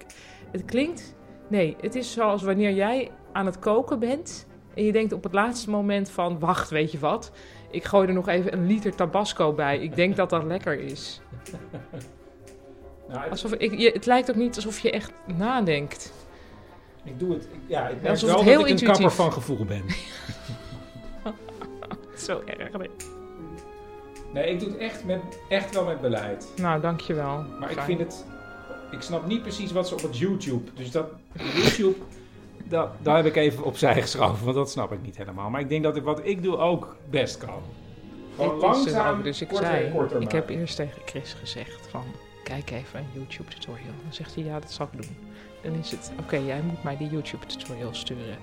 Het 0.53 0.65
klinkt. 0.65 1.15
Nee, 1.49 1.77
het 1.81 1.95
is 1.95 2.13
zoals 2.13 2.43
wanneer 2.43 2.73
jij 2.73 3.11
aan 3.33 3.47
het 3.47 3.59
koken 3.59 3.99
bent. 3.99 4.47
En 4.75 4.85
je 4.85 4.93
denkt 4.93 5.13
op 5.13 5.23
het 5.23 5.33
laatste 5.33 5.71
moment 5.71 6.11
van. 6.11 6.39
Wacht, 6.39 6.71
weet 6.71 6.93
je 6.93 6.99
wat? 6.99 7.33
Ik 7.71 7.85
gooi 7.85 8.09
er 8.09 8.15
nog 8.15 8.29
even 8.29 8.53
een 8.53 8.67
liter 8.67 8.95
tabasco 8.95 9.53
bij. 9.53 9.79
Ik 9.79 9.97
denk 9.97 10.17
dat 10.17 10.31
dat 10.31 10.45
lekker 10.45 10.81
is. 10.81 11.21
Nou, 13.09 13.31
Alsof 13.31 13.53
ik, 13.53 13.79
je, 13.79 13.91
het 13.91 14.07
lijkt 14.07 14.31
ook 14.31 14.37
niet 14.37 14.57
alsof 14.57 14.79
je 14.79 14.91
echt 14.91 15.13
nadenkt. 15.37 16.13
Ik 17.05 17.19
doe 17.19 17.33
het. 17.33 17.45
ik- 17.45 17.51
Ja, 17.67 17.89
ik 17.89 17.95
merk 18.01 18.09
alsof 18.09 18.29
wel 18.29 18.39
het 18.39 18.47
dat 18.47 18.55
heel 18.55 18.61
ik 18.61 18.65
een 18.65 18.71
intuïtief- 18.71 19.01
kapper 19.01 19.17
van 19.25 19.33
gevoel 19.33 19.65
ben. 19.65 19.85
Zo 22.27 22.43
erg. 22.47 22.73
nee. 22.73 22.91
Nee, 24.33 24.51
ik 24.51 24.61
doe 24.61 24.69
het 24.69 24.79
echt, 24.79 25.05
met, 25.05 25.21
echt 25.49 25.75
wel 25.75 25.85
met 25.85 26.01
beleid. 26.01 26.53
Nou, 26.57 26.81
dankjewel. 26.81 27.45
Maar 27.61 27.71
ik 27.71 27.81
vind 27.81 27.99
het... 27.99 28.25
Ik 28.91 29.03
snap 29.03 29.27
niet 29.27 29.43
precies 29.43 29.73
wat 29.73 29.89
ze 29.89 29.95
op 29.95 30.03
het 30.03 30.19
YouTube... 30.19 30.71
Dus 30.75 30.91
dat 30.91 31.07
YouTube... 31.55 31.97
Dat, 32.65 32.91
daar 33.03 33.17
heb 33.17 33.27
ik 33.27 33.37
even 33.37 33.65
opzij 33.65 34.01
geschoven, 34.01 34.45
want 34.45 34.57
dat 34.57 34.71
snap 34.71 34.93
ik 34.93 35.03
niet 35.03 35.17
helemaal. 35.17 35.51
Maar 35.51 35.61
ik 35.61 35.69
denk 35.69 35.83
dat 35.83 35.97
ik, 35.97 36.03
wat 36.03 36.21
ik 36.25 36.43
doe 36.43 36.57
ook 36.57 36.97
best 37.11 37.39
kan. 37.39 37.63
Gewoon 38.35 38.51
het 38.51 38.63
langzaam, 38.63 39.19
ook. 39.19 39.25
Dus 39.25 39.41
ik 39.41 39.49
korter 39.49 39.67
zei, 39.67 39.93
korter 39.93 40.21
ik 40.23 40.33
heb 40.33 40.49
eerst 40.49 40.77
tegen 40.77 41.03
Chris 41.05 41.33
gezegd 41.33 41.87
van, 41.87 42.05
kijk 42.45 42.71
even 42.71 42.99
een 42.99 43.07
YouTube 43.13 43.51
tutorial. 43.51 43.95
Dan 44.03 44.13
zegt 44.13 44.35
hij, 44.35 44.45
ja, 44.45 44.61
dat 44.61 44.73
zal 44.73 44.89
ik 44.93 45.03
doen. 45.03 45.17
Dan 45.63 45.73
is 45.73 45.91
het, 45.91 46.13
oké, 46.21 46.37
jij 46.37 46.61
moet 46.63 46.83
mij 46.83 46.97
die 46.97 47.11
YouTube 47.11 47.47
tutorial 47.47 47.95
sturen. 47.95 48.39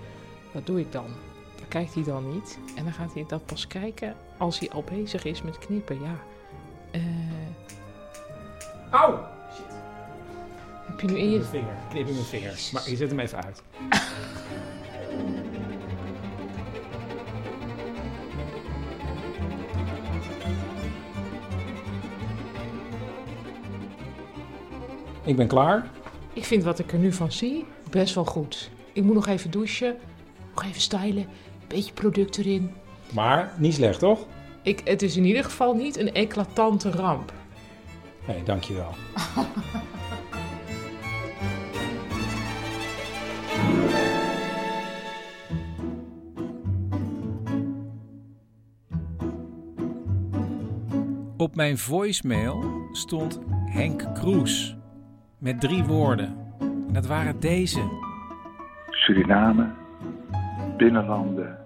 Wat 0.51 0.65
doe 0.65 0.79
ik 0.79 0.91
dan? 0.91 1.05
Kijkt 1.67 1.93
hij 1.93 2.03
dan 2.03 2.33
niet. 2.33 2.59
En 2.75 2.83
dan 2.83 2.93
gaat 2.93 3.13
hij 3.13 3.25
dat 3.27 3.45
pas 3.45 3.67
kijken 3.67 4.15
als 4.37 4.59
hij 4.59 4.69
al 4.69 4.83
bezig 4.83 5.23
is 5.23 5.41
met 5.41 5.57
knippen. 5.57 6.01
Ja. 6.01 6.15
Eh 6.91 7.01
Auw! 8.91 9.35
heb 10.87 10.99
je 10.99 11.07
nu 11.07 11.17
in 11.17 11.31
je... 11.31 11.43
vinger. 11.43 11.71
Ik 11.71 11.89
knip 11.89 12.07
in 12.07 12.13
mijn 12.13 12.25
vinger. 12.25 12.59
Maar 12.71 12.89
je 12.89 12.95
zet 12.95 13.09
hem 13.09 13.19
even 13.19 13.43
uit. 13.43 13.61
Ik 25.23 25.35
ben 25.35 25.47
klaar. 25.47 25.89
Ik 26.33 26.45
vind 26.45 26.63
wat 26.63 26.79
ik 26.79 26.91
er 26.91 26.99
nu 26.99 27.13
van 27.13 27.31
zie 27.31 27.65
best 27.89 28.15
wel 28.15 28.25
goed. 28.25 28.69
Ik 28.93 29.03
moet 29.03 29.15
nog 29.15 29.27
even 29.27 29.51
douchen, 29.51 29.97
nog 30.55 30.63
even 30.63 30.81
stylen, 30.81 31.27
beetje 31.67 31.93
product 31.93 32.37
erin. 32.37 32.71
Maar 33.13 33.53
niet 33.57 33.73
slecht, 33.73 33.99
toch? 33.99 34.25
Ik, 34.61 34.81
het 34.83 35.01
is 35.01 35.17
in 35.17 35.25
ieder 35.25 35.43
geval 35.43 35.73
niet 35.73 35.97
een 35.97 36.13
eclatante 36.13 36.91
ramp. 36.91 37.33
Nee, 38.27 38.43
dankjewel. 38.43 38.89
Op 51.37 51.55
mijn 51.55 51.77
voicemail 51.77 52.87
stond 52.91 53.39
Henk 53.65 54.13
Kroes 54.13 54.75
met 55.37 55.59
drie 55.61 55.83
woorden. 55.83 56.37
En 56.59 56.93
dat 56.93 57.05
waren 57.05 57.39
deze. 57.39 57.81
Suriname, 58.89 59.73
binnenlanden, 60.77 61.57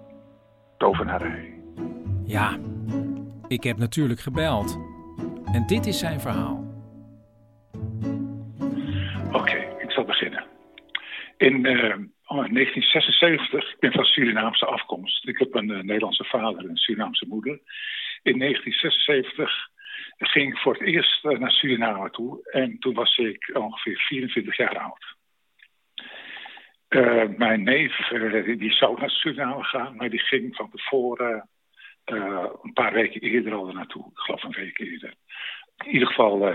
tovenarij. 0.78 1.54
Ja, 2.24 2.58
ik 3.48 3.62
heb 3.62 3.76
natuurlijk 3.76 4.20
gebeld. 4.20 4.78
En 5.52 5.66
dit 5.66 5.86
is 5.86 5.98
zijn 5.98 6.20
verhaal. 6.20 6.64
Oké, 9.32 9.56
ik 9.78 9.90
zal 9.90 10.04
beginnen. 10.04 10.44
In 11.36 11.66
eh, 11.66 11.96
oh, 12.26 12.44
1976, 12.52 13.72
ik 13.72 13.78
ben 13.78 13.92
van 13.92 14.04
Surinaamse 14.04 14.66
afkomst. 14.66 15.28
Ik 15.28 15.38
heb 15.38 15.54
een 15.54 15.70
eh, 15.70 15.82
Nederlandse 15.82 16.24
vader 16.24 16.64
en 16.64 16.70
een 16.70 16.76
Surinaamse 16.76 17.26
moeder. 17.28 17.60
In 18.22 18.38
1976 18.38 19.68
ging 20.18 20.52
ik 20.52 20.58
voor 20.58 20.72
het 20.72 20.82
eerst 20.82 21.24
eh, 21.24 21.38
naar 21.38 21.50
Suriname 21.50 22.10
toe. 22.10 22.50
En 22.50 22.78
toen 22.78 22.94
was 22.94 23.16
ik 23.16 23.50
ongeveer 23.54 23.96
24 23.96 24.56
jaar 24.56 24.78
oud. 24.78 25.16
Eh, 26.92 27.24
mijn 27.36 27.62
neef 27.62 28.10
eh, 28.10 28.58
die 28.58 28.72
zou 28.72 29.00
naar 29.00 29.10
Suriname 29.10 29.64
gaan, 29.64 29.96
maar 29.96 30.10
die 30.10 30.20
ging 30.20 30.56
van 30.56 30.70
tevoren 30.70 31.48
eh, 32.04 32.44
een 32.62 32.72
paar 32.72 32.92
weken 32.92 33.20
eerder 33.20 33.54
al 33.54 33.72
naartoe. 33.72 34.06
Ik 34.10 34.18
geloof 34.18 34.42
een 34.42 34.50
week 34.50 34.78
eerder. 34.78 35.14
In 35.84 35.90
ieder 35.90 36.08
geval, 36.08 36.50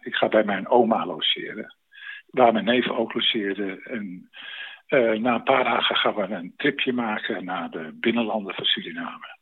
ik 0.00 0.14
ga 0.14 0.28
bij 0.28 0.44
mijn 0.44 0.68
oma 0.68 1.06
logeren. 1.06 1.76
Waar 2.26 2.52
mijn 2.52 2.64
neef 2.64 2.88
ook 2.88 3.14
logeerde. 3.14 3.80
En 3.84 4.30
na 5.22 5.34
een 5.34 5.42
paar 5.42 5.64
dagen 5.64 5.96
gaan 5.96 6.14
we 6.14 6.22
een 6.22 6.54
tripje 6.56 6.92
maken 6.92 7.44
naar 7.44 7.70
de 7.70 7.90
binnenlanden 7.94 8.54
van 8.54 8.64
Suriname. 8.64 9.38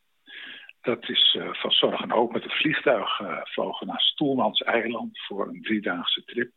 Dat 0.80 1.09
is 1.09 1.38
van 1.51 1.70
Zorg 1.70 2.01
en 2.01 2.10
Hoop 2.10 2.32
met 2.32 2.44
een 2.44 2.51
vliegtuig 2.51 3.20
uh, 3.20 3.40
vlogen 3.42 3.86
naar 3.86 4.01
Stoelmans 4.01 4.60
Eiland 4.60 5.20
voor 5.20 5.48
een 5.48 5.62
driedaagse 5.62 6.24
trip. 6.24 6.51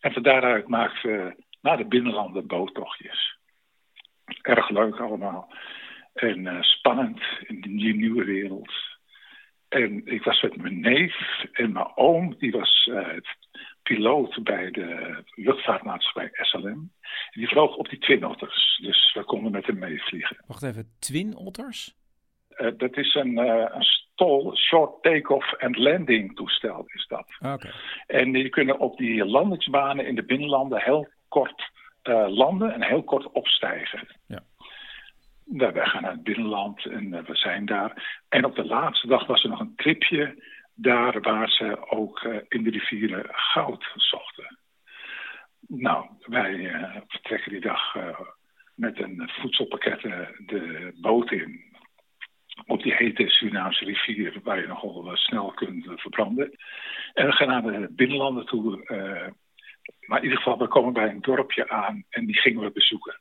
En 0.00 0.12
van 0.12 0.22
daaruit 0.22 0.68
maakten 0.68 1.10
we 1.10 1.34
naar 1.60 1.76
de 1.76 1.86
binnenlanden 1.86 2.46
boottochtjes. 2.46 3.38
Erg 4.42 4.68
leuk 4.68 5.00
allemaal. 5.00 5.52
En 6.14 6.38
uh, 6.38 6.62
spannend 6.62 7.20
in 7.40 7.60
die 7.60 7.94
nieuwe 7.94 8.24
wereld. 8.24 8.72
En 9.68 10.06
ik 10.06 10.24
was 10.24 10.42
met 10.42 10.56
mijn 10.56 10.80
neef 10.80 11.44
en 11.52 11.72
mijn 11.72 11.96
oom, 11.96 12.34
die 12.38 12.50
was 12.50 12.88
uh, 12.90 13.08
piloot 13.82 14.42
bij 14.42 14.70
de 14.70 15.22
luchtvaartmaatschappij 15.34 16.28
SLM. 16.32 16.90
En 17.30 17.40
die 17.40 17.48
vloog 17.48 17.76
op 17.76 17.88
die 17.88 17.98
Twin 17.98 18.24
Otters, 18.24 18.78
dus 18.82 19.12
we 19.14 19.24
konden 19.24 19.52
met 19.52 19.66
hem 19.66 19.78
meevliegen. 19.78 20.36
Wacht 20.46 20.62
even, 20.62 20.96
Twin 20.98 21.36
Otters? 21.36 21.94
Uh, 22.56 22.70
dat 22.76 22.96
is 22.96 23.14
een, 23.14 23.38
uh, 23.38 23.64
een 23.68 23.82
stol, 23.82 24.56
short 24.56 25.02
take-off 25.02 25.52
en 25.52 25.80
landing 25.80 26.36
toestel 26.36 26.84
is 26.86 27.06
dat. 27.06 27.26
Okay. 27.38 27.72
En 28.06 28.32
die 28.32 28.48
kunnen 28.48 28.78
op 28.78 28.96
die 28.96 29.24
landingsbanen 29.24 30.06
in 30.06 30.14
de 30.14 30.24
binnenlanden 30.24 30.82
heel 30.82 31.08
kort 31.30 31.70
uh, 32.02 32.28
landen 32.28 32.72
en 32.72 32.82
heel 32.82 33.02
kort 33.02 33.30
opstijgen. 33.30 34.16
Ja. 34.26 34.42
Wij 35.44 35.86
gaan 35.86 36.02
naar 36.02 36.10
het 36.10 36.22
binnenland 36.22 36.86
en 36.86 37.10
we 37.10 37.36
zijn 37.36 37.66
daar. 37.66 38.22
En 38.28 38.44
op 38.44 38.54
de 38.54 38.64
laatste 38.64 39.06
dag 39.06 39.26
was 39.26 39.42
er 39.42 39.48
nog 39.48 39.60
een 39.60 39.76
tripje 39.76 40.44
daar 40.74 41.20
waar 41.20 41.50
ze 41.50 41.90
ook 41.90 42.22
in 42.48 42.62
de 42.62 42.70
rivieren 42.70 43.24
goud 43.30 43.90
zochten. 43.94 44.58
Nou, 45.66 46.06
wij 46.20 46.72
vertrekken 47.06 47.50
die 47.50 47.60
dag 47.60 47.96
met 48.74 49.00
een 49.00 49.30
voedselpakket 49.32 50.00
de 50.46 50.92
boot 51.00 51.30
in 51.30 51.70
op 52.66 52.82
die 52.82 52.94
hete 52.94 53.28
Surinaamse 53.28 53.84
rivier, 53.84 54.40
waar 54.42 54.60
je 54.60 54.66
nogal 54.66 55.10
snel 55.16 55.50
kunt 55.50 55.86
verbranden. 55.94 56.50
En 57.12 57.26
we 57.26 57.32
gaan 57.32 57.48
naar 57.48 57.62
de 57.62 57.88
binnenlanden 57.90 58.46
toe. 58.46 58.84
Maar 60.06 60.18
in 60.18 60.24
ieder 60.24 60.38
geval, 60.38 60.58
we 60.58 60.68
komen 60.68 60.92
bij 60.92 61.08
een 61.08 61.20
dorpje 61.20 61.68
aan 61.68 62.04
en 62.08 62.26
die 62.26 62.36
gingen 62.36 62.62
we 62.62 62.70
bezoeken. 62.70 63.20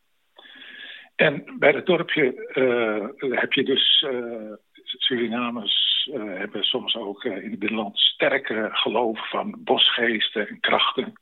En 1.15 1.55
bij 1.59 1.71
dat 1.71 1.85
dorpje 1.85 2.51
uh, 2.53 3.39
heb 3.39 3.53
je 3.53 3.63
dus 3.63 4.05
uh, 4.11 4.53
Surinamers 4.83 6.09
eh, 6.13 6.23
hebben 6.23 6.63
soms 6.63 6.95
ook 6.95 7.23
eh, 7.23 7.43
in 7.43 7.49
het 7.49 7.59
binnenland 7.59 7.99
sterke 7.99 8.69
geloof 8.71 9.29
van 9.29 9.55
bosgeesten 9.63 10.47
en 10.47 10.59
krachten. 10.59 11.13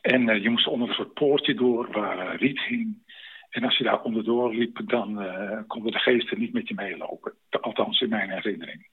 En 0.00 0.28
eh, 0.28 0.42
je 0.42 0.50
moest 0.50 0.66
onder 0.66 0.88
een 0.88 0.94
soort 0.94 1.14
poortje 1.14 1.54
door 1.54 1.90
waar 1.92 2.18
eh, 2.18 2.38
riet 2.38 2.62
hing. 2.62 3.06
En 3.50 3.64
als 3.64 3.78
je 3.78 3.84
daar 3.84 4.02
onderdoor 4.02 4.54
liep, 4.54 4.80
dan 4.84 5.20
eh, 5.22 5.58
konden 5.66 5.92
de 5.92 5.98
geesten 5.98 6.38
niet 6.38 6.52
met 6.52 6.68
je 6.68 6.74
meelopen. 6.74 7.34
Althans, 7.60 8.00
in 8.00 8.08
mijn 8.08 8.30
herinnering. 8.30 8.88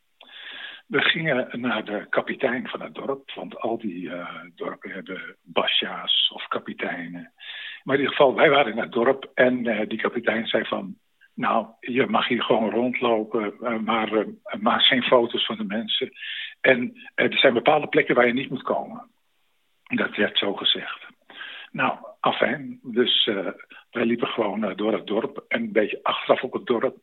We 0.86 1.02
gingen 1.02 1.48
naar 1.52 1.86
de 1.86 2.06
kapitein 2.10 2.68
van 2.68 2.82
het 2.82 2.94
dorp, 2.94 3.32
want 3.36 3.60
al 3.60 3.78
die 3.78 4.12
eh, 4.12 4.42
dorpen 4.56 4.92
hebben 4.92 5.36
basja's 5.44 6.32
of 6.34 6.48
kapiteinen. 6.48 7.34
Maar 7.84 7.96
in 7.96 8.02
ieder 8.02 8.16
geval, 8.16 8.36
wij 8.36 8.50
waren 8.50 8.72
in 8.72 8.80
het 8.80 8.92
dorp 8.92 9.32
en 9.34 9.68
eh, 9.68 9.88
die 9.88 10.02
kapitein 10.02 10.48
zei 10.48 10.66
van... 10.66 10.98
Nou, 11.34 11.68
je 11.80 12.06
mag 12.06 12.28
hier 12.28 12.44
gewoon 12.44 12.70
rondlopen, 12.70 13.54
eh, 13.62 13.78
maar 13.78 14.26
maak 14.60 14.82
geen 14.82 15.04
foto's 15.04 15.46
van 15.46 15.58
de 15.58 15.64
mensen. 15.64 16.12
En 16.62 17.10
er 17.16 17.38
zijn 17.38 17.54
bepaalde 17.54 17.88
plekken 17.88 18.16
waar 18.16 18.28
je 18.28 18.34
niet 18.34 18.50
moet 18.50 18.64
komen. 18.64 19.10
Dat 19.84 20.16
werd 20.16 20.38
zo 20.38 20.54
gezegd. 20.54 21.06
Nou, 21.72 21.98
afijn. 22.20 22.80
Dus 22.84 23.28
eh, 23.28 23.48
wij 23.92 24.06
liepen 24.06 24.28
gewoon 24.28 24.76
door 24.76 24.94
het 24.94 25.08
dorp 25.08 25.46
en 25.48 25.62
een 25.62 25.72
beetje 25.72 26.00
achteraf 26.04 26.44
op 26.44 26.54
het 26.54 26.66
dorp. 26.66 26.98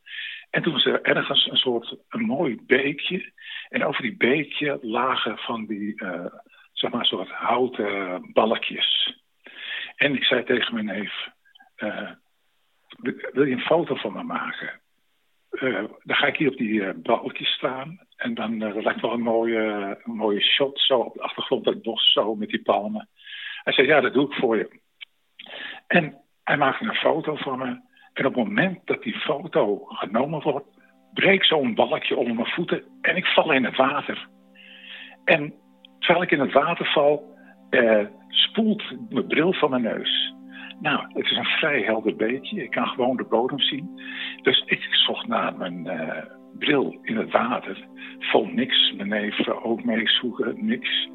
En 0.53 0.62
toen 0.62 0.73
was 0.73 0.85
er 0.85 1.03
ergens 1.03 1.51
een 1.51 1.57
soort 1.57 1.97
een 2.09 2.23
mooi 2.23 2.61
beekje. 2.66 3.33
En 3.69 3.85
over 3.85 4.03
die 4.03 4.16
beekje 4.16 4.79
lagen 4.83 5.39
van 5.39 5.66
die, 5.66 5.95
eh, 5.97 6.27
zeg 6.73 6.91
maar, 6.91 7.07
soort 7.07 7.31
houten 7.31 8.31
balkjes. 8.33 9.19
En 9.97 10.15
ik 10.15 10.24
zei 10.24 10.45
tegen 10.45 10.74
mijn 10.74 10.87
neef, 10.87 11.29
eh, 11.74 12.11
wil 13.33 13.45
je 13.45 13.53
een 13.53 13.61
foto 13.61 13.95
van 13.95 14.12
me 14.12 14.23
maken? 14.23 14.81
Eh, 15.51 15.85
dan 16.03 16.16
ga 16.16 16.27
ik 16.27 16.37
hier 16.37 16.51
op 16.51 16.57
die 16.57 16.95
balkjes 16.95 17.53
staan. 17.53 17.99
En 18.16 18.35
dan 18.35 18.83
lijkt 18.83 19.01
wel 19.01 19.12
een 19.12 19.20
mooie, 19.20 20.01
mooie 20.05 20.41
shot 20.41 20.81
zo 20.81 20.99
op 20.99 21.15
de 21.15 21.23
achtergrond, 21.23 21.65
dat 21.65 21.83
bos 21.83 22.12
zo 22.12 22.35
met 22.35 22.49
die 22.49 22.62
palmen. 22.62 23.09
Hij 23.62 23.73
zei, 23.73 23.87
ja, 23.87 24.01
dat 24.01 24.12
doe 24.12 24.27
ik 24.27 24.35
voor 24.35 24.57
je. 24.57 24.81
En 25.87 26.20
hij 26.45 26.57
maakte 26.57 26.85
een 26.85 26.95
foto 26.95 27.37
van 27.37 27.59
me. 27.59 27.91
En 28.12 28.26
op 28.26 28.34
het 28.34 28.44
moment 28.44 28.78
dat 28.84 29.02
die 29.02 29.14
foto 29.14 29.84
genomen 29.86 30.43
wordt, 30.43 30.66
breekt 31.12 31.47
zo'n 31.47 31.74
balkje 31.74 32.16
onder 32.16 32.34
mijn 32.34 32.47
voeten 32.47 32.82
en 33.01 33.16
ik 33.16 33.26
val 33.26 33.52
in 33.52 33.64
het 33.64 33.76
water. 33.76 34.28
En 35.24 35.55
terwijl 35.98 36.22
ik 36.22 36.30
in 36.30 36.40
het 36.40 36.52
water 36.52 36.86
val, 36.86 37.36
eh, 37.70 38.06
spoelt 38.28 38.82
mijn 39.09 39.26
bril 39.26 39.52
van 39.52 39.70
mijn 39.70 39.82
neus. 39.82 40.34
Nou, 40.80 41.05
het 41.12 41.24
is 41.24 41.36
een 41.36 41.44
vrij 41.44 41.82
helder 41.82 42.16
beekje. 42.16 42.62
Ik 42.62 42.70
kan 42.70 42.86
gewoon 42.86 43.16
de 43.16 43.24
bodem 43.24 43.60
zien. 43.60 44.01
Dus 44.43 44.62
ik 44.66 44.89
zocht 44.90 45.26
naar 45.26 45.56
mijn 45.56 45.86
eh, 45.86 46.24
bril 46.59 46.98
in 47.02 47.16
het 47.16 47.30
water. 47.30 47.86
Vond 48.18 48.52
niks. 48.55 48.93
Mijn 48.97 49.09
neef 49.09 49.48
ook 49.48 49.84
meezoeken, 49.84 50.66
niks. 50.66 51.09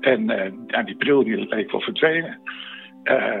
En 0.00 0.26
ja, 0.66 0.82
die 0.82 0.96
bril 0.96 1.24
die 1.24 1.48
leek 1.48 1.70
wel 1.70 1.80
verdwenen. 1.80 2.40
Eh, 3.02 3.40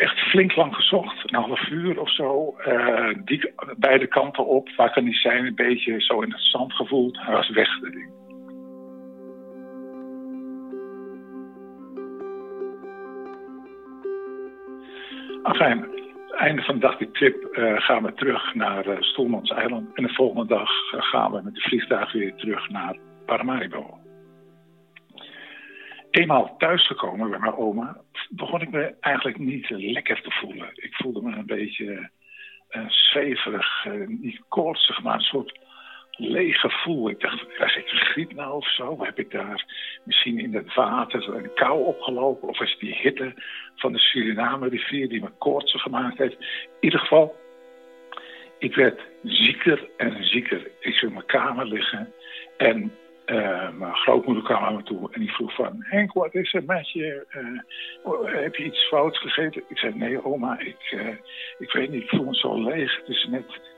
echt 0.00 0.18
flink 0.18 0.56
lang 0.56 0.74
gezocht, 0.74 1.32
een 1.32 1.42
half 1.42 1.68
uur 1.68 2.00
of 2.00 2.10
zo. 2.10 2.54
Eh, 2.58 3.08
die, 3.24 3.52
beide 3.76 4.06
kanten 4.06 4.46
op, 4.46 4.68
waar 4.76 4.92
kan 4.92 5.04
die 5.04 5.14
zijn? 5.14 5.46
Een 5.46 5.54
beetje 5.54 6.00
zo 6.00 6.20
in 6.20 6.30
het 6.30 6.40
zand 6.40 6.72
gevoeld. 6.72 7.18
Hij 7.20 7.34
was 7.34 7.50
weg. 7.50 7.68
Enfin, 15.42 15.86
einde 16.36 16.62
van 16.62 16.74
de 16.74 16.80
dag 16.80 16.96
die 16.96 17.10
trip 17.10 17.44
eh, 17.44 17.80
gaan 17.80 18.02
we 18.02 18.14
terug 18.14 18.54
naar 18.54 18.86
uh, 18.86 19.00
Stoelmans 19.00 19.50
Eiland. 19.50 19.94
En 19.94 20.02
de 20.02 20.14
volgende 20.14 20.46
dag 20.46 20.70
gaan 20.90 21.32
we 21.32 21.40
met 21.44 21.54
de 21.54 21.60
vliegtuig 21.60 22.12
weer 22.12 22.34
terug 22.34 22.68
naar 22.68 22.96
Paramaribo. 23.26 23.99
Eenmaal 26.10 26.56
thuisgekomen 26.58 27.30
bij 27.30 27.38
mijn 27.38 27.56
oma, 27.56 27.96
begon 28.30 28.60
ik 28.60 28.70
me 28.70 28.94
eigenlijk 29.00 29.38
niet 29.38 29.70
lekker 29.70 30.22
te 30.22 30.30
voelen. 30.30 30.70
Ik 30.74 30.94
voelde 30.94 31.22
me 31.22 31.36
een 31.36 31.46
beetje 31.46 32.10
uh, 32.70 32.88
zweverig, 32.88 33.84
uh, 33.84 34.08
niet 34.08 34.40
koortsig, 34.48 35.02
maar 35.02 35.14
een 35.14 35.20
soort 35.20 35.58
leeg 36.10 36.60
gevoel. 36.60 37.10
Ik 37.10 37.20
dacht, 37.20 37.46
krijg 37.46 37.76
ik 37.76 37.88
griep 37.88 38.32
nou 38.32 38.52
of 38.52 38.74
zo? 38.74 39.04
Heb 39.04 39.18
ik 39.18 39.30
daar 39.30 39.64
misschien 40.04 40.38
in 40.38 40.54
het 40.54 40.74
water 40.74 41.34
een 41.34 41.54
kou 41.54 41.84
opgelopen? 41.84 42.48
Of 42.48 42.60
is 42.60 42.76
die 42.78 42.94
hitte 42.94 43.34
van 43.76 43.92
de 43.92 43.98
Suriname 43.98 44.68
rivier 44.68 45.08
die 45.08 45.20
me 45.20 45.30
koortsig 45.38 45.82
gemaakt 45.82 46.18
heeft? 46.18 46.38
In 46.40 46.48
ieder 46.80 47.00
geval, 47.00 47.36
ik 48.58 48.74
werd 48.74 49.00
zieker 49.22 49.88
en 49.96 50.24
zieker. 50.24 50.70
Ik 50.80 50.94
zou 50.94 51.06
in 51.06 51.12
mijn 51.12 51.26
kamer 51.26 51.66
liggen 51.66 52.12
en 52.56 52.92
uh, 53.30 53.68
mijn 53.78 53.94
grootmoeder 53.94 54.44
kwam 54.44 54.64
aan 54.64 54.76
me 54.76 54.82
toe 54.82 55.08
en 55.12 55.20
die 55.20 55.32
vroeg 55.32 55.54
van... 55.54 55.76
Henk, 55.78 56.12
wat 56.12 56.34
is 56.34 56.54
er 56.54 56.64
met 56.64 56.90
je? 56.90 57.26
Uh, 57.36 58.42
heb 58.42 58.54
je 58.54 58.64
iets 58.64 58.88
fouts 58.88 59.18
gegeten? 59.18 59.62
Ik 59.68 59.78
zei, 59.78 59.94
nee 59.94 60.24
oma, 60.24 60.58
ik, 60.58 60.92
uh, 60.94 61.08
ik 61.58 61.72
weet 61.72 61.90
niet, 61.90 62.02
ik 62.02 62.08
voel 62.08 62.24
me 62.24 62.34
zo 62.34 62.62
leeg. 62.62 62.96
Het 62.96 63.08
is 63.08 63.28
net 63.30 63.68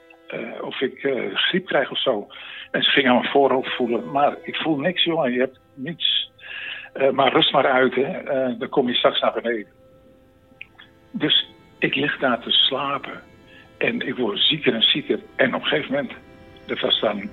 of 0.61 0.81
ik 0.81 1.01
griep 1.35 1.67
krijg 1.67 1.91
of 1.91 2.01
zo. 2.01 2.27
En 2.71 2.83
ze 2.83 2.91
ging 2.91 3.09
aan 3.09 3.15
mijn 3.15 3.31
voorhoofd 3.31 3.75
voelen. 3.75 4.11
Maar 4.11 4.37
ik 4.43 4.57
voel 4.57 4.79
niks, 4.79 5.05
jongen, 5.05 5.33
je 5.33 5.39
hebt 5.39 5.61
niets. 5.75 6.31
maar 7.13 7.33
rust 7.33 7.53
maar 7.53 7.67
uit, 7.67 7.95
hè. 7.95 8.23
dan 8.57 8.69
kom 8.69 8.89
je 8.89 8.95
straks 8.95 9.21
naar 9.21 9.33
beneden. 9.33 9.73
Dus 11.11 11.49
ik 11.79 11.95
lig 11.95 12.19
daar 12.19 12.41
te 12.41 12.51
slapen. 12.51 13.21
En 13.79 14.01
ik 14.01 14.17
word 14.17 14.39
zieker 14.39 14.75
en 14.75 14.83
zieker. 14.83 15.21
En 15.37 15.55
op 15.55 15.61
een 15.61 15.67
gegeven 15.67 15.93
moment, 15.93 16.13
dat 16.67 16.81
was 16.81 17.01
dan 17.01 17.31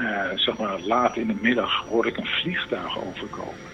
uh, 0.00 0.30
zeg 0.34 0.58
maar 0.58 0.80
laat 0.80 1.16
in 1.16 1.26
de 1.26 1.38
middag 1.40 1.84
hoor 1.88 2.06
ik 2.06 2.16
een 2.16 2.26
vliegtuig 2.26 2.98
overkomen. 2.98 3.68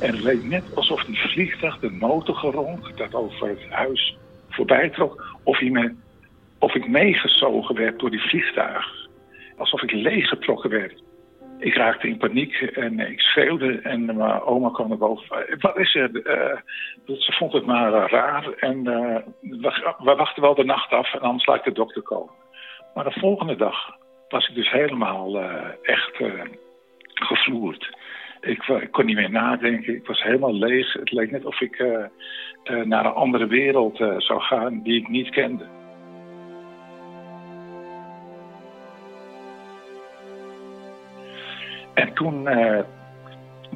En 0.00 0.12
het 0.12 0.22
leek 0.22 0.44
net 0.44 0.74
alsof 0.74 1.04
die 1.04 1.18
vliegtuig 1.18 1.78
de 1.78 1.90
motorgeronk 1.90 2.96
dat 2.96 3.14
over 3.14 3.48
het 3.48 3.70
huis 3.70 4.16
voorbij 4.48 4.90
trok, 4.90 5.36
of, 5.42 5.60
me, 5.60 5.94
of 6.58 6.74
ik 6.74 6.88
meegezogen 6.88 7.74
werd 7.74 7.98
door 7.98 8.10
die 8.10 8.28
vliegtuig. 8.28 9.08
Alsof 9.56 9.82
ik 9.82 9.90
leeggetrokken 9.90 10.70
werd. 10.70 11.02
Ik 11.58 11.74
raakte 11.74 12.08
in 12.08 12.16
paniek 12.16 12.60
en 12.60 13.00
ik 13.00 13.20
schreeuwde 13.20 13.80
en 13.80 14.04
mijn 14.04 14.40
oma 14.42 14.70
kwam 14.70 14.88
naar 14.88 14.98
boven. 14.98 15.58
Wat 15.58 15.78
is 15.78 15.94
er? 15.94 16.10
Uh, 16.12 16.56
ze 17.18 17.32
vond 17.32 17.52
het 17.52 17.66
maar 17.66 17.92
uh, 17.92 18.04
raar 18.06 18.52
en 18.52 18.82
we, 18.82 19.94
we, 19.98 20.14
wachten 20.14 20.42
wel 20.42 20.54
de 20.54 20.64
nacht 20.64 20.92
af 20.92 21.14
en 21.14 21.20
anders 21.20 21.46
laat 21.46 21.64
de 21.64 21.72
dokter 21.72 22.02
komen. 22.02 22.34
Maar 22.94 23.04
de 23.04 23.20
volgende 23.20 23.56
dag 23.56 23.96
was 24.28 24.48
ik 24.48 24.54
dus 24.54 24.70
helemaal 24.70 25.40
echt 25.82 26.20
gevloerd. 27.14 27.96
Ik, 28.40 28.62
ik, 28.62 28.90
kon 28.90 29.06
niet 29.06 29.16
meer 29.16 29.30
nadenken, 29.30 29.94
ik 29.94 30.06
was 30.06 30.22
helemaal 30.22 30.54
leeg. 30.54 30.92
Het 30.92 31.12
leek 31.12 31.30
net 31.30 31.44
of 31.44 31.60
ik 31.60 31.84
naar 32.84 33.04
een 33.04 33.12
andere 33.12 33.46
wereld 33.46 33.96
zou 34.18 34.40
gaan 34.40 34.82
die 34.82 35.00
ik 35.00 35.08
niet 35.08 35.30
kende. 35.30 35.66
En 41.96 42.14
toen 42.14 42.46
uh, 42.46 42.80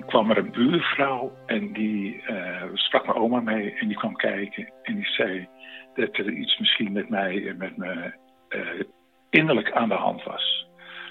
kwam 0.07 0.31
er 0.31 0.39
een 0.39 0.51
buurvrouw 0.51 1.33
en 1.47 1.73
die 1.73 2.23
uh, 2.31 2.63
sprak 2.75 3.07
mijn 3.07 3.19
oma 3.19 3.41
mee 3.41 3.75
en 3.75 3.89
die 3.89 3.97
kwam 3.97 4.17
kijken. 4.17 4.73
En 4.83 4.95
die 4.95 5.07
zei 5.07 5.49
dat 5.95 6.17
er 6.17 6.31
iets 6.31 6.59
misschien 6.59 6.93
met 6.93 7.09
mij, 7.09 7.55
met 7.59 7.77
me 7.77 8.13
uh, 8.49 8.83
innerlijk 9.31 9.73
aan 9.73 9.89
de 9.89 9.95
hand 9.95 10.23
was. 10.23 10.67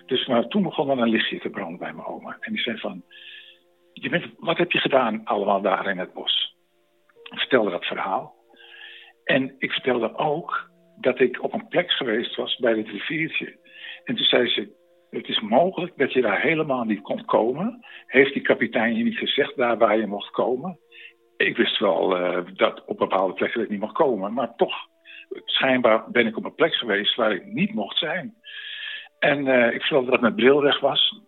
Dus 0.06 0.27
maar 0.27 0.48
toen 0.48 0.64
begon 0.64 0.90
er 0.90 0.98
een 0.98 1.10
lichtje 1.10 1.40
te 1.40 1.49
branden 1.49 1.80
bij 1.80 1.94
mijn 1.94 2.07
oma. 2.07 2.38
En 2.40 2.53
die 2.53 2.61
zei 2.61 2.77
van, 2.77 3.03
je 3.94 4.10
bent, 4.10 4.26
wat 4.38 4.57
heb 4.57 4.72
je 4.72 4.80
gedaan 4.80 5.22
allemaal 5.26 5.61
daar 5.61 5.90
in 5.90 5.98
het 5.98 6.14
bos? 6.14 6.56
Ik 7.23 7.40
vertelde 7.40 7.69
dat 7.69 7.86
verhaal. 7.86 8.36
En 9.23 9.56
ik 9.57 9.72
vertelde 9.72 10.15
ook 10.15 10.69
dat 10.99 11.19
ik 11.19 11.44
op 11.44 11.53
een 11.53 11.68
plek 11.68 11.91
geweest 11.91 12.36
was 12.36 12.57
bij 12.57 12.77
het 12.77 12.88
riviertje. 12.88 13.57
En 14.03 14.15
toen 14.15 14.26
zei 14.26 14.48
ze, 14.48 14.77
het 15.10 15.27
is 15.27 15.40
mogelijk 15.40 15.98
dat 15.98 16.14
je 16.14 16.22
daar 16.22 16.41
helemaal 16.41 16.84
niet 16.84 17.02
kon 17.02 17.26
komen. 17.26 17.86
Heeft 18.06 18.34
die 18.34 18.41
kapitein 18.41 18.95
je 18.95 19.03
niet 19.03 19.18
gezegd 19.18 19.56
daar 19.56 19.77
waar 19.77 19.98
je 19.98 20.07
mocht 20.07 20.31
komen? 20.31 20.80
Ik 21.38 21.57
wist 21.57 21.80
wel 21.80 22.19
uh, 22.19 22.38
dat 22.53 22.86
op 22.86 22.98
bepaalde 22.98 23.34
plekken 23.34 23.61
ik 23.61 23.69
niet 23.69 23.80
mocht 23.80 23.94
komen. 23.94 24.34
Maar 24.34 24.56
toch, 24.56 24.76
schijnbaar 25.45 26.11
ben 26.11 26.27
ik 26.27 26.38
op 26.38 26.45
een 26.45 26.56
plek 26.56 26.73
geweest 26.73 27.15
waar 27.15 27.31
ik 27.31 27.45
niet 27.45 27.73
mocht 27.73 27.98
zijn. 27.98 28.36
En 29.19 29.45
uh, 29.45 29.73
ik 29.73 29.81
vertelde 29.81 30.11
dat 30.11 30.22
mijn 30.22 30.36
bril 30.36 30.61
weg 30.61 30.80
was. 30.80 31.22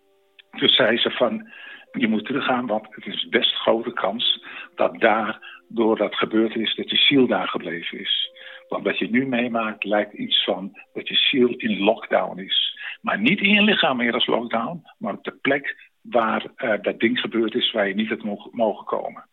Toen 0.51 0.69
zei 0.69 0.97
ze 0.97 1.11
van, 1.11 1.51
je 1.91 2.07
moet 2.07 2.25
teruggaan, 2.25 2.67
want 2.67 2.87
het 2.89 3.05
is 3.05 3.27
best 3.29 3.53
grote 3.53 3.93
kans 3.93 4.45
dat 4.75 4.99
daar, 4.99 5.39
door 5.67 5.97
dat 5.97 6.15
gebeurd 6.15 6.55
is, 6.55 6.75
dat 6.75 6.89
je 6.89 6.97
ziel 6.97 7.27
daar 7.27 7.47
gebleven 7.47 7.99
is. 7.99 8.29
Want 8.67 8.83
wat 8.83 8.97
je 8.97 9.09
nu 9.09 9.27
meemaakt 9.27 9.83
lijkt 9.83 10.13
iets 10.13 10.43
van 10.43 10.71
dat 10.93 11.07
je 11.07 11.15
ziel 11.15 11.49
in 11.49 11.79
lockdown 11.79 12.39
is. 12.39 12.70
Maar 13.01 13.19
niet 13.19 13.39
in 13.39 13.49
je 13.49 13.61
lichaam 13.61 13.97
meer 13.97 14.13
als 14.13 14.25
lockdown, 14.25 14.83
maar 14.97 15.13
op 15.13 15.23
de 15.23 15.35
plek 15.41 15.89
waar 16.01 16.45
uh, 16.57 16.73
dat 16.81 16.99
ding 16.99 17.19
gebeurd 17.19 17.55
is 17.55 17.71
waar 17.71 17.87
je 17.87 17.93
niet 17.93 18.09
had 18.09 18.51
mogen, 18.51 18.85
komen. 18.85 19.29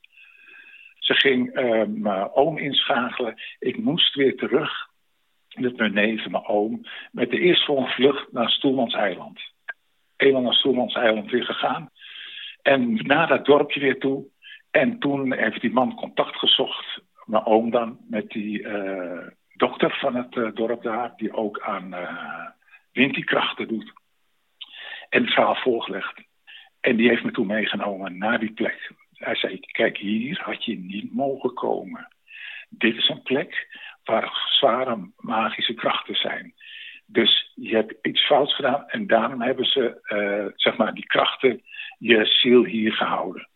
Ze 0.99 1.15
ging 1.15 1.53
eh, 1.53 1.83
mijn 1.87 2.31
oom 2.33 2.59
inschakelen. 2.59 3.35
Ik 3.59 3.79
moest 3.79 4.15
weer 4.15 4.37
terug 4.37 4.89
met 5.55 5.77
mijn 5.77 5.93
neef 5.93 6.29
mijn 6.29 6.47
oom. 6.47 6.87
Met 7.13 7.31
de 7.31 7.39
eerstvolgende 7.39 7.91
vlucht 7.91 8.33
naar 8.33 8.51
Stoelmans 8.51 8.95
Eiland. 8.95 9.41
Eenmaal 10.17 10.43
naar 10.43 10.55
Stoelmans 10.55 10.95
Eiland 10.95 11.31
weer 11.31 11.45
gegaan. 11.45 11.91
En 12.63 12.95
naar 12.95 13.29
dat 13.29 13.45
dorpje 13.45 13.81
weer 13.81 13.99
toe. 13.99 14.27
En 14.71 14.99
toen 14.99 15.33
heeft 15.33 15.61
die 15.61 15.73
man 15.73 15.95
contact 15.95 16.37
gezocht, 16.37 17.01
mijn 17.25 17.45
oom 17.45 17.71
dan, 17.71 17.99
met 18.09 18.31
die 18.31 18.63
eh, 18.63 19.27
dokter 19.57 19.97
van 20.01 20.15
het 20.15 20.37
eh, 20.37 20.49
dorp 20.55 20.83
daar, 20.83 21.13
die 21.17 21.33
ook 21.33 21.61
aan 21.61 21.95
uh, 21.95 22.49
windkrachten 22.99 23.69
doet. 23.69 23.93
En 25.09 25.23
het 25.23 25.33
verhaal 25.33 25.55
voorgelegd. 25.55 26.23
En 26.81 26.97
die 26.97 27.09
heeft 27.09 27.25
me 27.25 27.31
toen 27.31 27.47
meegenomen 27.47 28.19
naar 28.19 28.39
die 28.39 28.53
plek. 28.53 28.93
Hij 29.13 29.35
zei, 29.35 29.61
kijk 29.61 29.97
hier 29.97 30.41
had 30.45 30.65
je 30.65 30.79
niet 30.79 31.15
mogen 31.15 31.55
komen. 31.55 32.09
Dit 32.69 32.97
is 32.97 33.09
een 33.09 33.23
plek 33.23 33.79
waar 34.05 34.49
zware 34.59 35.11
magische 35.17 35.75
krachten 35.75 36.15
zijn. 36.15 36.55
Dus 37.07 37.53
je 37.55 37.75
hebt 37.75 37.95
iets 38.03 38.27
fouts 38.27 38.55
gedaan 38.55 38.89
en 38.89 39.07
daarom 39.07 39.43
hebben 39.43 39.65
ze, 39.65 40.01
uh, 40.09 40.53
zeg 40.57 40.77
maar, 40.77 40.95
die 40.95 41.07
krachten 41.07 41.63
je 41.99 42.25
ziel 42.25 42.65
hier 42.65 42.93
gehouden. 42.93 43.49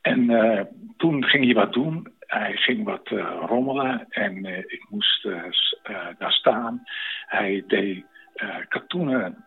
En 0.00 0.30
uh, 0.30 0.60
toen 0.96 1.24
ging 1.24 1.44
hij 1.44 1.54
wat 1.54 1.72
doen. 1.72 2.06
Hij 2.18 2.56
ging 2.56 2.84
wat 2.84 3.10
uh, 3.10 3.42
rommelen 3.46 4.06
en 4.08 4.44
ik 4.44 4.86
moest 4.88 5.22
daar 6.18 6.32
staan. 6.32 6.82
Hij 7.26 7.64
deed 7.66 8.04
katoenen, 8.68 9.44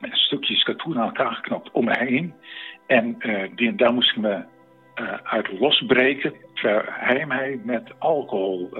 stukjes 0.00 0.62
katoen 0.62 0.98
aan 0.98 1.06
elkaar 1.06 1.32
geknopt 1.32 1.70
om 1.70 1.84
me 1.84 1.98
heen. 1.98 2.34
En 2.86 3.18
die, 3.54 3.74
daar 3.74 3.92
moest 3.92 4.10
ik 4.10 4.16
me 4.16 4.44
uit 5.22 5.58
losbreken, 5.58 6.34
terwijl 6.54 6.82
hij 7.28 7.60
met 7.64 7.98
alcohol 7.98 8.70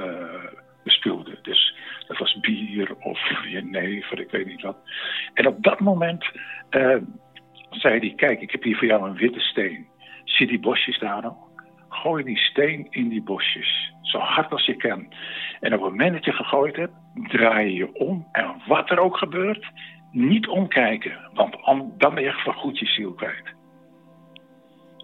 bespeelde. 0.85 1.39
Dus 1.43 1.77
dat 2.07 2.19
was 2.19 2.41
bier 2.41 2.95
of 2.97 3.45
jenever, 3.45 4.21
ik 4.21 4.31
weet 4.31 4.47
niet 4.47 4.63
wat. 4.63 4.79
En 5.35 5.47
op 5.47 5.63
dat 5.63 5.81
moment 5.81 6.31
zei 7.71 7.99
hij, 7.99 8.13
kijk, 8.17 8.41
ik 8.41 8.51
heb 8.51 8.63
hier 8.63 8.77
voor 8.77 8.87
jou 8.87 9.09
een 9.09 9.17
witte 9.17 9.41
steen. 9.41 9.87
Zie 10.25 10.47
die 10.47 10.61
bosjes 10.61 10.99
daar 10.99 11.23
nog? 11.23 11.37
Gooi 11.89 12.25
die 12.25 12.39
steen 12.39 12.87
in 12.91 13.09
die 13.09 13.23
bosjes. 13.23 13.93
Zo 14.03 14.19
hard 14.19 14.53
als 14.53 14.67
je 14.67 14.77
kan. 14.77 15.13
En 15.61 15.75
op 15.75 15.81
het 15.81 15.91
moment 15.91 16.13
dat 16.13 16.25
je 16.25 16.33
gegooid 16.33 16.77
hebt, 16.77 16.95
draai 17.15 17.67
je 17.67 17.75
je 17.75 17.95
om. 17.95 18.29
En 18.33 18.63
wat 18.67 18.91
er 18.91 18.99
ook 18.99 19.17
gebeurt, 19.17 19.67
niet 20.11 20.49
omkijken. 20.49 21.19
Want 21.35 21.57
dan 21.99 22.15
ben 22.15 22.23
je 22.23 22.29
echt 22.29 22.79
je 22.79 22.87
ziel 22.87 23.13
kwijt. 23.13 23.55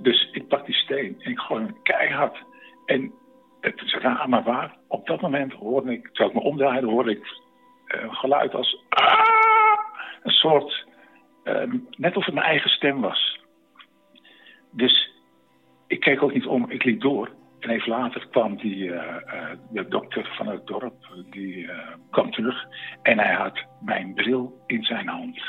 Dus 0.03 0.29
ik 0.33 0.49
pak 0.49 0.67
die 0.67 0.75
steen 0.75 1.17
en 1.21 1.31
ik 1.31 1.39
gooi 1.39 1.65
hem 1.65 1.83
keihard. 1.83 2.43
En 2.87 3.13
het 3.61 3.83
is 3.83 3.99
maar 4.27 4.43
waar. 4.43 4.77
Op 4.89 5.07
dat 5.07 5.21
moment 5.21 5.53
hoorde 5.53 5.93
ik, 5.93 6.07
terwijl 6.07 6.29
ik 6.29 6.35
me 6.35 6.43
omdraaide, 6.43 6.87
hoorde 6.87 7.11
ik 7.11 7.27
een 7.87 8.15
geluid 8.15 8.55
als... 8.55 8.85
Ah! 8.89 9.79
Een 10.23 10.33
soort... 10.33 10.87
Uh, 11.45 11.73
net 11.91 12.17
of 12.17 12.25
het 12.25 12.35
mijn 12.35 12.47
eigen 12.47 12.71
stem 12.71 13.01
was. 13.01 13.41
Dus 14.71 15.11
ik 15.87 16.01
keek 16.01 16.23
ook 16.23 16.33
niet 16.33 16.47
om, 16.47 16.71
ik 16.71 16.85
liep 16.85 17.01
door. 17.01 17.31
En 17.65 17.71
even 17.71 17.89
later 17.89 18.27
kwam 18.31 18.57
die, 18.57 18.85
uh, 18.85 18.95
uh, 18.95 19.51
de 19.71 19.89
dokter 19.89 20.35
van 20.37 20.47
het 20.47 20.67
dorp, 20.67 20.95
die 21.31 21.71
kwam 22.11 22.31
terug. 22.31 22.67
En 23.03 23.19
hij 23.19 23.35
had 23.35 23.65
mijn 23.81 24.15
bril 24.15 24.63
in 24.67 24.85
zijn 24.85 25.09
hand. 25.09 25.41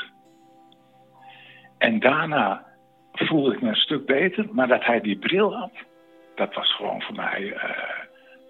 En 1.78 2.00
daarna 2.00 2.64
voelde 3.12 3.54
ik 3.54 3.60
me 3.60 3.68
een 3.68 3.74
stuk 3.76 4.06
beter. 4.06 4.46
Maar 4.52 4.68
dat 4.68 4.84
hij 4.84 5.00
die 5.00 5.18
bril 5.18 5.54
had, 5.54 5.72
dat 6.34 6.54
was 6.54 6.74
gewoon 6.74 7.02
voor 7.02 7.14
mij 7.14 7.56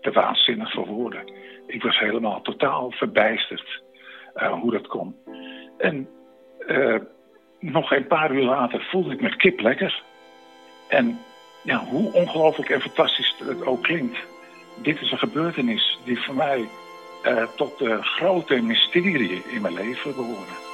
te 0.01 0.11
waanzinnig 0.11 0.73
voor 0.73 0.87
woorden. 0.87 1.33
Ik 1.67 1.83
was 1.83 1.99
helemaal 1.99 2.43
totaal 2.43 2.91
verbijsterd 2.91 3.83
hoe 4.35 4.71
dat 4.71 4.87
kon. 4.87 5.17
En 5.79 6.09
nog 7.61 7.93
een 7.93 8.07
paar 8.07 8.33
uur 8.33 8.45
later 8.45 8.83
voelde 8.91 9.13
ik 9.13 9.21
me 9.21 9.37
kip 9.37 9.61
lekker. 9.61 10.03
En 10.89 11.19
ja, 11.67 11.85
hoe 11.85 12.13
ongelooflijk 12.13 12.71
en 12.71 12.81
fantastisch 12.81 13.35
het 13.39 13.67
ook 13.67 13.83
klinkt. 13.83 14.19
Dit 14.75 15.01
is 15.01 15.11
een 15.11 15.19
gebeurtenis 15.19 15.99
die 16.05 16.23
voor 16.23 16.35
mij 16.35 16.69
uh, 17.25 17.43
tot 17.57 17.79
de 17.79 18.03
grote 18.03 18.55
mysterie 18.55 19.43
in 19.49 19.63
mijn 19.63 19.75
leven 19.75 20.15
behoren. 20.15 20.65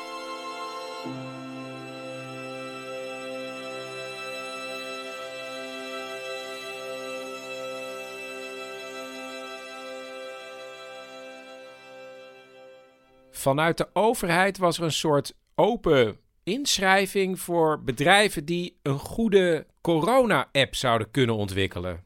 Vanuit 13.30 13.76
de 13.76 13.88
overheid 13.92 14.58
was 14.58 14.78
er 14.78 14.84
een 14.84 14.92
soort 14.92 15.34
open 15.54 16.21
inschrijving 16.44 17.40
voor 17.40 17.82
bedrijven 17.82 18.44
die 18.44 18.78
een 18.82 18.98
goede 18.98 19.66
corona-app 19.80 20.74
zouden 20.74 21.10
kunnen 21.10 21.34
ontwikkelen. 21.34 22.04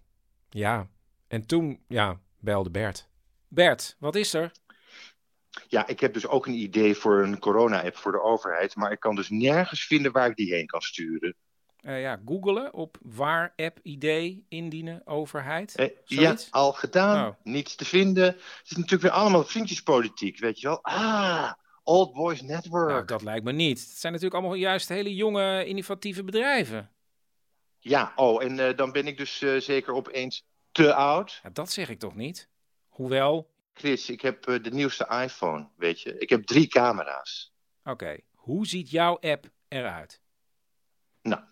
Ja, 0.50 0.88
en 1.28 1.46
toen, 1.46 1.80
ja, 1.88 2.20
belde 2.38 2.70
Bert. 2.70 3.08
Bert, 3.48 3.96
wat 3.98 4.14
is 4.14 4.34
er? 4.34 4.52
Ja, 5.68 5.86
ik 5.86 6.00
heb 6.00 6.14
dus 6.14 6.26
ook 6.26 6.46
een 6.46 6.54
idee 6.54 6.94
voor 6.94 7.22
een 7.22 7.38
corona-app 7.38 7.96
voor 7.96 8.12
de 8.12 8.22
overheid, 8.22 8.76
maar 8.76 8.92
ik 8.92 9.00
kan 9.00 9.14
dus 9.14 9.30
nergens 9.30 9.86
vinden 9.86 10.12
waar 10.12 10.28
ik 10.28 10.36
die 10.36 10.54
heen 10.54 10.66
kan 10.66 10.80
sturen. 10.80 11.34
Uh, 11.82 12.00
ja, 12.00 12.20
googelen 12.24 12.74
op 12.74 12.98
waar 13.02 13.52
app 13.56 13.78
idee 13.82 14.44
indienen 14.48 15.06
overheid. 15.06 15.78
Uh, 15.80 15.86
ja, 16.04 16.36
al 16.50 16.72
gedaan, 16.72 17.28
oh. 17.28 17.34
niets 17.42 17.74
te 17.74 17.84
vinden. 17.84 18.24
Het 18.24 18.62
is 18.64 18.76
natuurlijk 18.76 19.02
weer 19.02 19.10
allemaal 19.10 19.44
vriendjespolitiek, 19.44 20.38
weet 20.38 20.60
je 20.60 20.66
wel. 20.66 20.82
Ah, 20.82 21.52
Old 21.86 22.12
Boys 22.12 22.42
Network. 22.42 22.88
Nou, 22.88 23.04
dat 23.04 23.22
lijkt 23.22 23.44
me 23.44 23.52
niet. 23.52 23.78
Het 23.78 23.98
zijn 23.98 24.12
natuurlijk 24.12 24.40
allemaal 24.40 24.60
juist 24.60 24.88
hele 24.88 25.14
jonge, 25.14 25.64
innovatieve 25.64 26.24
bedrijven. 26.24 26.90
Ja, 27.78 28.12
oh, 28.16 28.44
en 28.44 28.58
uh, 28.58 28.76
dan 28.76 28.92
ben 28.92 29.06
ik 29.06 29.16
dus 29.16 29.38
zeker 29.58 29.94
opeens 29.94 30.44
te 30.72 30.94
oud. 30.94 31.40
Ja, 31.42 31.50
dat 31.50 31.70
zeg 31.70 31.88
ik 31.88 31.98
toch 31.98 32.14
niet? 32.14 32.48
Hoewel... 32.88 33.54
Chris, 33.72 34.10
ik 34.10 34.20
heb 34.20 34.42
de 34.42 34.70
nieuwste 34.70 35.06
iPhone, 35.22 35.68
weet 35.76 36.00
je. 36.00 36.18
Ik 36.18 36.28
heb 36.28 36.46
drie 36.46 36.66
camera's. 36.66 37.52
Oké, 37.80 37.90
okay. 37.90 38.24
hoe 38.34 38.66
ziet 38.66 38.90
jouw 38.90 39.18
app 39.18 39.50
eruit? 39.68 40.20
Nou, 41.22 41.42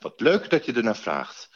wat 0.00 0.20
leuk 0.20 0.50
dat 0.50 0.64
je 0.64 0.72
ernaar 0.72 0.96
vraagt. 0.96 1.50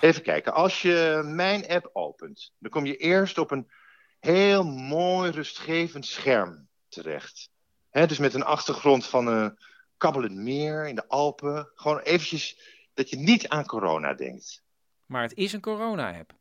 Even 0.00 0.22
kijken, 0.22 0.52
als 0.52 0.82
je 0.82 1.22
mijn 1.24 1.68
app 1.68 1.90
opent, 1.92 2.52
dan 2.58 2.70
kom 2.70 2.86
je 2.86 2.96
eerst 2.96 3.38
op 3.38 3.50
een 3.50 3.70
heel 4.18 4.64
mooi 4.64 5.30
rustgevend 5.30 6.06
scherm 6.06 6.68
terecht. 6.88 7.50
He, 7.90 8.06
dus 8.06 8.18
met 8.18 8.34
een 8.34 8.44
achtergrond 8.44 9.06
van 9.06 9.26
een 9.26 9.58
kabbelend 9.96 10.34
meer 10.34 10.88
in 10.88 10.94
de 10.94 11.08
Alpen. 11.08 11.70
Gewoon 11.74 11.98
eventjes 11.98 12.60
dat 12.94 13.10
je 13.10 13.16
niet 13.16 13.48
aan 13.48 13.66
corona 13.66 14.14
denkt. 14.14 14.62
Maar 15.06 15.22
het 15.22 15.34
is 15.34 15.52
een 15.52 15.60
corona-app. 15.60 16.32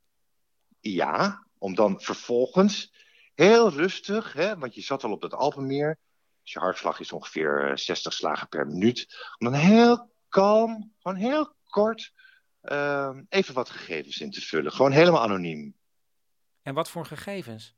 Ja, 0.80 1.46
om 1.58 1.76
dan 1.76 2.02
vervolgens 2.02 2.94
heel 3.36 3.70
rustig, 3.70 4.34
hè, 4.34 4.58
want 4.58 4.76
je 4.76 4.82
zat 4.82 5.04
al 5.04 5.12
op 5.12 5.22
dat 5.22 5.34
Alpenmeer. 5.34 5.98
Dus 6.42 6.54
je 6.54 6.60
hartslag 6.60 7.00
is 7.00 7.12
ongeveer 7.12 7.72
60 7.76 8.14
slagen 8.14 8.48
per 8.48 8.68
minuut. 8.68 9.18
Om 9.38 9.52
dan 9.52 9.60
heel 9.60 10.12
kalm, 10.30 10.94
gewoon 11.00 11.18
heel 11.18 11.56
kort, 11.64 12.14
uh, 12.64 13.18
even 13.30 13.54
wat 13.54 13.70
gegevens 13.70 14.20
in 14.20 14.32
te 14.32 14.42
vullen. 14.42 14.72
Gewoon 14.72 14.92
helemaal 14.92 15.22
anoniem. 15.22 15.76
En 16.62 16.74
wat 16.74 16.90
voor 16.90 17.06
gegevens? 17.06 17.77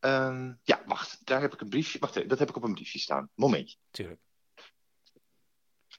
Uh, 0.00 0.50
ja, 0.62 0.82
wacht, 0.86 1.26
daar 1.26 1.40
heb 1.40 1.52
ik 1.52 1.60
een 1.60 1.68
briefje. 1.68 1.98
Wacht, 1.98 2.28
dat 2.28 2.38
heb 2.38 2.48
ik 2.48 2.56
op 2.56 2.62
een 2.62 2.74
briefje 2.74 2.98
staan. 2.98 3.30
Momentje. 3.34 3.76
Tuurlijk. 3.90 4.20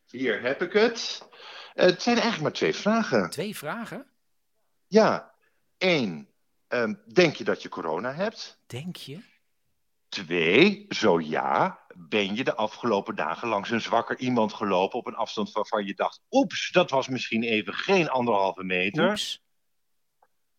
Hier 0.07 0.41
heb 0.41 0.61
ik 0.61 0.73
het. 0.73 1.27
Uh, 1.75 1.85
het 1.85 2.01
zijn 2.01 2.15
eigenlijk 2.15 2.43
maar 2.43 2.53
twee 2.53 2.75
vragen. 2.75 3.29
Twee 3.29 3.57
vragen? 3.57 4.11
Ja. 4.87 5.33
Eén, 5.77 6.29
uh, 6.69 6.93
denk 7.13 7.35
je 7.35 7.43
dat 7.43 7.61
je 7.61 7.69
corona 7.69 8.13
hebt? 8.13 8.59
Denk 8.65 8.95
je? 8.95 9.29
Twee, 10.09 10.85
zo 10.89 11.19
ja, 11.19 11.85
ben 11.95 12.35
je 12.35 12.43
de 12.43 12.55
afgelopen 12.55 13.15
dagen 13.15 13.47
langs 13.47 13.69
een 13.69 13.81
zwakker 13.81 14.17
iemand 14.17 14.53
gelopen 14.53 14.99
op 14.99 15.07
een 15.07 15.15
afstand 15.15 15.51
waarvan 15.51 15.85
je 15.85 15.93
dacht, 15.93 16.21
oeps, 16.29 16.71
dat 16.71 16.89
was 16.89 17.07
misschien 17.07 17.43
even 17.43 17.73
geen 17.73 18.09
anderhalve 18.09 18.63
meter. 18.63 19.09
Oeps? 19.09 19.43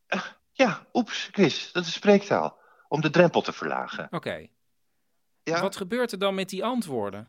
Uh, 0.09 0.24
ja, 0.52 0.86
oeps, 0.93 1.28
Chris, 1.32 1.73
dat 1.73 1.86
is 1.86 1.93
spreektaal. 1.93 2.61
Om 2.93 3.01
de 3.01 3.10
drempel 3.10 3.43
te 3.43 3.52
verlagen. 3.52 4.05
Oké. 4.05 4.16
Okay. 4.16 4.52
Ja? 5.43 5.60
Wat 5.60 5.77
gebeurt 5.77 6.12
er 6.12 6.19
dan 6.19 6.35
met 6.35 6.48
die 6.48 6.64
antwoorden? 6.64 7.28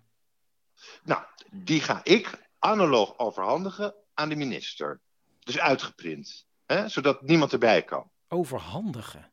Nou, 1.04 1.24
die 1.52 1.82
ga 1.82 2.00
ik 2.04 2.50
analoog 2.60 3.18
overhandigen 3.18 3.96
aan 4.14 4.30
de 4.30 4.36
minister. 4.36 5.02
Dus 5.40 5.60
uitgeprint, 5.60 6.46
hè, 6.66 6.88
zodat 6.88 7.22
niemand 7.22 7.54
erbij 7.54 7.84
kan. 7.84 8.12
Overhandigen? 8.28 9.32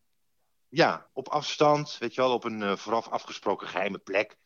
Ja, 0.69 1.07
op 1.13 1.29
afstand, 1.29 1.97
weet 1.99 2.15
je 2.15 2.21
wel, 2.21 2.33
op 2.33 2.45
een 2.45 2.61
uh, 2.61 2.77
vooraf 2.77 3.09
afgesproken 3.09 3.69
geheime 3.69 3.99
plek. 3.99 4.37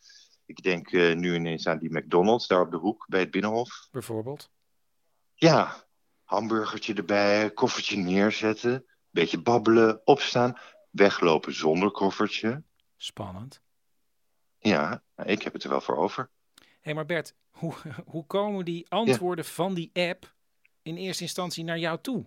Ik 0.46 0.62
denk 0.62 0.92
uh, 0.92 1.14
nu 1.14 1.34
ineens 1.34 1.66
aan 1.66 1.78
die 1.78 1.98
McDonald's 1.98 2.46
daar 2.46 2.60
op 2.60 2.70
de 2.70 2.76
hoek 2.76 3.06
bij 3.08 3.20
het 3.20 3.30
Binnenhof. 3.30 3.88
Bijvoorbeeld? 3.90 4.50
Ja, 5.34 5.84
Hamburgertje 6.22 6.94
erbij, 6.94 7.50
koffertje 7.50 7.96
neerzetten, 7.96 8.86
beetje 9.10 9.40
babbelen, 9.40 10.00
opstaan, 10.04 10.58
weglopen 10.94 11.54
zonder 11.54 11.90
koffertje. 11.90 12.62
Spannend. 12.96 13.60
Ja, 14.58 15.02
ik 15.24 15.42
heb 15.42 15.52
het 15.52 15.64
er 15.64 15.70
wel 15.70 15.80
voor 15.80 15.96
over. 15.96 16.28
Hé, 16.54 16.64
hey, 16.80 16.94
maar 16.94 17.06
Bert, 17.06 17.34
hoe, 17.50 17.74
hoe 18.06 18.26
komen 18.26 18.64
die 18.64 18.86
antwoorden 18.88 19.44
van 19.44 19.74
die 19.74 19.90
app 19.92 20.34
in 20.82 20.96
eerste 20.96 21.22
instantie 21.22 21.64
naar 21.64 21.78
jou 21.78 21.98
toe? 22.00 22.24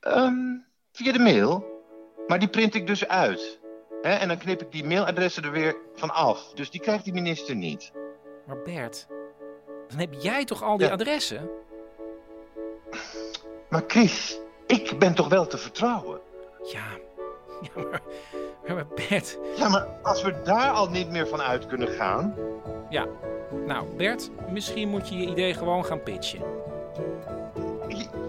Ehm, 0.00 0.56
via 0.92 1.12
de 1.12 1.18
mail. 1.18 1.64
Maar 2.26 2.38
die 2.38 2.48
print 2.48 2.74
ik 2.74 2.86
dus 2.86 3.08
uit. 3.08 3.58
En 4.02 4.28
dan 4.28 4.38
knip 4.38 4.62
ik 4.62 4.72
die 4.72 4.84
mailadressen 4.84 5.42
er 5.44 5.52
weer 5.52 5.76
van 5.94 6.10
af. 6.10 6.52
Dus 6.54 6.70
die 6.70 6.80
krijgt 6.80 7.04
die 7.04 7.12
minister 7.12 7.56
niet. 7.56 7.92
Maar 8.46 8.62
Bert, 8.62 9.06
dan 9.88 9.98
heb 9.98 10.12
jij 10.14 10.44
toch 10.44 10.62
al 10.62 10.76
die 10.76 10.86
Ja. 10.86 10.92
adressen? 10.92 11.50
Maar 13.68 13.84
Chris, 13.86 14.38
ik 14.66 14.98
ben 14.98 15.14
toch 15.14 15.28
wel 15.28 15.46
te 15.46 15.58
vertrouwen? 15.58 16.20
Ja, 16.72 16.98
ja 17.74 17.82
maar, 17.90 18.00
ja, 18.66 18.74
maar 18.74 18.86
Bert. 18.86 19.38
Ja, 19.56 19.68
maar 19.68 19.86
als 20.02 20.22
we 20.22 20.40
daar 20.44 20.70
al 20.70 20.88
niet 20.88 21.10
meer 21.10 21.26
van 21.26 21.40
uit 21.40 21.66
kunnen 21.66 21.88
gaan... 21.88 22.34
Ja, 22.88 23.06
nou 23.66 23.96
Bert, 23.96 24.30
misschien 24.50 24.88
moet 24.88 25.08
je 25.08 25.16
je 25.16 25.26
idee 25.26 25.54
gewoon 25.54 25.84
gaan 25.84 26.02
pitchen. 26.02 26.42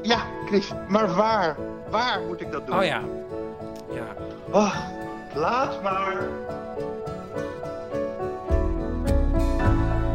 Ja, 0.02 0.26
Chris, 0.46 0.72
maar 0.88 1.16
waar? 1.16 1.58
Waar 1.90 2.22
moet 2.28 2.42
ik 2.42 2.52
dat 2.52 2.68
doen? 2.68 2.78
Oh 2.78 2.84
ja, 2.84 3.02
ja. 3.94 4.16
Oh, 4.52 4.76
laat 5.34 5.82
maar. 5.82 6.28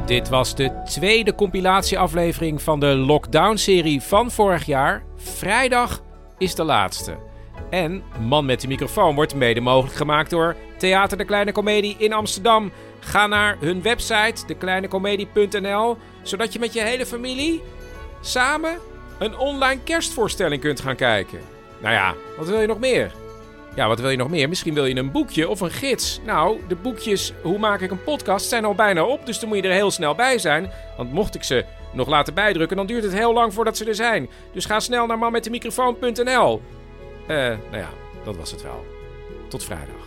Dit 0.06 0.28
was 0.28 0.54
de 0.54 0.82
tweede 0.84 1.34
compilatieaflevering 1.34 2.62
van 2.62 2.80
de 2.80 2.86
Lockdown-serie 2.86 4.02
van 4.02 4.30
vorig 4.30 4.64
jaar. 4.66 5.02
Vrijdag 5.16 6.02
is 6.38 6.54
de 6.54 6.64
laatste. 6.64 7.16
En 7.70 8.02
Man 8.20 8.44
met 8.44 8.60
de 8.60 8.68
microfoon 8.68 9.14
wordt 9.14 9.34
mede 9.34 9.60
mogelijk 9.60 9.96
gemaakt 9.96 10.30
door 10.30 10.56
Theater 10.76 11.18
de 11.18 11.24
Kleine 11.24 11.52
Comedie 11.52 11.96
in 11.98 12.12
Amsterdam. 12.12 12.72
Ga 13.00 13.26
naar 13.26 13.56
hun 13.60 13.82
website, 13.82 14.46
dekleinecomedie.nl, 14.46 15.96
zodat 16.22 16.52
je 16.52 16.58
met 16.58 16.72
je 16.72 16.80
hele 16.80 17.06
familie 17.06 17.62
samen 18.20 18.78
een 19.18 19.38
online 19.38 19.82
kerstvoorstelling 19.82 20.60
kunt 20.60 20.80
gaan 20.80 20.96
kijken. 20.96 21.38
Nou 21.80 21.94
ja, 21.94 22.14
wat 22.36 22.48
wil 22.48 22.60
je 22.60 22.66
nog 22.66 22.78
meer? 22.78 23.12
Ja, 23.74 23.88
wat 23.88 24.00
wil 24.00 24.10
je 24.10 24.16
nog 24.16 24.30
meer? 24.30 24.48
Misschien 24.48 24.74
wil 24.74 24.86
je 24.86 24.96
een 24.96 25.10
boekje 25.10 25.48
of 25.48 25.60
een 25.60 25.70
gids. 25.70 26.20
Nou, 26.24 26.60
de 26.68 26.74
boekjes 26.74 27.32
Hoe 27.42 27.58
maak 27.58 27.80
ik 27.80 27.90
een 27.90 28.02
podcast 28.02 28.48
zijn 28.48 28.64
al 28.64 28.74
bijna 28.74 29.04
op, 29.04 29.26
dus 29.26 29.38
dan 29.38 29.48
moet 29.48 29.58
je 29.58 29.62
er 29.62 29.72
heel 29.72 29.90
snel 29.90 30.14
bij 30.14 30.38
zijn. 30.38 30.70
Want 30.96 31.12
mocht 31.12 31.34
ik 31.34 31.42
ze 31.42 31.64
nog 31.92 32.08
laten 32.08 32.34
bijdrukken, 32.34 32.76
dan 32.76 32.86
duurt 32.86 33.02
het 33.02 33.12
heel 33.12 33.32
lang 33.32 33.54
voordat 33.54 33.76
ze 33.76 33.84
er 33.84 33.94
zijn. 33.94 34.28
Dus 34.52 34.64
ga 34.64 34.80
snel 34.80 35.06
naar 35.06 35.18
manmetdemicrofoon.nl. 35.18 36.62
Eh, 37.26 37.36
nou 37.70 37.76
ja, 37.76 37.90
dat 38.24 38.36
was 38.36 38.50
het 38.50 38.62
wel. 38.62 38.84
Tot 39.48 39.64
vrijdag. 39.64 40.05